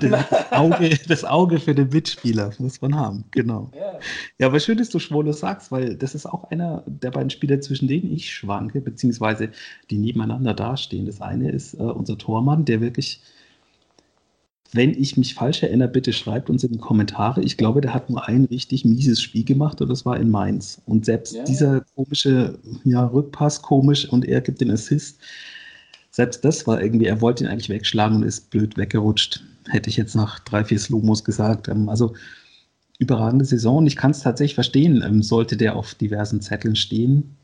das, 0.00 0.52
Auge, 0.52 0.90
das 1.08 1.24
Auge 1.24 1.58
für 1.58 1.74
den 1.74 1.88
Mitspieler 1.88 2.52
muss 2.58 2.80
man 2.80 2.94
haben, 2.94 3.24
genau. 3.30 3.70
Ja, 3.74 3.98
ja 4.38 4.46
aber 4.46 4.60
schön, 4.60 4.78
dass 4.78 4.90
du 4.90 4.98
Schwole 4.98 5.32
sagst, 5.32 5.72
weil 5.72 5.96
das 5.96 6.14
ist 6.14 6.26
auch 6.26 6.50
einer 6.50 6.82
der 6.86 7.10
beiden 7.10 7.30
Spieler, 7.30 7.60
zwischen 7.60 7.88
denen 7.88 8.12
ich 8.12 8.32
schwanke, 8.32 8.80
beziehungsweise 8.80 9.50
die 9.90 9.98
nebeneinander 9.98 10.54
dastehen. 10.54 11.06
Das 11.06 11.20
eine 11.20 11.50
ist 11.50 11.74
äh, 11.74 11.78
unser 11.78 12.18
Tormann, 12.18 12.64
der 12.64 12.80
wirklich, 12.80 13.20
wenn 14.72 14.90
ich 14.90 15.16
mich 15.16 15.34
falsch 15.34 15.62
erinnere, 15.62 15.88
bitte 15.88 16.12
schreibt 16.12 16.50
uns 16.50 16.64
in 16.64 16.72
die 16.72 16.78
Kommentare. 16.78 17.42
Ich 17.42 17.56
glaube, 17.56 17.80
der 17.80 17.94
hat 17.94 18.10
nur 18.10 18.26
ein 18.28 18.44
richtig 18.44 18.84
mieses 18.84 19.20
Spiel 19.20 19.44
gemacht 19.44 19.80
und 19.80 19.88
das 19.88 20.04
war 20.04 20.18
in 20.18 20.30
Mainz. 20.30 20.80
Und 20.86 21.04
selbst 21.04 21.34
ja. 21.34 21.44
dieser 21.44 21.80
komische 21.94 22.58
ja, 22.84 23.04
Rückpass, 23.06 23.62
komisch, 23.62 24.08
und 24.08 24.24
er 24.24 24.40
gibt 24.40 24.60
den 24.60 24.70
Assist 24.70 25.20
selbst 26.16 26.46
das 26.46 26.66
war 26.66 26.80
irgendwie, 26.80 27.04
er 27.04 27.20
wollte 27.20 27.44
ihn 27.44 27.50
eigentlich 27.50 27.68
wegschlagen 27.68 28.16
und 28.16 28.22
ist 28.22 28.48
blöd 28.48 28.78
weggerutscht 28.78 29.44
hätte 29.68 29.90
ich 29.90 29.96
jetzt 29.96 30.14
nach 30.14 30.38
drei, 30.40 30.64
vier 30.64 30.78
Slomos 30.78 31.24
gesagt. 31.24 31.68
Ähm, 31.68 31.88
also 31.88 32.14
überragende 32.98 33.44
Saison 33.44 33.86
ich 33.86 33.96
kann 33.96 34.12
es 34.12 34.20
tatsächlich 34.20 34.54
verstehen, 34.54 35.02
ähm, 35.06 35.22
sollte 35.22 35.56
der 35.56 35.76
auf 35.76 35.94
diversen 35.94 36.40
Zetteln 36.40 36.76
stehen. 36.76 37.36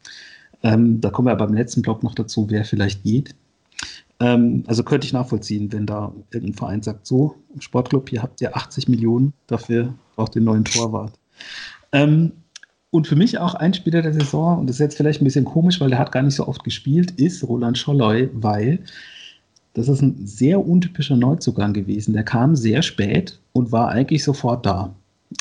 Ähm, 0.63 1.01
da 1.01 1.11
kommen 1.11 1.29
wir 1.29 1.33
aber 1.33 1.47
im 1.47 1.55
letzten 1.55 1.83
Block 1.83 2.03
noch 2.03 2.15
dazu, 2.15 2.49
wer 2.49 2.65
vielleicht 2.65 3.03
geht. 3.03 3.35
also 4.21 4.85
könnte 4.85 5.05
ich 5.05 5.13
nachvollziehen, 5.13 5.73
wenn 5.73 5.85
da 5.85 6.13
irgendein 6.31 6.55
Verein 6.55 6.83
sagt, 6.83 7.09
so, 7.09 7.35
Sportclub, 7.59 8.13
ihr 8.13 8.23
habt 8.23 8.41
ja 8.41 8.53
80 8.53 8.87
Millionen, 8.87 9.33
dafür 9.49 9.95
braucht 10.15 10.37
ihr 10.37 10.43
neuen 10.43 10.65
Torwart. 10.65 11.19
und 12.93 13.07
für 13.07 13.17
mich 13.17 13.39
auch 13.39 13.55
ein 13.55 13.73
Spieler 13.73 14.03
der 14.03 14.13
Saison, 14.13 14.61
und 14.61 14.67
das 14.69 14.77
ist 14.77 14.81
jetzt 14.81 14.97
vielleicht 14.97 15.23
ein 15.23 15.25
bisschen 15.25 15.47
komisch, 15.47 15.81
weil 15.81 15.89
der 15.89 15.99
hat 15.99 16.13
gar 16.13 16.23
nicht 16.23 16.37
so 16.37 16.47
oft 16.47 16.63
gespielt, 16.63 17.13
ist 17.13 17.43
Roland 17.43 17.79
Scholloy, 17.79 18.29
weil 18.35 18.81
das 19.75 19.89
ist 19.89 20.03
ein 20.03 20.27
sehr 20.27 20.67
untypischer 20.67 21.17
Neuzugang 21.17 21.73
gewesen. 21.73 22.13
Der 22.13 22.25
kam 22.25 22.57
sehr 22.57 22.83
spät 22.83 23.39
und 23.53 23.73
war 23.73 23.89
eigentlich 23.89 24.23
sofort 24.25 24.67
da. 24.67 24.95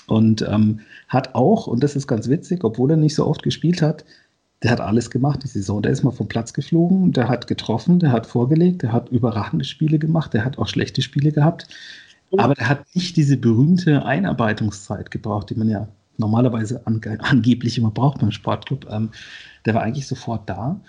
Und 0.07 0.41
ähm, 0.47 0.79
hat 1.09 1.35
auch, 1.35 1.67
und 1.67 1.83
das 1.83 1.95
ist 1.95 2.07
ganz 2.07 2.29
witzig, 2.29 2.63
obwohl 2.63 2.91
er 2.91 2.97
nicht 2.97 3.15
so 3.15 3.27
oft 3.27 3.43
gespielt 3.43 3.81
hat, 3.81 4.05
der 4.63 4.71
hat 4.71 4.79
alles 4.79 5.09
gemacht 5.09 5.43
die 5.43 5.47
Saison. 5.47 5.81
Der 5.81 5.91
ist 5.91 6.03
mal 6.03 6.11
vom 6.11 6.27
Platz 6.27 6.53
geflogen, 6.53 7.11
der 7.11 7.27
hat 7.27 7.47
getroffen, 7.47 7.99
der 7.99 8.11
hat 8.11 8.25
vorgelegt, 8.25 8.83
der 8.83 8.93
hat 8.93 9.09
überragende 9.09 9.65
Spiele 9.65 9.99
gemacht, 9.99 10.33
der 10.33 10.45
hat 10.45 10.57
auch 10.57 10.67
schlechte 10.67 11.01
Spiele 11.01 11.31
gehabt. 11.31 11.67
Aber 12.37 12.53
der 12.53 12.69
hat 12.69 12.85
nicht 12.95 13.17
diese 13.17 13.35
berühmte 13.35 14.05
Einarbeitungszeit 14.05 15.11
gebraucht, 15.11 15.49
die 15.49 15.55
man 15.55 15.69
ja 15.69 15.87
normalerweise 16.17 16.85
ange 16.85 17.17
angeblich 17.21 17.77
immer 17.77 17.91
braucht 17.91 18.21
beim 18.21 18.31
Sportclub. 18.31 18.87
Ähm, 18.89 19.09
der 19.65 19.73
war 19.73 19.81
eigentlich 19.81 20.07
sofort 20.07 20.49
da. 20.49 20.79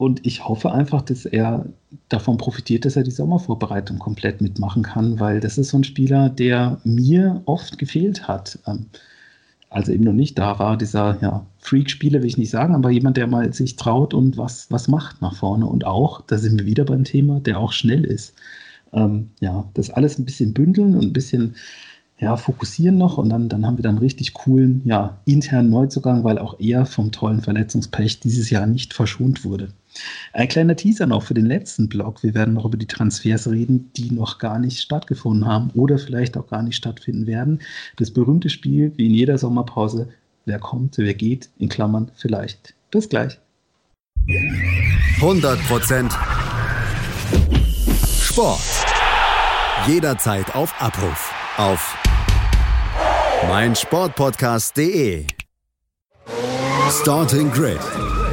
Und 0.00 0.24
ich 0.24 0.48
hoffe 0.48 0.72
einfach, 0.72 1.02
dass 1.02 1.26
er 1.26 1.66
davon 2.08 2.38
profitiert, 2.38 2.86
dass 2.86 2.96
er 2.96 3.02
die 3.02 3.10
Sommervorbereitung 3.10 3.98
komplett 3.98 4.40
mitmachen 4.40 4.82
kann, 4.82 5.20
weil 5.20 5.40
das 5.40 5.58
ist 5.58 5.68
so 5.68 5.76
ein 5.76 5.84
Spieler, 5.84 6.30
der 6.30 6.80
mir 6.84 7.42
oft 7.44 7.76
gefehlt 7.76 8.26
hat. 8.26 8.58
Ähm, 8.66 8.86
also 9.68 9.92
eben 9.92 10.04
noch 10.04 10.14
nicht 10.14 10.38
da 10.38 10.58
war, 10.58 10.78
dieser 10.78 11.18
ja, 11.20 11.44
Freak-Spieler, 11.58 12.20
will 12.20 12.28
ich 12.28 12.38
nicht 12.38 12.48
sagen, 12.48 12.74
aber 12.74 12.88
jemand, 12.88 13.18
der 13.18 13.26
mal 13.26 13.52
sich 13.52 13.76
traut 13.76 14.14
und 14.14 14.38
was, 14.38 14.70
was 14.70 14.88
macht 14.88 15.20
nach 15.20 15.34
vorne. 15.36 15.66
Und 15.66 15.84
auch, 15.84 16.22
da 16.22 16.38
sind 16.38 16.58
wir 16.58 16.64
wieder 16.64 16.86
beim 16.86 17.04
Thema, 17.04 17.38
der 17.40 17.58
auch 17.58 17.72
schnell 17.72 18.04
ist. 18.04 18.32
Ähm, 18.94 19.28
ja, 19.40 19.68
das 19.74 19.90
alles 19.90 20.18
ein 20.18 20.24
bisschen 20.24 20.54
bündeln 20.54 20.94
und 20.94 21.04
ein 21.04 21.12
bisschen 21.12 21.56
ja, 22.18 22.38
fokussieren 22.38 22.96
noch 22.96 23.18
und 23.18 23.28
dann, 23.28 23.50
dann 23.50 23.66
haben 23.66 23.76
wir 23.76 23.82
dann 23.82 23.98
richtig 23.98 24.32
coolen, 24.32 24.80
ja, 24.86 25.18
internen 25.26 25.68
Neuzugang, 25.68 26.24
weil 26.24 26.38
auch 26.38 26.58
er 26.58 26.86
vom 26.86 27.12
tollen 27.12 27.42
Verletzungspech 27.42 28.20
dieses 28.20 28.48
Jahr 28.48 28.66
nicht 28.66 28.94
verschont 28.94 29.44
wurde. 29.44 29.74
Ein 30.32 30.48
kleiner 30.48 30.76
Teaser 30.76 31.06
noch 31.06 31.22
für 31.22 31.34
den 31.34 31.46
letzten 31.46 31.88
Blog. 31.88 32.22
Wir 32.22 32.34
werden 32.34 32.54
noch 32.54 32.64
über 32.64 32.76
die 32.76 32.86
Transfers 32.86 33.48
reden, 33.48 33.90
die 33.96 34.12
noch 34.12 34.38
gar 34.38 34.58
nicht 34.58 34.80
stattgefunden 34.80 35.46
haben 35.46 35.70
oder 35.74 35.98
vielleicht 35.98 36.36
auch 36.36 36.46
gar 36.46 36.62
nicht 36.62 36.76
stattfinden 36.76 37.26
werden. 37.26 37.60
Das 37.96 38.10
berühmte 38.10 38.50
Spiel, 38.50 38.92
wie 38.96 39.06
in 39.06 39.14
jeder 39.14 39.38
Sommerpause, 39.38 40.08
wer 40.44 40.58
kommt, 40.58 40.98
wer 40.98 41.14
geht, 41.14 41.50
in 41.58 41.68
Klammern 41.68 42.10
vielleicht. 42.14 42.74
Bis 42.90 43.08
gleich. 43.08 43.38
100% 45.18 46.10
Sport. 48.22 48.60
Jederzeit 49.86 50.54
auf 50.54 50.74
Abruf. 50.80 51.32
Auf 51.56 51.96
meinsportpodcast.de. 53.48 55.26
Starting 56.90 57.50
Grid. 57.50 58.09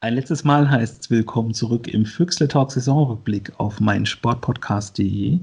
Ein 0.00 0.14
letztes 0.14 0.44
Mal 0.44 0.70
heißt 0.70 1.02
es 1.02 1.10
Willkommen 1.10 1.54
zurück 1.54 1.88
im 1.88 2.06
Füchsle 2.06 2.46
Talk 2.46 2.70
Saisonrückblick 2.70 3.50
auf 3.58 3.80
meinsportpodcast.de 3.80 5.40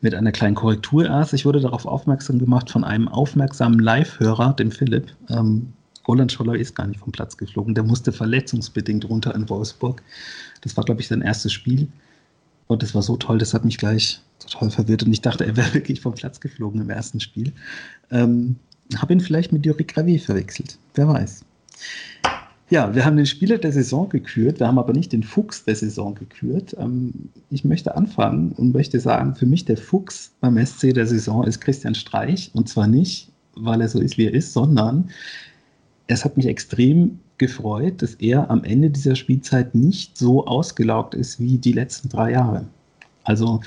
mit 0.00 0.14
einer 0.14 0.30
kleinen 0.30 0.54
Korrektur 0.54 1.06
erst. 1.06 1.32
Ich 1.32 1.44
wurde 1.44 1.58
darauf 1.58 1.84
aufmerksam 1.84 2.38
gemacht 2.38 2.70
von 2.70 2.84
einem 2.84 3.08
aufmerksamen 3.08 3.80
Live-Hörer, 3.80 4.52
dem 4.52 4.70
Philipp. 4.70 5.12
Ähm, 5.30 5.72
Roland 6.06 6.30
Scholler 6.30 6.54
ist 6.54 6.76
gar 6.76 6.86
nicht 6.86 7.00
vom 7.00 7.10
Platz 7.10 7.36
geflogen. 7.36 7.74
Der 7.74 7.82
musste 7.82 8.12
verletzungsbedingt 8.12 9.08
runter 9.08 9.34
in 9.34 9.48
Wolfsburg. 9.48 10.00
Das 10.60 10.76
war, 10.76 10.84
glaube 10.84 11.00
ich, 11.00 11.08
sein 11.08 11.20
erstes 11.20 11.52
Spiel. 11.52 11.88
Und 12.68 12.84
das 12.84 12.94
war 12.94 13.02
so 13.02 13.16
toll, 13.16 13.38
das 13.38 13.52
hat 13.52 13.64
mich 13.64 13.78
gleich 13.78 14.20
total 14.38 14.70
verwirrt. 14.70 15.02
Und 15.02 15.12
ich 15.12 15.22
dachte, 15.22 15.44
er 15.44 15.56
wäre 15.56 15.74
wirklich 15.74 16.00
vom 16.00 16.14
Platz 16.14 16.38
geflogen 16.38 16.80
im 16.80 16.90
ersten 16.90 17.18
Spiel. 17.18 17.52
Ähm, 18.12 18.54
Habe 18.96 19.12
ihn 19.12 19.20
vielleicht 19.20 19.50
mit 19.50 19.66
Juri 19.66 19.82
Gravé 19.82 20.24
verwechselt. 20.24 20.78
Wer 20.94 21.08
weiß. 21.08 21.44
Ja, 22.72 22.94
wir 22.94 23.04
haben 23.04 23.18
den 23.18 23.26
Spieler 23.26 23.58
der 23.58 23.70
Saison 23.70 24.08
gekürt, 24.08 24.58
wir 24.58 24.66
haben 24.66 24.78
aber 24.78 24.94
nicht 24.94 25.12
den 25.12 25.22
Fuchs 25.22 25.62
der 25.62 25.76
Saison 25.76 26.14
gekürt. 26.14 26.74
Ähm, 26.78 27.12
ich 27.50 27.66
möchte 27.66 27.94
anfangen 27.94 28.52
und 28.52 28.72
möchte 28.72 28.98
sagen, 28.98 29.34
für 29.34 29.44
mich 29.44 29.66
der 29.66 29.76
Fuchs 29.76 30.32
beim 30.40 30.56
SC 30.56 30.94
der 30.94 31.06
Saison 31.06 31.44
ist 31.44 31.60
Christian 31.60 31.94
Streich. 31.94 32.50
Und 32.54 32.70
zwar 32.70 32.86
nicht, 32.86 33.28
weil 33.54 33.82
er 33.82 33.90
so 33.90 34.00
ist, 34.00 34.16
wie 34.16 34.24
er 34.24 34.32
ist, 34.32 34.54
sondern 34.54 35.10
es 36.06 36.24
hat 36.24 36.38
mich 36.38 36.46
extrem 36.46 37.18
gefreut, 37.36 38.00
dass 38.00 38.14
er 38.14 38.50
am 38.50 38.64
Ende 38.64 38.88
dieser 38.88 39.16
Spielzeit 39.16 39.74
nicht 39.74 40.16
so 40.16 40.46
ausgelaugt 40.46 41.12
ist 41.12 41.40
wie 41.40 41.58
die 41.58 41.72
letzten 41.72 42.08
drei 42.08 42.30
Jahre. 42.30 42.64
Also 43.22 43.60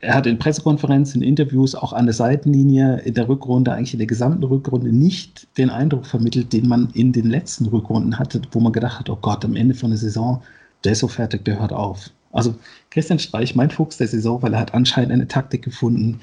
er 0.00 0.14
hat 0.14 0.26
in 0.26 0.38
Pressekonferenzen, 0.38 1.22
in 1.22 1.28
Interviews, 1.28 1.74
auch 1.74 1.92
an 1.92 2.06
der 2.06 2.14
Seitenlinie 2.14 3.00
in 3.00 3.14
der 3.14 3.28
Rückrunde, 3.28 3.72
eigentlich 3.72 3.92
in 3.92 3.98
der 3.98 4.06
gesamten 4.06 4.44
Rückrunde 4.44 4.92
nicht 4.92 5.46
den 5.58 5.68
Eindruck 5.68 6.06
vermittelt, 6.06 6.52
den 6.52 6.66
man 6.68 6.88
in 6.94 7.12
den 7.12 7.28
letzten 7.28 7.66
Rückrunden 7.66 8.18
hatte, 8.18 8.40
wo 8.52 8.60
man 8.60 8.72
gedacht 8.72 8.98
hat, 8.98 9.10
oh 9.10 9.18
Gott, 9.20 9.44
am 9.44 9.56
Ende 9.56 9.74
von 9.74 9.90
der 9.90 9.98
Saison, 9.98 10.42
der 10.84 10.92
ist 10.92 11.00
so 11.00 11.08
fertig, 11.08 11.44
der 11.44 11.60
hört 11.60 11.72
auf. 11.72 12.10
Also 12.32 12.54
Christian 12.90 13.18
Streich, 13.18 13.54
mein 13.54 13.70
Fuchs 13.70 13.98
der 13.98 14.08
Saison, 14.08 14.40
weil 14.42 14.54
er 14.54 14.60
hat 14.60 14.72
anscheinend 14.72 15.12
eine 15.12 15.28
Taktik 15.28 15.62
gefunden, 15.62 16.20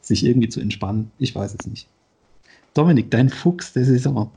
sich 0.00 0.24
irgendwie 0.24 0.48
zu 0.48 0.60
entspannen. 0.60 1.12
Ich 1.18 1.34
weiß 1.34 1.54
es 1.58 1.66
nicht. 1.66 1.86
Dominik, 2.72 3.10
dein 3.10 3.28
Fuchs 3.28 3.72
der 3.72 3.84
Saison. 3.84 4.32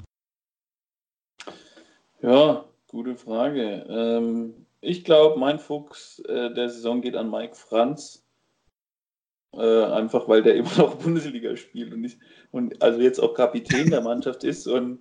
Ja, 2.21 2.63
gute 2.87 3.15
Frage. 3.15 3.85
Ähm, 3.89 4.53
ich 4.81 5.03
glaube, 5.03 5.39
mein 5.39 5.57
Fuchs 5.57 6.19
äh, 6.27 6.53
der 6.53 6.69
Saison 6.69 7.01
geht 7.01 7.15
an 7.15 7.31
Mike 7.31 7.55
Franz. 7.55 8.23
Äh, 9.53 9.83
einfach 9.85 10.27
weil 10.27 10.43
der 10.43 10.55
immer 10.57 10.75
noch 10.77 10.95
Bundesliga 10.95 11.55
spielt 11.55 11.93
und, 11.93 12.01
nicht, 12.01 12.19
und 12.51 12.81
also 12.81 12.99
jetzt 12.99 13.19
auch 13.19 13.33
Kapitän 13.33 13.89
der 13.89 14.01
Mannschaft 14.01 14.43
ist 14.43 14.67
und 14.67 14.99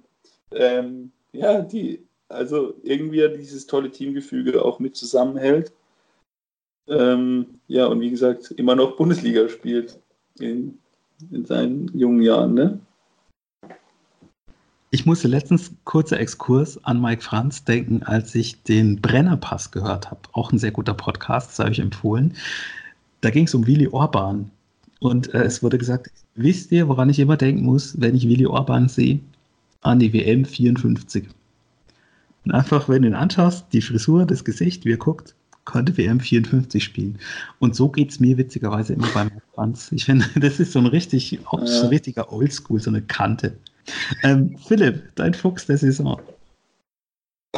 ähm, 0.52 1.12
ja, 1.32 1.60
die, 1.60 2.06
also 2.28 2.74
irgendwie 2.82 3.28
dieses 3.36 3.66
tolle 3.66 3.90
Teamgefüge 3.90 4.64
auch 4.64 4.78
mit 4.78 4.96
zusammenhält. 4.96 5.72
Ähm, 6.88 7.60
ja, 7.66 7.86
und 7.86 8.00
wie 8.00 8.10
gesagt, 8.10 8.52
immer 8.52 8.76
noch 8.76 8.96
Bundesliga 8.96 9.48
spielt 9.48 10.00
in, 10.38 10.78
in 11.30 11.44
seinen 11.44 11.96
jungen 11.98 12.22
Jahren, 12.22 12.54
ne? 12.54 12.80
Ich 14.90 15.04
musste 15.04 15.26
letztens 15.28 15.72
kurzer 15.84 16.18
Exkurs 16.20 16.82
an 16.84 17.00
Mike 17.00 17.22
Franz 17.22 17.64
denken, 17.64 18.04
als 18.04 18.34
ich 18.34 18.62
den 18.62 19.00
Brennerpass 19.02 19.72
gehört 19.72 20.10
habe. 20.10 20.20
Auch 20.32 20.52
ein 20.52 20.58
sehr 20.58 20.70
guter 20.70 20.94
Podcast, 20.94 21.50
das 21.50 21.58
habe 21.58 21.72
ich 21.72 21.80
empfohlen. 21.80 22.34
Da 23.20 23.30
ging 23.30 23.46
es 23.46 23.54
um 23.54 23.66
Willy 23.66 23.88
Orban. 23.88 24.50
Und 25.00 25.32
äh, 25.34 25.44
es 25.44 25.62
wurde 25.62 25.78
gesagt, 25.78 26.10
wisst 26.34 26.72
ihr, 26.72 26.88
woran 26.88 27.10
ich 27.10 27.18
immer 27.18 27.36
denken 27.36 27.64
muss, 27.64 28.00
wenn 28.00 28.14
ich 28.14 28.28
Willy 28.28 28.46
Orban 28.46 28.88
sehe? 28.88 29.20
An 29.82 29.98
die 29.98 30.12
WM 30.12 30.44
54. 30.44 31.28
Und 32.44 32.52
einfach, 32.52 32.88
wenn 32.88 33.02
du 33.02 33.08
ihn 33.08 33.14
anschaust, 33.14 33.66
die 33.72 33.82
Frisur, 33.82 34.24
das 34.24 34.44
Gesicht, 34.44 34.84
wie 34.84 34.92
er 34.92 34.96
guckt, 34.96 35.34
könnte 35.64 35.96
WM 35.96 36.20
54 36.20 36.82
spielen. 36.82 37.18
Und 37.58 37.74
so 37.74 37.88
geht 37.88 38.10
es 38.10 38.20
mir 38.20 38.38
witzigerweise 38.38 38.94
immer 38.94 39.08
beim 39.12 39.30
Franz. 39.54 39.90
Ich 39.92 40.04
finde, 40.04 40.24
das 40.40 40.60
ist 40.60 40.72
so 40.72 40.78
ein 40.78 40.86
richtig, 40.86 41.38
so 41.50 41.82
ein 41.82 41.88
richtiger 41.88 42.32
Oldschool, 42.32 42.80
so 42.80 42.90
eine 42.90 43.02
Kante. 43.02 43.56
Ähm, 44.22 44.56
Philipp, 44.66 45.02
dein 45.16 45.34
Fuchs 45.34 45.66
der 45.66 45.78
Saison. 45.78 46.20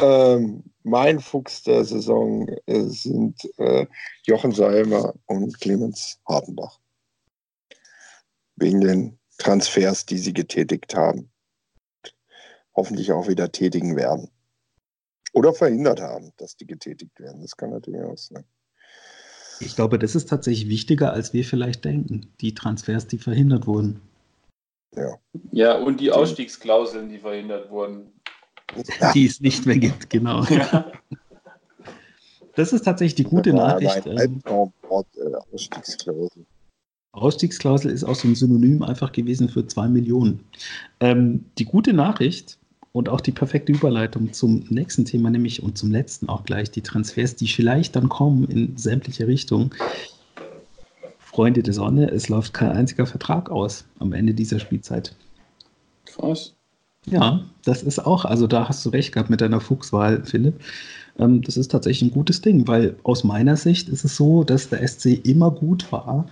Ähm, 0.01 0.63
mein 0.83 1.19
Fuchs 1.19 1.63
der 1.63 1.83
Saison 1.83 2.47
äh, 2.65 2.81
sind 2.83 3.39
äh, 3.57 3.85
Jochen 4.25 4.51
Salmer 4.51 5.13
und 5.25 5.59
Clemens 5.59 6.19
Hartenbach. 6.27 6.79
Wegen 8.55 8.81
den 8.81 9.19
Transfers, 9.37 10.05
die 10.05 10.17
sie 10.17 10.33
getätigt 10.33 10.95
haben. 10.95 11.31
Hoffentlich 12.75 13.11
auch 13.11 13.27
wieder 13.27 13.51
tätigen 13.51 13.95
werden. 13.95 14.29
Oder 15.33 15.53
verhindert 15.53 16.01
haben, 16.01 16.33
dass 16.37 16.55
die 16.55 16.65
getätigt 16.65 17.19
werden. 17.19 17.41
Das 17.41 17.55
kann 17.55 17.69
natürlich 17.69 18.01
auch 18.01 18.17
sein. 18.17 18.43
Ich 19.59 19.75
glaube, 19.75 19.99
das 19.99 20.15
ist 20.15 20.29
tatsächlich 20.29 20.69
wichtiger, 20.69 21.13
als 21.13 21.33
wir 21.33 21.43
vielleicht 21.43 21.83
denken. 21.85 22.33
Die 22.41 22.53
Transfers, 22.53 23.07
die 23.07 23.17
verhindert 23.17 23.67
wurden. 23.67 24.01
Ja. 24.95 25.19
Ja, 25.51 25.77
und 25.77 25.99
die 25.99 26.11
Ausstiegsklauseln, 26.11 27.09
die 27.09 27.19
verhindert 27.19 27.69
wurden. 27.69 28.18
Die 29.13 29.25
es 29.25 29.39
nicht 29.41 29.65
mehr 29.65 29.77
gibt, 29.77 30.09
genau. 30.09 30.43
Ja. 30.43 30.91
Das 32.55 32.73
ist 32.73 32.83
tatsächlich 32.83 33.15
die 33.15 33.23
gute 33.23 33.53
Nachricht. 33.53 34.05
Ein 34.05 34.17
Ähm, 34.17 34.17
Albtraumwort, 34.17 35.07
äh, 35.15 35.53
Ausstiegsklausel. 35.53 36.45
Ausstiegsklausel 37.11 37.91
ist 37.91 38.03
auch 38.03 38.15
so 38.15 38.27
ein 38.27 38.35
Synonym 38.35 38.83
einfach 38.83 39.11
gewesen 39.11 39.49
für 39.49 39.65
zwei 39.65 39.87
Millionen. 39.87 40.41
Ähm, 40.99 41.45
die 41.57 41.65
gute 41.65 41.93
Nachricht 41.93 42.59
und 42.91 43.09
auch 43.09 43.21
die 43.21 43.31
perfekte 43.31 43.71
Überleitung 43.71 44.33
zum 44.33 44.65
nächsten 44.69 45.05
Thema, 45.05 45.29
nämlich 45.29 45.63
und 45.63 45.77
zum 45.77 45.91
letzten 45.91 46.27
auch 46.29 46.43
gleich, 46.43 46.71
die 46.71 46.81
Transfers, 46.81 47.35
die 47.35 47.47
vielleicht 47.47 47.95
dann 47.95 48.09
kommen 48.09 48.45
in 48.45 48.77
sämtliche 48.77 49.27
Richtungen. 49.27 49.71
Freunde 51.17 51.63
der 51.63 51.73
Sonne, 51.73 52.11
es 52.11 52.27
läuft 52.27 52.53
kein 52.53 52.71
einziger 52.71 53.05
Vertrag 53.05 53.49
aus 53.49 53.85
am 53.99 54.13
Ende 54.13 54.33
dieser 54.33 54.59
Spielzeit. 54.59 55.15
Krass. 56.05 56.55
Ja, 57.11 57.41
das 57.65 57.83
ist 57.83 57.99
auch, 58.05 58.25
also 58.25 58.47
da 58.47 58.69
hast 58.69 58.85
du 58.85 58.89
recht 58.89 59.13
gehabt 59.13 59.29
mit 59.29 59.41
deiner 59.41 59.61
Fuchswahl, 59.61 60.23
Philipp. 60.23 60.59
Ähm, 61.17 61.41
das 61.41 61.57
ist 61.57 61.71
tatsächlich 61.71 62.09
ein 62.09 62.13
gutes 62.13 62.41
Ding, 62.41 62.67
weil 62.67 62.95
aus 63.03 63.23
meiner 63.23 63.57
Sicht 63.57 63.89
ist 63.89 64.03
es 64.03 64.15
so, 64.15 64.43
dass 64.43 64.69
der 64.69 64.87
SC 64.87 65.25
immer 65.25 65.51
gut 65.51 65.91
war, 65.91 66.27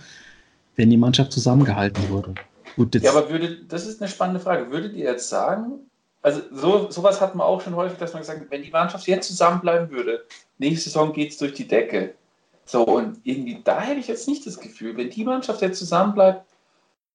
wenn 0.76 0.90
die 0.90 0.96
Mannschaft 0.96 1.32
zusammengehalten 1.32 2.08
wurde. 2.08 2.34
Gut, 2.76 2.94
Ja, 2.94 3.10
aber 3.10 3.30
würde, 3.30 3.58
das 3.68 3.86
ist 3.86 4.00
eine 4.00 4.08
spannende 4.08 4.40
Frage. 4.40 4.70
Würdet 4.70 4.94
ihr 4.94 5.04
jetzt 5.04 5.28
sagen, 5.28 5.80
also 6.22 6.40
so, 6.52 6.90
sowas 6.90 7.20
hat 7.20 7.34
man 7.34 7.46
auch 7.46 7.60
schon 7.60 7.74
häufig, 7.74 7.98
dass 7.98 8.12
man 8.12 8.22
gesagt 8.22 8.40
hat, 8.40 8.50
wenn 8.50 8.62
die 8.62 8.70
Mannschaft 8.70 9.06
jetzt 9.06 9.28
zusammenbleiben 9.28 9.90
würde, 9.90 10.24
nächste 10.58 10.90
Saison 10.90 11.12
geht 11.12 11.30
es 11.30 11.38
durch 11.38 11.54
die 11.54 11.66
Decke. 11.66 12.14
So, 12.64 12.84
und 12.84 13.18
irgendwie 13.24 13.60
da 13.64 13.80
hätte 13.80 14.00
ich 14.00 14.08
jetzt 14.08 14.28
nicht 14.28 14.46
das 14.46 14.60
Gefühl, 14.60 14.96
wenn 14.96 15.10
die 15.10 15.24
Mannschaft 15.24 15.62
jetzt 15.62 15.78
zusammenbleibt, 15.78 16.44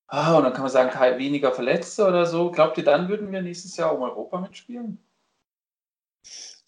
ah, 0.08 0.38
und 0.38 0.44
dann 0.44 0.54
kann 0.54 0.64
man 0.64 0.72
sagen, 0.72 1.18
weniger 1.18 1.52
Verletzte 1.52 2.08
oder 2.08 2.26
so, 2.26 2.52
glaubt 2.52 2.78
ihr, 2.78 2.84
dann 2.84 3.10
würden 3.10 3.32
wir 3.32 3.42
nächstes 3.42 3.76
Jahr 3.78 3.96
um 3.96 4.02
Europa 4.02 4.40
mitspielen? 4.40 4.98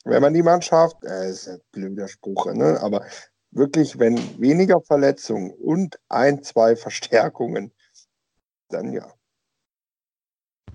Wenn 0.03 0.21
man 0.21 0.33
die 0.33 0.43
Mannschaft, 0.43 1.03
äh, 1.03 1.29
ist 1.29 1.47
ein 1.47 1.59
blöder 1.71 2.07
Spruch, 2.07 2.53
ne? 2.53 2.79
aber 2.81 3.05
wirklich, 3.51 3.97
wenn 3.97 4.17
weniger 4.39 4.79
Verletzungen 4.81 5.51
und 5.51 5.99
ein, 6.09 6.43
zwei 6.43 6.75
Verstärkungen, 6.75 7.71
dann 8.69 8.91
ja. 8.91 9.11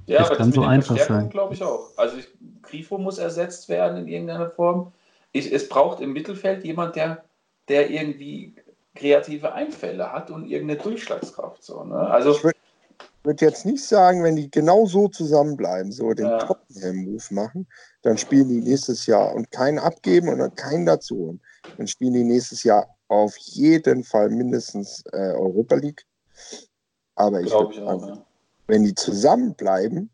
Ja, 0.07 0.19
Das 0.19 0.31
aber 0.31 0.37
kann 0.39 0.53
so 0.53 0.63
einfach 0.63 0.97
Verstärkungen 0.97 1.21
sein. 1.21 1.31
glaube 1.31 1.55
ich 1.55 1.63
auch. 1.63 1.97
Also 1.97 2.17
ich, 2.17 2.29
Grifo 2.63 2.99
muss 2.99 3.19
ersetzt 3.19 3.69
werden 3.69 3.99
in 3.99 4.09
irgendeiner 4.09 4.51
Form. 4.51 4.93
Ich, 5.31 5.53
es 5.53 5.69
braucht 5.69 6.01
im 6.01 6.13
Mittelfeld 6.13 6.65
jemand, 6.65 6.97
der, 6.97 7.25
der 7.69 7.91
irgendwie 7.91 8.57
kreative 9.01 9.53
Einfälle 9.53 10.13
hat 10.13 10.31
und 10.31 10.47
irgendeine 10.47 10.81
Durchschlagskraft. 10.81 11.63
So, 11.65 11.85
ne? 11.85 11.97
Also 11.97 12.33
Ich 12.33 12.45
würde 12.45 12.59
würd 13.23 13.41
jetzt 13.41 13.67
nicht 13.67 13.85
sagen, 13.85 14.23
wenn 14.23 14.37
die 14.37 14.51
genau 14.51 14.87
so 14.87 15.09
zusammenbleiben, 15.09 15.93
so 15.93 16.13
den 16.13 16.27
Ja. 16.27 16.39
Tottenham-Move 16.39 17.25
machen, 17.31 17.67
dann 18.03 18.17
spielen 18.19 18.49
die 18.49 18.61
nächstes 18.61 19.07
Jahr 19.07 19.35
und 19.35 19.51
keinen 19.51 19.79
abgeben 19.79 20.29
und 20.29 20.39
dann 20.39 20.55
keinen 20.55 20.87
dazu 20.87 21.17
holen. 21.17 21.41
Dann 21.77 21.87
spielen 21.87 22.15
die 22.15 22.25
nächstes 22.25 22.63
Jahr 22.63 22.97
auf 23.09 23.37
jeden 23.39 24.05
Fall 24.05 24.31
mindestens 24.31 25.03
äh, 25.13 25.33
Europa 25.33 25.77
League. 25.77 26.07
Aber 27.15 27.41
ich 27.41 27.51
glaube 27.51 27.75
Ja. 27.75 28.25
wenn 28.69 28.85
die 28.85 28.95
zusammenbleiben, 28.95 30.11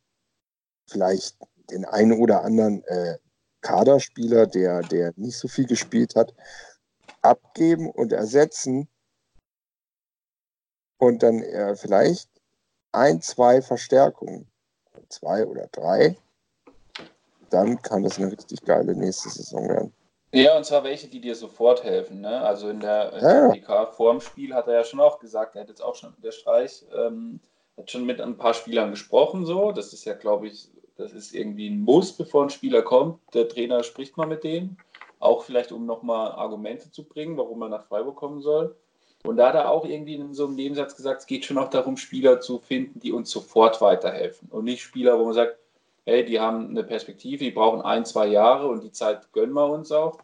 vielleicht 0.89 1.37
den 1.71 1.85
einen 1.85 2.21
oder 2.21 2.43
anderen 2.43 2.83
äh, 2.85 3.19
Kaderspieler, 3.61 4.47
der, 4.47 4.83
der 4.83 5.13
nicht 5.17 5.37
so 5.37 5.49
viel 5.49 5.67
gespielt 5.67 6.15
hat, 6.17 6.33
abgeben 7.29 7.91
und 7.91 8.13
ersetzen 8.13 8.89
und 10.99 11.23
dann 11.23 11.43
äh, 11.43 11.77
vielleicht 11.77 12.29
ein, 12.93 13.21
zwei 13.21 13.61
Verstärkungen, 13.63 14.47
zwei 15.09 15.47
oder 15.47 15.67
drei, 15.69 16.17
dann 17.51 17.81
kann 17.83 18.03
das 18.03 18.19
eine 18.19 18.33
richtig 18.33 18.63
geile 18.65 18.95
nächste 18.97 19.29
Saison 19.29 19.69
werden. 19.69 19.93
ja, 20.33 20.57
und 20.57 20.65
zwar 20.65 20.85
welche, 20.85 21.09
die 21.09 21.21
dir 21.21 21.35
sofort 21.35 21.85
helfen. 21.85 22.21
Ne? 22.21 22.41
Also 22.41 22.69
in 22.69 22.81
der 22.81 23.13
Ja. 23.21 23.49
PK 23.51 23.87
vorm 23.93 24.21
Spiel 24.21 24.55
hat 24.55 24.67
er 24.69 24.75
ja 24.75 24.85
schon 24.85 25.01
auch 25.01 25.19
gesagt, 25.19 25.55
er 25.55 25.63
hat 25.63 25.69
jetzt 25.69 25.83
auch 25.83 25.95
schon, 25.95 26.15
der 26.23 26.33
Streich, 26.33 26.85
ähm, 26.95 27.41
hat 27.77 27.91
schon 27.91 28.05
mit 28.07 28.21
ein 28.21 28.37
paar 28.37 28.55
Spielern 28.55 28.91
gesprochen. 28.91 29.45
So. 29.47 29.73
Das 29.73 29.93
ist 29.93 30.05
ja, 30.05 30.15
glaube 30.15 30.49
ich, 30.49 30.71
das 30.97 31.13
ist 31.13 31.35
irgendwie 31.35 31.69
ein 31.69 31.81
Muss, 31.83 32.13
bevor 32.17 32.45
ein 32.45 32.51
Spieler 32.51 32.83
kommt. 32.83 33.21
Der 33.35 33.49
Trainer 33.49 33.83
spricht 33.83 34.17
mal 34.17 34.27
mit 34.27 34.45
denen. 34.45 34.79
Auch 35.19 35.45
vielleicht, 35.45 35.73
um 35.73 35.87
nochmal 35.87 36.33
Argumente 36.33 36.91
zu 36.91 37.05
bringen, 37.05 37.37
warum 37.37 37.63
er 37.63 37.69
nach 37.69 37.87
Freiburg 37.87 38.17
kommen 38.17 38.41
soll. 38.41 38.77
Und 39.25 39.39
da 39.39 39.49
hat 39.49 39.55
er 39.55 39.71
auch 39.71 39.85
irgendwie 39.85 40.15
in 40.15 40.35
so 40.35 40.47
einem 40.47 40.55
Nebensatz 40.55 40.95
gesagt, 40.95 41.23
es 41.23 41.27
geht 41.27 41.45
schon 41.45 41.59
auch 41.59 41.71
darum, 41.71 41.97
Spieler 41.97 42.41
zu 42.41 42.59
finden, 42.59 43.01
die 43.01 43.13
uns 43.13 43.31
sofort 43.31 43.81
weiterhelfen. 43.81 44.49
Und 44.51 44.65
nicht 44.65 44.83
Spieler, 44.83 45.19
wo 45.19 45.25
man 45.25 45.35
sagt, 45.35 45.59
hey, 46.05 46.25
die 46.25 46.39
haben 46.39 46.71
eine 46.71 46.85
Perspektive, 46.85 47.45
die 47.45 47.51
brauchen 47.51 47.83
ein, 47.83 48.05
zwei 48.05 48.27
Jahre 48.29 48.69
und 48.69 48.85
die 48.85 48.93
Zeit 48.93 49.33
gönnen 49.33 49.55
wir 49.55 49.69
uns 49.69 49.91
auch. 49.91 50.19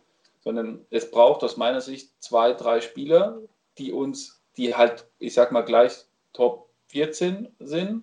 Sondern 0.45 0.85
es 0.91 1.11
braucht 1.11 1.43
aus 1.43 1.57
meiner 1.57 1.81
Sicht 1.81 2.11
zwei, 2.21 2.53
drei 2.53 2.81
Spieler, 2.81 3.39
die 3.79 3.93
uns, 3.93 4.41
die 4.57 4.75
halt, 4.75 5.07
ich 5.19 5.35
sag 5.35 5.53
mal, 5.53 5.63
gleich 5.63 6.05
Top 6.33 6.69
14 6.89 7.49
sind 7.61 8.03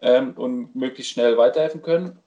ähm, 0.00 0.32
und 0.36 0.74
möglichst 0.74 1.12
schnell 1.12 1.36
weiterhelfen 1.36 1.82
können. 1.82 2.18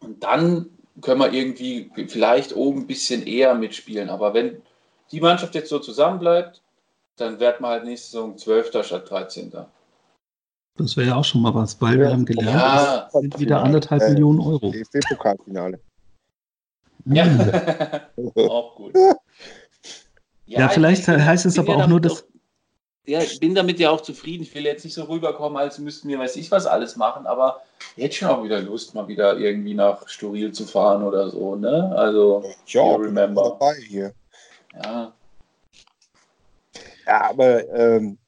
Und 0.00 0.22
dann 0.22 0.70
können 1.00 1.20
wir 1.20 1.32
irgendwie 1.32 1.90
vielleicht 2.08 2.54
oben 2.54 2.80
ein 2.82 2.86
bisschen 2.86 3.26
eher 3.26 3.54
mitspielen. 3.54 4.08
Aber 4.10 4.34
wenn 4.34 4.62
die 5.10 5.20
Mannschaft 5.20 5.54
jetzt 5.54 5.68
so 5.68 5.78
zusammenbleibt, 5.78 6.62
dann 7.16 7.38
wird 7.40 7.60
man 7.60 7.70
halt 7.72 7.84
nächste 7.84 8.10
Saison 8.12 8.36
12. 8.38 8.84
statt 8.84 9.08
13. 9.10 9.52
das 10.76 10.96
wäre 10.96 11.08
ja 11.08 11.14
auch 11.16 11.24
schon 11.24 11.42
mal 11.42 11.54
was, 11.54 11.80
weil 11.80 11.98
wir 11.98 12.06
Ja. 12.06 12.12
haben 12.12 12.24
gelernt, 12.24 12.50
Ja. 12.50 13.06
es 13.06 13.12
sind 13.12 13.38
wieder 13.38 13.62
anderthalb 13.62 14.02
Äh, 14.02 14.10
Millionen 14.10 14.40
Euro. 14.40 14.70
DFB-Pokalfinale. 14.72 15.78
Ja, 17.06 17.26
auch 18.48 18.76
gut. 18.76 18.94
Ja, 20.46 20.68
vielleicht 20.68 21.06
die- 21.06 21.12
heißt 21.12 21.44
es 21.46 21.58
aber 21.58 21.68
werden 21.68 21.82
auch 21.82 21.86
nur, 21.88 22.00
doch- 22.00 22.10
dass- 22.10 22.26
ja, 23.06 23.20
ich 23.20 23.38
bin 23.38 23.54
damit 23.54 23.78
ja 23.78 23.90
auch 23.90 24.00
zufrieden. 24.00 24.44
Ich 24.44 24.54
will 24.54 24.64
jetzt 24.64 24.84
nicht 24.84 24.94
so 24.94 25.04
rüberkommen, 25.04 25.58
als 25.58 25.78
müssten 25.78 26.08
wir, 26.08 26.18
weiß 26.18 26.36
ich 26.36 26.50
was, 26.50 26.66
alles 26.66 26.96
machen, 26.96 27.26
aber 27.26 27.62
jetzt 27.96 28.16
schon 28.16 28.28
auch 28.28 28.42
wieder 28.42 28.60
Lust, 28.60 28.94
mal 28.94 29.06
wieder 29.08 29.36
irgendwie 29.36 29.74
nach 29.74 30.08
Sturil 30.08 30.52
zu 30.52 30.64
fahren 30.64 31.02
oder 31.02 31.28
so, 31.28 31.54
ne? 31.54 31.92
Also, 31.96 32.42
Ja, 32.66 32.94
remember. 32.96 33.50
dabei 33.50 33.74
hier. 33.74 34.14
Ja, 34.82 35.12
Ja, 37.06 37.30
aber 37.30 37.68
ähm, 37.68 38.18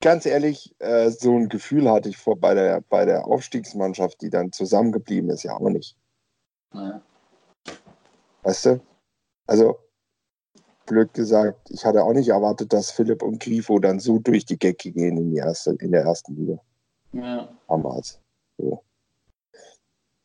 ganz 0.00 0.24
ehrlich, 0.24 0.74
äh, 0.78 1.10
so 1.10 1.36
ein 1.36 1.48
Gefühl 1.50 1.90
hatte 1.90 2.08
ich 2.08 2.16
vor 2.16 2.36
bei 2.38 2.54
der, 2.54 2.80
bei 2.80 3.04
der 3.04 3.26
Aufstiegsmannschaft, 3.26 4.22
die 4.22 4.30
dann 4.30 4.52
zusammengeblieben 4.52 5.28
ist, 5.30 5.42
ja 5.42 5.54
auch 5.54 5.68
nicht. 5.68 5.96
ja. 6.72 7.02
Weißt 8.42 8.66
du? 8.66 8.80
Also, 9.46 9.78
blöd 10.86 11.12
gesagt, 11.14 11.70
ich 11.70 11.84
hatte 11.84 12.02
auch 12.02 12.12
nicht 12.12 12.28
erwartet, 12.28 12.72
dass 12.72 12.90
Philipp 12.90 13.22
und 13.22 13.40
Grifo 13.40 13.78
dann 13.78 14.00
so 14.00 14.18
durch 14.18 14.44
die 14.44 14.58
Decke 14.58 14.90
gehen 14.90 15.16
in, 15.16 15.30
die 15.30 15.38
erste, 15.38 15.76
in 15.80 15.92
der 15.92 16.02
ersten 16.02 16.34
Liga 16.36 16.58
ja. 17.12 17.48
damals. 17.68 18.20
So. 18.58 18.82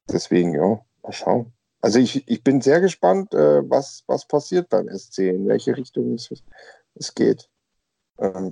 Deswegen, 0.10 0.54
ja, 0.54 0.80
mal 1.04 1.12
schauen. 1.12 1.54
Also 1.82 2.00
ich, 2.00 2.28
ich 2.28 2.44
bin 2.44 2.62
sehr 2.62 2.82
gespannt, 2.82 3.34
äh, 3.34 3.70
was, 3.70 4.04
was 4.08 4.26
passiert 4.26 4.70
beim 4.70 4.90
SC, 4.90 5.20
in 5.20 5.48
welche 5.48 5.78
Richtung 5.78 6.16
es, 6.16 6.30
es 6.96 7.14
geht. 7.14 7.50
Ähm, 8.20 8.52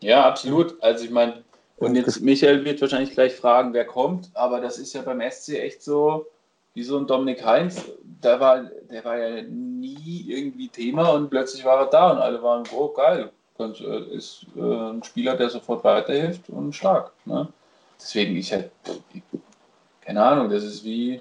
Ja, 0.00 0.26
absolut. 0.26 0.82
Also 0.82 1.04
ich 1.04 1.10
meine, 1.10 1.44
und 1.76 1.94
jetzt 1.94 2.20
Michael 2.20 2.64
wird 2.64 2.80
wahrscheinlich 2.82 3.12
gleich 3.12 3.34
fragen, 3.34 3.72
wer 3.72 3.86
kommt, 3.86 4.30
aber 4.34 4.60
das 4.60 4.78
ist 4.78 4.92
ja 4.92 5.00
beim 5.00 5.22
SC 5.30 5.54
echt 5.54 5.82
so, 5.82 6.26
wie 6.80 6.84
so 6.84 6.96
ein 6.96 7.06
Dominik 7.06 7.44
Heinz, 7.44 7.84
der 8.02 8.40
war, 8.40 8.62
der 8.90 9.04
war 9.04 9.18
ja 9.18 9.42
nie 9.42 10.24
irgendwie 10.28 10.68
Thema 10.68 11.10
und 11.10 11.28
plötzlich 11.28 11.62
war 11.62 11.78
er 11.80 11.86
da 11.90 12.12
und 12.12 12.18
alle 12.18 12.42
waren, 12.42 12.64
oh 12.74 12.88
geil, 12.88 13.30
und, 13.58 13.78
äh, 13.82 14.00
ist 14.16 14.46
äh, 14.56 14.60
ein 14.62 15.02
Spieler, 15.02 15.36
der 15.36 15.50
sofort 15.50 15.84
weiterhilft 15.84 16.48
und 16.48 16.74
stark. 16.74 17.12
Ne? 17.26 17.48
Deswegen, 18.00 18.34
ich 18.34 18.50
halt, 18.50 18.70
keine 20.00 20.22
Ahnung, 20.24 20.48
das 20.48 20.64
ist 20.64 20.82
wie 20.82 21.20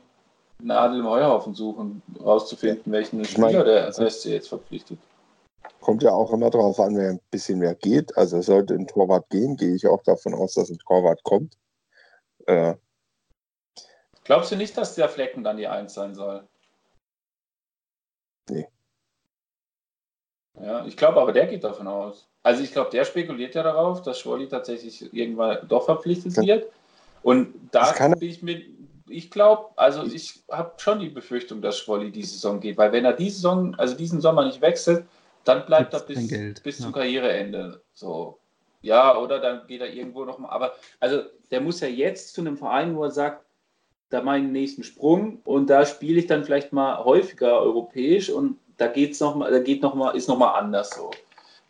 Nadel 0.60 0.99
im 1.02 1.10
Heuhaufen 1.10 1.53
suchen, 1.53 2.02
rauszufinden, 2.23 2.94
welchen 2.94 3.19
Ich 3.19 3.38
mein, 3.38 3.49
Spieler 3.49 3.65
der 3.65 3.86
also- 3.88 4.06
SC 4.07 4.27
jetzt 4.30 4.48
verpflichtet. 4.48 4.98
kommt 5.81 6.03
ja 6.03 6.11
auch 6.14 6.31
immer 6.31 6.49
darauf 6.49 6.80
an, 6.80 6.95
wer 6.95 7.10
ein 7.10 7.19
bisschen 7.31 7.60
mehr 7.60 7.76
geht. 7.76 8.18
Also 8.18 8.41
sollte 8.41 8.76
ein 8.76 8.88
Torwart 8.88 9.30
gehen, 9.30 9.57
gehe 9.57 9.76
ich 9.76 9.86
auch 9.88 10.03
davon 10.03 10.34
aus, 10.34 10.53
dass 10.53 10.69
ein 10.69 10.80
Torwart 10.80 11.22
kommt. 11.23 11.57
Äh, 12.48 12.76
Glaubst 14.30 14.51
du 14.51 14.56
nicht, 14.56 14.77
dass 14.77 14.93
der 14.93 15.10
Flecken 15.10 15.43
dann 15.43 15.57
die 15.57 15.68
Eins 15.68 15.95
sein 15.95 16.14
soll? 16.14 16.47
Nee. 18.47 18.68
Ja, 20.61 20.85
ich 20.85 20.95
glaube 20.95 21.19
aber, 21.19 21.31
der 21.31 21.47
geht 21.47 21.64
davon 21.64 21.88
aus. 21.88 22.30
Also 22.43 22.61
ich 22.61 22.72
glaube, 22.72 22.91
der 22.91 23.06
spekuliert 23.06 23.56
ja 23.56 23.64
darauf, 23.64 24.03
dass 24.03 24.19
Schwolli 24.19 24.47
tatsächlich 24.47 25.11
irgendwann 25.11 25.68
doch 25.68 25.85
verpflichtet 25.85 26.35
Kann- 26.35 26.45
wird. 26.45 26.72
Und 27.23 27.56
da 27.72 27.91
bin 28.19 28.30
ich 28.30 28.43
mit, 28.43 28.68
ich 29.07 29.31
glaube, 29.31 29.72
also 29.77 30.03
ich 30.03 30.43
habe 30.51 30.73
schon 30.77 30.99
die 30.99 31.10
Befürchtung, 31.10 31.64
dass 31.64 31.80
Schwolli 31.80 32.11
die 32.11 32.22
Saison 32.22 32.60
geht, 32.60 32.77
weil 32.77 32.91
wenn 32.91 33.06
er 33.06 33.14
die 33.14 33.31
Saison, 33.31 33.73
also 33.80 33.95
diesen 33.95 34.22
Sommer 34.22 34.45
nicht 34.45 34.61
wechselt, 34.61 35.07
dann 35.43 35.65
bleibt 35.65 35.91
er 35.95 36.01
Gibt's 36.01 36.22
bis, 36.22 36.30
Geld, 36.30 36.61
bis 36.61 36.77
ja. 36.77 36.84
zum 36.84 36.93
Karriereende. 36.93 37.81
So. 37.93 38.38
Ja, 38.84 39.18
oder 39.18 39.39
dann 39.39 39.65
geht 39.65 39.81
er 39.81 39.91
irgendwo 39.91 40.23
nochmal. 40.23 40.51
Aber 40.51 40.76
also 40.99 41.23
der 41.49 41.61
muss 41.61 41.80
ja 41.80 41.88
jetzt 41.88 42.35
zu 42.35 42.41
einem 42.41 42.57
Verein, 42.57 42.95
wo 42.95 43.06
er 43.06 43.11
sagt, 43.11 43.48
da 44.10 44.22
den 44.22 44.52
nächsten 44.52 44.84
Sprung 44.84 45.40
und 45.45 45.69
da 45.69 45.86
spiele 45.86 46.19
ich 46.19 46.27
dann 46.27 46.44
vielleicht 46.44 46.73
mal 46.73 47.03
häufiger 47.03 47.60
europäisch 47.60 48.30
und 48.30 48.57
da 48.77 48.88
geht's 48.88 49.19
noch 49.19 49.36
mal, 49.36 49.52
da 49.52 49.60
geht 49.60 49.81
noch 49.81 49.94
mal, 49.94 50.11
ist 50.11 50.27
noch 50.27 50.38
mal 50.38 50.53
anders 50.53 50.91
so. 50.91 51.11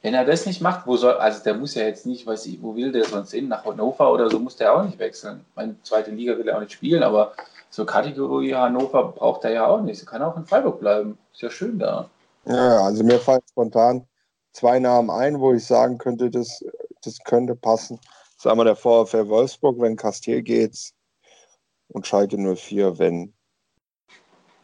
Wenn 0.02 0.14
er 0.14 0.24
das 0.24 0.46
nicht 0.46 0.62
macht, 0.62 0.88
wo 0.88 0.96
soll, 0.96 1.16
also 1.16 1.44
der 1.44 1.56
muss 1.56 1.76
ja 1.76 1.84
jetzt 1.84 2.06
nicht, 2.06 2.26
weiß 2.26 2.46
ich, 2.46 2.62
wo 2.62 2.76
will 2.76 2.92
der 2.94 3.04
sonst 3.04 3.32
hin, 3.32 3.50
nach 3.50 3.66
Hannover 3.66 4.14
oder 4.14 4.30
so 4.30 4.40
muss 4.40 4.56
der 4.56 4.74
auch 4.74 4.84
nicht 4.84 4.98
wechseln. 4.98 5.44
Meine 5.56 5.76
zweite 5.84 6.12
Liga 6.12 6.38
will 6.38 6.48
er 6.48 6.56
auch 6.56 6.62
nicht 6.62 6.72
spielen, 6.72 7.04
aber 7.04 7.34
so 7.70 7.86
Kategorie 7.86 8.56
Hannover 8.56 9.12
braucht 9.12 9.44
er 9.44 9.52
ja 9.52 9.68
auch 9.68 9.82
nicht. 9.82 10.02
Er 10.02 10.06
kann 10.06 10.22
auch 10.22 10.38
in 10.38 10.46
Freiburg 10.46 10.80
bleiben. 10.80 11.18
Ist 11.34 11.42
ja 11.42 11.50
schön 11.50 11.78
da. 11.78 12.10
ja, 12.46 12.80
also 12.80 13.04
mir 13.04 13.20
fallen 13.20 13.42
spontan 13.50 14.08
zwei 14.54 14.80
Namen 14.80 15.10
ein, 15.10 15.40
wo 15.42 15.54
ich 15.54 15.66
sagen 15.66 15.98
könnte, 15.98 16.30
das, 16.30 16.64
das 17.04 17.18
könnte 17.26 17.56
passen. 17.56 18.00
Das 18.36 18.46
ist 18.46 18.48
einmal 18.48 18.66
der 18.66 18.78
VfL 18.78 19.28
Wolfsburg, 19.28 19.82
wenn 19.82 19.98
Castiel 19.98 20.42
geht 20.42 20.94
und 21.90 22.08
Schalke 22.08 22.38
04, 22.38 22.98
wenn 23.00 23.34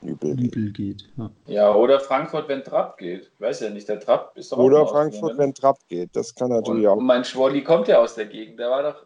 Nübel 0.02 0.36
geht. 0.36 0.46
Übel 0.56 0.72
geht. 0.72 1.10
Ja. 1.18 1.32
Ja, 1.48 1.76
oder 1.76 2.00
Frankfurt, 2.00 2.48
wenn 2.48 2.64
Trapp 2.64 2.98
geht. 2.98 3.32
Ich 3.34 3.42
weiß 3.42 3.62
ja 3.62 3.70
nicht, 3.70 3.88
der 3.90 4.00
Trapp 4.00 4.38
ist 4.38 4.52
doch 4.52 4.58
auch 4.60 4.64
Oder 4.64 4.86
Frankfurt, 4.88 5.38
wenn 5.38 5.54
Trapp 5.54 5.80
geht. 5.88 6.16
Das 6.16 6.34
kann 6.36 6.50
natürlich 6.50 6.86
und, 6.86 6.88
auch. 6.88 6.98
und 6.98 7.06
mein 7.06 7.24
Schwolli 7.26 7.64
kommt 7.64 7.88
ja 7.88 8.00
aus 8.00 8.16
der 8.16 8.28
Gegend. 8.28 8.60
Der 8.60 8.70
war 8.70 8.84
doch 8.84 9.06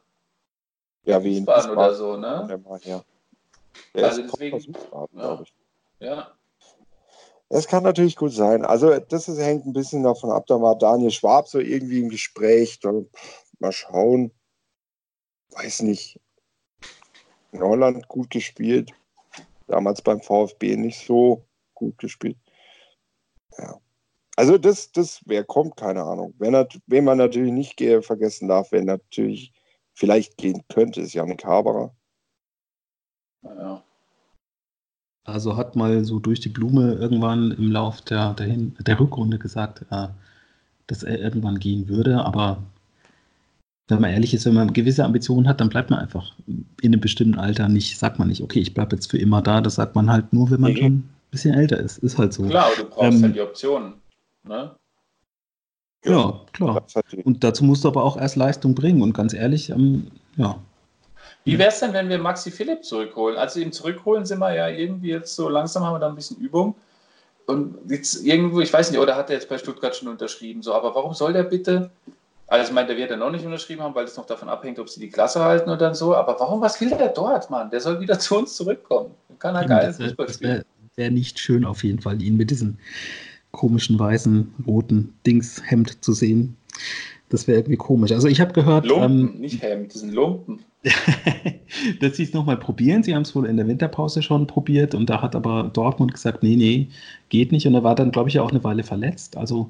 Ja, 1.06 1.24
wie 1.24 1.38
in 1.38 1.48
Wiesbaden 1.48 1.72
oder 1.72 1.94
so, 1.94 2.18
ne? 2.18 2.46
Der 2.50 2.58
Mann, 2.58 2.82
ja. 2.84 3.02
Der 3.96 4.06
Also 4.06 4.22
ist 4.22 4.34
deswegen- 4.34 4.58
Wiesbaden, 4.58 5.20
ja. 5.20 5.44
Ja. 6.00 6.32
Das 7.50 7.68
kann 7.68 7.84
natürlich 7.84 8.16
gut 8.16 8.32
sein. 8.34 8.64
Also 8.64 9.00
das 9.00 9.28
ist, 9.28 9.40
hängt 9.40 9.66
ein 9.66 9.74
bisschen 9.74 10.04
davon 10.04 10.30
ab. 10.32 10.46
Da 10.48 10.62
war 10.62 10.78
Daniel 10.78 11.10
Schwab 11.12 11.48
so 11.48 11.60
irgendwie 11.60 12.00
im 12.00 12.10
Gespräch. 12.10 12.80
Da, 12.80 12.92
mal 13.60 13.72
schauen. 13.72 14.32
Weiß 15.52 15.82
nicht. 15.82 16.20
In 17.52 17.62
Holland 17.62 18.08
gut 18.08 18.30
gespielt. 18.30 18.92
Damals 19.68 20.02
beim 20.02 20.22
VfB 20.22 20.76
nicht 20.78 21.06
so 21.06 21.46
gut 21.74 21.98
gespielt. 21.98 22.38
Ja. 23.58 23.80
Also 24.36 24.58
das, 24.58 24.92
das, 24.92 25.22
wer 25.26 25.44
kommt, 25.44 25.76
keine 25.76 26.04
Ahnung. 26.04 26.34
Wer, 26.40 26.68
wen 26.88 27.04
man 27.04 27.18
natürlich 27.18 27.52
nicht 27.52 27.78
ge- 27.78 28.02
vergessen 28.02 28.48
darf, 28.48 28.72
wer 28.72 28.84
natürlich 28.84 29.54
vielleicht 29.94 30.38
gehen 30.38 30.64
könnte, 30.70 31.02
ist 31.02 31.14
Janik 31.14 31.44
Haberer. 31.44 31.96
ja. 33.44 33.84
Also 35.26 35.58
hat 35.58 35.76
mal 35.76 36.04
so 36.06 36.20
durch 36.20 36.40
die 36.40 36.50
Blume 36.50 36.94
irgendwann 36.94 37.52
im 37.52 37.72
Lauf 37.72 38.02
der, 38.02 38.34
der, 38.34 38.48
Hin 38.48 38.76
der 38.80 39.00
Rückrunde 39.00 39.38
gesagt, 39.38 39.86
äh, 39.92 40.08
dass 40.88 41.04
er 41.04 41.20
irgendwann 41.20 41.60
gehen 41.60 41.88
würde. 41.88 42.24
Aber 42.26 42.64
wenn 43.90 44.02
man 44.02 44.12
ehrlich 44.12 44.34
ist, 44.34 44.46
wenn 44.46 44.54
man 44.54 44.72
gewisse 44.74 45.04
Ambitionen 45.04 45.48
hat, 45.48 45.60
dann 45.60 45.70
bleibt 45.70 45.90
man 45.90 46.00
einfach 46.00 46.34
in 46.48 46.66
einem 46.94 47.02
bestimmten 47.02 47.40
Alter 47.40 47.68
nicht, 47.68 47.98
sagt 47.98 48.20
man 48.20 48.28
nicht, 48.28 48.42
okay, 48.42 48.60
ich 48.60 48.74
bleibe 48.74 48.96
jetzt 48.96 49.10
für 49.10 49.18
immer 49.18 49.42
da. 49.42 49.62
Das 49.62 49.76
sagt 49.76 49.96
man 49.96 50.10
halt 50.12 50.32
nur, 50.32 50.50
wenn 50.52 50.62
man 50.62 50.74
Nee. 50.74 50.80
schon 50.80 50.92
ein 50.94 51.10
bisschen 51.32 51.54
älter 51.56 51.78
ist. 51.80 51.98
Ist 52.00 52.18
halt 52.18 52.32
so. 52.34 52.44
Klar, 52.44 52.70
du 52.78 52.86
brauchst 52.86 53.18
Ähm, 53.18 53.24
halt 53.24 53.36
die 53.36 53.42
Optionen. 53.42 53.94
Ne? 54.44 54.76
Ja, 56.06 56.40
klar. 56.54 56.82
Das 56.82 56.96
hat 56.96 57.06
die- 57.12 57.24
Und 57.24 57.44
dazu 57.44 57.64
musst 57.66 57.84
du 57.84 57.90
aber 57.90 58.04
auch 58.04 58.16
erst 58.18 58.36
Leistung 58.36 58.74
bringen. 58.76 59.02
Und 59.02 59.14
ganz 59.14 59.34
ehrlich, 59.34 59.70
ähm, 59.70 60.08
ja, 60.38 60.56
Wie 61.46 61.58
wäre 61.58 61.70
es 61.70 61.80
denn, 61.80 61.94
wenn 61.94 62.10
wir 62.10 62.20
Maxi 62.20 62.52
Philipp 62.52 62.84
zurückholen? 62.84 63.38
Also 63.38 63.60
ihn 63.60 63.72
zurückholen 63.72 64.26
sind 64.26 64.40
wir 64.40 64.54
ja 64.54 64.68
irgendwie 64.68 65.10
jetzt 65.10 65.36
so 65.36 65.50
langsam 65.50 65.84
haben 65.84 65.96
wir 65.96 66.00
da 66.00 66.08
ein 66.10 66.16
bisschen 66.16 66.38
Übung. 66.38 66.76
Und 67.48 67.76
jetzt 67.90 68.24
irgendwo, 68.24 68.60
ich 68.60 68.72
weiß 68.72 68.92
nicht, 68.92 69.00
oder 69.00 69.16
hat 69.16 69.30
er 69.30 69.36
jetzt 69.38 69.50
bei 69.50 69.58
Stuttgart 69.58 69.96
schon 69.96 70.10
unterschrieben? 70.10 70.62
So, 70.62 70.74
aber 70.74 70.94
warum 70.94 71.14
soll 71.16 71.34
der 71.34 71.44
bitte? 71.44 71.90
Also 72.50 72.70
ich 72.70 72.74
meine, 72.74 72.88
der 72.88 72.98
wird 72.98 73.12
ja 73.12 73.18
noch 73.18 73.32
nicht 73.32 73.46
unterschrieben 73.46 73.84
haben, 73.84 73.94
weil 73.94 74.06
es 74.06 74.18
noch 74.18 74.26
davon 74.26 74.50
abhängt, 74.50 74.80
ob 74.80 74.90
sie 74.90 75.00
die 75.00 75.10
Klasse 75.10 75.40
halten 75.40 75.70
oder 75.70 75.94
so. 75.94 76.16
Aber 76.16 76.40
warum, 76.40 76.62
was 76.62 76.82
will 76.82 76.90
der 76.90 77.10
dort, 77.10 77.50
Mann? 77.50 77.70
Der 77.70 77.80
soll 77.80 78.00
wieder 78.00 78.18
zu 78.20 78.38
uns 78.38 78.56
zurückkommen. 78.56 79.12
Dann 79.28 79.40
kann 79.40 79.56
er 79.56 79.66
geil 79.66 79.88
das 79.88 80.00
wäre 80.00 80.10
Fußball 80.10 80.30
spielen. 80.30 80.64
wär 80.96 81.12
nicht 81.12 81.40
schön 81.40 81.64
auf 81.64 81.84
jeden 81.84 82.02
Fall, 82.02 82.22
ihn 82.22 82.38
mit 82.38 82.50
diesem 82.50 82.78
komischen 83.52 83.98
weißen, 83.98 84.54
roten 84.66 85.14
Dingshemd 85.26 86.04
zu 86.04 86.14
sehen. 86.14 86.56
Das 87.30 87.48
wäre 87.48 87.60
irgendwie 87.60 87.78
komisch. 87.78 88.12
Also 88.12 88.28
ich 88.28 88.42
habe 88.42 88.54
gehört, 88.54 88.86
Lumpen, 88.86 89.36
ähm, 89.36 89.40
nicht 89.40 89.62
Hemd, 89.62 89.94
das 89.94 90.02
sind 90.02 90.14
Lumpen. 90.14 90.64
dass 92.00 92.16
sie 92.18 92.24
es 92.24 92.34
nochmal 92.34 92.58
probieren. 92.58 93.04
Sie 93.04 93.14
haben 93.14 93.22
es 93.22 93.36
wohl 93.36 93.46
in 93.46 93.58
der 93.58 93.68
Winterpause 93.68 94.24
schon 94.24 94.48
probiert 94.48 94.96
und 94.96 95.10
da 95.10 95.22
hat 95.22 95.36
aber 95.36 95.70
Dortmund 95.72 96.14
gesagt, 96.14 96.42
nee, 96.42 96.56
nee, 96.56 96.88
geht 97.30 97.52
nicht. 97.52 97.68
Und 97.68 97.76
er 97.76 97.84
war 97.84 97.96
dann, 97.96 98.12
glaube 98.12 98.30
ich, 98.30 98.40
auch 98.40 98.50
eine 98.50 98.64
Weile 98.64 98.84
verletzt. 98.84 99.38
Also 99.38 99.70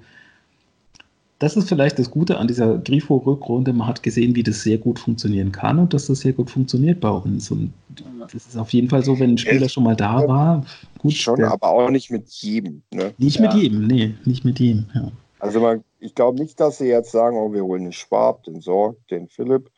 das 1.40 1.56
ist 1.56 1.70
vielleicht 1.70 1.98
das 1.99 2.11
Gute 2.11 2.38
an 2.38 2.48
dieser 2.48 2.78
Grifo-Rückrunde. 2.78 3.72
Man 3.74 3.88
hat 3.88 4.03
gesehen, 4.03 4.36
wie 4.36 4.44
das 4.44 4.61
sehr 4.61 4.78
gut 4.78 4.99
funktionieren 4.99 5.52
kann 5.52 5.80
und 5.80 5.94
dass 5.94 6.07
das 6.07 6.20
sehr 6.20 6.34
gut 6.34 6.49
funktioniert 6.49 6.99
bei 6.99 7.10
uns. 7.10 7.49
Und 7.49 7.74
das 8.22 8.34
ist 8.34 8.57
auf 8.57 8.72
jeden 8.74 8.90
Fall 8.90 9.03
so, 9.03 9.18
wenn 9.20 9.32
ein 9.32 9.38
Spieler 9.38 9.70
schon 9.70 9.84
mal 9.86 9.95
da 9.95 10.28
war, 10.28 10.66
gut, 10.98 11.14
Schon, 11.14 11.38
der- 11.38 11.52
aber 11.52 11.70
auch 11.70 11.90
nicht 11.90 12.11
mit 12.11 12.28
jedem. 12.30 12.84
Ne? 12.94 13.14
nicht 13.18 13.38
Ja. 13.40 13.41
mit 13.44 13.53
jedem, 13.53 13.88
nee, 13.88 14.16
nicht 14.26 14.44
mit 14.45 14.60
jedem. 14.60 14.86
Ja. 14.94 15.11
Also 15.40 15.61
man, 15.61 15.84
ich 16.02 16.14
glaube 16.14 16.38
nicht, 16.40 16.60
dass 16.60 16.78
sie 16.80 16.88
jetzt 16.88 17.11
sagen, 17.11 17.38
oh, 17.38 17.52
wir 17.53 17.64
holen 17.64 17.84
den 17.84 17.94
Schwab, 17.94 18.44
den 18.44 18.60
Sorg, 18.60 18.98
den 19.07 19.30
Philipp 19.30 19.70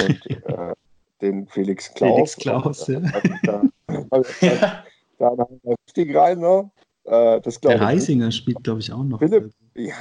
und 0.00 0.26
äh, 0.30 0.72
den 1.20 1.46
Felix 1.48 1.92
Klaus. 1.92 2.34
Felix 2.34 2.36
Klaus, 2.36 2.86
ja. 2.86 2.98
Und, 2.98 4.26
äh, 4.40 4.56
da, 4.58 4.82
da, 5.18 5.36
da 5.36 5.44
haben 5.44 5.60
wir 5.62 5.76
richtig 5.86 6.16
rein, 6.16 6.38
ne? 6.38 6.70
Äh, 7.06 7.40
das 7.40 7.60
Der 7.60 7.72
ich. 7.72 7.80
nicht. 7.80 7.88
Reisinger 7.88 8.32
spielt, 8.32 8.64
glaube 8.64 8.80
ich, 8.80 8.92
auch 8.92 9.04
noch. 9.04 9.20
Philipp. 9.20 9.52
Ja, 9.74 9.94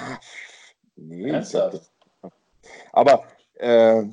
nee. 0.95 1.30
Ernsthaft? 1.30 1.91
Aber 2.91 3.23
äh, 3.56 4.03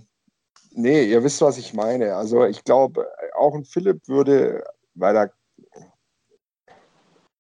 nee, 0.73 1.05
ihr 1.05 1.25
wisst, 1.25 1.41
was 1.41 1.59
ich 1.59 1.73
meine. 1.73 2.15
Also 2.17 2.45
ich 2.45 2.65
glaube, 2.65 3.09
auch 3.35 3.55
ein 3.55 3.65
Philipp 3.65 4.07
würde, 4.09 4.65
weil 4.95 5.17
er 5.17 5.33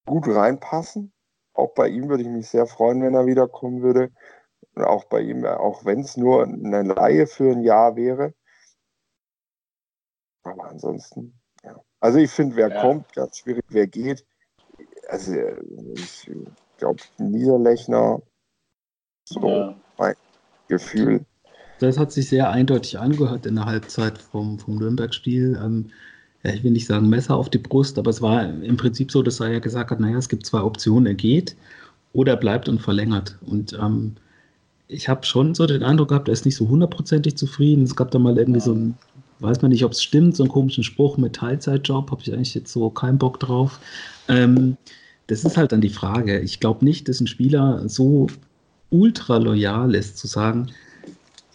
gut 0.06 0.26
reinpassen. 0.26 1.12
auch 1.54 1.74
bei 1.74 1.88
ihm 1.88 2.08
würde 2.08 2.22
ich 2.22 2.28
mich 2.28 2.48
sehr 2.48 2.66
freuen, 2.66 3.02
wenn 3.02 3.14
er 3.14 3.26
wiederkommen 3.26 3.82
würde. 3.82 4.10
Und 4.74 4.84
auch 4.84 5.04
bei 5.04 5.20
ihm, 5.20 5.44
auch 5.44 5.84
wenn 5.84 6.00
es 6.00 6.16
nur 6.16 6.44
eine 6.44 6.82
Laie 6.82 7.26
für 7.26 7.52
ein 7.52 7.62
Jahr 7.62 7.94
wäre. 7.94 8.32
Aber 10.44 10.64
ansonsten, 10.64 11.38
ja. 11.62 11.78
Also 12.00 12.18
ich 12.18 12.30
finde, 12.30 12.56
wer 12.56 12.70
ja. 12.70 12.80
kommt, 12.80 13.12
ganz 13.12 13.38
schwierig, 13.38 13.64
wer 13.68 13.86
geht. 13.86 14.24
Also 15.08 15.34
ich 15.94 16.30
glaube, 16.78 17.02
Niederlechner, 17.18 18.20
so 19.28 19.48
ja. 19.48 19.74
mein 19.98 20.14
Gefühl. 20.68 21.24
Das 21.78 21.98
hat 21.98 22.12
sich 22.12 22.28
sehr 22.28 22.50
eindeutig 22.50 22.98
angehört 22.98 23.46
in 23.46 23.56
der 23.56 23.64
Halbzeit 23.64 24.18
vom, 24.18 24.58
vom 24.58 24.76
Nürnberg-Spiel. 24.76 25.58
Ähm, 25.62 25.90
ja, 26.44 26.52
ich 26.52 26.62
will 26.62 26.70
nicht 26.70 26.86
sagen 26.86 27.08
Messer 27.08 27.36
auf 27.36 27.50
die 27.50 27.58
Brust, 27.58 27.98
aber 27.98 28.10
es 28.10 28.22
war 28.22 28.48
im 28.48 28.76
Prinzip 28.76 29.10
so, 29.10 29.22
dass 29.22 29.40
er 29.40 29.50
ja 29.50 29.58
gesagt 29.58 29.90
hat, 29.90 30.00
naja, 30.00 30.18
es 30.18 30.28
gibt 30.28 30.46
zwei 30.46 30.60
Optionen, 30.60 31.06
er 31.06 31.14
geht 31.14 31.56
oder 32.12 32.32
er 32.32 32.38
bleibt 32.38 32.68
und 32.68 32.80
verlängert. 32.80 33.36
Und 33.46 33.72
ähm, 33.74 34.16
ich 34.88 35.08
habe 35.08 35.24
schon 35.24 35.54
so 35.54 35.66
den 35.66 35.82
Eindruck 35.82 36.08
gehabt, 36.08 36.28
er 36.28 36.32
ist 36.32 36.44
nicht 36.44 36.56
so 36.56 36.68
hundertprozentig 36.68 37.36
zufrieden. 37.36 37.84
Es 37.84 37.96
gab 37.96 38.10
da 38.10 38.18
mal 38.18 38.36
irgendwie 38.36 38.60
so 38.60 38.74
ein, 38.74 38.98
weiß 39.42 39.62
man 39.62 39.70
nicht, 39.70 39.84
ob 39.84 39.92
es 39.92 40.02
stimmt, 40.02 40.36
so 40.36 40.44
einen 40.44 40.52
komischen 40.52 40.84
Spruch 40.84 41.16
mit 41.16 41.34
Teilzeitjob, 41.34 42.10
habe 42.10 42.22
ich 42.22 42.32
eigentlich 42.32 42.54
jetzt 42.54 42.72
so 42.72 42.90
keinen 42.90 43.18
Bock 43.18 43.40
drauf. 43.40 43.80
Ähm, 44.28 44.76
das 45.26 45.44
ist 45.44 45.56
halt 45.56 45.72
dann 45.72 45.80
die 45.80 45.88
Frage. 45.88 46.40
Ich 46.40 46.60
glaube 46.60 46.84
nicht, 46.84 47.08
dass 47.08 47.20
ein 47.20 47.26
Spieler 47.26 47.88
so 47.88 48.26
ultra 48.90 49.38
loyal 49.38 49.94
ist, 49.94 50.18
zu 50.18 50.26
sagen, 50.26 50.70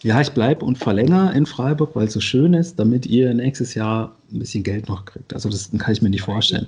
ja, 0.02 0.20
ich 0.20 0.30
bleibe 0.30 0.64
und 0.64 0.78
verlängere 0.78 1.32
in 1.34 1.46
Freiburg, 1.46 1.96
weil 1.96 2.06
es 2.06 2.12
so 2.12 2.20
schön 2.20 2.54
ist, 2.54 2.78
damit 2.78 3.06
ihr 3.06 3.34
nächstes 3.34 3.74
Jahr 3.74 4.14
ein 4.32 4.38
bisschen 4.38 4.62
Geld 4.62 4.88
noch 4.88 5.04
kriegt. 5.04 5.34
Also 5.34 5.48
das 5.48 5.70
kann 5.76 5.92
ich 5.92 6.02
mir 6.02 6.10
nicht 6.10 6.22
vorstellen. 6.22 6.66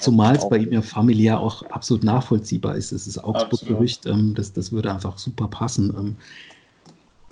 Zumal 0.00 0.34
es 0.34 0.48
bei 0.48 0.58
ihm 0.58 0.72
ja 0.72 0.82
familiär 0.82 1.38
auch 1.38 1.62
absolut 1.70 2.02
nachvollziehbar 2.02 2.74
ist. 2.74 2.90
Es 2.90 3.06
ist 3.06 3.22
Augsburg-Gerücht, 3.22 4.06
ähm, 4.06 4.34
das, 4.34 4.52
das 4.52 4.72
würde 4.72 4.92
einfach 4.92 5.18
super 5.18 5.46
passen. 5.46 5.94
Ähm, 5.96 6.16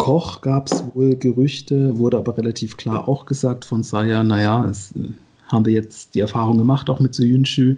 Koch 0.02 0.40
gab 0.40 0.66
es 0.66 0.82
wohl 0.94 1.14
Gerüchte, 1.14 1.96
wurde 1.96 2.18
aber 2.18 2.36
relativ 2.36 2.76
klar 2.76 3.06
auch 3.06 3.24
gesagt 3.24 3.64
von 3.64 3.84
Saya, 3.84 4.24
naja, 4.24 4.66
es 4.68 4.90
äh, 4.96 5.10
haben 5.46 5.64
wir 5.64 5.72
jetzt 5.72 6.16
die 6.16 6.20
Erfahrung 6.20 6.58
gemacht, 6.58 6.90
auch 6.90 6.98
mit 6.98 7.14
Soyuncu. 7.14 7.76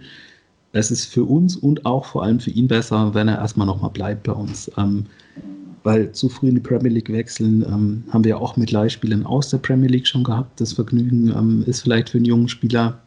Es 0.71 0.89
ist 0.89 1.05
für 1.05 1.23
uns 1.23 1.55
und 1.55 1.85
auch 1.85 2.05
vor 2.05 2.23
allem 2.23 2.39
für 2.39 2.49
ihn 2.49 2.67
besser, 2.67 3.13
wenn 3.13 3.27
er 3.27 3.37
erstmal 3.37 3.67
nochmal 3.67 3.91
bleibt 3.91 4.23
bei 4.23 4.31
uns. 4.31 4.71
Ähm, 4.75 5.05
weil 5.83 6.13
zu 6.13 6.27
früh 6.27 6.49
in 6.49 6.55
die 6.55 6.61
Premier 6.61 6.91
League 6.91 7.11
wechseln, 7.11 7.61
ähm, 7.61 8.03
haben 8.09 8.23
wir 8.23 8.29
ja 8.29 8.37
auch 8.37 8.57
mit 8.57 8.71
Leihspielern 8.71 9.23
aus 9.27 9.51
der 9.51 9.59
Premier 9.59 9.89
League 9.89 10.07
schon 10.07 10.23
gehabt. 10.23 10.59
Das 10.59 10.73
Vergnügen 10.73 11.27
ähm, 11.27 11.63
ist 11.67 11.81
vielleicht 11.81 12.09
für 12.09 12.17
einen 12.17 12.25
jungen 12.25 12.47
Spieler 12.47 12.97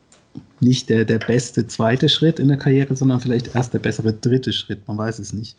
nicht 0.61 0.89
der, 0.90 1.05
der 1.05 1.19
beste 1.19 1.66
zweite 1.66 2.09
Schritt 2.09 2.39
in 2.39 2.47
der 2.47 2.57
Karriere, 2.57 2.95
sondern 2.95 3.19
vielleicht 3.19 3.57
erst 3.57 3.74
der 3.74 3.81
bessere 3.81 4.12
dritte 4.12 4.53
Schritt. 4.53 4.86
Man 4.86 4.97
weiß 4.97 5.19
es 5.19 5.32
nicht. 5.32 5.57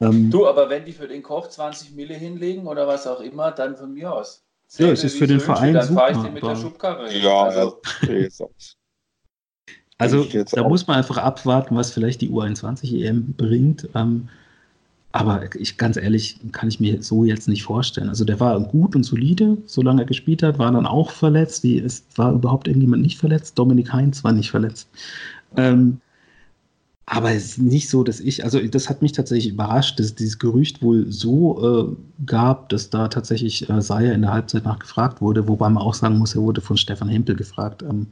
Ähm, 0.00 0.30
du, 0.30 0.46
aber 0.46 0.70
wenn 0.70 0.84
die 0.84 0.92
für 0.92 1.08
den 1.08 1.22
Koch 1.22 1.48
20 1.48 1.94
Mille 1.94 2.14
hinlegen 2.14 2.66
oder 2.66 2.86
was 2.86 3.06
auch 3.06 3.20
immer, 3.20 3.50
dann 3.50 3.76
von 3.76 3.92
mir 3.92 4.12
aus. 4.12 4.44
ja, 4.76 4.90
es 4.90 5.04
ist 5.04 5.18
für 5.18 5.26
den 5.26 5.40
Verein 5.40 5.74
dann 5.74 5.86
super. 5.88 6.06
Dann 6.06 6.14
fahre 6.14 6.18
ich 6.18 6.24
den 6.24 6.34
mit 6.34 6.42
der 6.42 6.56
Schubkarre. 6.56 7.12
Ja, 7.18 7.42
also, 7.44 7.80
also 9.98 10.24
da 10.52 10.68
muss 10.68 10.86
man 10.86 10.98
einfach 10.98 11.18
abwarten, 11.18 11.74
was 11.76 11.90
vielleicht 11.90 12.20
die 12.20 12.30
U21 12.30 13.04
EM 13.04 13.34
bringt. 13.34 13.88
Ähm, 13.94 14.28
aber 15.10 15.54
ich, 15.56 15.78
ganz 15.78 15.96
ehrlich, 15.96 16.38
kann 16.52 16.68
ich 16.68 16.80
mir 16.80 17.02
so 17.02 17.24
jetzt 17.24 17.48
nicht 17.48 17.64
vorstellen. 17.64 18.08
Also 18.08 18.24
der 18.24 18.38
war 18.40 18.60
gut 18.60 18.94
und 18.94 19.04
solide, 19.04 19.56
solange 19.64 20.02
er 20.02 20.06
gespielt 20.06 20.42
hat, 20.42 20.58
war 20.58 20.70
dann 20.70 20.86
auch 20.86 21.10
verletzt. 21.10 21.64
Wie, 21.64 21.78
es 21.78 22.04
war 22.16 22.32
überhaupt 22.32 22.68
irgendjemand 22.68 23.02
nicht 23.02 23.18
verletzt. 23.18 23.58
Dominik 23.58 23.92
Heinz 23.92 24.22
war 24.22 24.32
nicht 24.32 24.50
verletzt. 24.50 24.88
Ähm, 25.56 26.00
aber 27.10 27.32
es 27.32 27.44
ist 27.52 27.58
nicht 27.58 27.88
so, 27.88 28.04
dass 28.04 28.20
ich, 28.20 28.44
also 28.44 28.60
das 28.60 28.90
hat 28.90 29.00
mich 29.00 29.12
tatsächlich 29.12 29.52
überrascht, 29.54 29.98
dass 29.98 30.14
dieses 30.14 30.38
Gerücht 30.38 30.82
wohl 30.82 31.10
so 31.10 31.96
äh, 31.96 32.24
gab, 32.26 32.68
dass 32.68 32.90
da 32.90 33.08
tatsächlich 33.08 33.68
äh, 33.70 33.80
Seier 33.80 34.12
in 34.12 34.22
der 34.22 34.32
Halbzeit 34.32 34.64
nachgefragt 34.64 35.22
wurde, 35.22 35.48
wobei 35.48 35.70
man 35.70 35.82
auch 35.82 35.94
sagen 35.94 36.18
muss, 36.18 36.34
er 36.34 36.42
wurde 36.42 36.60
von 36.60 36.76
Stefan 36.76 37.08
Hempel 37.08 37.34
gefragt. 37.34 37.82
Ähm, 37.82 38.08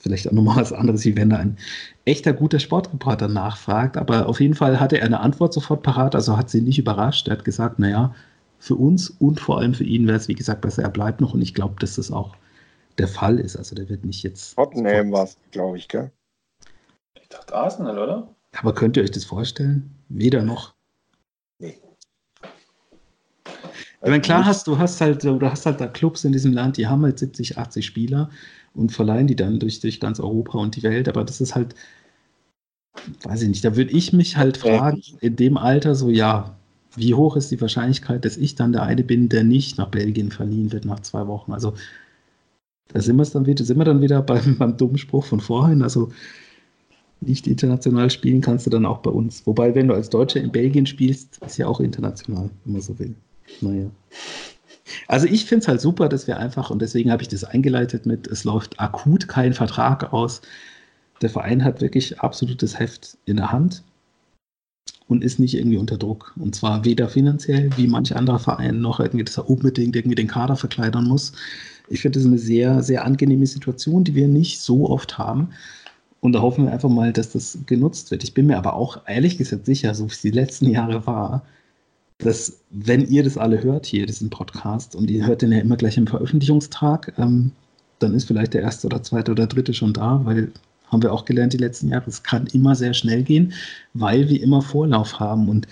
vielleicht 0.00 0.28
auch 0.28 0.32
nochmal 0.32 0.56
was 0.56 0.72
anderes, 0.72 1.04
wie 1.04 1.16
wenn 1.16 1.30
da 1.30 1.38
ein 1.38 1.56
echter 2.04 2.32
guter 2.32 2.60
Sportreporter 2.60 3.26
nachfragt. 3.26 3.96
Aber 3.96 4.28
auf 4.28 4.40
jeden 4.40 4.54
Fall 4.54 4.78
hatte 4.78 4.98
er 4.98 5.06
eine 5.06 5.18
Antwort 5.18 5.52
sofort 5.52 5.82
parat, 5.82 6.14
also 6.14 6.36
hat 6.36 6.48
sie 6.48 6.60
nicht 6.60 6.78
überrascht. 6.78 7.26
Er 7.26 7.38
hat 7.38 7.44
gesagt, 7.44 7.80
naja, 7.80 8.14
für 8.60 8.76
uns 8.76 9.10
und 9.10 9.40
vor 9.40 9.58
allem 9.58 9.74
für 9.74 9.84
ihn 9.84 10.06
wäre 10.06 10.16
es, 10.16 10.28
wie 10.28 10.34
gesagt, 10.34 10.60
besser, 10.60 10.82
er 10.82 10.90
bleibt 10.90 11.20
noch. 11.20 11.34
Und 11.34 11.42
ich 11.42 11.54
glaube, 11.54 11.74
dass 11.80 11.96
das 11.96 12.12
auch 12.12 12.36
der 12.98 13.08
Fall 13.08 13.40
ist. 13.40 13.56
Also 13.56 13.74
der 13.74 13.88
wird 13.88 14.04
nicht 14.04 14.22
jetzt. 14.22 14.54
Tottenham 14.54 15.10
war 15.10 15.24
es, 15.24 15.36
glaube 15.50 15.76
ich, 15.76 15.88
gell? 15.88 16.12
Ich 17.20 17.28
dachte 17.28 17.54
Arsenal, 17.54 17.98
oder? 17.98 18.34
Aber 18.56 18.74
könnt 18.74 18.96
ihr 18.96 19.02
euch 19.02 19.10
das 19.10 19.24
vorstellen? 19.24 19.90
Weder 20.08 20.42
noch. 20.42 20.74
Nee. 21.58 21.80
Ich 23.44 24.10
meine, 24.10 24.20
klar 24.20 24.44
hast 24.44 24.66
du 24.66 24.78
hast 24.78 25.00
halt, 25.00 25.24
du 25.24 25.40
hast 25.42 25.66
halt 25.66 25.80
da 25.80 25.86
Clubs 25.88 26.24
in 26.24 26.32
diesem 26.32 26.52
Land, 26.52 26.76
die 26.76 26.86
haben 26.86 27.02
halt 27.02 27.18
70, 27.18 27.58
80 27.58 27.84
Spieler 27.84 28.30
und 28.74 28.92
verleihen 28.92 29.26
die 29.26 29.36
dann 29.36 29.58
durch, 29.58 29.80
durch 29.80 30.00
ganz 30.00 30.20
Europa 30.20 30.58
und 30.58 30.76
die 30.76 30.82
Welt. 30.82 31.08
Aber 31.08 31.24
das 31.24 31.40
ist 31.40 31.54
halt, 31.54 31.74
weiß 33.22 33.42
ich 33.42 33.48
nicht, 33.48 33.64
da 33.64 33.76
würde 33.76 33.90
ich 33.90 34.12
mich 34.12 34.36
halt 34.36 34.58
fragen, 34.58 35.02
in 35.20 35.36
dem 35.36 35.56
Alter 35.56 35.94
so, 35.94 36.10
ja, 36.10 36.56
wie 36.94 37.14
hoch 37.14 37.36
ist 37.36 37.50
die 37.50 37.60
Wahrscheinlichkeit, 37.60 38.24
dass 38.24 38.36
ich 38.36 38.54
dann 38.54 38.72
der 38.72 38.82
eine 38.82 39.04
bin, 39.04 39.28
der 39.28 39.44
nicht 39.44 39.76
nach 39.76 39.88
Belgien 39.88 40.30
verliehen 40.30 40.72
wird 40.72 40.84
nach 40.84 41.00
zwei 41.00 41.26
Wochen? 41.26 41.52
Also 41.52 41.74
da 42.88 43.00
sind 43.00 43.16
wir 43.16 43.24
dann 43.24 43.46
wieder, 43.46 43.64
sind 43.64 43.78
wir 43.78 43.84
dann 43.84 44.00
wieder 44.02 44.22
beim, 44.22 44.56
beim 44.58 44.76
dummen 44.76 44.98
Spruch 44.98 45.24
von 45.24 45.40
vorhin. 45.40 45.82
Also 45.82 46.10
nicht 47.20 47.46
international 47.46 48.10
spielen 48.10 48.40
kannst 48.40 48.66
du 48.66 48.70
dann 48.70 48.86
auch 48.86 48.98
bei 48.98 49.10
uns. 49.10 49.46
Wobei, 49.46 49.74
wenn 49.74 49.88
du 49.88 49.94
als 49.94 50.10
Deutscher 50.10 50.40
in 50.40 50.52
Belgien 50.52 50.86
spielst, 50.86 51.38
ist 51.44 51.56
ja 51.56 51.66
auch 51.66 51.80
international, 51.80 52.50
wenn 52.64 52.72
man 52.74 52.82
so 52.82 52.98
will. 52.98 53.14
Naja. 53.60 53.90
Also 55.08 55.26
ich 55.26 55.44
finde 55.46 55.62
es 55.62 55.68
halt 55.68 55.80
super, 55.80 56.08
dass 56.08 56.26
wir 56.26 56.38
einfach, 56.38 56.70
und 56.70 56.80
deswegen 56.80 57.10
habe 57.10 57.22
ich 57.22 57.28
das 57.28 57.44
eingeleitet 57.44 58.06
mit, 58.06 58.26
es 58.26 58.44
läuft 58.44 58.78
akut 58.78 59.28
kein 59.28 59.52
Vertrag 59.52 60.12
aus. 60.12 60.42
Der 61.22 61.30
Verein 61.30 61.64
hat 61.64 61.80
wirklich 61.80 62.20
absolutes 62.20 62.78
Heft 62.78 63.18
in 63.24 63.36
der 63.36 63.50
Hand 63.50 63.82
und 65.08 65.24
ist 65.24 65.38
nicht 65.38 65.54
irgendwie 65.54 65.78
unter 65.78 65.96
Druck. 65.96 66.34
Und 66.36 66.54
zwar 66.54 66.84
weder 66.84 67.08
finanziell, 67.08 67.70
wie 67.76 67.86
manch 67.86 68.14
anderer 68.14 68.38
Verein, 68.38 68.80
noch 68.80 69.00
irgendwie, 69.00 69.24
dass 69.24 69.38
er 69.38 69.48
unbedingt 69.48 69.96
irgendwie 69.96 70.16
den 70.16 70.28
Kader 70.28 70.56
verkleidern 70.56 71.06
muss. 71.06 71.32
Ich 71.88 72.00
finde 72.00 72.18
das 72.18 72.26
eine 72.26 72.38
sehr, 72.38 72.82
sehr 72.82 73.04
angenehme 73.04 73.46
Situation, 73.46 74.04
die 74.04 74.14
wir 74.14 74.28
nicht 74.28 74.60
so 74.60 74.88
oft 74.90 75.18
haben. 75.18 75.50
Und 76.20 76.32
da 76.32 76.40
hoffen 76.40 76.64
wir 76.64 76.72
einfach 76.72 76.88
mal, 76.88 77.12
dass 77.12 77.32
das 77.32 77.58
genutzt 77.66 78.10
wird. 78.10 78.24
Ich 78.24 78.34
bin 78.34 78.46
mir 78.46 78.56
aber 78.56 78.74
auch 78.74 79.02
ehrlich 79.06 79.38
gesagt 79.38 79.66
sicher, 79.66 79.94
so 79.94 80.06
wie 80.06 80.12
es 80.12 80.22
die 80.22 80.30
letzten 80.30 80.68
Jahre 80.70 81.06
war, 81.06 81.42
dass, 82.18 82.60
wenn 82.70 83.06
ihr 83.06 83.22
das 83.22 83.36
alle 83.36 83.62
hört, 83.62 83.86
hier 83.86 84.06
diesen 84.06 84.30
Podcast, 84.30 84.96
und 84.96 85.10
ihr 85.10 85.26
hört 85.26 85.42
den 85.42 85.52
ja 85.52 85.58
immer 85.58 85.76
gleich 85.76 85.96
im 85.96 86.06
Veröffentlichungstag, 86.06 87.12
ähm, 87.18 87.52
dann 87.98 88.14
ist 88.14 88.24
vielleicht 88.24 88.54
der 88.54 88.62
erste 88.62 88.86
oder 88.86 89.02
zweite 89.02 89.32
oder 89.32 89.46
dritte 89.46 89.74
schon 89.74 89.92
da, 89.92 90.20
weil 90.24 90.52
haben 90.88 91.02
wir 91.02 91.12
auch 91.12 91.24
gelernt 91.24 91.52
die 91.52 91.58
letzten 91.58 91.88
Jahre, 91.88 92.08
es 92.08 92.22
kann 92.22 92.46
immer 92.52 92.74
sehr 92.74 92.94
schnell 92.94 93.22
gehen, 93.22 93.52
weil 93.94 94.28
wir 94.28 94.40
immer 94.42 94.62
Vorlauf 94.62 95.18
haben. 95.18 95.48
Und 95.48 95.66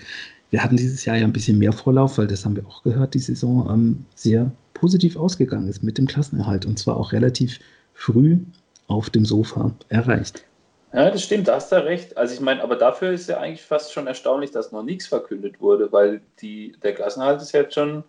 wir 0.51 0.63
hatten 0.63 0.77
dieses 0.77 1.05
Jahr 1.05 1.17
ja 1.17 1.23
ein 1.23 1.33
bisschen 1.33 1.57
mehr 1.57 1.73
Vorlauf, 1.73 2.17
weil 2.17 2.27
das 2.27 2.45
haben 2.45 2.55
wir 2.55 2.67
auch 2.67 2.83
gehört, 2.83 3.13
die 3.13 3.19
Saison 3.19 3.69
ähm, 3.71 4.05
sehr 4.15 4.51
positiv 4.73 5.15
ausgegangen 5.15 5.67
ist 5.69 5.83
mit 5.83 5.97
dem 5.97 6.05
Klassenerhalt 6.05 6.65
und 6.65 6.77
zwar 6.77 6.97
auch 6.97 7.13
relativ 7.13 7.59
früh 7.93 8.39
auf 8.87 9.09
dem 9.09 9.25
Sofa 9.25 9.71
erreicht. 9.89 10.45
Ja, 10.93 11.09
das 11.11 11.23
stimmt, 11.23 11.47
da 11.47 11.55
hast 11.55 11.71
du 11.71 11.83
recht. 11.83 12.15
Also 12.15 12.33
ich 12.33 12.39
meine, 12.39 12.63
aber 12.63 12.77
dafür 12.77 13.11
ist 13.11 13.27
ja 13.27 13.39
eigentlich 13.39 13.63
fast 13.63 13.91
schon 13.91 14.07
erstaunlich, 14.07 14.51
dass 14.51 14.71
noch 14.71 14.83
nichts 14.83 15.07
verkündet 15.07 15.59
wurde, 15.59 15.91
weil 15.91 16.21
die, 16.39 16.73
der 16.83 16.93
Klassenhalt 16.93 17.41
ist 17.41 17.51
jetzt 17.51 17.73
schon 17.73 18.03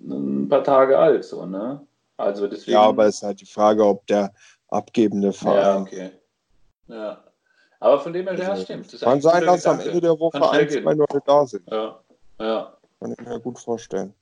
ein 0.00 0.48
paar 0.48 0.64
Tage 0.64 0.98
alt, 0.98 1.24
so, 1.24 1.44
ne? 1.44 1.80
Also 2.16 2.46
deswegen. 2.46 2.72
Ja, 2.72 2.82
aber 2.82 3.06
es 3.06 3.16
ist 3.16 3.22
halt 3.22 3.40
die 3.40 3.46
Frage, 3.46 3.84
ob 3.84 4.06
der 4.06 4.32
abgebende 4.68 5.32
Verein. 5.32 5.58
Ja, 5.58 5.80
okay. 5.80 6.10
Ja. 6.88 7.24
Aber 7.80 8.00
von 8.00 8.12
dem 8.12 8.28
her, 8.28 8.38
ja, 8.38 8.50
also, 8.50 8.62
stimmt. 8.62 8.92
Das 8.92 9.00
kann 9.00 9.20
sein, 9.20 9.44
dass 9.44 9.66
am 9.66 9.80
Ende 9.80 10.00
der 10.00 10.18
Woche 10.18 10.50
ein, 10.50 10.68
zwei 10.68 10.92
Leute 10.92 11.22
da 11.24 11.46
sind. 11.46 11.66
Ja. 11.70 12.00
ja. 12.38 12.76
Kann 13.00 13.12
ich 13.12 13.26
mir 13.26 13.40
gut 13.40 13.58
vorstellen. 13.58 14.14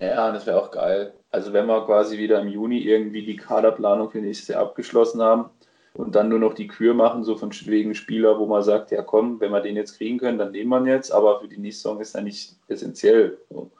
Ja, 0.00 0.32
das 0.32 0.46
wäre 0.46 0.60
auch 0.60 0.70
geil. 0.70 1.12
Also 1.30 1.52
wenn 1.52 1.66
wir 1.66 1.84
quasi 1.84 2.18
wieder 2.18 2.40
im 2.40 2.48
Juni 2.48 2.78
irgendwie 2.78 3.24
die 3.24 3.36
Kaderplanung 3.36 4.10
für 4.10 4.18
nächstes 4.18 4.48
Jahr 4.48 4.62
abgeschlossen 4.62 5.22
haben, 5.22 5.50
und 5.94 6.14
dann 6.14 6.28
nur 6.28 6.38
noch 6.38 6.54
die 6.54 6.68
Kür 6.68 6.94
machen, 6.94 7.24
so 7.24 7.36
von 7.36 7.50
wegen 7.66 7.94
Spieler, 7.94 8.38
wo 8.38 8.46
man 8.46 8.62
sagt, 8.62 8.90
ja 8.90 9.02
komm, 9.02 9.40
wenn 9.40 9.50
wir 9.50 9.60
den 9.60 9.76
jetzt 9.76 9.96
kriegen 9.96 10.18
können, 10.18 10.38
dann 10.38 10.52
nehmen 10.52 10.70
wir 10.70 10.78
ihn 10.80 10.86
jetzt, 10.86 11.10
aber 11.10 11.40
für 11.40 11.48
die 11.48 11.58
nächste 11.58 11.82
Saison 11.82 12.00
ist 12.00 12.14
er 12.14 12.22
nicht 12.22 12.56
essentiell. 12.68 13.38
So. 13.50 13.70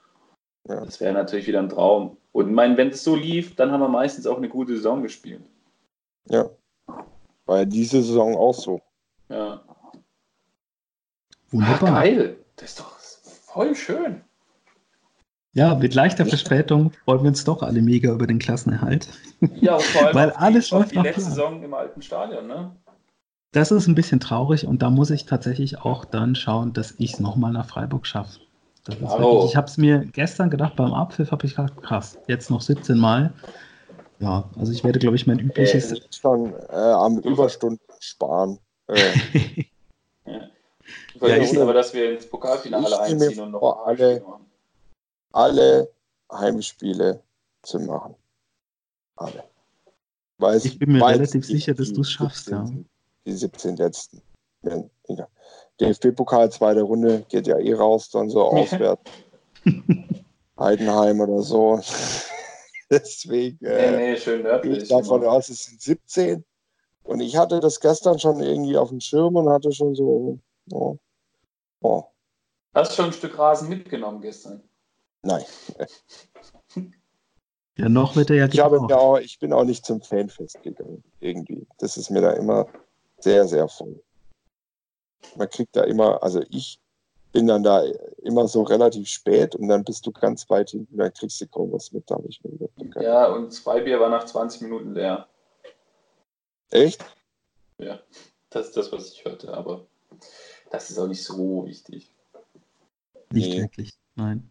Ja. 0.69 0.85
Das 0.85 1.01
wäre 1.01 1.13
natürlich 1.13 1.47
wieder 1.47 1.61
ein 1.61 1.69
Traum. 1.69 2.17
Und 2.33 2.49
ich 2.49 2.55
meine, 2.55 2.77
wenn 2.77 2.89
es 2.89 3.05
so 3.05 3.15
lief, 3.15 3.55
dann 3.57 3.71
haben 3.71 3.81
wir 3.81 3.89
meistens 3.89 4.27
auch 4.27 4.37
eine 4.37 4.49
gute 4.49 4.77
Saison 4.77 5.03
gespielt. 5.03 5.43
Ja. 6.29 6.51
War 7.47 7.59
ja 7.59 7.65
diese 7.65 8.03
Saison 8.03 8.37
auch 8.37 8.55
so. 8.55 8.81
Ja. 9.29 9.63
Wunderbar. 11.51 11.79
Ach, 11.83 12.03
geil. 12.03 12.37
Das 12.57 12.71
ist 12.71 12.81
doch 12.81 12.99
voll 12.99 13.75
schön. 13.75 14.23
Ja, 15.53 15.75
mit 15.75 15.95
leichter 15.95 16.27
Verspätung 16.27 16.93
freuen 17.05 17.23
wir 17.23 17.29
uns 17.29 17.45
doch 17.45 17.63
alle 17.63 17.83
mega 17.83 18.13
über 18.13 18.27
den 18.27 18.39
Klassenerhalt. 18.39 19.09
Ja, 19.55 19.77
und 19.77 19.83
vor 19.83 20.07
allem 20.07 20.15
Weil 20.15 20.31
alles 20.33 20.69
die, 20.69 20.75
auf 20.75 20.89
die 20.89 20.99
letzte 20.99 21.23
Saison 21.23 21.63
im 21.63 21.73
alten 21.73 22.03
Stadion, 22.03 22.47
ne? 22.47 22.77
Das 23.53 23.71
ist 23.71 23.87
ein 23.87 23.95
bisschen 23.95 24.21
traurig 24.21 24.67
und 24.67 24.83
da 24.83 24.91
muss 24.91 25.11
ich 25.11 25.25
tatsächlich 25.25 25.81
auch 25.81 26.05
dann 26.05 26.35
schauen, 26.35 26.75
dass 26.75 26.95
ich 26.99 27.15
es 27.15 27.21
nochmal 27.21 27.51
nach 27.53 27.67
Freiburg 27.67 28.07
schaffe. 28.07 28.39
ich 28.87 29.57
habe 29.57 29.67
es 29.67 29.79
mir 29.79 30.05
gestern 30.13 30.51
gedacht, 30.51 30.77
beim 30.77 30.93
Abpfiff 30.93 31.33
habe 31.33 31.47
ich 31.47 31.57
gedacht, 31.57 31.73
krass, 31.83 32.19
jetzt 32.29 32.51
noch 32.51 32.61
17 32.61 32.99
Mal. 32.99 33.33
Ja, 34.21 34.45
also 34.59 34.73
ich 34.73 34.85
werde, 34.85 34.99
glaube 34.99 35.17
ich, 35.17 35.27
mein 35.27 35.39
übliches. 35.39 35.93
Äh, 35.93 36.01
schon 36.11 36.53
äh, 36.69 36.75
am 36.75 37.19
Überstunden 37.21 37.81
sparen. 37.99 38.59
Äh. 38.89 38.95
ja. 40.27 40.41
Ich 41.15 41.23
ja, 41.23 41.37
ich 41.39 41.59
aber, 41.59 41.73
dass 41.73 41.95
wir 41.95 42.13
ins 42.13 42.27
Pokalfinale 42.27 43.01
einziehen 43.01 43.41
und 43.41 43.53
noch 43.53 43.87
alle, 43.87 44.23
alle 45.33 45.91
Heimspiele 46.33 47.23
zu 47.63 47.81
machen. 47.81 48.15
Alle. 49.17 49.45
Weiß, 50.39 50.65
ich 50.65 50.79
bin 50.79 50.93
mir 50.93 51.07
relativ 51.07 51.45
sicher, 51.45 51.75
dass 51.75 51.93
du 51.93 52.01
es 52.01 52.11
schaffst, 52.11 52.47
17, 52.47 52.67
ja. 52.67 52.85
Die 53.27 53.33
17 53.33 53.77
letzten. 53.77 54.23
Ja. 54.63 55.29
DFB-Pokal, 55.81 56.51
zweite 56.51 56.83
Runde, 56.83 57.25
geht 57.29 57.47
ja 57.47 57.59
eh 57.59 57.75
raus, 57.75 58.11
dann 58.11 58.31
so 58.31 58.43
auswärts. 58.45 59.03
Heidenheim 60.59 61.21
oder 61.21 61.43
so. 61.43 61.81
Deswegen 62.91 63.65
äh, 63.65 63.91
nee, 63.91 63.97
nee, 63.97 64.17
schön 64.17 64.43
nördlich, 64.43 64.83
ich 64.83 64.89
davon 64.89 65.25
aus, 65.25 65.49
es 65.49 65.65
sind 65.65 65.81
17. 65.81 66.45
Und 67.03 67.21
ich 67.21 67.37
hatte 67.37 67.61
das 67.61 67.81
gestern 67.81 68.19
schon 68.19 68.41
irgendwie 68.41 68.77
auf 68.77 68.91
dem 68.91 69.01
Schirm 69.01 69.37
und 69.37 69.49
hatte 69.49 69.73
schon 69.73 69.95
so. 69.95 70.39
Oh, 70.73 70.97
oh. 71.81 72.05
Hast 72.75 72.93
du 72.93 72.97
schon 72.97 73.07
ein 73.07 73.13
Stück 73.13 73.39
Rasen 73.39 73.69
mitgenommen 73.69 74.21
gestern? 74.21 74.63
Nein. 75.23 75.45
Ja, 77.77 77.89
noch 77.89 78.17
wird 78.17 78.31
er 78.31 78.37
ja 78.37 78.47
ich, 78.47 78.61
habe 78.61 78.79
auch, 78.79 79.19
ich 79.19 79.39
bin 79.39 79.53
auch 79.53 79.65
nicht 79.65 79.87
zum 79.87 80.03
Fanfest 80.03 80.63
gegangen, 80.63 81.03
irgendwie. 81.21 81.67
Das 81.79 81.97
ist 81.97 82.11
mir 82.11 82.21
da 82.21 82.33
immer 82.33 82.67
sehr, 83.21 83.47
sehr 83.47 83.69
voll. 83.69 84.03
Man 85.37 85.49
kriegt 85.49 85.75
da 85.77 85.85
immer, 85.85 86.23
also 86.23 86.43
ich 86.51 86.79
bin 87.33 87.47
dann 87.47 87.63
da 87.63 87.83
immer 88.19 88.49
so 88.49 88.63
relativ 88.63 89.09
spät 89.09 89.55
und 89.55 89.69
dann 89.69 89.85
bist 89.85 90.05
du 90.05 90.13
ganz 90.13 90.49
weit 90.51 90.71
hinten, 90.71 90.97
dann 90.99 91.13
kriegst 91.13 91.41
du 91.41 91.47
kaum 91.47 91.73
was 91.73 91.93
mit, 91.93 92.11
da 92.11 92.17
habe 92.17 92.29
ich 92.29 92.43
mir 92.43 92.51
gedacht. 92.51 93.03
Ja, 93.03 93.33
und 93.33 93.53
zwei 93.53 93.81
Bier 93.81 94.01
war 94.01 94.11
nach 94.11 94.25
20 94.25 94.63
Minuten 94.63 94.95
leer. 94.95 95.29
Echt? 96.71 97.05
Ja, 97.79 98.01
das 98.51 98.69
ist 98.69 98.77
das, 98.77 98.93
was 98.93 99.13
ich 99.13 99.25
hörte, 99.25 99.55
aber 99.55 99.87
das 100.71 100.91
ist 100.91 100.99
auch 100.99 101.07
nicht 101.07 101.23
so 101.23 101.65
wichtig. 101.67 102.13
Nicht 103.33 103.51
nee. 103.51 103.63
wirklich, 103.63 103.99
nein. 104.17 104.51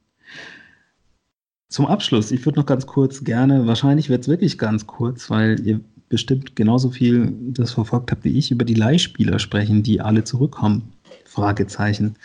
Zum 1.69 1.85
Abschluss, 1.85 2.31
ich 2.31 2.45
würde 2.45 2.59
noch 2.59 2.65
ganz 2.65 2.87
kurz 2.87 3.23
gerne, 3.23 3.67
wahrscheinlich 3.67 4.09
wird 4.09 4.23
es 4.23 4.27
wirklich 4.27 4.57
ganz 4.57 4.87
kurz, 4.87 5.29
weil 5.29 5.59
ihr 5.65 5.79
bestimmt 6.09 6.55
genauso 6.55 6.89
viel 6.89 7.31
das 7.51 7.71
verfolgt 7.71 8.11
habt 8.11 8.23
wie 8.23 8.37
ich, 8.37 8.49
über 8.49 8.65
die 8.65 8.73
Leihspieler 8.73 9.37
sprechen, 9.37 9.83
die 9.83 10.01
alle 10.01 10.23
zurückkommen. 10.23 10.91
Fragezeichen. 11.25 12.15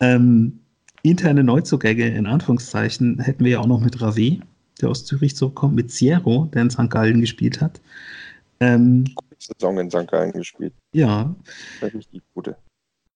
Ähm, 0.00 0.58
interne 1.02 1.44
Neuzugänge 1.44 2.08
in 2.08 2.26
Anführungszeichen 2.26 3.20
hätten 3.20 3.44
wir 3.44 3.52
ja 3.52 3.60
auch 3.60 3.66
noch 3.66 3.80
mit 3.80 4.00
Rave, 4.00 4.40
der 4.80 4.88
aus 4.88 5.04
Zürich 5.04 5.36
zurückkommt, 5.36 5.76
mit 5.76 5.92
Sierro, 5.92 6.48
der 6.52 6.62
in 6.62 6.70
St. 6.70 6.90
Gallen 6.90 7.20
gespielt 7.20 7.60
hat. 7.60 7.80
Ähm, 8.58 9.04
Saison 9.38 9.78
in 9.78 9.90
St. 9.90 10.08
Gallen 10.08 10.32
gespielt. 10.32 10.74
Ja. 10.92 11.34
Richtig 11.80 12.22
gute. 12.34 12.56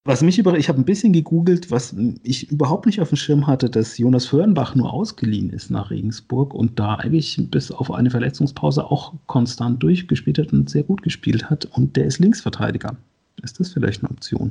Was 0.07 0.21
mich 0.21 0.39
über, 0.39 0.59
ich 0.59 0.69
habe 0.69 0.79
ein 0.79 0.85
bisschen 0.85 1.15
gegoogelt, 1.15 1.71
was 1.71 1.97
ich 2.23 2.51
überhaupt 2.51 2.85
nicht 2.85 3.01
auf 3.01 3.09
dem 3.09 3.17
Schirm 3.17 3.47
hatte, 3.47 3.71
dass 3.71 3.97
Jonas 3.97 4.27
Föhrenbach 4.27 4.75
nur 4.75 4.93
ausgeliehen 4.93 5.49
ist 5.49 5.71
nach 5.71 5.91
Regensburg 5.91 6.53
und 6.53 6.79
da 6.79 6.97
eigentlich 6.97 7.39
bis 7.51 7.71
auf 7.71 7.91
eine 7.91 8.11
Verletzungspause 8.11 8.85
auch 8.85 9.15
konstant 9.27 9.83
durchgespielt 9.83 10.39
hat 10.39 10.53
und 10.53 10.69
sehr 10.69 10.83
gut 10.83 11.03
gespielt 11.03 11.49
hat. 11.49 11.65
Und 11.73 11.97
der 11.97 12.05
ist 12.05 12.19
Linksverteidiger. 12.19 12.97
Ist 13.43 13.59
das 13.59 13.73
vielleicht 13.73 14.03
eine 14.03 14.11
Option? 14.11 14.51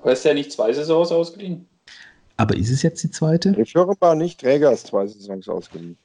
Aber 0.00 0.12
ist 0.12 0.24
der 0.24 0.34
nicht 0.34 0.52
zwei 0.52 0.72
Saisons 0.72 1.10
ausgeliehen? 1.10 1.66
Aber 2.36 2.56
ist 2.56 2.70
es 2.70 2.82
jetzt 2.82 3.02
die 3.02 3.10
zweite? 3.10 3.54
Föhrenbach 3.64 4.14
nicht, 4.14 4.40
Träger 4.40 4.72
ist 4.72 4.86
zwei 4.86 5.08
Saisons 5.08 5.48
ausgeliehen. 5.48 5.96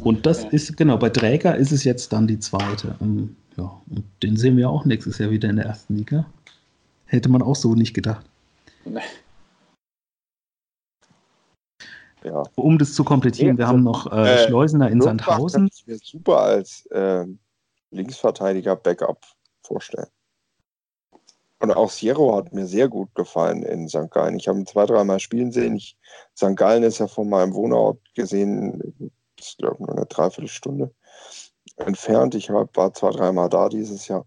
Und 0.00 0.24
das 0.24 0.44
ja. 0.44 0.48
ist, 0.48 0.78
genau, 0.78 0.96
bei 0.96 1.10
Träger 1.10 1.56
ist 1.56 1.72
es 1.72 1.84
jetzt 1.84 2.10
dann 2.14 2.26
die 2.26 2.38
zweite. 2.38 2.96
Um, 3.00 3.36
ja, 3.58 3.70
und 3.90 4.04
den 4.22 4.38
sehen 4.38 4.56
wir 4.56 4.70
auch 4.70 4.86
nächstes 4.86 5.18
Jahr 5.18 5.30
wieder 5.30 5.50
in 5.50 5.56
der 5.56 5.66
ersten 5.66 5.96
Liga. 5.96 6.24
Hätte 7.04 7.28
man 7.28 7.42
auch 7.42 7.56
so 7.56 7.74
nicht 7.74 7.92
gedacht. 7.92 8.24
Ja. 12.24 12.42
Um 12.56 12.78
das 12.78 12.94
zu 12.94 13.04
komplettieren, 13.04 13.54
nee, 13.54 13.58
wir 13.58 13.68
haben 13.68 13.84
noch 13.84 14.10
äh, 14.10 14.34
äh, 14.34 14.46
Schleusener 14.46 14.90
in 14.90 15.00
Sandhausen. 15.00 15.68
Ich 15.72 15.86
mir 15.86 15.98
super 15.98 16.40
als 16.40 16.86
äh, 16.86 17.24
Linksverteidiger 17.90 18.74
Backup 18.74 19.24
vorstellen. 19.62 20.08
Und 21.58 21.70
auch 21.70 21.90
Sierro 21.90 22.36
hat 22.36 22.52
mir 22.52 22.66
sehr 22.66 22.88
gut 22.88 23.14
gefallen 23.14 23.62
in 23.62 23.88
St. 23.88 24.10
Gallen. 24.10 24.36
Ich 24.36 24.48
habe 24.48 24.58
ihn 24.58 24.66
zwei, 24.66 24.86
dreimal 24.86 25.20
spielen 25.20 25.52
sehen. 25.52 25.76
Ich, 25.76 25.96
St. 26.36 26.56
Gallen 26.56 26.82
ist 26.82 26.98
ja 26.98 27.06
von 27.06 27.28
meinem 27.28 27.54
Wohnort 27.54 27.98
gesehen, 28.14 29.10
ich 29.38 29.56
glaube 29.56 29.82
nur 29.82 29.96
eine 29.96 30.06
Dreiviertelstunde 30.06 30.90
entfernt. 31.76 32.34
Ich 32.34 32.50
hab, 32.50 32.76
war 32.76 32.92
zwei, 32.92 33.10
dreimal 33.10 33.48
da 33.48 33.68
dieses 33.68 34.08
Jahr. 34.08 34.26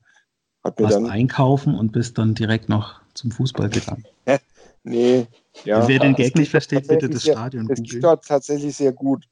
Hat 0.63 0.79
mir 0.79 0.85
Warst 0.85 0.97
dann 0.97 1.09
einkaufen 1.09 1.75
und 1.75 1.91
bist 1.91 2.17
dann 2.17 2.33
direkt 2.33 2.67
noch 2.69 2.99
zum 3.13 3.31
Fußball 3.31 3.69
gegangen. 3.69 4.05
nee, 4.83 5.27
ja. 5.63 5.87
Wer 5.87 5.99
den 5.99 6.15
Gag 6.15 6.35
nicht 6.35 6.51
versteht, 6.51 6.87
bitte 6.87 7.09
das 7.09 7.23
Stadion 7.23 7.69
Es 7.69 7.81
geht 7.81 8.03
dort 8.03 8.25
tatsächlich 8.25 8.75
sehr 8.75 8.91
gut. 8.91 9.25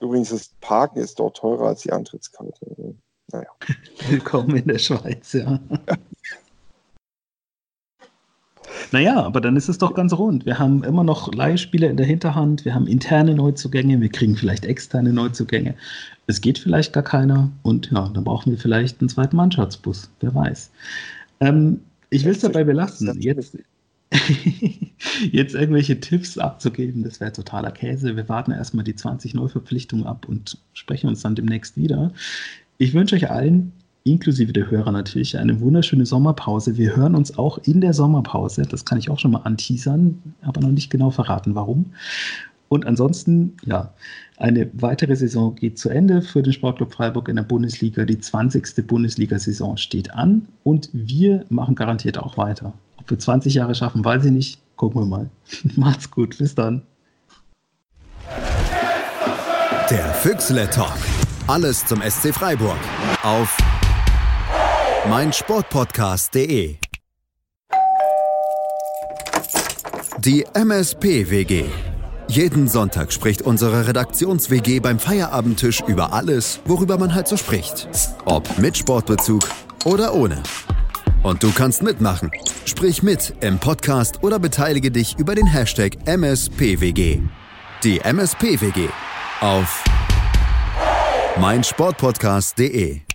Übrigens, 0.00 0.30
das 0.30 0.50
Parken 0.60 1.00
ist 1.00 1.18
dort 1.18 1.36
teurer 1.36 1.68
als 1.68 1.82
die 1.82 1.92
Antrittskarte. 1.92 2.94
Naja. 3.32 3.48
Willkommen 4.08 4.56
in 4.56 4.66
der 4.66 4.78
Schweiz, 4.78 5.32
ja. 5.32 5.58
Naja, 8.92 9.22
aber 9.22 9.40
dann 9.40 9.56
ist 9.56 9.68
es 9.68 9.78
doch 9.78 9.94
ganz 9.94 10.12
rund. 10.12 10.46
Wir 10.46 10.58
haben 10.58 10.82
immer 10.82 11.04
noch 11.04 11.32
Leihspieler 11.32 11.90
in 11.90 11.96
der 11.96 12.06
Hinterhand, 12.06 12.64
wir 12.64 12.74
haben 12.74 12.86
interne 12.86 13.34
Neuzugänge, 13.34 14.00
wir 14.00 14.08
kriegen 14.08 14.36
vielleicht 14.36 14.64
externe 14.64 15.12
Neuzugänge. 15.12 15.74
Es 16.26 16.40
geht 16.40 16.58
vielleicht 16.58 16.92
gar 16.92 17.02
keiner 17.02 17.50
und 17.62 17.90
ja, 17.90 18.08
dann 18.08 18.24
brauchen 18.24 18.50
wir 18.50 18.58
vielleicht 18.58 19.00
einen 19.00 19.08
zweiten 19.08 19.36
Mannschaftsbus, 19.36 20.10
wer 20.20 20.34
weiß. 20.34 20.70
Ähm, 21.40 21.80
ich 22.10 22.24
will 22.24 22.32
es 22.32 22.40
dabei 22.40 22.64
belassen. 22.64 23.20
Jetzt, 23.20 23.58
jetzt 25.32 25.54
irgendwelche 25.54 26.00
Tipps 26.00 26.38
abzugeben, 26.38 27.02
das 27.02 27.20
wäre 27.20 27.32
totaler 27.32 27.70
Käse. 27.70 28.16
Wir 28.16 28.28
warten 28.28 28.52
erstmal 28.52 28.84
die 28.84 28.94
20 28.94 29.34
Neuverpflichtungen 29.34 30.06
ab 30.06 30.26
und 30.28 30.58
sprechen 30.72 31.08
uns 31.08 31.22
dann 31.22 31.34
demnächst 31.34 31.76
wieder. 31.76 32.12
Ich 32.78 32.94
wünsche 32.94 33.16
euch 33.16 33.30
allen, 33.30 33.72
inklusive 34.04 34.52
der 34.52 34.70
Hörer 34.70 34.92
natürlich, 34.92 35.36
eine 35.36 35.60
wunderschöne 35.60 36.06
Sommerpause. 36.06 36.76
Wir 36.76 36.96
hören 36.96 37.14
uns 37.14 37.36
auch 37.36 37.58
in 37.58 37.80
der 37.80 37.92
Sommerpause. 37.92 38.62
Das 38.62 38.84
kann 38.84 38.98
ich 38.98 39.10
auch 39.10 39.18
schon 39.18 39.32
mal 39.32 39.42
anteasern, 39.42 40.22
aber 40.42 40.60
noch 40.60 40.70
nicht 40.70 40.90
genau 40.90 41.10
verraten, 41.10 41.54
warum. 41.54 41.92
Und 42.68 42.86
ansonsten, 42.86 43.56
ja, 43.64 43.94
eine 44.36 44.70
weitere 44.74 45.16
Saison 45.16 45.54
geht 45.54 45.78
zu 45.78 45.88
Ende 45.88 46.22
für 46.22 46.42
den 46.42 46.52
Sportclub 46.52 46.92
Freiburg 46.92 47.28
in 47.28 47.36
der 47.36 47.42
Bundesliga. 47.42 48.04
Die 48.04 48.18
20. 48.18 48.86
Bundesliga-Saison 48.86 49.76
steht 49.76 50.12
an 50.12 50.46
und 50.64 50.90
wir 50.92 51.44
machen 51.48 51.74
garantiert 51.74 52.18
auch 52.18 52.36
weiter. 52.36 52.74
Wir 53.08 53.18
20 53.18 53.54
Jahre 53.54 53.74
schaffen, 53.74 54.04
weiß 54.04 54.24
ich 54.26 54.32
nicht. 54.32 54.58
Gucken 54.76 55.02
wir 55.02 55.06
mal. 55.06 55.30
Macht's 55.76 56.10
gut. 56.10 56.38
Bis 56.38 56.54
dann. 56.54 56.82
Der 59.90 60.14
Füchsle 60.14 60.68
Talk. 60.70 60.98
Alles 61.46 61.84
zum 61.86 62.02
SC 62.02 62.34
Freiburg. 62.34 62.78
Auf 63.22 63.56
meinsportpodcast.de. 65.08 66.76
Die 70.18 70.44
MSP-WG 70.52 71.64
jeden 72.30 72.68
Sonntag 72.68 73.10
spricht 73.10 73.40
unsere 73.40 73.88
Redaktions-WG 73.88 74.80
beim 74.80 74.98
Feierabendtisch 74.98 75.82
über 75.86 76.12
alles, 76.12 76.60
worüber 76.66 76.98
man 76.98 77.14
halt 77.14 77.26
so 77.26 77.38
spricht. 77.38 77.88
Ob 78.26 78.58
mit 78.58 78.76
Sportbezug 78.76 79.48
oder 79.86 80.14
ohne. 80.14 80.42
Und 81.22 81.42
du 81.42 81.50
kannst 81.52 81.82
mitmachen. 81.82 82.30
Sprich 82.64 83.02
mit 83.02 83.34
im 83.40 83.58
Podcast 83.58 84.22
oder 84.22 84.38
beteilige 84.38 84.90
dich 84.90 85.18
über 85.18 85.34
den 85.34 85.46
Hashtag 85.46 85.96
MSPWG. 86.06 87.20
Die 87.82 88.00
MSPWG 88.00 88.88
auf 89.40 89.84
meinsportpodcast.de 91.38 93.07